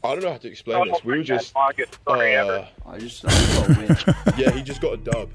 I 0.05 0.15
don't 0.15 0.23
know 0.23 0.31
how 0.31 0.37
to 0.39 0.49
explain 0.49 0.79
Oh, 0.81 0.85
this. 0.93 1.05
We 1.05 1.19
were 1.19 1.25
just. 1.25 1.55
longest 1.57 1.99
ever. 2.07 2.69
Uh, 2.87 2.89
I 2.89 2.99
just, 2.99 3.25
I 3.25 3.31
just 3.31 3.57
got 3.57 3.69
a 3.69 3.81
win. 3.81 4.35
yeah, 4.39 4.51
he 4.53 4.63
just 4.63 4.81
got 4.81 4.93
a 4.95 4.97
dub. 4.97 5.29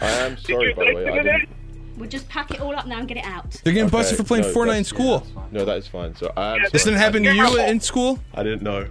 I 0.00 0.06
am 0.10 0.36
sorry, 0.36 0.74
by 0.74 0.84
the 0.86 0.94
way. 0.94 1.08
I 1.08 1.22
didn't. 1.22 1.48
We'll 1.96 2.10
just 2.10 2.28
pack 2.28 2.50
it 2.50 2.60
all 2.60 2.74
up 2.76 2.86
now 2.86 2.98
and 2.98 3.08
get 3.08 3.16
it 3.16 3.24
out. 3.24 3.50
They're 3.64 3.72
getting 3.72 3.84
Okay, 3.86 3.92
busted 3.96 4.18
for 4.18 4.24
playing 4.24 4.44
no, 4.44 4.52
Fortnite 4.52 4.60
in 4.62 4.66
that's- 4.82 4.88
school. 4.88 5.26
No, 5.50 5.64
that 5.64 5.78
is 5.78 5.86
fine. 5.86 6.14
So 6.14 6.30
I 6.36 6.56
am. 6.56 6.62
This 6.70 6.82
sorry. 6.82 6.92
didn't 6.94 6.98
happen 7.02 7.22
to 7.22 7.34
you 7.34 7.60
in 7.60 7.80
school? 7.80 8.18
I 8.34 8.42
didn't 8.42 8.62
know. 8.62 8.86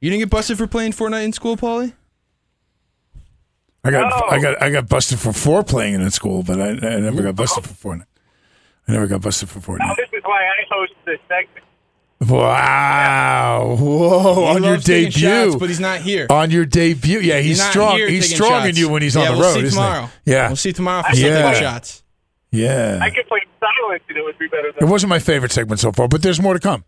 You 0.00 0.10
didn't 0.10 0.20
get 0.20 0.30
busted 0.30 0.58
for 0.58 0.66
playing 0.66 0.92
Fortnite 0.92 1.24
in 1.24 1.32
school, 1.32 1.56
Paulie? 1.56 1.94
I 3.82 3.90
got 3.90 4.32
I 4.32 4.38
got 4.40 4.62
I 4.62 4.70
got 4.70 4.88
busted 4.88 5.18
for 5.18 5.30
foreplaying 5.30 5.94
it 5.94 6.00
in 6.02 6.10
school, 6.10 6.42
but 6.42 6.60
I, 6.60 6.70
I 6.70 7.00
never 7.00 7.22
got 7.22 7.36
busted 7.36 7.64
for 7.64 7.94
Fortnite. 7.94 8.06
I 8.88 8.92
never 8.92 9.06
got 9.06 9.22
busted 9.22 9.48
for 9.48 9.60
Now, 9.78 9.86
Fortnite. 9.92 9.96
this 9.96 10.08
is 10.12 10.22
why 10.24 10.42
I 10.44 10.64
host 10.70 10.92
this 11.06 11.18
segment. 11.28 11.64
Wow! 12.20 13.76
Whoa! 13.78 14.34
He 14.34 14.56
on 14.56 14.64
your 14.64 14.76
debut, 14.78 15.10
shots, 15.10 15.56
but 15.56 15.68
he's 15.68 15.80
not 15.80 16.00
here. 16.00 16.26
on 16.30 16.50
your 16.50 16.64
debut, 16.64 17.20
yeah, 17.20 17.40
he's, 17.40 17.58
not 17.58 17.70
strong. 17.70 17.98
He's 17.98 18.24
taking 18.30 18.36
strong 18.36 18.68
in 18.68 18.76
you 18.76 18.88
when 18.88 19.02
he's 19.02 19.14
yeah, 19.16 19.22
on 19.22 19.26
the 19.32 19.38
we'll 19.38 19.42
road, 19.48 19.54
see 19.54 19.66
isn't 19.66 19.78
tomorrow. 19.82 20.10
he? 20.24 20.30
Yeah, 20.32 20.46
We'll 20.48 20.56
see 20.56 20.72
tomorrow 20.72 21.02
for 21.02 21.14
Yeah. 21.16 21.42
some 21.42 21.52
taking 21.52 21.60
shots. 21.62 22.02
yeah. 22.50 22.98
I 23.02 23.10
could 23.10 23.26
play 23.26 23.40
silence 23.60 24.02
and 24.08 24.16
it 24.18 24.24
would 24.24 24.38
be 24.38 24.48
better 24.48 24.68
It 24.80 24.84
wasn't 24.84 25.10
my 25.10 25.18
favorite 25.18 25.52
segment 25.52 25.80
so 25.80 25.92
far, 25.92 26.08
but 26.08 26.22
there's 26.22 26.40
more 26.40 26.54
to 26.54 26.60
come. 26.60 26.84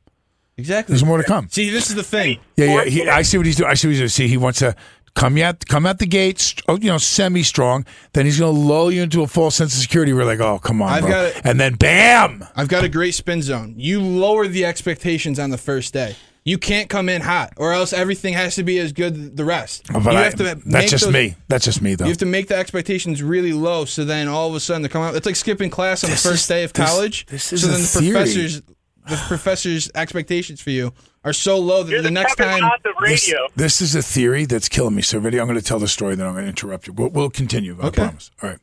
Exactly. 0.56 0.92
There's 0.92 1.04
more 1.04 1.18
to 1.18 1.24
come. 1.24 1.48
See, 1.50 1.70
this 1.70 1.88
is 1.88 1.94
the 1.94 2.02
thing. 2.02 2.40
Yeah, 2.56 2.82
yeah. 2.82 2.84
He, 2.86 3.08
I 3.08 3.22
see 3.22 3.36
what 3.36 3.46
he's 3.46 3.54
doing. 3.56 3.70
I 3.70 3.74
see 3.74 3.86
what 3.86 3.92
he's 3.92 4.00
doing. 4.00 4.08
See, 4.08 4.26
he 4.26 4.36
wants 4.36 4.58
to 4.58 4.74
come 5.18 5.36
out, 5.38 5.66
come 5.66 5.84
out 5.86 5.98
the 5.98 6.06
gate, 6.06 6.38
st- 6.38 6.62
oh, 6.68 6.76
you 6.78 6.86
know, 6.88 6.98
semi-strong. 6.98 7.84
Then 8.12 8.24
he's 8.26 8.38
going 8.38 8.54
to 8.54 8.60
lull 8.60 8.90
you 8.90 9.02
into 9.02 9.22
a 9.22 9.26
false 9.26 9.56
sense 9.56 9.74
of 9.74 9.80
security. 9.80 10.12
We're 10.12 10.24
like, 10.24 10.40
oh, 10.40 10.58
come 10.58 10.80
on, 10.80 10.88
I've 10.90 11.00
bro. 11.02 11.10
got 11.10 11.24
it. 11.26 11.40
and 11.44 11.58
then 11.58 11.74
bam. 11.74 12.44
I've 12.56 12.68
got 12.68 12.84
a 12.84 12.88
great 12.88 13.14
spin 13.14 13.42
zone. 13.42 13.74
You 13.76 14.00
lower 14.00 14.46
the 14.48 14.64
expectations 14.64 15.38
on 15.38 15.50
the 15.50 15.58
first 15.58 15.92
day. 15.92 16.16
You 16.44 16.56
can't 16.56 16.88
come 16.88 17.10
in 17.10 17.20
hot, 17.20 17.52
or 17.58 17.72
else 17.74 17.92
everything 17.92 18.32
has 18.32 18.54
to 18.54 18.62
be 18.62 18.78
as 18.78 18.92
good 18.92 19.36
the 19.36 19.44
rest. 19.44 19.86
But 19.92 20.02
you 20.04 20.10
I- 20.12 20.22
have 20.24 20.36
to 20.36 20.54
that's 20.64 20.90
just 20.90 21.04
those- 21.04 21.12
me. 21.12 21.34
That's 21.48 21.64
just 21.64 21.82
me, 21.82 21.94
though. 21.94 22.04
You 22.06 22.10
have 22.10 22.18
to 22.18 22.26
make 22.26 22.48
the 22.48 22.56
expectations 22.56 23.22
really 23.22 23.52
low, 23.52 23.84
so 23.84 24.04
then 24.04 24.28
all 24.28 24.48
of 24.48 24.54
a 24.54 24.60
sudden 24.60 24.80
they 24.82 24.88
come 24.88 25.02
out. 25.02 25.14
It's 25.14 25.26
like 25.26 25.36
skipping 25.36 25.68
class 25.68 26.04
on 26.04 26.10
This 26.10 26.22
the 26.22 26.28
first 26.30 26.42
is- 26.44 26.48
day 26.48 26.64
of 26.64 26.72
this- 26.72 26.86
college. 26.88 27.26
this 27.26 27.52
is 27.52 27.62
so 27.62 27.68
a 27.68 27.70
then 27.72 27.80
the 27.82 27.86
theory. 27.86 28.12
professors, 28.12 28.62
the 29.08 29.16
professors' 29.28 29.90
expectations 29.94 30.60
for 30.62 30.70
you 30.70 30.92
are 31.24 31.32
so 31.32 31.58
low 31.58 31.82
that 31.82 31.90
You're 31.90 32.00
the 32.02 32.08
the 32.08 32.12
next 32.12 32.36
time. 32.36 32.62
Hart 32.62 32.80
of 32.86 32.94
This, 33.04 33.32
this 33.56 33.80
is 33.80 33.94
a 33.94 34.02
theory 34.02 34.44
that's 34.44 34.68
killing 34.68 34.94
me. 34.94 35.02
So, 35.02 35.18
Vinny, 35.20 35.38
I'm 35.40 35.46
going 35.46 35.58
to 35.58 35.64
tell 35.64 35.78
the 35.78 35.88
story, 35.88 36.14
then 36.14 36.26
I'm 36.26 36.32
going 36.34 36.44
to 36.44 36.48
interrupt 36.50 36.86
you. 36.86 36.92
We'll, 36.92 37.08
we'll 37.10 37.30
continue. 37.30 37.76
I 37.80 37.86
Okay. 37.88 38.02
promise. 38.04 38.30
All 38.42 38.50
right. 38.50 38.58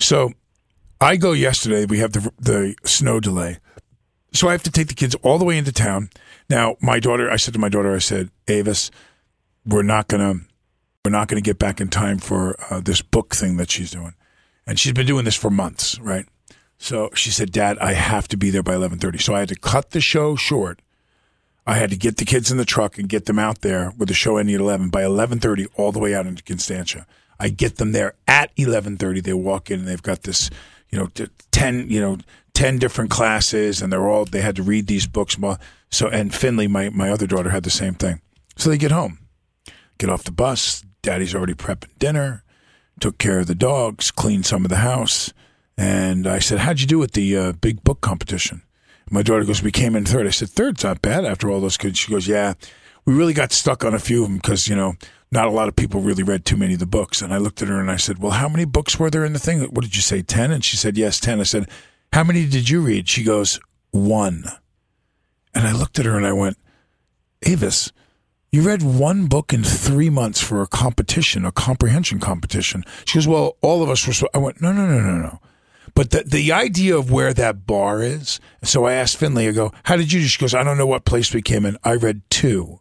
So, 0.00 0.32
I 1.00 1.16
go 1.16 1.32
yesterday. 1.32 1.84
We 1.84 1.98
have 1.98 2.12
the 2.12 2.32
the 2.38 2.74
snow 2.84 3.20
delay, 3.20 3.58
so 4.32 4.48
I 4.48 4.52
have 4.52 4.62
to 4.62 4.70
take 4.70 4.88
the 4.88 4.94
kids 4.94 5.14
all 5.22 5.38
the 5.38 5.44
way 5.44 5.58
into 5.58 5.72
town. 5.72 6.08
Now, 6.48 6.76
my 6.80 6.98
daughter, 7.00 7.30
I 7.30 7.36
said 7.36 7.52
to 7.54 7.60
my 7.60 7.68
daughter, 7.68 7.94
I 7.94 7.98
said, 7.98 8.30
Avis, 8.48 8.90
we're 9.66 9.82
not 9.82 10.08
gonna 10.08 10.34
we're 11.04 11.10
not 11.10 11.28
gonna 11.28 11.42
get 11.42 11.58
back 11.58 11.80
in 11.80 11.88
time 11.88 12.18
for 12.18 12.56
uh, 12.70 12.80
this 12.80 13.02
book 13.02 13.34
thing 13.34 13.56
that 13.58 13.70
she's 13.70 13.90
doing, 13.90 14.14
and 14.66 14.78
she's 14.80 14.92
been 14.92 15.06
doing 15.06 15.24
this 15.26 15.34
for 15.36 15.50
months, 15.50 15.98
right? 16.00 16.26
So 16.78 17.10
she 17.14 17.30
said, 17.30 17.52
Dad, 17.52 17.76
I 17.78 17.92
have 17.92 18.26
to 18.28 18.36
be 18.38 18.48
there 18.50 18.62
by 18.62 18.74
eleven 18.74 18.98
thirty. 18.98 19.18
So 19.18 19.34
I 19.34 19.40
had 19.40 19.48
to 19.50 19.56
cut 19.56 19.90
the 19.90 20.00
show 20.00 20.36
short. 20.36 20.80
I 21.66 21.76
had 21.76 21.90
to 21.90 21.96
get 21.96 22.18
the 22.18 22.24
kids 22.24 22.50
in 22.50 22.58
the 22.58 22.64
truck 22.64 22.98
and 22.98 23.08
get 23.08 23.24
them 23.24 23.38
out 23.38 23.62
there 23.62 23.92
with 23.96 24.08
the 24.08 24.14
show 24.14 24.36
ending 24.36 24.54
at 24.54 24.60
eleven. 24.60 24.90
By 24.90 25.04
eleven 25.04 25.38
thirty, 25.38 25.66
all 25.76 25.92
the 25.92 25.98
way 25.98 26.14
out 26.14 26.26
into 26.26 26.42
Constantia, 26.42 27.06
I 27.40 27.48
get 27.48 27.76
them 27.76 27.92
there 27.92 28.14
at 28.28 28.50
eleven 28.56 28.96
thirty. 28.96 29.20
They 29.20 29.32
walk 29.32 29.70
in 29.70 29.80
and 29.80 29.88
they've 29.88 30.02
got 30.02 30.22
this, 30.22 30.50
you 30.90 30.98
know, 30.98 31.08
ten, 31.50 31.88
you 31.90 32.00
know, 32.00 32.18
ten 32.52 32.78
different 32.78 33.10
classes, 33.10 33.80
and 33.80 33.92
they're 33.92 34.08
all 34.08 34.24
they 34.26 34.42
had 34.42 34.56
to 34.56 34.62
read 34.62 34.86
these 34.86 35.06
books. 35.06 35.36
So 35.90 36.08
and 36.08 36.34
Finley, 36.34 36.68
my 36.68 36.90
my 36.90 37.10
other 37.10 37.26
daughter, 37.26 37.50
had 37.50 37.64
the 37.64 37.70
same 37.70 37.94
thing. 37.94 38.20
So 38.56 38.68
they 38.68 38.78
get 38.78 38.92
home, 38.92 39.18
get 39.98 40.10
off 40.10 40.24
the 40.24 40.32
bus. 40.32 40.84
Daddy's 41.02 41.34
already 41.34 41.54
prepping 41.54 41.98
dinner. 41.98 42.42
Took 43.00 43.18
care 43.18 43.40
of 43.40 43.46
the 43.46 43.54
dogs, 43.54 44.10
cleaned 44.10 44.46
some 44.46 44.64
of 44.64 44.68
the 44.68 44.76
house, 44.76 45.32
and 45.76 46.26
I 46.26 46.38
said, 46.38 46.60
"How'd 46.60 46.80
you 46.80 46.86
do 46.86 47.02
at 47.02 47.12
the 47.12 47.36
uh, 47.36 47.52
big 47.52 47.82
book 47.82 48.00
competition?" 48.00 48.62
My 49.10 49.22
daughter 49.22 49.44
goes, 49.44 49.62
"We 49.62 49.70
came 49.70 49.94
in 49.96 50.04
third. 50.04 50.26
I 50.26 50.30
said, 50.30 50.50
third's 50.50 50.84
not 50.84 51.02
bad 51.02 51.24
after 51.24 51.50
all 51.50 51.60
those 51.60 51.76
kids." 51.76 51.98
She 51.98 52.10
goes, 52.10 52.26
"Yeah, 52.26 52.54
we 53.04 53.14
really 53.14 53.34
got 53.34 53.52
stuck 53.52 53.84
on 53.84 53.94
a 53.94 53.98
few 53.98 54.22
of 54.22 54.28
them 54.28 54.38
because 54.38 54.68
you 54.68 54.76
know." 54.76 54.94
Not 55.32 55.48
a 55.48 55.50
lot 55.50 55.66
of 55.66 55.74
people 55.74 56.00
really 56.00 56.22
read 56.22 56.44
too 56.44 56.56
many 56.56 56.74
of 56.74 56.78
the 56.78 56.86
books. 56.86 57.20
And 57.20 57.34
I 57.34 57.38
looked 57.38 57.60
at 57.60 57.66
her 57.66 57.80
and 57.80 57.90
I 57.90 57.96
said, 57.96 58.18
Well, 58.18 58.30
how 58.30 58.48
many 58.48 58.64
books 58.64 59.00
were 59.00 59.10
there 59.10 59.24
in 59.24 59.32
the 59.32 59.40
thing? 59.40 59.60
What 59.62 59.82
did 59.82 59.96
you 59.96 60.00
say, 60.00 60.22
10? 60.22 60.52
And 60.52 60.64
she 60.64 60.76
said, 60.76 60.96
Yes, 60.96 61.18
10. 61.18 61.40
I 61.40 61.42
said, 61.42 61.68
How 62.12 62.22
many 62.22 62.46
did 62.46 62.68
you 62.68 62.80
read? 62.80 63.08
She 63.08 63.24
goes, 63.24 63.58
One. 63.90 64.44
And 65.52 65.66
I 65.66 65.72
looked 65.72 65.98
at 65.98 66.04
her 66.04 66.16
and 66.16 66.24
I 66.24 66.32
went, 66.32 66.56
Avis, 67.42 67.90
you 68.52 68.62
read 68.62 68.84
one 68.84 69.26
book 69.26 69.52
in 69.52 69.64
three 69.64 70.08
months 70.08 70.40
for 70.40 70.62
a 70.62 70.68
competition, 70.68 71.44
a 71.44 71.50
comprehension 71.50 72.20
competition. 72.20 72.84
She 73.04 73.18
goes, 73.18 73.26
Well, 73.26 73.56
all 73.60 73.82
of 73.82 73.90
us 73.90 74.06
were. 74.06 74.12
So-. 74.12 74.28
I 74.32 74.38
went, 74.38 74.62
No, 74.62 74.70
no, 74.70 74.86
no, 74.86 75.00
no, 75.00 75.16
no. 75.16 75.40
But 75.94 76.10
the, 76.10 76.24
the 76.24 76.52
idea 76.52 76.96
of 76.96 77.10
where 77.10 77.32
that 77.32 77.66
bar 77.66 78.02
is. 78.02 78.40
So 78.62 78.84
I 78.84 78.94
asked 78.94 79.16
Finley, 79.16 79.48
I 79.48 79.52
go, 79.52 79.72
How 79.84 79.96
did 79.96 80.12
you? 80.12 80.22
She 80.22 80.40
goes, 80.40 80.54
I 80.54 80.64
don't 80.64 80.78
know 80.78 80.86
what 80.86 81.04
place 81.04 81.32
we 81.32 81.42
came 81.42 81.64
in. 81.64 81.78
I 81.84 81.94
read 81.94 82.22
two. 82.30 82.80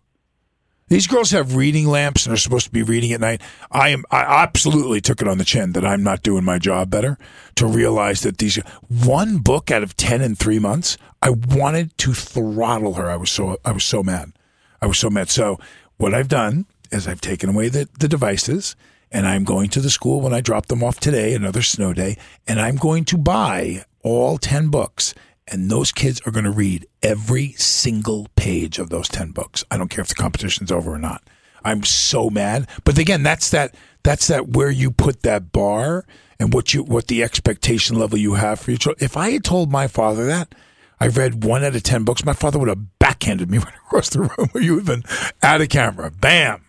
These 0.89 1.07
girls 1.07 1.31
have 1.31 1.55
reading 1.55 1.87
lamps 1.87 2.25
and 2.25 2.33
are 2.33 2.37
supposed 2.37 2.65
to 2.65 2.71
be 2.71 2.83
reading 2.83 3.13
at 3.13 3.21
night. 3.21 3.41
I 3.71 3.89
am. 3.89 4.03
I 4.11 4.21
absolutely 4.43 5.01
took 5.01 5.21
it 5.21 5.27
on 5.27 5.37
the 5.37 5.45
chin 5.45 5.71
that 5.73 5.85
I'm 5.85 6.03
not 6.03 6.23
doing 6.23 6.43
my 6.43 6.59
job 6.59 6.89
better. 6.89 7.17
To 7.55 7.65
realize 7.65 8.21
that 8.21 8.37
these 8.37 8.57
one 8.87 9.37
book 9.37 9.71
out 9.71 9.83
of 9.83 9.95
ten 9.95 10.21
in 10.21 10.35
three 10.35 10.59
months, 10.59 10.97
I 11.21 11.29
wanted 11.29 11.97
to 11.99 12.13
throttle 12.13 12.95
her. 12.95 13.09
I 13.09 13.15
was 13.15 13.31
so. 13.31 13.57
I 13.63 13.71
was 13.71 13.83
so 13.83 14.03
mad. 14.03 14.33
I 14.81 14.85
was 14.85 14.99
so 14.99 15.09
mad. 15.09 15.29
So 15.29 15.59
what 15.97 16.13
I've 16.13 16.27
done 16.27 16.65
is 16.91 17.07
I've 17.07 17.21
taken 17.21 17.49
away 17.49 17.69
the, 17.69 17.87
the 17.99 18.07
devices 18.07 18.75
and 19.13 19.27
I'm 19.27 19.43
going 19.43 19.69
to 19.69 19.79
the 19.79 19.91
school 19.91 20.19
when 20.19 20.33
I 20.33 20.41
drop 20.41 20.65
them 20.65 20.83
off 20.83 20.99
today, 20.99 21.35
another 21.35 21.61
snow 21.61 21.93
day, 21.93 22.17
and 22.47 22.59
I'm 22.59 22.75
going 22.75 23.05
to 23.05 23.17
buy 23.17 23.85
all 24.01 24.37
10 24.39 24.69
books. 24.69 25.13
And 25.47 25.69
those 25.69 25.91
kids 25.91 26.21
are 26.25 26.31
going 26.31 26.45
to 26.45 26.51
read 26.51 26.87
every 27.03 27.51
single 27.53 28.27
page 28.35 28.79
of 28.79 28.89
those 28.89 29.07
10 29.09 29.31
books. 29.31 29.63
I 29.69 29.77
don't 29.77 29.89
care 29.89 30.01
if 30.01 30.07
the 30.07 30.15
competition's 30.15 30.71
over 30.71 30.91
or 30.91 30.97
not. 30.97 31.21
I'm 31.63 31.83
so 31.83 32.29
mad. 32.29 32.67
But 32.83 32.97
again, 32.97 33.23
that's 33.23 33.49
that 33.51 33.75
that's 34.03 34.27
that 34.27 34.49
where 34.49 34.71
you 34.71 34.91
put 34.91 35.21
that 35.23 35.51
bar 35.51 36.05
and 36.39 36.53
what 36.53 36.73
you 36.73 36.83
what 36.83 37.07
the 37.07 37.23
expectation 37.23 37.97
level 37.97 38.17
you 38.17 38.33
have 38.33 38.59
for 38.59 38.71
your 38.71 38.77
children. 38.77 39.03
If 39.03 39.15
I 39.15 39.31
had 39.31 39.43
told 39.43 39.71
my 39.71 39.87
father 39.87 40.25
that, 40.25 40.55
I 40.99 41.07
read 41.07 41.43
one 41.43 41.63
out 41.63 41.75
of 41.75 41.83
ten 41.83 42.03
books, 42.03 42.25
my 42.25 42.33
father 42.33 42.59
would 42.59 42.69
have 42.69 42.99
backhanded 42.99 43.49
me 43.49 43.57
right 43.59 43.75
across 43.85 44.09
the 44.09 44.21
room 44.21 44.49
where 44.51 44.63
you 44.63 44.79
even 44.79 45.03
out 45.41 45.61
of 45.61 45.69
camera. 45.69 46.11
Bam. 46.11 46.62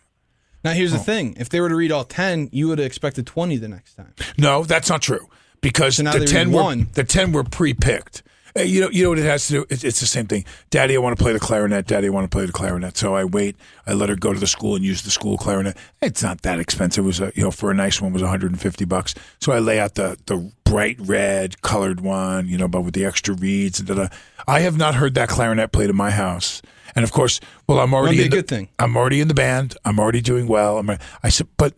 Now 0.64 0.72
here's 0.72 0.92
Oh. 0.94 0.96
the 0.98 1.02
thing: 1.04 1.36
if 1.38 1.48
they 1.50 1.60
were 1.60 1.68
to 1.68 1.76
read 1.76 1.92
all 1.92 2.04
ten, 2.04 2.48
you 2.52 2.68
would 2.68 2.78
have 2.78 2.86
expected 2.86 3.26
twenty 3.26 3.56
the 3.58 3.68
next 3.68 3.94
time. 3.94 4.14
No, 4.38 4.64
that's 4.64 4.88
not 4.88 5.02
true. 5.02 5.28
Because 5.60 5.98
now 6.00 6.12
the 6.12 6.24
ten 6.26 6.50
were 6.52 6.62
one. 6.62 6.88
the 6.94 7.04
ten 7.04 7.32
were 7.32 7.44
pre-picked. 7.44 8.22
Uh, 8.56 8.62
You 8.62 8.82
know, 8.82 8.90
you 8.90 9.02
know 9.02 9.10
what 9.10 9.18
it 9.18 9.24
has 9.24 9.46
to 9.48 9.52
do. 9.52 9.66
It's, 9.68 9.82
it's 9.84 10.00
the 10.00 10.06
same 10.06 10.26
thing. 10.26 10.44
Daddy, 10.70 10.94
I 10.94 10.98
want 10.98 11.16
to 11.16 11.22
play 11.22 11.32
the 11.32 11.40
clarinet. 11.40 11.86
Daddy, 11.86 12.06
I 12.06 12.10
want 12.10 12.30
to 12.30 12.34
play 12.34 12.46
the 12.46 12.52
clarinet. 12.52 12.96
So 12.96 13.14
I 13.14 13.24
wait. 13.24 13.56
I 13.86 13.92
let 13.94 14.08
her 14.08 14.16
go 14.16 14.32
to 14.32 14.38
the 14.38 14.46
school 14.46 14.76
and 14.76 14.84
use 14.84 15.02
the 15.02 15.10
school 15.10 15.36
clarinet. 15.36 15.76
It's 16.00 16.22
not 16.22 16.42
that 16.42 16.58
expensive. 16.58 17.04
It 17.04 17.06
was 17.06 17.20
a, 17.20 17.32
you 17.34 17.42
know 17.44 17.50
for 17.50 17.70
a 17.70 17.74
nice 17.74 18.00
one 18.00 18.10
it 18.10 18.14
was 18.14 18.22
150 18.22 18.84
bucks. 18.84 19.14
So 19.40 19.52
I 19.52 19.58
lay 19.58 19.80
out 19.80 19.94
the 19.94 20.16
the 20.26 20.52
bright 20.64 20.96
red 21.00 21.60
colored 21.62 22.00
one, 22.00 22.48
you 22.48 22.56
know, 22.58 22.68
but 22.68 22.82
with 22.82 22.94
the 22.94 23.04
extra 23.04 23.34
reeds 23.34 23.80
and. 23.80 24.10
I 24.46 24.60
have 24.60 24.76
not 24.76 24.94
heard 24.96 25.14
that 25.14 25.28
clarinet 25.28 25.72
played 25.72 25.90
in 25.90 25.96
my 25.96 26.10
house. 26.10 26.60
And 26.94 27.02
of 27.02 27.12
course, 27.12 27.40
well, 27.66 27.80
I'm 27.80 27.94
already 27.94 28.18
in 28.18 28.24
the, 28.24 28.36
good 28.36 28.46
thing. 28.46 28.68
I'm 28.78 28.96
already 28.96 29.20
in 29.20 29.28
the 29.28 29.34
band. 29.34 29.76
I'm 29.84 29.98
already 29.98 30.20
doing 30.20 30.46
well. 30.46 30.78
I'm, 30.78 30.90
I 31.22 31.28
said, 31.28 31.48
but 31.56 31.74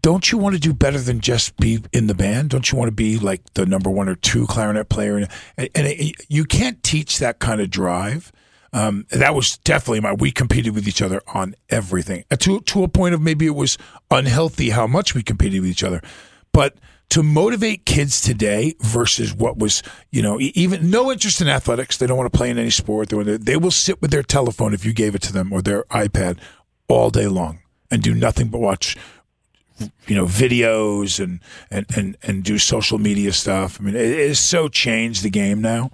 don't 0.00 0.30
you 0.30 0.38
want 0.38 0.54
to 0.54 0.60
do 0.60 0.72
better 0.72 0.98
than 0.98 1.20
just 1.20 1.56
be 1.56 1.82
in 1.92 2.06
the 2.06 2.14
band? 2.14 2.50
Don't 2.50 2.70
you 2.70 2.78
want 2.78 2.88
to 2.88 2.92
be 2.94 3.18
like 3.18 3.42
the 3.54 3.66
number 3.66 3.90
one 3.90 4.08
or 4.08 4.14
two 4.14 4.46
clarinet 4.46 4.88
player? 4.88 5.16
And, 5.16 5.28
and 5.56 5.86
it, 5.86 6.26
you 6.28 6.44
can't 6.44 6.82
teach 6.82 7.18
that 7.18 7.38
kind 7.38 7.60
of 7.60 7.70
drive. 7.70 8.32
Um, 8.72 9.06
that 9.10 9.34
was 9.34 9.58
definitely 9.58 10.00
my. 10.00 10.12
We 10.12 10.30
competed 10.30 10.74
with 10.74 10.86
each 10.86 11.00
other 11.00 11.22
on 11.28 11.54
everything 11.70 12.24
Uh, 12.30 12.36
to 12.36 12.60
to 12.60 12.84
a 12.84 12.88
point 12.88 13.14
of 13.14 13.20
maybe 13.22 13.46
it 13.46 13.54
was 13.54 13.78
unhealthy 14.10 14.70
how 14.70 14.86
much 14.86 15.14
we 15.14 15.22
competed 15.22 15.62
with 15.62 15.70
each 15.70 15.82
other, 15.82 16.02
but 16.52 16.76
to 17.10 17.22
motivate 17.22 17.86
kids 17.86 18.20
today 18.20 18.74
versus 18.80 19.34
what 19.34 19.56
was 19.56 19.82
you 20.10 20.20
know 20.20 20.38
even 20.40 20.90
no 20.90 21.10
interest 21.10 21.40
in 21.40 21.48
athletics. 21.48 21.96
They 21.96 22.06
don't 22.06 22.18
want 22.18 22.30
to 22.30 22.36
play 22.36 22.50
in 22.50 22.58
any 22.58 22.68
sport. 22.68 23.08
They, 23.08 23.38
they 23.38 23.56
will 23.56 23.70
sit 23.70 24.02
with 24.02 24.10
their 24.10 24.22
telephone 24.22 24.74
if 24.74 24.84
you 24.84 24.92
gave 24.92 25.14
it 25.14 25.22
to 25.22 25.32
them 25.32 25.50
or 25.50 25.62
their 25.62 25.84
iPad 25.84 26.38
all 26.88 27.08
day 27.08 27.26
long 27.26 27.60
and 27.90 28.02
do 28.02 28.14
nothing 28.14 28.48
but 28.48 28.60
watch 28.60 28.96
you 30.06 30.14
know 30.14 30.24
videos 30.24 31.22
and 31.22 31.40
and 31.70 31.86
and, 31.96 32.16
and 32.22 32.44
do 32.44 32.58
social 32.58 32.98
media 32.98 33.32
stuff. 33.32 33.80
I 33.80 33.84
mean, 33.84 33.96
it, 33.96 34.28
has 34.28 34.40
so 34.40 34.68
changed 34.68 35.22
the 35.22 35.30
game 35.30 35.60
now. 35.60 35.90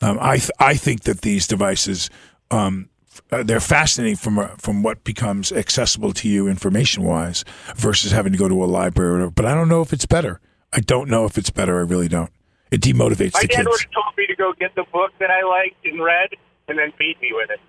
Um, 0.00 0.18
I 0.20 0.38
th- 0.38 0.50
I 0.58 0.74
think 0.74 1.02
that 1.02 1.22
these 1.22 1.46
devices. 1.46 2.10
Um, 2.50 2.88
uh, 3.30 3.42
they're 3.42 3.60
fascinating 3.60 4.16
from 4.16 4.38
uh, 4.38 4.48
from 4.58 4.82
what 4.82 5.04
becomes 5.04 5.52
accessible 5.52 6.12
to 6.14 6.28
you 6.28 6.48
information 6.48 7.02
wise 7.02 7.44
versus 7.76 8.12
having 8.12 8.32
to 8.32 8.38
go 8.38 8.48
to 8.48 8.64
a 8.64 8.66
library. 8.66 9.10
Or 9.10 9.14
whatever. 9.14 9.30
But 9.32 9.44
I 9.44 9.54
don't 9.54 9.68
know 9.68 9.82
if 9.82 9.92
it's 9.92 10.06
better. 10.06 10.40
I 10.72 10.80
don't 10.80 11.10
know 11.10 11.24
if 11.24 11.36
it's 11.36 11.50
better. 11.50 11.78
I 11.78 11.82
really 11.82 12.08
don't. 12.08 12.30
It 12.70 12.80
demotivates 12.80 13.34
My 13.34 13.42
the 13.42 13.48
dad 13.48 13.66
would 13.66 13.80
kids. 13.80 13.94
told 13.94 14.16
me 14.16 14.26
to 14.26 14.36
go 14.36 14.52
get 14.58 14.74
the 14.74 14.84
book 14.92 15.12
that 15.18 15.30
I 15.30 15.42
liked 15.42 15.84
and 15.84 16.02
read, 16.02 16.30
and 16.68 16.78
then 16.78 16.92
beat 16.98 17.20
me 17.20 17.32
with 17.32 17.50
it. 17.50 17.60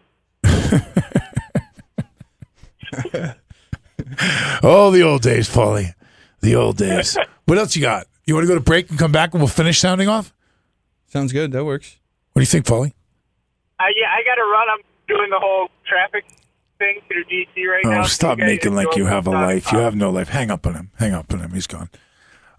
Oh, 4.63 4.91
the 4.91 5.03
old 5.03 5.21
days, 5.21 5.49
Paulie. 5.49 5.93
The 6.41 6.55
old 6.55 6.77
days. 6.77 7.17
what 7.45 7.57
else 7.57 7.75
you 7.75 7.81
got? 7.81 8.07
You 8.25 8.33
want 8.35 8.43
to 8.43 8.47
go 8.47 8.55
to 8.55 8.61
break 8.61 8.89
and 8.89 8.99
come 8.99 9.11
back 9.11 9.33
and 9.33 9.41
we'll 9.41 9.47
finish 9.47 9.79
sounding 9.79 10.07
off? 10.07 10.33
Sounds 11.07 11.31
good. 11.33 11.51
That 11.51 11.65
works. 11.65 11.97
What 12.33 12.41
do 12.41 12.43
you 12.43 12.45
think, 12.47 12.65
Paulie? 12.65 12.93
Uh, 13.79 13.85
yeah, 13.95 14.07
I 14.11 14.23
got 14.23 14.35
to 14.35 14.43
run. 14.43 14.67
I'm 14.69 14.81
doing 15.07 15.29
the 15.29 15.39
whole 15.39 15.69
traffic 15.87 16.25
thing 16.77 16.99
through 17.07 17.23
DC 17.25 17.67
right 17.67 17.83
now. 17.85 18.01
Oh, 18.01 18.03
so 18.03 18.09
stop 18.09 18.37
you 18.37 18.43
guys 18.43 18.51
making 18.51 18.75
like 18.75 18.95
you 18.95 19.05
have 19.05 19.27
a 19.27 19.31
some 19.31 19.33
time. 19.33 19.47
life. 19.47 19.71
You 19.71 19.79
have 19.79 19.95
no 19.95 20.09
life. 20.09 20.29
Hang 20.29 20.51
up 20.51 20.67
on 20.67 20.75
him. 20.75 20.91
Hang 20.97 21.13
up 21.13 21.33
on 21.33 21.39
him. 21.39 21.51
He's 21.51 21.67
gone. 21.67 21.89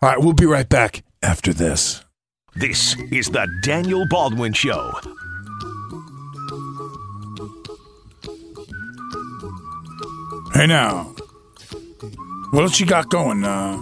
All 0.03 0.09
right, 0.09 0.19
we'll 0.19 0.33
be 0.33 0.47
right 0.47 0.69
back 0.69 1.03
after 1.23 1.53
this. 1.53 2.05
This 2.57 2.97
is 3.13 3.29
the 3.31 3.47
Daniel 3.63 4.07
Baldwin 4.09 4.53
Show. 4.55 4.93
Hey 10.53 10.67
now, 10.67 11.15
what 12.51 12.63
else 12.63 12.81
you 12.81 12.87
got 12.87 13.09
going? 13.11 13.45
Uh, 13.45 13.77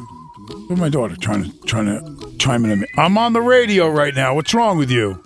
where's 0.67 0.81
my 0.81 0.89
daughter 0.89 1.17
trying 1.17 1.45
to 1.45 1.59
trying 1.67 1.87
to 1.87 2.37
chime 2.39 2.65
in? 2.65 2.73
on 2.73 2.81
me? 2.81 2.87
I'm 2.97 3.17
on 3.19 3.33
the 3.33 3.41
radio 3.43 3.89
right 3.89 4.15
now. 4.15 4.35
What's 4.35 4.55
wrong 4.55 4.79
with 4.79 4.91
you? 4.91 5.23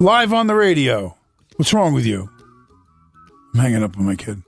Live 0.00 0.32
on 0.32 0.46
the 0.46 0.54
radio. 0.54 1.16
What's 1.56 1.72
wrong 1.72 1.92
with 1.92 2.06
you? 2.06 2.30
I'm 3.54 3.60
hanging 3.60 3.82
up 3.82 3.96
on 3.98 4.04
my 4.04 4.14
kid. 4.14 4.42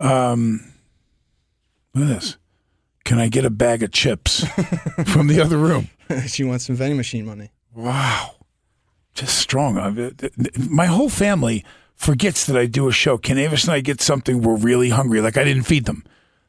Um, 0.00 0.72
look 1.94 2.08
at 2.08 2.14
this. 2.20 2.36
Can 3.04 3.18
I 3.18 3.28
get 3.28 3.44
a 3.44 3.50
bag 3.50 3.82
of 3.82 3.92
chips 3.92 4.44
from 5.06 5.28
the 5.28 5.40
other 5.40 5.56
room? 5.58 5.88
she 6.26 6.44
wants 6.44 6.66
some 6.66 6.76
vending 6.76 6.96
machine 6.96 7.24
money. 7.24 7.50
Wow. 7.74 8.34
Just 9.14 9.38
strong. 9.38 9.78
I- 9.78 9.90
th- 9.92 10.16
th- 10.16 10.58
My 10.68 10.86
whole 10.86 11.08
family 11.08 11.64
forgets 11.94 12.46
that 12.46 12.56
I 12.56 12.66
do 12.66 12.88
a 12.88 12.92
show. 12.92 13.16
Can 13.18 13.38
Avis 13.38 13.64
and 13.64 13.72
I 13.72 13.80
get 13.80 14.00
something? 14.00 14.42
We're 14.42 14.56
really 14.56 14.90
hungry. 14.90 15.20
Like 15.20 15.36
I 15.36 15.44
didn't 15.44 15.64
feed 15.64 15.84
them. 15.86 16.04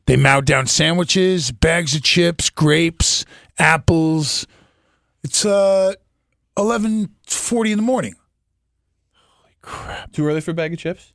They 0.10 0.18
mowed 0.18 0.46
down 0.46 0.66
sandwiches, 0.66 1.52
bags 1.52 1.94
of 1.94 2.02
chips, 2.02 2.50
grapes, 2.50 3.26
apples. 3.60 4.48
It's 5.24 5.46
uh 5.46 5.94
eleven 6.58 7.10
forty 7.28 7.72
in 7.72 7.78
the 7.78 7.84
morning. 7.84 8.16
Holy 9.14 9.54
crap. 9.62 10.12
Too 10.12 10.26
early 10.26 10.42
for 10.42 10.50
a 10.50 10.56
bag 10.56 10.74
of 10.74 10.80
chips? 10.80 11.14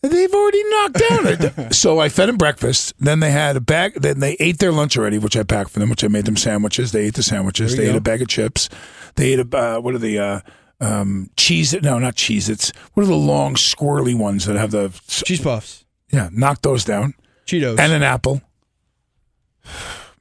They've 0.00 0.32
already 0.32 0.64
knocked 0.70 0.94
down 0.94 1.26
it. 1.26 1.74
so 1.74 1.98
I 1.98 2.08
fed 2.08 2.30
them 2.30 2.38
breakfast. 2.38 2.94
Then 2.98 3.20
they 3.20 3.30
had 3.30 3.56
a 3.56 3.60
bag. 3.60 3.92
Then 4.00 4.20
they 4.20 4.38
ate 4.40 4.58
their 4.58 4.72
lunch 4.72 4.96
already, 4.96 5.18
which 5.18 5.36
I 5.36 5.42
packed 5.42 5.68
for 5.68 5.78
them. 5.78 5.90
Which 5.90 6.02
I 6.02 6.08
made 6.08 6.24
them 6.24 6.38
sandwiches. 6.38 6.92
They 6.92 7.08
ate 7.08 7.14
the 7.14 7.22
sandwiches. 7.22 7.76
They 7.76 7.90
ate 7.90 7.94
a 7.94 8.00
bag 8.00 8.22
of 8.22 8.28
chips. 8.28 8.70
They 9.16 9.34
ate 9.34 9.40
a 9.40 9.58
uh, 9.58 9.80
what 9.80 9.94
are 9.94 9.98
the 9.98 10.18
uh, 10.18 10.40
um, 10.80 11.28
cheese? 11.36 11.74
No, 11.82 11.98
not 11.98 12.14
cheese. 12.14 12.48
It's 12.48 12.72
what 12.94 13.02
are 13.02 13.06
the 13.06 13.14
long 13.14 13.54
squirrely 13.56 14.16
ones 14.16 14.46
that 14.46 14.56
have 14.56 14.70
the 14.70 14.98
cheese 15.08 15.42
puffs? 15.42 15.84
Yeah, 16.10 16.30
knock 16.32 16.62
those 16.62 16.86
down. 16.86 17.12
Cheetos 17.48 17.78
and 17.78 17.92
an 17.94 18.02
apple. 18.02 18.42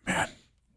Man. 0.07 0.29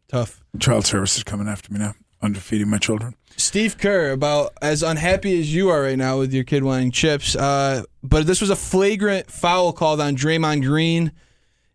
Tough. 0.09 0.43
Child 0.59 0.85
services 0.85 1.23
coming 1.23 1.47
after 1.47 1.71
me 1.71 1.79
now. 1.79 1.93
Underfeeding 2.21 2.69
my 2.69 2.77
children. 2.77 3.15
Steve 3.37 3.77
Kerr, 3.77 4.11
about 4.11 4.51
as 4.61 4.83
unhappy 4.83 5.39
as 5.39 5.53
you 5.53 5.69
are 5.69 5.81
right 5.83 5.97
now 5.97 6.19
with 6.19 6.33
your 6.33 6.43
kid 6.43 6.63
wanting 6.63 6.91
chips, 6.91 7.37
uh, 7.37 7.83
but 8.03 8.27
this 8.27 8.41
was 8.41 8.49
a 8.49 8.55
flagrant 8.57 9.31
foul 9.31 9.71
called 9.71 10.01
on 10.01 10.15
Draymond 10.17 10.63
Green, 10.63 11.13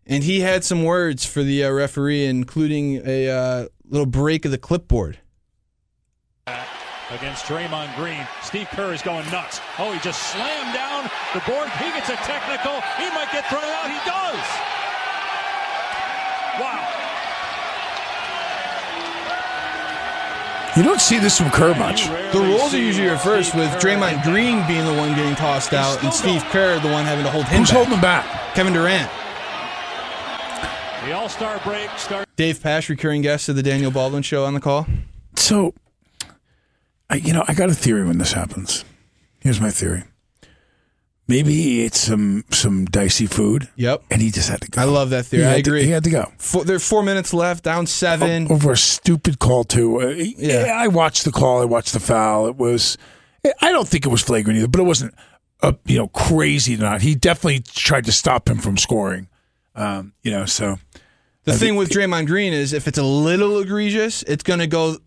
and 0.05 0.23
he 0.23 0.41
had 0.41 0.63
some 0.63 0.83
words 0.83 1.25
for 1.25 1.41
the 1.41 1.63
uh, 1.65 1.71
referee, 1.71 2.25
including 2.25 3.01
a 3.03 3.29
uh, 3.29 3.67
little 3.89 4.05
break 4.05 4.45
of 4.45 4.51
the 4.51 4.59
clipboard. 4.59 5.17
against 7.09 7.45
Draymond 7.45 7.95
Green. 7.95 8.25
Steve 8.43 8.67
Kerr 8.69 8.93
is 8.93 9.01
going 9.01 9.29
nuts. 9.31 9.59
Oh, 9.79 9.91
he 9.91 9.99
just 9.99 10.21
slammed 10.31 10.73
down 10.73 11.09
the 11.33 11.41
board. 11.49 11.67
He 11.79 11.89
gets 11.91 12.09
a 12.09 12.15
technical. 12.17 12.79
He 12.97 13.09
might 13.09 13.29
get 13.31 13.45
thrown 13.47 13.63
out. 13.63 13.89
He 13.89 13.99
does. 14.09 14.66
You 20.77 20.83
don't 20.83 21.01
see 21.01 21.17
this 21.17 21.35
from 21.35 21.49
Kerr 21.49 21.73
much. 21.73 22.05
The 22.31 22.39
rules 22.39 22.71
are 22.71 22.77
usually 22.77 23.07
reversed 23.07 23.55
with 23.55 23.67
Draymond 23.81 24.21
Green 24.21 24.65
being 24.67 24.85
the 24.85 24.93
one 24.93 25.15
getting 25.15 25.33
tossed 25.33 25.73
out 25.73 26.03
and 26.03 26.13
Steve 26.13 26.43
Kerr 26.45 26.79
the 26.79 26.87
one 26.89 27.03
having 27.03 27.25
to 27.25 27.31
hold 27.31 27.45
him 27.45 27.61
Who's 27.61 27.69
back. 27.69 27.75
holding 27.75 27.93
him 27.95 28.01
back? 28.01 28.53
Kevin 28.53 28.73
Durant. 28.73 29.09
The 31.03 31.13
All 31.13 31.29
Star 31.29 31.59
break 31.63 31.89
starts. 31.97 32.29
Dave 32.35 32.61
Pasch, 32.61 32.89
recurring 32.89 33.23
guest 33.23 33.49
of 33.49 33.55
the 33.55 33.63
Daniel 33.63 33.89
Baldwin 33.89 34.21
Show 34.21 34.45
on 34.45 34.53
the 34.53 34.59
call. 34.59 34.85
So, 35.35 35.73
I, 37.09 37.15
you 37.15 37.33
know, 37.33 37.43
I 37.47 37.55
got 37.55 37.69
a 37.69 37.73
theory 37.73 38.05
when 38.05 38.19
this 38.19 38.33
happens. 38.33 38.85
Here's 39.39 39.59
my 39.59 39.71
theory. 39.71 40.03
Maybe 41.29 41.53
he 41.53 41.81
ate 41.81 41.93
some 41.93 42.45
some 42.51 42.85
dicey 42.85 43.25
food. 43.27 43.67
Yep. 43.75 44.03
And 44.09 44.21
he 44.21 44.31
just 44.31 44.49
had 44.49 44.61
to 44.61 44.71
go. 44.71 44.81
I 44.81 44.85
love 44.85 45.09
that 45.09 45.25
theory. 45.25 45.45
I 45.47 45.53
to- 45.55 45.59
agree. 45.59 45.83
he 45.83 45.89
had 45.91 46.03
to 46.05 46.09
go. 46.09 46.31
Four, 46.37 46.63
there 46.63 46.77
are 46.77 46.79
four 46.79 47.03
minutes 47.03 47.33
left, 47.33 47.63
down 47.65 47.85
seven. 47.85 48.49
over 48.51 48.71
a 48.71 48.77
stupid 48.77 49.37
call 49.39 49.63
too. 49.65 49.99
Uh, 50.01 50.07
yeah. 50.15 50.73
I 50.77 50.87
watched 50.87 51.25
the 51.25 51.31
call. 51.31 51.61
I 51.61 51.65
watched 51.65 51.91
the 51.93 51.99
foul. 51.99 52.47
It 52.47 52.55
was. 52.55 52.97
I 53.61 53.71
don't 53.71 53.87
think 53.87 54.05
it 54.05 54.09
was 54.09 54.21
flagrant 54.21 54.57
either, 54.57 54.67
but 54.67 54.79
it 54.81 54.85
wasn't. 54.85 55.13
Uh, 55.61 55.73
you 55.85 55.97
know, 55.97 56.07
crazy 56.09 56.75
or 56.75 56.79
not. 56.79 57.01
He 57.01 57.15
definitely 57.15 57.59
tried 57.61 58.05
to 58.05 58.11
stop 58.11 58.47
him 58.47 58.59
from 58.59 58.77
scoring. 58.77 59.27
Um, 59.75 60.13
you 60.23 60.29
know, 60.31 60.45
so 60.45 60.77
The 61.45 61.53
I 61.53 61.55
thing 61.55 61.69
think- 61.69 61.79
with 61.79 61.89
Draymond 61.89 62.27
Green 62.27 62.53
is 62.53 62.73
if 62.73 62.87
it's 62.87 62.97
a 62.99 63.03
little 63.03 63.59
egregious, 63.59 64.21
it's 64.23 64.43
going 64.43 64.59
to 64.59 64.67
go 64.67 64.97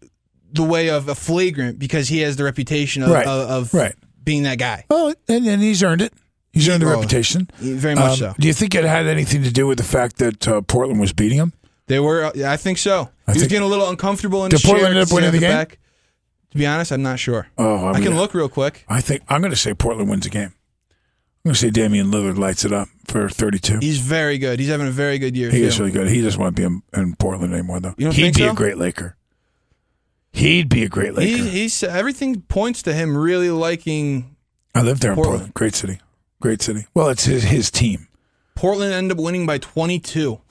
the 0.52 0.64
way 0.64 0.90
of 0.90 1.08
a 1.08 1.14
flagrant 1.14 1.78
because 1.78 2.08
he 2.08 2.18
has 2.22 2.34
the 2.36 2.42
reputation 2.44 3.02
of, 3.04 3.10
Right. 3.10 3.26
of, 3.26 3.48
of 3.50 3.74
Right. 3.74 3.94
Being 4.30 4.44
that 4.44 4.58
guy. 4.58 4.84
Well, 4.88 5.12
and, 5.28 5.44
and 5.46 5.60
he's 5.60 5.82
earned 5.82 6.02
it. 6.02 6.12
He's 6.52 6.68
earned 6.68 6.82
the 6.82 6.86
Oh, 6.86 6.94
reputation. 6.94 7.48
very 7.58 7.94
much 7.96 8.12
Um, 8.12 8.16
so. 8.16 8.34
Do 8.38 8.46
you 8.46 8.54
think 8.54 8.74
it 8.76 8.84
had 8.84 9.06
anything 9.06 9.42
to 9.42 9.50
do 9.52 9.66
with 9.66 9.78
the 9.78 9.84
fact 9.84 10.18
that 10.18 10.46
uh, 10.46 10.60
Portland 10.62 11.00
was 11.00 11.12
beating 11.12 11.38
him? 11.38 11.52
They 11.88 11.98
were, 11.98 12.30
yeah, 12.36 12.52
I 12.52 12.56
think 12.56 12.78
so. 12.78 13.10
I 13.26 13.32
he 13.32 13.38
was 13.40 13.48
getting 13.48 13.64
a 13.64 13.68
little 13.68 13.88
uncomfortable 13.88 14.44
in 14.44 14.50
Did 14.50 14.60
chair. 14.60 14.70
Portland 14.70 14.96
end 14.96 15.06
up 15.08 15.12
winning 15.12 15.32
the 15.32 15.38
game? 15.38 15.50
back. 15.50 15.78
To 16.52 16.58
be 16.58 16.66
honest, 16.66 16.90
I'm 16.92 17.02
not 17.02 17.18
sure. 17.18 17.48
Oh, 17.58 17.88
I 17.88 18.00
can 18.00 18.16
look 18.16 18.34
real 18.34 18.48
quick. 18.48 18.84
I 18.88 19.00
think 19.00 19.22
I'm 19.28 19.40
going 19.40 19.50
to 19.52 19.56
say 19.56 19.74
Portland 19.74 20.08
wins 20.10 20.24
the 20.24 20.30
game. 20.30 20.52
I'm 20.52 21.48
going 21.48 21.54
to 21.54 21.58
say 21.60 21.70
Damian 21.70 22.10
Lillard 22.10 22.36
lights 22.38 22.64
it 22.64 22.72
up 22.72 22.88
for 23.06 23.28
32. 23.28 23.78
He's 23.80 23.98
very 23.98 24.36
good. 24.38 24.58
He's 24.60 24.68
having 24.68 24.86
a 24.88 24.90
very 24.92 25.18
good 25.18 25.36
year. 25.36 25.50
He 25.50 25.60
too. 25.60 25.64
is 25.66 25.78
really 25.80 25.92
good. 25.92 26.08
He 26.08 26.20
doesn't 26.20 26.40
want 26.40 26.54
to 26.56 26.60
be 26.62 26.66
in, 26.66 26.82
in 27.00 27.14
Portland 27.16 27.52
anymore, 27.54 27.80
though. 27.80 27.94
You 27.96 28.06
don't 28.06 28.14
He'd 28.14 28.22
think 28.22 28.36
be 28.36 28.42
so? 28.42 28.50
a 28.50 28.54
great 28.54 28.76
Laker. 28.78 29.16
He'd 30.32 30.68
be 30.68 30.84
a 30.84 30.88
great 30.88 31.14
Laker. 31.14 31.36
He, 31.42 31.48
he's 31.48 31.82
everything 31.82 32.42
points 32.42 32.82
to 32.84 32.92
him 32.92 33.16
really 33.16 33.50
liking. 33.50 34.36
I 34.74 34.82
lived 34.82 35.02
there 35.02 35.10
in 35.12 35.16
Portland. 35.16 35.38
Portland. 35.38 35.54
Great 35.54 35.74
city. 35.74 36.00
Great 36.40 36.62
city. 36.62 36.86
Well, 36.94 37.08
it's 37.08 37.24
his, 37.24 37.42
his 37.44 37.70
team. 37.70 38.06
Portland 38.54 38.92
ended 38.92 39.18
up 39.18 39.22
winning 39.24 39.46
by 39.46 39.58
22. 39.58 40.40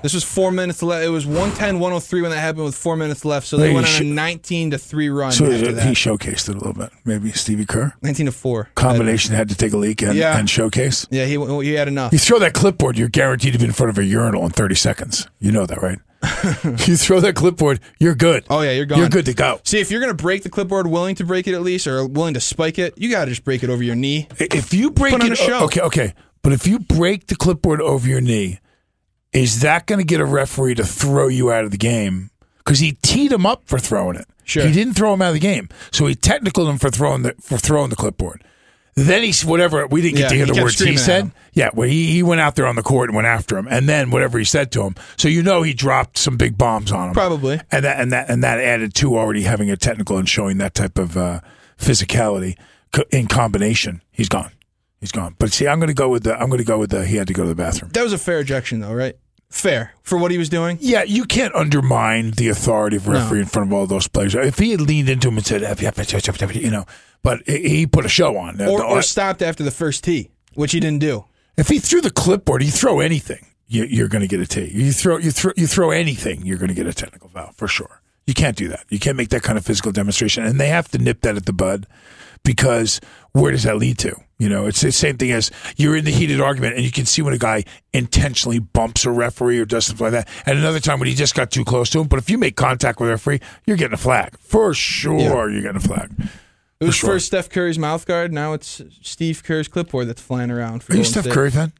This 0.00 0.14
was 0.14 0.22
four 0.22 0.52
minutes 0.52 0.80
left. 0.80 1.04
It 1.04 1.08
was 1.08 1.26
110 1.26 1.80
103 1.80 2.22
when 2.22 2.30
that 2.30 2.38
happened 2.38 2.64
with 2.66 2.76
four 2.76 2.94
minutes 2.96 3.24
left. 3.24 3.48
So 3.48 3.56
they 3.56 3.70
Hey, 3.70 3.74
went 3.74 3.86
on 3.88 3.92
sh- 3.92 4.00
a 4.02 4.04
19 4.04 4.70
to 4.70 4.78
3 4.78 5.08
run 5.08 5.32
So 5.32 5.46
after 5.46 5.72
he 5.80 5.90
showcased 5.90 6.48
it 6.48 6.54
a 6.54 6.58
little 6.58 6.72
bit. 6.72 6.90
Maybe 7.04 7.32
Stevie 7.32 7.66
Kerr. 7.66 7.94
19 8.02 8.26
to 8.26 8.32
4. 8.32 8.70
Combination 8.76 9.34
had 9.34 9.48
to 9.48 9.56
take 9.56 9.72
a 9.72 9.76
leak 9.76 10.00
and, 10.02 10.14
Yeah. 10.14 10.38
and 10.38 10.48
showcase. 10.48 11.04
Yeah, 11.10 11.24
he, 11.24 11.36
he 11.64 11.72
had 11.72 11.88
enough. 11.88 12.12
You 12.12 12.20
throw 12.20 12.38
that 12.38 12.54
clipboard, 12.54 12.96
you're 12.96 13.08
guaranteed 13.08 13.54
to 13.54 13.58
be 13.58 13.64
in 13.64 13.72
front 13.72 13.90
of 13.90 13.98
a 13.98 14.04
urinal 14.04 14.44
in 14.44 14.50
30 14.52 14.76
seconds. 14.76 15.26
You 15.40 15.50
know 15.50 15.66
that, 15.66 15.82
right? 15.82 15.98
you 16.64 16.96
throw 16.96 17.20
that 17.20 17.34
clipboard, 17.36 17.80
you're 17.98 18.14
good. 18.14 18.44
Oh, 18.50 18.60
yeah, 18.62 18.72
you're 18.72 18.86
gone. 18.86 18.98
You're 18.98 19.08
good 19.08 19.26
to 19.26 19.34
go. 19.34 19.60
See, 19.64 19.78
if 19.78 19.90
you're 19.90 20.00
going 20.00 20.14
to 20.16 20.20
break 20.20 20.42
the 20.42 20.50
clipboard, 20.50 20.86
willing 20.88 21.14
to 21.16 21.24
break 21.24 21.46
it 21.46 21.54
at 21.54 21.62
least, 21.62 21.86
or 21.86 22.06
willing 22.06 22.34
to 22.34 22.40
spike 22.40 22.78
it, 22.78 22.94
you 22.98 23.10
got 23.10 23.26
to 23.26 23.30
just 23.30 23.44
break 23.44 23.62
it 23.62 23.70
over 23.70 23.82
your 23.82 23.94
knee. 23.94 24.26
If 24.38 24.74
you 24.74 24.90
break 24.90 25.12
Put 25.12 25.22
on 25.22 25.28
it, 25.28 25.32
a 25.34 25.36
show. 25.36 25.64
okay, 25.66 25.80
okay, 25.82 26.14
but 26.42 26.52
if 26.52 26.66
you 26.66 26.80
break 26.80 27.28
the 27.28 27.36
clipboard 27.36 27.80
over 27.80 28.08
your 28.08 28.20
knee, 28.20 28.58
is 29.32 29.60
that 29.60 29.86
going 29.86 30.00
to 30.00 30.04
get 30.04 30.20
a 30.20 30.24
referee 30.24 30.74
to 30.76 30.84
throw 30.84 31.28
you 31.28 31.52
out 31.52 31.64
of 31.64 31.70
the 31.70 31.76
game? 31.76 32.30
Because 32.58 32.80
he 32.80 32.92
teed 33.02 33.30
him 33.30 33.46
up 33.46 33.62
for 33.66 33.78
throwing 33.78 34.16
it. 34.16 34.26
Sure. 34.44 34.66
He 34.66 34.72
didn't 34.72 34.94
throw 34.94 35.14
him 35.14 35.22
out 35.22 35.28
of 35.28 35.34
the 35.34 35.40
game, 35.40 35.68
so 35.92 36.06
he 36.06 36.14
technicaled 36.14 36.68
him 36.68 36.78
for 36.78 36.90
throwing 36.90 37.22
the 37.22 37.34
for 37.40 37.58
throwing 37.58 37.90
the 37.90 37.96
clipboard. 37.96 38.42
Then 39.06 39.22
he's 39.22 39.44
whatever 39.44 39.86
we 39.86 40.02
didn't 40.02 40.16
get 40.16 40.22
Yeah, 40.22 40.28
to 40.28 40.34
hear 40.34 40.46
he 40.46 40.52
the 40.52 40.62
words 40.62 40.78
he 40.78 40.96
said. 40.96 41.30
Yeah, 41.52 41.70
well, 41.74 41.88
he, 41.88 42.06
he 42.12 42.22
went 42.22 42.40
out 42.40 42.54
there 42.56 42.66
on 42.66 42.76
the 42.76 42.82
court 42.82 43.08
and 43.08 43.16
went 43.16 43.26
after 43.26 43.56
him, 43.58 43.66
and 43.68 43.88
then 43.88 44.10
whatever 44.10 44.38
he 44.38 44.44
said 44.44 44.70
to 44.72 44.82
him. 44.82 44.94
So 45.16 45.28
you 45.28 45.42
know 45.42 45.62
he 45.62 45.72
dropped 45.74 46.18
some 46.18 46.36
big 46.36 46.56
bombs 46.56 46.92
on 46.92 47.08
him, 47.08 47.14
Probably. 47.14 47.60
and 47.70 47.84
that 47.84 48.00
and 48.00 48.12
that 48.12 48.28
and 48.30 48.42
that 48.42 48.58
added 48.60 48.94
to 48.96 49.16
already 49.18 49.42
having 49.42 49.70
a 49.70 49.76
technical 49.76 50.18
and 50.18 50.28
showing 50.28 50.58
that 50.58 50.74
type 50.74 50.98
of 50.98 51.16
uh, 51.16 51.40
physicality 51.78 52.56
in 53.10 53.26
combination. 53.26 54.02
He's 54.10 54.28
gone. 54.28 54.50
He's 55.00 55.12
gone. 55.12 55.36
But 55.38 55.52
see, 55.52 55.68
I'm 55.68 55.78
going 55.78 55.88
to 55.88 55.94
go 55.94 56.08
with 56.08 56.24
the. 56.24 56.34
I'm 56.34 56.48
going 56.48 56.58
to 56.58 56.64
go 56.64 56.78
with 56.78 56.90
the. 56.90 57.04
He 57.06 57.16
had 57.16 57.26
to 57.28 57.32
go 57.32 57.42
to 57.44 57.48
the 57.48 57.54
bathroom. 57.54 57.90
That 57.92 58.02
was 58.02 58.12
a 58.12 58.18
fair 58.18 58.40
ejection, 58.40 58.80
though, 58.80 58.92
right? 58.92 59.16
Fair 59.50 59.92
for 60.02 60.18
what 60.18 60.30
he 60.30 60.36
was 60.36 60.48
doing. 60.48 60.76
Yeah, 60.80 61.04
you 61.04 61.24
can't 61.24 61.54
undermine 61.54 62.32
the 62.32 62.48
authority 62.48 62.96
of 62.96 63.08
referee 63.08 63.40
in 63.40 63.46
front 63.46 63.68
of 63.68 63.72
all 63.72 63.86
those 63.86 64.06
players. 64.06 64.34
If 64.34 64.58
he 64.58 64.72
had 64.72 64.80
leaned 64.80 65.08
into 65.08 65.28
him 65.28 65.38
and 65.38 65.46
said, 65.46 65.62
you 66.54 66.70
know, 66.70 66.84
but 67.22 67.40
he 67.46 67.68
he 67.68 67.86
put 67.86 68.04
a 68.04 68.10
show 68.10 68.36
on. 68.36 68.60
Or, 68.60 68.84
or 68.84 68.98
uh, 68.98 69.02
stopped 69.02 69.40
after 69.40 69.62
the 69.62 69.70
first 69.70 70.04
tee, 70.04 70.30
which 70.54 70.72
he 70.72 70.80
didn't 70.80 71.00
do. 71.00 71.24
If 71.56 71.68
he 71.68 71.78
threw 71.78 72.00
the 72.00 72.10
clipboard, 72.10 72.62
you 72.62 72.70
throw 72.70 73.00
anything, 73.00 73.46
you, 73.66 73.84
you're 73.84 74.08
going 74.08 74.22
to 74.22 74.28
get 74.28 74.40
a 74.40 74.46
T. 74.46 74.70
You 74.72 74.92
throw 74.92 75.16
you 75.16 75.30
throw 75.30 75.52
you 75.56 75.66
throw 75.66 75.90
anything, 75.90 76.44
you're 76.44 76.58
going 76.58 76.68
to 76.68 76.74
get 76.74 76.86
a 76.86 76.94
technical 76.94 77.28
foul 77.28 77.52
for 77.56 77.66
sure. 77.68 78.00
You 78.28 78.34
can't 78.34 78.58
do 78.58 78.68
that. 78.68 78.84
You 78.90 78.98
can't 78.98 79.16
make 79.16 79.30
that 79.30 79.42
kind 79.42 79.56
of 79.56 79.64
physical 79.64 79.90
demonstration, 79.90 80.44
and 80.44 80.60
they 80.60 80.68
have 80.68 80.86
to 80.88 80.98
nip 80.98 81.22
that 81.22 81.36
at 81.36 81.46
the 81.46 81.52
bud 81.54 81.86
because 82.44 83.00
where 83.32 83.52
does 83.52 83.62
that 83.62 83.78
lead 83.78 83.96
to? 84.00 84.14
You 84.38 84.50
know, 84.50 84.66
it's 84.66 84.82
the 84.82 84.92
same 84.92 85.16
thing 85.16 85.32
as 85.32 85.50
you're 85.78 85.96
in 85.96 86.04
the 86.04 86.10
heated 86.10 86.38
argument, 86.38 86.74
and 86.76 86.84
you 86.84 86.92
can 86.92 87.06
see 87.06 87.22
when 87.22 87.32
a 87.32 87.38
guy 87.38 87.64
intentionally 87.94 88.58
bumps 88.58 89.06
a 89.06 89.10
referee 89.10 89.58
or 89.58 89.64
does 89.64 89.86
something 89.86 90.04
like 90.04 90.12
that, 90.12 90.28
and 90.44 90.58
another 90.58 90.78
time 90.78 90.98
when 90.98 91.08
he 91.08 91.14
just 91.14 91.34
got 91.34 91.50
too 91.50 91.64
close 91.64 91.88
to 91.88 92.00
him. 92.00 92.06
But 92.06 92.18
if 92.18 92.28
you 92.28 92.36
make 92.36 92.54
contact 92.54 93.00
with 93.00 93.08
a 93.08 93.12
referee, 93.12 93.40
you're 93.64 93.78
getting 93.78 93.94
a 93.94 93.96
flag 93.96 94.36
for 94.38 94.74
sure. 94.74 95.18
Yeah. 95.18 95.48
You're 95.48 95.62
getting 95.62 95.78
a 95.78 95.80
flag. 95.80 96.10
It 96.80 96.84
was 96.84 96.96
sure. 96.96 97.08
first 97.08 97.28
Steph 97.28 97.48
Curry's 97.48 97.78
mouth 97.78 98.04
guard. 98.04 98.30
Now 98.30 98.52
it's 98.52 98.82
Steve 99.00 99.42
Kerr's 99.42 99.68
clipboard 99.68 100.06
that's 100.06 100.20
flying 100.20 100.50
around. 100.50 100.82
For 100.82 100.92
Are 100.92 100.96
you 100.96 101.02
Golden 101.02 101.12
Steph 101.12 101.24
State. 101.24 101.32
Curry 101.32 101.50
fan? 101.50 101.72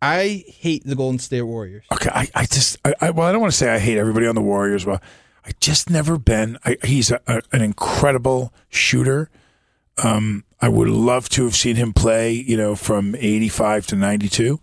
I 0.00 0.44
hate 0.46 0.84
the 0.84 0.94
Golden 0.94 1.18
State 1.18 1.42
Warriors. 1.42 1.84
Okay, 1.92 2.10
I, 2.14 2.28
I 2.32 2.46
just, 2.46 2.78
I, 2.84 2.94
I, 3.00 3.10
well, 3.10 3.26
I 3.26 3.32
don't 3.32 3.40
want 3.40 3.52
to 3.52 3.58
say 3.58 3.68
I 3.68 3.80
hate 3.80 3.98
everybody 3.98 4.28
on 4.28 4.36
the 4.36 4.40
Warriors, 4.40 4.84
but 4.84 5.02
I 5.44 5.50
just 5.60 5.88
never 5.90 6.18
been. 6.18 6.58
I, 6.64 6.76
he's 6.84 7.10
a, 7.10 7.20
a, 7.26 7.42
an 7.52 7.62
incredible 7.62 8.52
shooter. 8.68 9.30
Um, 10.02 10.44
I 10.60 10.68
would 10.68 10.88
love 10.88 11.28
to 11.30 11.44
have 11.44 11.54
seen 11.56 11.76
him 11.76 11.92
play, 11.92 12.32
you 12.32 12.56
know, 12.56 12.74
from 12.76 13.14
85 13.14 13.86
to 13.88 13.96
92. 13.96 14.60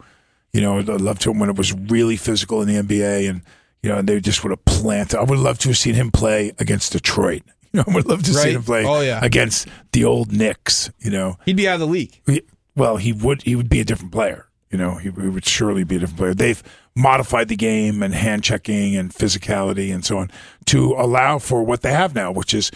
You 0.53 0.61
know, 0.61 0.79
I'd 0.79 0.87
love 0.87 1.19
to 1.19 1.31
when 1.31 1.49
it 1.49 1.55
was 1.55 1.73
really 1.73 2.15
physical 2.17 2.61
in 2.61 2.67
the 2.67 2.81
NBA 2.81 3.29
and, 3.29 3.41
you 3.83 3.89
know, 3.89 3.97
and 3.97 4.07
they 4.09 4.19
just 4.19 4.43
would 4.43 4.51
have 4.51 4.65
planted. 4.65 5.19
I 5.19 5.23
would 5.23 5.39
love 5.39 5.59
to 5.59 5.69
have 5.69 5.77
seen 5.77 5.95
him 5.95 6.11
play 6.11 6.53
against 6.59 6.93
Detroit. 6.93 7.43
You 7.73 7.79
know, 7.79 7.83
I 7.89 7.95
would 7.95 8.07
love 8.07 8.23
to 8.23 8.33
see 8.33 8.53
him 8.53 8.63
play 8.63 8.85
Oh, 8.85 9.01
yeah. 9.01 9.19
against 9.21 9.67
the 9.91 10.05
old 10.05 10.31
Knicks, 10.31 10.89
you 10.99 11.11
know. 11.11 11.37
He'd 11.45 11.57
be 11.57 11.67
out 11.67 11.73
of 11.75 11.79
the 11.81 11.85
league. 11.87 12.21
He- 12.25 12.41
well, 12.77 12.95
he 12.95 13.11
would 13.11 13.41
he 13.41 13.57
would 13.57 13.67
be 13.69 13.81
a 13.81 13.83
different 13.83 14.13
player. 14.13 14.46
You 14.69 14.77
know, 14.77 14.95
he, 14.95 15.09
he 15.11 15.29
would 15.29 15.45
surely 15.45 15.83
be 15.83 15.95
a 15.95 15.99
different 15.99 16.17
player. 16.19 16.33
They've 16.33 16.61
modified 16.95 17.47
the 17.47 17.55
game 17.55 18.03
and 18.03 18.13
hand 18.13 18.43
checking 18.43 18.95
and 18.95 19.13
physicality 19.13 19.93
and 19.93 20.03
so 20.03 20.17
on 20.17 20.31
to 20.65 20.93
allow 20.93 21.39
for 21.39 21.63
what 21.63 21.81
they 21.81 21.91
have 21.91 22.13
now, 22.15 22.31
which 22.31 22.53
is 22.53 22.71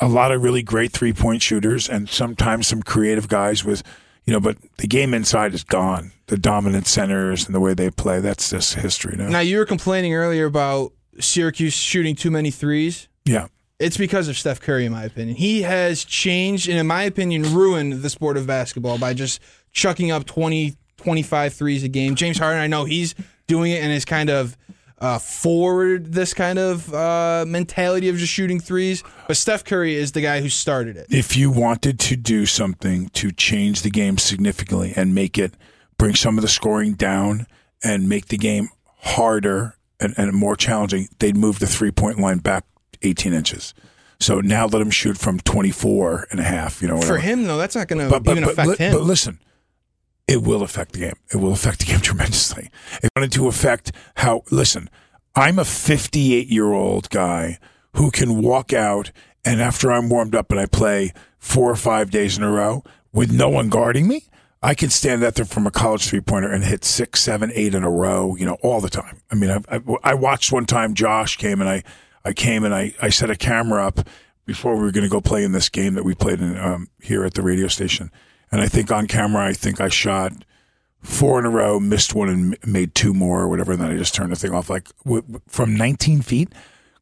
a 0.00 0.08
lot 0.08 0.30
of 0.32 0.42
really 0.42 0.62
great 0.62 0.92
three 0.92 1.12
point 1.12 1.42
shooters 1.42 1.88
and 1.88 2.08
sometimes 2.08 2.66
some 2.66 2.82
creative 2.82 3.28
guys 3.28 3.64
with, 3.64 3.82
you 4.24 4.32
know, 4.32 4.40
but 4.40 4.56
the 4.78 4.86
game 4.86 5.14
inside 5.14 5.54
is 5.54 5.64
gone. 5.64 6.12
The 6.26 6.38
dominant 6.38 6.86
centers 6.86 7.44
and 7.46 7.54
the 7.54 7.60
way 7.60 7.74
they 7.74 7.90
play, 7.90 8.20
that's 8.20 8.50
just 8.50 8.74
history 8.74 9.16
now. 9.16 9.28
Now 9.28 9.40
you 9.40 9.58
were 9.58 9.66
complaining 9.66 10.14
earlier 10.14 10.46
about 10.46 10.92
Syracuse 11.20 11.74
shooting 11.74 12.14
too 12.14 12.30
many 12.30 12.50
threes. 12.50 13.08
yeah. 13.24 13.48
It's 13.78 13.96
because 13.96 14.28
of 14.28 14.38
Steph 14.38 14.60
Curry, 14.60 14.86
in 14.86 14.92
my 14.92 15.02
opinion. 15.02 15.36
He 15.36 15.62
has 15.62 16.04
changed 16.04 16.68
and, 16.68 16.78
in 16.78 16.86
my 16.86 17.02
opinion, 17.02 17.52
ruined 17.52 17.94
the 17.94 18.10
sport 18.10 18.36
of 18.36 18.46
basketball 18.46 18.96
by 18.96 19.12
just 19.12 19.40
chucking 19.72 20.12
up 20.12 20.24
20, 20.24 20.76
25 21.02 21.54
threes 21.54 21.84
a 21.84 21.88
game. 21.88 22.14
James 22.14 22.38
Harden, 22.38 22.60
I 22.60 22.66
know 22.66 22.84
he's 22.84 23.14
doing 23.46 23.72
it 23.72 23.82
and 23.82 23.92
is 23.92 24.04
kind 24.04 24.30
of 24.30 24.56
uh, 24.98 25.18
forward 25.18 26.12
this 26.12 26.32
kind 26.32 26.58
of 26.60 26.92
uh, 26.94 27.44
mentality 27.46 28.08
of 28.08 28.16
just 28.16 28.32
shooting 28.32 28.60
threes. 28.60 29.02
But 29.26 29.36
Steph 29.36 29.64
Curry 29.64 29.94
is 29.94 30.12
the 30.12 30.20
guy 30.20 30.40
who 30.40 30.48
started 30.48 30.96
it. 30.96 31.06
if 31.10 31.36
you 31.36 31.50
wanted 31.50 31.98
to 32.00 32.16
do 32.16 32.46
something 32.46 33.08
to 33.10 33.32
change 33.32 33.82
the 33.82 33.90
game 33.90 34.16
significantly 34.16 34.92
and 34.94 35.14
make 35.14 35.38
it 35.38 35.54
bring 35.98 36.14
some 36.14 36.38
of 36.38 36.42
the 36.42 36.48
scoring 36.48 36.94
down 36.94 37.46
and 37.82 38.08
make 38.08 38.26
the 38.26 38.38
game 38.38 38.68
harder 39.00 39.76
and, 39.98 40.14
and 40.16 40.32
more 40.32 40.54
challenging, 40.54 41.08
they'd 41.18 41.36
move 41.36 41.58
the 41.58 41.66
three 41.66 41.90
point 41.90 42.20
line 42.20 42.38
back 42.38 42.64
18 43.02 43.32
inches. 43.32 43.74
So 44.20 44.40
now 44.40 44.66
let 44.66 44.80
him 44.80 44.90
shoot 44.90 45.18
from 45.18 45.40
24 45.40 46.28
and 46.30 46.38
a 46.38 46.44
half, 46.44 46.80
you 46.80 46.86
know, 46.86 46.94
whatever. 46.94 47.14
For 47.14 47.20
him, 47.20 47.44
though, 47.44 47.58
that's 47.58 47.74
not 47.74 47.88
going 47.88 48.08
to 48.08 48.16
even 48.16 48.44
but, 48.44 48.52
affect 48.52 48.78
him. 48.78 48.92
but 48.92 49.02
listen, 49.02 49.40
it 50.26 50.42
will 50.42 50.62
affect 50.62 50.92
the 50.92 51.00
game. 51.00 51.16
It 51.32 51.36
will 51.36 51.52
affect 51.52 51.80
the 51.80 51.86
game 51.86 52.00
tremendously. 52.02 52.70
It 53.02 53.10
wanted 53.16 53.32
to 53.32 53.48
affect 53.48 53.92
how, 54.16 54.42
listen, 54.50 54.88
I'm 55.34 55.58
a 55.58 55.64
58 55.64 56.48
year 56.48 56.72
old 56.72 57.10
guy 57.10 57.58
who 57.94 58.10
can 58.10 58.42
walk 58.42 58.72
out 58.72 59.12
and 59.44 59.60
after 59.60 59.90
I'm 59.90 60.08
warmed 60.08 60.34
up 60.34 60.50
and 60.50 60.60
I 60.60 60.66
play 60.66 61.12
four 61.38 61.70
or 61.70 61.76
five 61.76 62.10
days 62.10 62.36
in 62.36 62.44
a 62.44 62.50
row 62.50 62.84
with 63.12 63.32
no 63.32 63.48
one 63.48 63.68
guarding 63.68 64.06
me, 64.06 64.24
I 64.62 64.74
can 64.74 64.90
stand 64.90 65.24
out 65.24 65.34
there 65.34 65.44
from 65.44 65.66
a 65.66 65.72
college 65.72 66.06
three 66.06 66.20
pointer 66.20 66.52
and 66.52 66.62
hit 66.62 66.84
six, 66.84 67.20
seven, 67.20 67.50
eight 67.54 67.74
in 67.74 67.82
a 67.82 67.90
row, 67.90 68.36
you 68.36 68.46
know, 68.46 68.56
all 68.62 68.80
the 68.80 68.88
time. 68.88 69.20
I 69.30 69.34
mean, 69.34 69.50
I, 69.50 69.76
I, 69.76 69.80
I 70.04 70.14
watched 70.14 70.52
one 70.52 70.66
time 70.66 70.94
Josh 70.94 71.36
came 71.36 71.60
and 71.60 71.68
I, 71.68 71.82
I 72.24 72.32
came 72.32 72.64
and 72.64 72.72
I, 72.72 72.94
I 73.02 73.08
set 73.08 73.30
a 73.30 73.36
camera 73.36 73.84
up 73.84 74.06
before 74.46 74.76
we 74.76 74.82
were 74.82 74.92
going 74.92 75.04
to 75.04 75.10
go 75.10 75.20
play 75.20 75.42
in 75.42 75.52
this 75.52 75.68
game 75.68 75.94
that 75.94 76.04
we 76.04 76.14
played 76.14 76.40
in 76.40 76.56
um, 76.56 76.88
here 77.00 77.24
at 77.24 77.34
the 77.34 77.42
radio 77.42 77.66
station. 77.66 78.10
And 78.52 78.60
I 78.60 78.68
think 78.68 78.92
on 78.92 79.06
camera, 79.06 79.46
I 79.46 79.54
think 79.54 79.80
I 79.80 79.88
shot 79.88 80.32
four 81.00 81.38
in 81.38 81.46
a 81.46 81.50
row, 81.50 81.80
missed 81.80 82.14
one 82.14 82.28
and 82.28 82.56
made 82.64 82.94
two 82.94 83.12
more 83.14 83.40
or 83.40 83.48
whatever. 83.48 83.72
And 83.72 83.80
then 83.80 83.90
I 83.90 83.96
just 83.96 84.14
turned 84.14 84.30
the 84.30 84.36
thing 84.36 84.52
off 84.52 84.70
like 84.70 84.88
from 85.48 85.74
19 85.76 86.22
feet. 86.22 86.52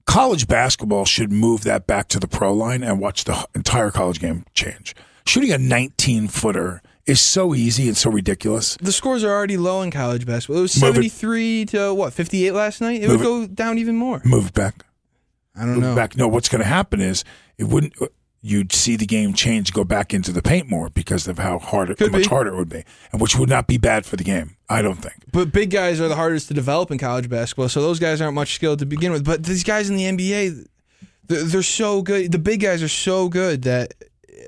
College 0.07 0.49
basketball 0.49 1.05
should 1.05 1.31
move 1.31 1.63
that 1.65 1.87
back 1.87 2.09
to 2.09 2.19
the 2.19 2.27
pro 2.27 2.53
line 2.53 2.83
and 2.83 2.99
watch 2.99 3.25
the 3.25 3.47
entire 3.55 3.91
college 3.91 4.21
game 4.21 4.45
change. 4.55 4.95
Shooting 5.27 5.53
a 5.53 5.59
19 5.59 6.29
footer 6.29 6.83
is 7.07 7.21
so 7.21 7.55
easy 7.55 7.89
and 7.89 7.97
so 7.97 8.11
ridiculous. 8.11 8.77
The 8.81 8.93
scores 8.93 9.23
are 9.25 9.31
already 9.31 9.57
low 9.57 9.83
in 9.83 9.91
college 9.91 10.27
basketball. 10.27 10.59
It 10.59 10.63
was 10.63 10.81
Move 10.81 10.91
it. 10.91 11.11
73 11.11 11.65
to 11.67 11.95
what, 11.95 12.13
58 12.13 12.53
last 12.53 12.81
night? 12.81 13.03
It 13.03 13.09
Move 13.09 13.21
would 13.21 13.27
it. 13.27 13.49
go 13.49 13.55
down 13.55 13.79
even 13.79 13.97
more. 13.97 14.23
Move 14.25 14.49
it 14.49 14.55
back. 14.55 14.85
I 15.55 15.61
don't 15.61 15.69
know. 15.69 15.75
Move 15.75 15.83
know. 15.83 15.97
Back. 15.97 16.17
No, 16.17 16.29
what's 16.29 16.49
going 16.49 16.63
to 16.63 16.69
happen 16.69 17.01
is 17.01 17.25
it 17.59 17.65
wouldn't. 17.65 17.93
You'd 18.43 18.73
see 18.73 18.97
the 18.97 19.05
game 19.05 19.35
change, 19.35 19.73
go 19.75 19.85
back 19.85 20.15
into 20.15 20.33
the 20.33 20.41
paint 20.41 20.69
more 20.71 20.89
because 20.89 21.29
of 21.29 21.39
how 21.39 21.59
hard, 21.59 21.91
it, 21.91 21.99
how 21.99 22.07
much 22.07 22.27
harder 22.27 22.55
it 22.55 22.57
would 22.57 22.71
be, 22.71 22.85
and 23.13 23.21
which 23.21 23.37
would 23.37 23.51
not 23.51 23.67
be 23.67 23.77
bad 23.77 24.07
for 24.07 24.17
the 24.17 24.25
game. 24.25 24.57
I 24.69 24.81
don't 24.81 24.97
think. 24.97 25.17
But 25.31 25.53
big 25.53 25.69
guys 25.71 26.01
are 26.01 26.09
the 26.09 26.17
hardest 26.17 26.49
to 26.49 26.55
develop 26.55 26.91
in 26.91 26.97
college 26.97 27.29
basketball, 27.29 27.69
so 27.69 27.83
those 27.83 27.99
guys 27.99 28.21
aren't 28.23 28.35
much 28.35 28.55
skilled 28.55 28.79
to 28.79 28.87
begin 28.87 29.13
with. 29.13 29.27
But 29.27 29.45
these 29.45 29.63
guys 29.63 29.91
in 29.91 29.97
the 29.97 30.05
NBA, 30.05 30.67
they're, 31.27 31.43
they're 31.45 31.63
so 31.63 32.01
good. 32.01 32.33
The 32.33 32.39
big 32.39 32.61
guys 32.61 32.83
are 32.83 32.89
so 32.89 33.29
good 33.29 33.63
that 33.65 33.93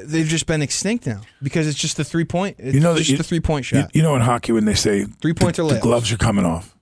they've 0.05 0.27
just 0.27 0.47
been 0.47 0.63
extinct 0.63 1.07
now 1.07 1.21
because 1.43 1.69
it's 1.69 1.79
just 1.79 1.99
the 1.99 2.05
three 2.05 2.25
point. 2.25 2.57
It's 2.59 2.75
You 2.75 2.81
know 2.81 2.97
just 2.97 3.11
you- 3.11 3.19
the 3.19 3.25
three 3.25 3.41
point 3.41 3.67
shot. 3.67 3.95
you 3.95 4.03
know 4.03 4.15
in 4.17 4.23
hockey 4.23 4.53
when 4.53 4.65
they 4.65 4.75
say 4.75 5.05
Three 5.21 5.35
points 5.35 5.59
the, 5.59 5.65
or 5.65 5.73
the 5.75 5.81
gloves 5.81 6.11
are 6.11 6.17
coming 6.17 6.47
off. 6.47 6.75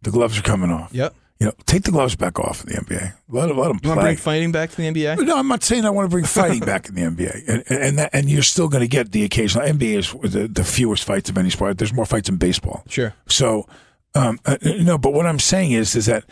The 0.00 0.10
gloves 0.10 0.38
are 0.38 0.42
coming 0.42 0.70
off. 0.70 0.94
Yep. 0.94 1.14
You 1.40 1.46
know, 1.46 1.52
take 1.66 1.84
the 1.84 1.92
gloves 1.92 2.16
back 2.16 2.40
off 2.40 2.64
in 2.64 2.72
the 2.72 2.80
NBA. 2.80 3.14
Let, 3.28 3.54
let 3.54 3.68
them 3.68 3.78
You 3.80 3.90
want 3.90 4.00
to 4.00 4.06
bring 4.06 4.16
fighting 4.16 4.50
back 4.50 4.70
to 4.70 4.76
the 4.76 4.82
NBA? 4.82 5.24
No, 5.24 5.38
I'm 5.38 5.46
not 5.46 5.62
saying 5.62 5.84
I 5.84 5.90
want 5.90 6.06
to 6.06 6.10
bring 6.10 6.24
fighting 6.24 6.60
back 6.60 6.88
in 6.88 6.96
the 6.96 7.02
NBA, 7.02 7.44
and 7.48 7.64
and 7.70 7.98
that, 7.98 8.10
and 8.12 8.28
you're 8.28 8.42
still 8.42 8.68
going 8.68 8.80
to 8.80 8.88
get 8.88 9.12
the 9.12 9.22
occasional. 9.24 9.64
NBA 9.64 9.98
is 9.98 10.32
the, 10.32 10.48
the 10.48 10.64
fewest 10.64 11.04
fights 11.04 11.30
of 11.30 11.38
any 11.38 11.50
sport. 11.50 11.78
There's 11.78 11.92
more 11.92 12.06
fights 12.06 12.28
in 12.28 12.38
baseball. 12.38 12.82
Sure. 12.88 13.14
So, 13.28 13.68
um, 14.16 14.40
uh, 14.46 14.56
no, 14.62 14.98
but 14.98 15.12
what 15.12 15.26
I'm 15.26 15.38
saying 15.38 15.70
is, 15.70 15.94
is 15.94 16.06
that 16.06 16.24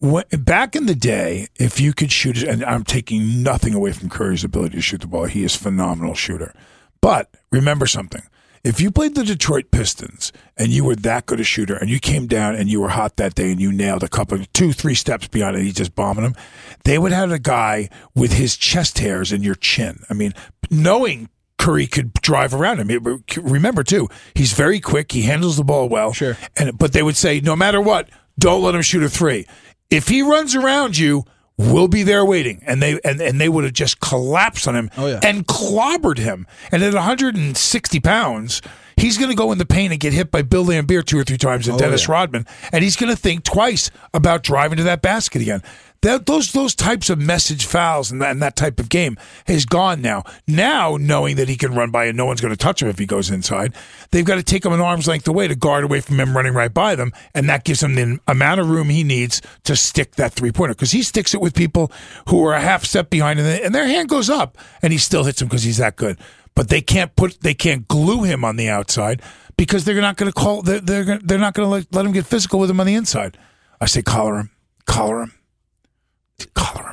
when, 0.00 0.24
back 0.32 0.74
in 0.74 0.86
the 0.86 0.96
day, 0.96 1.46
if 1.60 1.80
you 1.80 1.92
could 1.92 2.10
shoot, 2.10 2.42
and 2.42 2.64
I'm 2.64 2.82
taking 2.82 3.44
nothing 3.44 3.74
away 3.74 3.92
from 3.92 4.08
Curry's 4.08 4.42
ability 4.42 4.74
to 4.74 4.82
shoot 4.82 5.02
the 5.02 5.06
ball, 5.06 5.26
he 5.26 5.44
is 5.44 5.54
a 5.54 5.58
phenomenal 5.60 6.14
shooter. 6.14 6.52
But 7.00 7.30
remember 7.52 7.86
something. 7.86 8.22
If 8.64 8.80
you 8.80 8.92
played 8.92 9.16
the 9.16 9.24
Detroit 9.24 9.72
Pistons 9.72 10.32
and 10.56 10.68
you 10.68 10.84
were 10.84 10.94
that 10.94 11.26
good 11.26 11.40
a 11.40 11.44
shooter 11.44 11.74
and 11.74 11.90
you 11.90 11.98
came 11.98 12.28
down 12.28 12.54
and 12.54 12.70
you 12.70 12.80
were 12.80 12.90
hot 12.90 13.16
that 13.16 13.34
day 13.34 13.50
and 13.50 13.60
you 13.60 13.72
nailed 13.72 14.04
a 14.04 14.08
couple, 14.08 14.38
two, 14.52 14.72
three 14.72 14.94
steps 14.94 15.26
beyond 15.26 15.56
it, 15.56 15.60
and 15.60 15.66
he 15.66 15.72
just 15.72 15.96
bombing 15.96 16.22
them, 16.22 16.36
they 16.84 16.96
would 16.96 17.10
have 17.10 17.32
a 17.32 17.40
guy 17.40 17.88
with 18.14 18.34
his 18.34 18.56
chest 18.56 19.00
hairs 19.00 19.32
in 19.32 19.42
your 19.42 19.56
chin. 19.56 20.04
I 20.08 20.14
mean, 20.14 20.32
knowing 20.70 21.28
Curry 21.58 21.88
could 21.88 22.14
drive 22.14 22.54
around 22.54 22.78
him. 22.78 23.22
Remember 23.36 23.82
too, 23.82 24.08
he's 24.34 24.52
very 24.52 24.78
quick. 24.78 25.10
He 25.10 25.22
handles 25.22 25.56
the 25.56 25.64
ball 25.64 25.88
well. 25.88 26.12
Sure. 26.12 26.36
And 26.56 26.78
but 26.78 26.92
they 26.92 27.02
would 27.02 27.16
say, 27.16 27.40
no 27.40 27.56
matter 27.56 27.80
what, 27.80 28.08
don't 28.38 28.62
let 28.62 28.76
him 28.76 28.82
shoot 28.82 29.02
a 29.02 29.08
three. 29.08 29.46
If 29.90 30.06
he 30.06 30.22
runs 30.22 30.54
around 30.54 30.96
you, 30.96 31.24
we'll 31.58 31.88
be 31.88 32.02
there 32.02 32.24
waiting. 32.24 32.62
And 32.66 32.82
they 32.82 32.98
and, 33.04 33.20
and 33.20 33.40
they 33.40 33.48
would 33.48 33.64
have 33.64 33.72
just 33.72 34.00
collapsed 34.00 34.66
on 34.68 34.74
him 34.76 34.90
Oh, 34.96 35.06
yeah. 35.06 35.20
and 35.22 35.46
clobbered 35.46 36.18
him. 36.18 36.46
And 36.70 36.82
at 36.82 36.94
160 36.94 38.00
pounds, 38.00 38.62
he's 38.96 39.18
going 39.18 39.30
to 39.30 39.36
go 39.36 39.52
in 39.52 39.58
the 39.58 39.66
paint 39.66 39.92
and 39.92 40.00
get 40.00 40.12
hit 40.12 40.30
by 40.30 40.42
Bill 40.42 40.64
Laimbeer 40.64 41.04
two 41.04 41.18
or 41.18 41.24
three 41.24 41.38
times 41.38 41.66
and 41.68 41.76
Oh, 41.76 41.78
Dennis 41.78 42.06
yeah. 42.08 42.12
Rodman, 42.12 42.46
and 42.72 42.82
he's 42.84 42.96
going 42.96 43.10
to 43.10 43.16
think 43.20 43.44
twice 43.44 43.90
about 44.14 44.42
driving 44.42 44.76
to 44.78 44.84
that 44.84 45.02
basket 45.02 45.42
again. 45.42 45.62
That, 46.02 46.26
those 46.26 46.50
those 46.52 46.74
types 46.74 47.10
of 47.10 47.18
message 47.20 47.64
fouls 47.64 48.10
and 48.10 48.20
that, 48.20 48.32
and 48.32 48.42
that 48.42 48.56
type 48.56 48.80
of 48.80 48.88
game 48.88 49.16
has 49.46 49.64
gone 49.64 50.02
now. 50.02 50.24
Now, 50.48 50.96
knowing 50.96 51.36
that 51.36 51.48
he 51.48 51.56
can 51.56 51.74
run 51.74 51.90
by 51.92 52.06
and 52.06 52.16
no 52.16 52.26
one's 52.26 52.40
going 52.40 52.52
to 52.52 52.56
touch 52.56 52.82
him 52.82 52.88
if 52.88 52.98
he 52.98 53.06
goes 53.06 53.30
inside, 53.30 53.72
they've 54.10 54.24
got 54.24 54.34
to 54.34 54.42
take 54.42 54.64
him 54.64 54.72
an 54.72 54.80
arm's 54.80 55.06
length 55.06 55.28
away 55.28 55.46
to 55.46 55.54
guard 55.54 55.84
away 55.84 56.00
from 56.00 56.18
him 56.18 56.36
running 56.36 56.54
right 56.54 56.74
by 56.74 56.96
them, 56.96 57.12
and 57.34 57.48
that 57.48 57.62
gives 57.64 57.82
him 57.82 57.94
the 57.94 58.18
amount 58.26 58.60
of 58.60 58.68
room 58.68 58.88
he 58.88 59.04
needs 59.04 59.40
to 59.62 59.76
stick 59.76 60.16
that 60.16 60.32
three 60.32 60.50
pointer 60.50 60.74
because 60.74 60.90
he 60.90 61.02
sticks 61.04 61.34
it 61.34 61.40
with 61.40 61.54
people 61.54 61.92
who 62.28 62.44
are 62.44 62.52
a 62.54 62.60
half 62.60 62.84
step 62.84 63.08
behind, 63.08 63.38
and, 63.38 63.48
they- 63.48 63.62
and 63.62 63.72
their 63.74 63.86
hand 63.86 64.08
goes 64.08 64.28
up, 64.28 64.58
and 64.82 64.92
he 64.92 64.98
still 64.98 65.22
hits 65.22 65.38
them 65.38 65.46
because 65.48 65.62
he's 65.62 65.78
that 65.78 65.94
good. 65.96 66.18
But 66.56 66.68
they 66.68 66.80
can't 66.80 67.14
put 67.14 67.40
they 67.42 67.54
can't 67.54 67.86
glue 67.86 68.24
him 68.24 68.44
on 68.44 68.56
the 68.56 68.68
outside 68.68 69.22
because 69.56 69.84
they're 69.84 70.00
not 70.00 70.16
going 70.16 70.30
to 70.30 70.38
call 70.38 70.60
they're 70.62 70.80
they're, 70.80 71.18
they're 71.18 71.38
not 71.38 71.54
going 71.54 71.66
to 71.66 71.70
let, 71.70 71.94
let 71.94 72.04
him 72.04 72.12
get 72.12 72.26
physical 72.26 72.58
with 72.58 72.68
him 72.68 72.80
on 72.80 72.86
the 72.86 72.94
inside. 72.94 73.38
I 73.80 73.86
say 73.86 74.02
collar 74.02 74.38
him, 74.40 74.50
collar 74.84 75.22
him. 75.22 75.32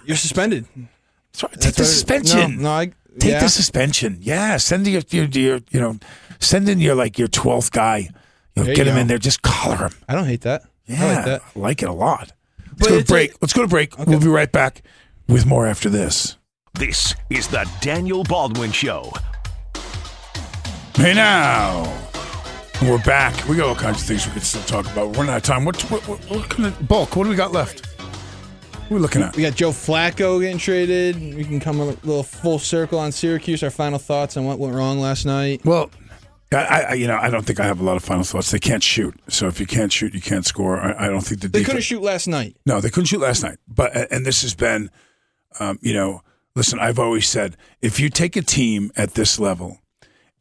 You're 0.05 0.17
suspended. 0.17 0.65
Sorry, 1.33 1.51
take 1.53 1.61
That's 1.61 1.77
the 1.77 1.81
what- 1.83 1.87
suspension. 1.87 2.57
No, 2.57 2.63
no 2.63 2.71
I, 2.71 2.91
Take 3.19 3.31
yeah. 3.33 3.39
the 3.41 3.49
suspension. 3.49 4.17
Yeah, 4.21 4.57
send 4.57 4.87
your, 4.87 5.01
your, 5.09 5.25
your 5.25 5.59
you 5.71 5.79
know, 5.81 5.97
send 6.39 6.69
in 6.69 6.79
your 6.79 6.95
like 6.95 7.17
your 7.19 7.27
twelfth 7.27 7.71
guy. 7.71 7.97
You 7.97 8.09
know, 8.55 8.63
There 8.63 8.69
you 8.69 8.75
get 8.75 8.87
him 8.87 8.95
go. 8.95 9.01
in 9.01 9.07
there. 9.07 9.17
Just 9.17 9.41
collar 9.41 9.75
him. 9.77 9.91
I 10.07 10.15
don't 10.15 10.25
hate 10.25 10.41
that. 10.41 10.63
Yeah, 10.85 11.03
I 11.05 11.15
like 11.15 11.25
that. 11.25 11.41
I 11.55 11.59
like 11.59 11.83
it 11.83 11.89
a 11.89 11.93
lot. 11.93 12.31
Let's 12.59 12.79
But 12.79 12.87
go 12.89 12.93
to 12.95 12.99
it's 13.01 13.09
a- 13.09 13.13
break. 13.13 13.33
Let's 13.41 13.53
go 13.53 13.61
to 13.63 13.67
break. 13.67 13.97
We'll 13.97 14.19
be 14.19 14.27
right 14.27 14.51
back 14.51 14.83
with 15.27 15.45
more 15.45 15.67
after 15.67 15.89
this. 15.89 16.37
This 16.75 17.13
is 17.29 17.47
the 17.47 17.69
Daniel 17.81 18.23
Baldwin 18.23 18.71
Show. 18.71 19.11
Hey 20.95 21.13
now, 21.13 21.83
we're 22.81 22.97
back. 23.03 23.47
We 23.47 23.55
got 23.57 23.69
all 23.69 23.75
kinds 23.75 24.01
of 24.01 24.07
things 24.07 24.25
we 24.27 24.33
could 24.33 24.43
still 24.43 24.61
talk 24.63 24.85
about. 24.91 25.15
We're 25.17 25.25
not 25.25 25.29
out 25.33 25.37
of 25.37 25.43
time. 25.43 25.65
What, 25.65 25.81
what, 25.91 26.07
what, 26.07 26.19
what 26.29 26.49
kind 26.49 26.65
of 26.67 26.87
bulk? 26.87 27.15
What 27.15 27.23
do 27.23 27.29
we 27.29 27.35
got 27.35 27.51
left? 27.51 27.87
What 28.89 28.95
are 28.95 28.97
we 28.97 29.01
looking 29.03 29.21
at? 29.21 29.35
We 29.35 29.43
got 29.43 29.53
Joe 29.53 29.69
Flacco 29.69 30.41
getting 30.41 30.57
traded. 30.57 31.35
We 31.35 31.43
can 31.43 31.59
come 31.59 31.79
a 31.79 31.85
little 31.85 32.23
full 32.23 32.57
circle 32.57 32.97
on 32.97 33.11
Syracuse. 33.11 33.61
Our 33.61 33.69
final 33.69 33.99
thoughts 33.99 34.35
on 34.35 34.45
what 34.45 34.57
went 34.57 34.73
wrong 34.73 34.99
last 34.99 35.27
night. 35.27 35.63
Well, 35.63 35.91
I, 36.51 36.57
I, 36.81 36.93
you 36.95 37.05
know, 37.05 37.15
I 37.15 37.29
don't 37.29 37.45
think 37.45 37.59
I 37.59 37.65
have 37.65 37.79
a 37.79 37.83
lot 37.83 37.97
of 37.97 38.03
final 38.03 38.23
thoughts. 38.23 38.49
They 38.49 38.57
can't 38.57 38.81
shoot, 38.81 39.13
so 39.27 39.45
if 39.45 39.59
you 39.59 39.67
can't 39.67 39.93
shoot, 39.93 40.15
you 40.15 40.21
can't 40.21 40.43
score. 40.43 40.79
I, 40.79 41.05
I 41.05 41.07
don't 41.07 41.21
think 41.21 41.41
the 41.41 41.49
They 41.49 41.63
couldn't 41.63 41.81
shoot 41.81 42.01
last 42.01 42.25
night. 42.25 42.57
No, 42.65 42.81
they 42.81 42.89
couldn't 42.89 43.05
shoot 43.05 43.21
last 43.21 43.43
night. 43.43 43.59
But 43.67 44.11
and 44.11 44.25
this 44.25 44.41
has 44.41 44.55
been, 44.55 44.89
um, 45.59 45.77
you 45.83 45.93
know, 45.93 46.21
listen. 46.55 46.79
I've 46.79 46.97
always 46.97 47.29
said 47.29 47.57
if 47.83 47.99
you 47.99 48.09
take 48.09 48.35
a 48.35 48.41
team 48.41 48.91
at 48.97 49.13
this 49.13 49.39
level 49.39 49.81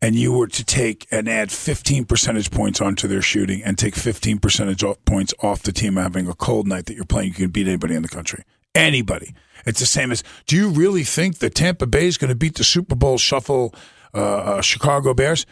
and 0.01 0.15
you 0.15 0.33
were 0.33 0.47
to 0.47 0.65
take 0.65 1.07
and 1.11 1.29
add 1.29 1.51
15 1.51 2.05
percentage 2.05 2.51
points 2.51 2.81
onto 2.81 3.09
their 3.09 3.23
shooting 3.23 3.63
and 3.63 3.77
take 3.77 3.95
15 3.95 4.39
percentage 4.39 4.85
points 5.05 5.35
off 5.43 5.63
the 5.63 5.73
team 5.73 5.97
having 5.97 6.29
a 6.29 6.35
cold 6.35 6.67
night 6.67 6.87
that 6.87 6.95
you're 6.95 7.05
playing, 7.05 7.29
you 7.29 7.35
can 7.35 7.51
beat 7.51 7.67
anybody 7.67 7.95
in 7.95 8.03
the 8.03 8.09
country. 8.09 8.45
Anybody. 8.75 9.35
It's 9.67 9.81
the 9.81 9.87
same 9.87 10.13
as. 10.13 10.23
Do 10.47 10.57
you 10.57 10.69
really 10.71 11.03
think 11.03 11.39
that 11.39 11.55
Tampa 11.55 11.87
Bay 11.87 12.07
is 12.07 12.17
going 12.17 12.29
to 12.29 12.37
beat 12.37 12.55
the 12.55 12.65
Super 12.65 12.95
Bowl 12.95 13.19
shuffle 13.19 13.75
uh, 14.15 14.19
uh, 14.19 14.63
Chicago 14.63 15.15
Bears? 15.15 15.47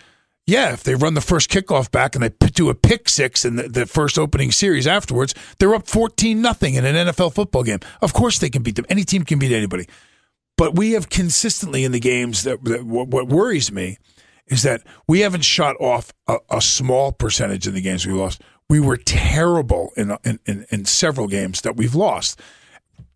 Yeah, 0.47 0.73
if 0.73 0.85
they 0.85 0.94
run 0.94 1.14
the 1.14 1.20
first 1.20 1.51
kickoff 1.51 1.90
back 1.90 2.14
and 2.14 2.23
they 2.23 2.28
do 2.51 2.68
a 2.68 2.74
pick 2.74 3.09
six 3.09 3.44
in 3.44 3.56
the, 3.56 3.68
the 3.68 3.85
first 3.85 4.16
opening 4.16 4.52
series 4.52 4.86
afterwards, 4.86 5.35
they're 5.59 5.74
up 5.74 5.89
14 5.89 6.40
nothing 6.40 6.74
in 6.74 6.85
an 6.85 7.09
NFL 7.09 7.35
football 7.35 7.64
game. 7.64 7.81
Of 8.01 8.12
course 8.12 8.39
they 8.39 8.48
can 8.48 8.62
beat 8.62 8.77
them. 8.77 8.86
Any 8.89 9.02
team 9.02 9.24
can 9.24 9.40
beat 9.40 9.52
anybody. 9.52 9.89
But 10.56 10.77
we 10.77 10.93
have 10.93 11.10
consistently 11.10 11.82
in 11.82 11.90
the 11.90 11.98
games 11.98 12.44
that, 12.44 12.62
that 12.64 12.85
what, 12.86 13.09
what 13.09 13.27
worries 13.27 13.73
me 13.73 13.98
is 14.48 14.62
that 14.62 14.82
we 15.06 15.20
haven't 15.20 15.44
shot 15.44 15.77
off 15.81 16.12
a, 16.27 16.39
a 16.51 16.60
small 16.60 17.12
percentage 17.12 17.66
in 17.66 17.74
the 17.74 17.81
games 17.81 18.06
we 18.06 18.12
lost. 18.12 18.43
We 18.68 18.81
were 18.81 18.97
terrible 18.97 19.93
in, 19.97 20.16
in, 20.24 20.40
in, 20.47 20.66
in 20.70 20.85
several 20.85 21.28
games 21.28 21.60
that 21.62 21.77
we've 21.77 21.94
lost. 21.94 22.40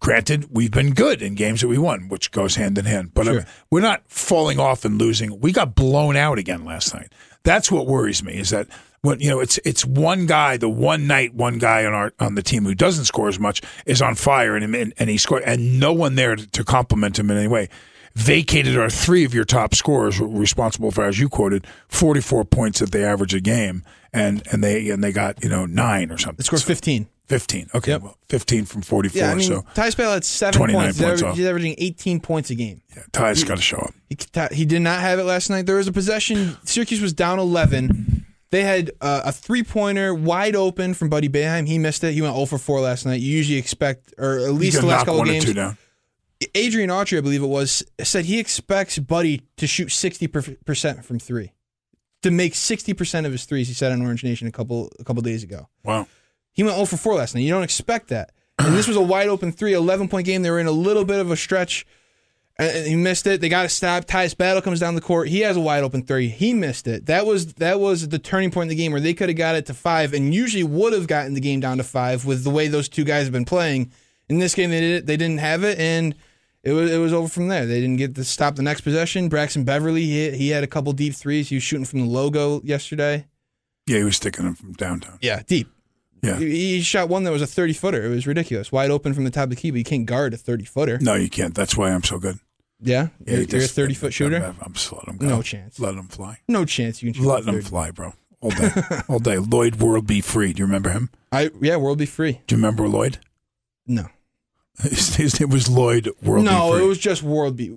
Granted, 0.01 0.49
we've 0.51 0.71
been 0.71 0.95
good 0.95 1.21
in 1.21 1.35
games 1.35 1.61
that 1.61 1.69
we 1.69 1.77
won, 1.77 2.09
which 2.09 2.31
goes 2.31 2.57
hand 2.57 2.79
in 2.79 2.87
hand. 2.87 3.13
But 3.13 3.29
uh, 3.29 3.41
we're 3.71 3.83
not 3.83 4.03
falling 4.07 4.59
off 4.59 4.85
and 4.85 4.99
losing. 4.99 5.41
We 5.41 5.53
got 5.53 5.75
blown 5.75 6.17
out 6.17 6.39
again 6.39 6.65
last 6.65 6.95
night. 6.95 7.13
That's 7.43 7.71
what 7.71 7.87
worries 7.87 8.23
me. 8.23 8.39
Is 8.39 8.51
that 8.51 8.67
when 9.03 9.21
you 9.21 9.29
know 9.29 9.41
it's 9.41 9.59
it's 9.65 9.85
one 9.85 10.27
guy, 10.27 10.57
the 10.57 10.69
one 10.69 11.07
night, 11.07 11.35
one 11.35 11.59
guy 11.59 11.85
on 11.85 11.93
our 11.93 12.13
on 12.19 12.35
the 12.35 12.43
team 12.43 12.65
who 12.65 12.75
doesn't 12.75 13.07
score 13.07 13.29
as 13.29 13.39
much 13.39 13.63
is 13.85 14.01
on 14.01 14.15
fire, 14.15 14.57
and 14.57 14.75
and, 14.75 14.95
and 14.99 15.11
he 15.11 15.19
scored, 15.19 15.43
and 15.45 15.79
no 15.81 15.93
one 15.93 16.15
there 16.15 16.37
to, 16.37 16.47
to 16.47 16.65
compliment 16.65 17.19
him 17.19 17.31
in 17.31 17.37
any 17.37 17.49
way. 17.49 17.69
Vacated 18.15 18.77
our 18.77 18.91
three 18.91 19.25
of 19.25 19.33
your 19.33 19.45
top 19.45 19.75
scorers, 19.75 20.21
responsible 20.21 20.91
for, 20.91 21.05
as 21.05 21.19
you 21.19 21.29
quoted, 21.29 21.67
forty 21.89 22.21
four 22.21 22.45
points 22.45 22.81
that 22.81 22.91
they 22.93 23.05
average 23.05 23.35
a 23.35 23.41
game, 23.41 23.85
and 24.13 24.43
and 24.53 24.63
they 24.65 24.91
and 24.91 25.03
they 25.03 25.13
got 25.13 25.43
you 25.43 25.49
know 25.49 25.65
nine 25.67 26.11
or 26.11 26.19
something. 26.19 26.37
They 26.39 26.45
scored 26.45 26.63
15. 26.63 27.09
15. 27.31 27.71
Okay, 27.77 27.97
well, 27.97 28.17
15 28.29 28.65
from 28.65 28.83
44. 28.83 29.17
Yeah, 29.23 29.31
I 29.31 29.35
mean, 29.37 29.47
so 29.47 29.63
Tyus 29.77 29.97
Battle 29.97 30.15
had 30.15 30.25
seven 30.25 30.59
29 30.59 30.83
points. 30.83 30.99
He's, 30.99 31.07
points 31.07 31.23
aver- 31.23 31.31
off. 31.31 31.37
he's 31.37 31.47
averaging 31.47 31.75
18 31.79 32.21
points 32.21 32.51
a 32.51 32.57
game. 32.57 32.83
Ty's 33.13 33.45
got 33.45 33.55
to 33.57 33.63
show 33.63 33.77
up. 33.77 33.95
He, 34.09 34.17
he 34.57 34.65
did 34.65 34.83
not 34.83 34.99
have 34.99 35.21
it 35.21 35.23
last 35.23 35.49
night. 35.49 35.65
There 35.65 35.77
was 35.77 35.87
a 35.87 35.93
possession. 35.93 36.57
Syracuse 36.65 37.01
was 37.01 37.13
down 37.13 37.39
11. 37.39 38.27
They 38.51 38.63
had 38.65 38.91
uh, 39.01 39.23
a 39.27 39.31
three 39.31 39.63
pointer 39.63 40.13
wide 40.13 40.57
open 40.57 40.93
from 40.93 41.09
Buddy 41.09 41.29
Boeheim. 41.29 41.69
He 41.69 41.79
missed 41.79 42.03
it. 42.03 42.15
He 42.15 42.21
went 42.21 42.35
0 42.35 42.47
for 42.47 42.59
4 42.59 42.81
last 42.81 43.07
night. 43.07 43.21
You 43.21 43.31
usually 43.31 43.59
expect, 43.59 44.13
or 44.19 44.39
at 44.41 44.53
least 44.55 44.81
the 44.81 44.87
last 44.87 45.07
couple 45.07 45.23
games. 45.23 45.45
Adrian 46.55 46.91
Autry, 46.91 47.19
I 47.19 47.21
believe 47.21 47.43
it 47.43 47.47
was, 47.47 47.83
said 48.03 48.25
he 48.25 48.39
expects 48.39 48.99
Buddy 48.99 49.43
to 49.57 49.67
shoot 49.67 49.91
sixty 49.91 50.27
percent 50.27 51.05
from 51.05 51.19
three, 51.19 51.53
to 52.23 52.31
make 52.31 52.55
sixty 52.55 52.95
percent 52.95 53.27
of 53.27 53.33
his 53.33 53.45
threes. 53.45 53.69
He 53.69 53.75
said 53.75 53.93
on 53.93 54.03
Orange 54.03 54.25
Nation 54.25 54.49
a 54.49 54.53
couple 54.53 54.91
a 54.99 55.05
couple 55.05 55.23
days 55.23 55.43
ago. 55.43 55.69
Wow. 55.85 56.07
He 56.53 56.63
went 56.65 56.75
0 56.75 56.87
for 56.87 56.97
4 56.97 57.15
last 57.15 57.35
night. 57.35 57.43
You 57.43 57.51
don't 57.51 57.63
expect 57.63 58.09
that. 58.09 58.33
And 58.59 58.77
this 58.77 58.89
was 58.89 58.97
a 58.97 59.01
wide 59.01 59.29
open 59.29 59.53
three, 59.53 59.73
11 59.73 60.09
point 60.09 60.27
game. 60.27 60.43
They 60.43 60.51
were 60.51 60.59
in 60.59 60.67
a 60.67 60.73
little 60.73 61.05
bit 61.05 61.21
of 61.21 61.31
a 61.31 61.37
stretch. 61.37 61.87
And 62.59 62.87
he 62.87 62.97
missed 62.97 63.27
it. 63.27 63.41
They 63.41 63.49
got 63.49 63.65
a 63.65 63.69
stop. 63.71 64.05
Tyus 64.05 64.37
Battle 64.37 64.61
comes 64.61 64.81
down 64.81 64.95
the 64.95 65.01
court. 65.01 65.29
He 65.29 65.41
has 65.41 65.57
a 65.57 65.61
wide 65.61 65.83
open 65.83 66.03
three. 66.03 66.29
He 66.29 66.53
missed 66.53 66.87
it. 66.87 67.07
That 67.07 67.25
was 67.25 67.55
that 67.55 67.81
was 67.81 68.09
the 68.09 68.19
turning 68.19 68.51
point 68.51 68.65
in 68.65 68.77
the 68.77 68.83
game 68.83 68.93
where 68.93 69.01
they 69.01 69.15
could 69.15 69.31
have 69.31 69.39
got 69.39 69.55
it 69.55 69.65
to 69.67 69.75
five 69.75 70.13
and 70.13 70.35
usually 70.35 70.65
would 70.65 70.93
have 70.93 71.07
gotten 71.07 71.33
the 71.33 71.41
game 71.41 71.61
down 71.61 71.79
to 71.79 71.85
five 71.85 72.27
with 72.27 72.45
the 72.45 72.51
way 72.51 72.69
those 72.69 72.89
two 72.89 73.05
guys 73.05 73.25
have 73.25 73.33
been 73.33 73.47
playing. 73.47 73.91
In 74.29 74.41
this 74.41 74.55
game, 74.55 74.71
they 74.71 74.81
did 74.81 74.97
it. 74.97 75.07
they 75.07 75.17
didn't 75.17 75.39
have 75.39 75.65
it, 75.65 75.79
and 75.79 76.15
it 76.63 76.73
was 76.73 76.91
it 76.91 76.99
was 76.99 77.13
over 77.13 77.29
from 77.29 77.49
there. 77.49 77.67
They 77.67 77.81
didn't 77.81 77.97
get 77.97 78.15
to 78.17 78.25
stop 78.25 78.57
the 78.57 78.63
next 78.63 78.83
possession. 78.83 79.29
Braxton 79.29 79.65
Beverly, 79.65 80.05
he, 80.05 80.31
he 80.33 80.49
had 80.51 80.63
a 80.65 80.67
couple 80.67 80.93
deep 80.93 81.15
threes. 81.15 81.49
He 81.49 81.57
was 81.57 81.63
shooting 81.63 81.85
from 81.85 82.01
the 82.01 82.07
logo 82.07 82.61
yesterday. 82.63 83.27
Yeah, 83.87 83.99
he 83.99 84.05
was 84.05 84.17
sticking 84.17 84.45
them 84.45 84.55
from 84.55 84.73
downtown. 84.75 85.19
Yeah, 85.23 85.43
deep. 85.47 85.69
Yeah. 86.23 86.37
He 86.39 86.77
he 86.77 86.81
shot 86.83 87.09
one 87.09 87.25
that 87.25 87.33
was 87.33 87.43
a 87.43 87.47
30 87.47 87.73
footer. 87.73 88.05
It 88.05 88.09
was 88.09 88.27
ridiculous. 88.27 88.71
Wide 88.71 88.91
open 88.91 89.15
from 89.15 89.25
the 89.25 89.31
top 89.31 89.45
of 89.45 89.51
the 89.51 89.57
key, 89.57 89.71
but 89.71 89.79
you 89.79 89.85
can't 89.85 90.07
guard 90.07 90.35
a 90.35 90.37
30 90.37 90.65
footer. 90.65 90.99
No, 91.01 91.15
you 91.15 91.31
can't. 91.31 91.55
That's 91.55 91.77
why 91.77 91.91
I'm 91.91 92.03
so 92.03 92.19
good. 92.19 92.39
Yeah? 92.83 93.09
Yeah, 93.25 93.33
You're, 93.35 93.41
you 93.41 93.47
you're 93.53 93.63
a 93.65 93.69
30 93.69 93.95
foot 93.95 94.13
shooter? 94.15 94.55
I'm 94.65 94.73
just 94.73 94.93
letting 94.93 95.17
them 95.19 95.29
go. 95.29 95.37
No 95.37 95.43
chance. 95.43 95.79
Let 95.81 95.97
them 95.97 96.09
fly. 96.09 96.39
No 96.49 96.65
chance 96.65 97.03
you 97.03 97.13
can 97.13 97.23
shoot 97.23 97.29
Letting 97.29 97.49
a 97.49 97.53
them 97.53 97.63
fly, 97.63 97.91
bro. 97.91 98.13
All 98.41 98.51
day. 98.51 98.71
All 99.09 99.19
day. 99.19 99.39
Lloyd 99.39 99.77
World 99.77 100.07
Be 100.07 100.21
Free. 100.21 100.53
Do 100.53 100.61
you 100.61 100.67
remember 100.67 100.91
him? 100.91 101.11
I 101.33 101.51
Yeah, 101.61 101.77
world 101.77 101.99
be 101.99 102.07
free. 102.07 102.41
Do 102.47 102.55
you 102.55 102.57
remember 102.57 102.89
Lloyd? 102.89 103.19
No. 103.87 104.07
His, 104.83 105.17
his 105.17 105.41
name 105.41 105.51
was 105.51 105.69
Lloyd 105.69 106.09
World 106.23 106.45
no, 106.45 106.75
it 106.75 106.83
was 106.87 106.99
just 106.99 107.23
world 107.23 107.57
be. 107.57 107.77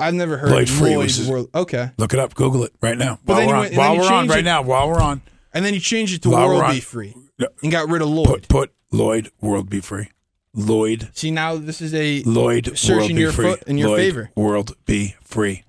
I've 0.00 0.14
never 0.14 0.36
heard 0.38 0.50
Lloyd 0.50 0.68
Free 0.70 0.96
Lloyd 0.96 1.04
his- 1.10 1.28
world. 1.28 1.50
Okay. 1.54 1.90
Look 1.98 2.12
it 2.14 2.18
up. 2.20 2.34
Google 2.34 2.64
it 2.64 2.72
right 2.80 2.96
now. 2.96 3.18
But 3.24 3.34
While 3.34 3.46
we're 3.46 3.68
he 3.68 3.76
on, 3.76 3.76
while 3.76 3.96
we're 3.98 4.12
on 4.12 4.28
right 4.28 4.38
it- 4.38 4.42
now. 4.44 4.62
While 4.62 4.88
we're 4.88 5.00
on. 5.00 5.22
And 5.52 5.64
then 5.64 5.74
he 5.74 5.80
changed 5.80 6.14
it 6.14 6.22
to 6.22 6.30
While 6.30 6.48
world 6.48 6.62
on- 6.62 6.74
be 6.74 6.80
free 6.80 7.14
and 7.62 7.70
got 7.72 7.88
rid 7.88 8.00
of 8.02 8.08
Lloyd. 8.08 8.26
Put, 8.26 8.48
put 8.48 8.72
Lloyd 8.90 9.30
World 9.40 9.68
Be 9.70 9.80
Free. 9.80 10.08
Lloyd 10.54 11.10
See, 11.12 11.30
now 11.30 11.56
this 11.56 11.82
is 11.82 11.92
a 11.94 12.22
Lloyd 12.22 12.78
search 12.78 12.96
World 12.98 13.10
in 13.10 13.16
your 13.18 13.32
Free. 13.32 13.44
foot 13.50 13.62
in 13.64 13.76
your 13.76 13.88
Lloyd 13.90 13.98
favor. 14.00 14.30
World 14.34 14.74
Be 14.86 15.14
Free. 15.22 15.64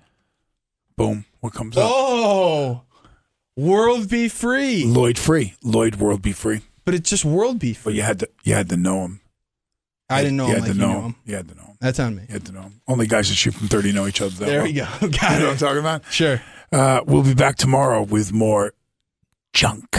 Boom. 0.96 1.26
What 1.40 1.52
comes 1.52 1.76
up? 1.76 1.90
Oh, 1.92 2.82
world 3.56 4.08
be 4.08 4.28
free. 4.28 4.84
Lloyd 4.84 5.18
Free. 5.18 5.54
Lloyd 5.62 5.96
World 5.96 6.22
Be 6.22 6.32
Free. 6.32 6.60
But 6.84 6.94
it's 6.94 7.10
just 7.10 7.24
world 7.24 7.58
be 7.58 7.74
free. 7.74 7.92
But 7.92 7.96
you 7.96 8.02
had 8.02 8.18
to 8.20 8.28
you 8.44 8.54
had 8.54 8.68
to 8.70 8.76
know 8.76 9.02
him. 9.04 9.20
I 10.10 10.22
didn't 10.22 10.36
know 10.38 10.46
you 10.46 10.54
him 10.54 10.60
had 10.60 10.68
like 10.68 10.72
to 10.72 10.78
know 10.78 10.92
him. 10.92 11.02
him. 11.04 11.14
You 11.26 11.34
had 11.36 11.48
to 11.48 11.54
know 11.54 11.62
him. 11.62 11.76
That's 11.80 12.00
on 12.00 12.16
me. 12.16 12.22
You 12.28 12.32
had 12.32 12.46
to 12.46 12.52
know 12.52 12.62
him. 12.62 12.80
Only 12.88 13.06
guys 13.06 13.28
that 13.28 13.34
shoot 13.34 13.54
from 13.54 13.68
30 13.68 13.92
know 13.92 14.06
each 14.06 14.20
other. 14.22 14.30
That 14.30 14.46
There 14.46 14.58
well. 14.58 14.66
we 14.66 14.72
go. 14.72 14.84
Got 15.00 15.02
you 15.02 15.08
know 15.08 15.10
it. 15.10 15.42
what 15.42 15.50
I'm 15.50 15.56
talking 15.58 15.78
about? 15.78 16.04
Sure. 16.12 16.42
Uh, 16.72 17.00
we'll 17.06 17.22
be 17.22 17.34
back 17.34 17.56
tomorrow 17.56 18.02
with 18.02 18.32
more 18.32 18.72
junk. 19.52 19.96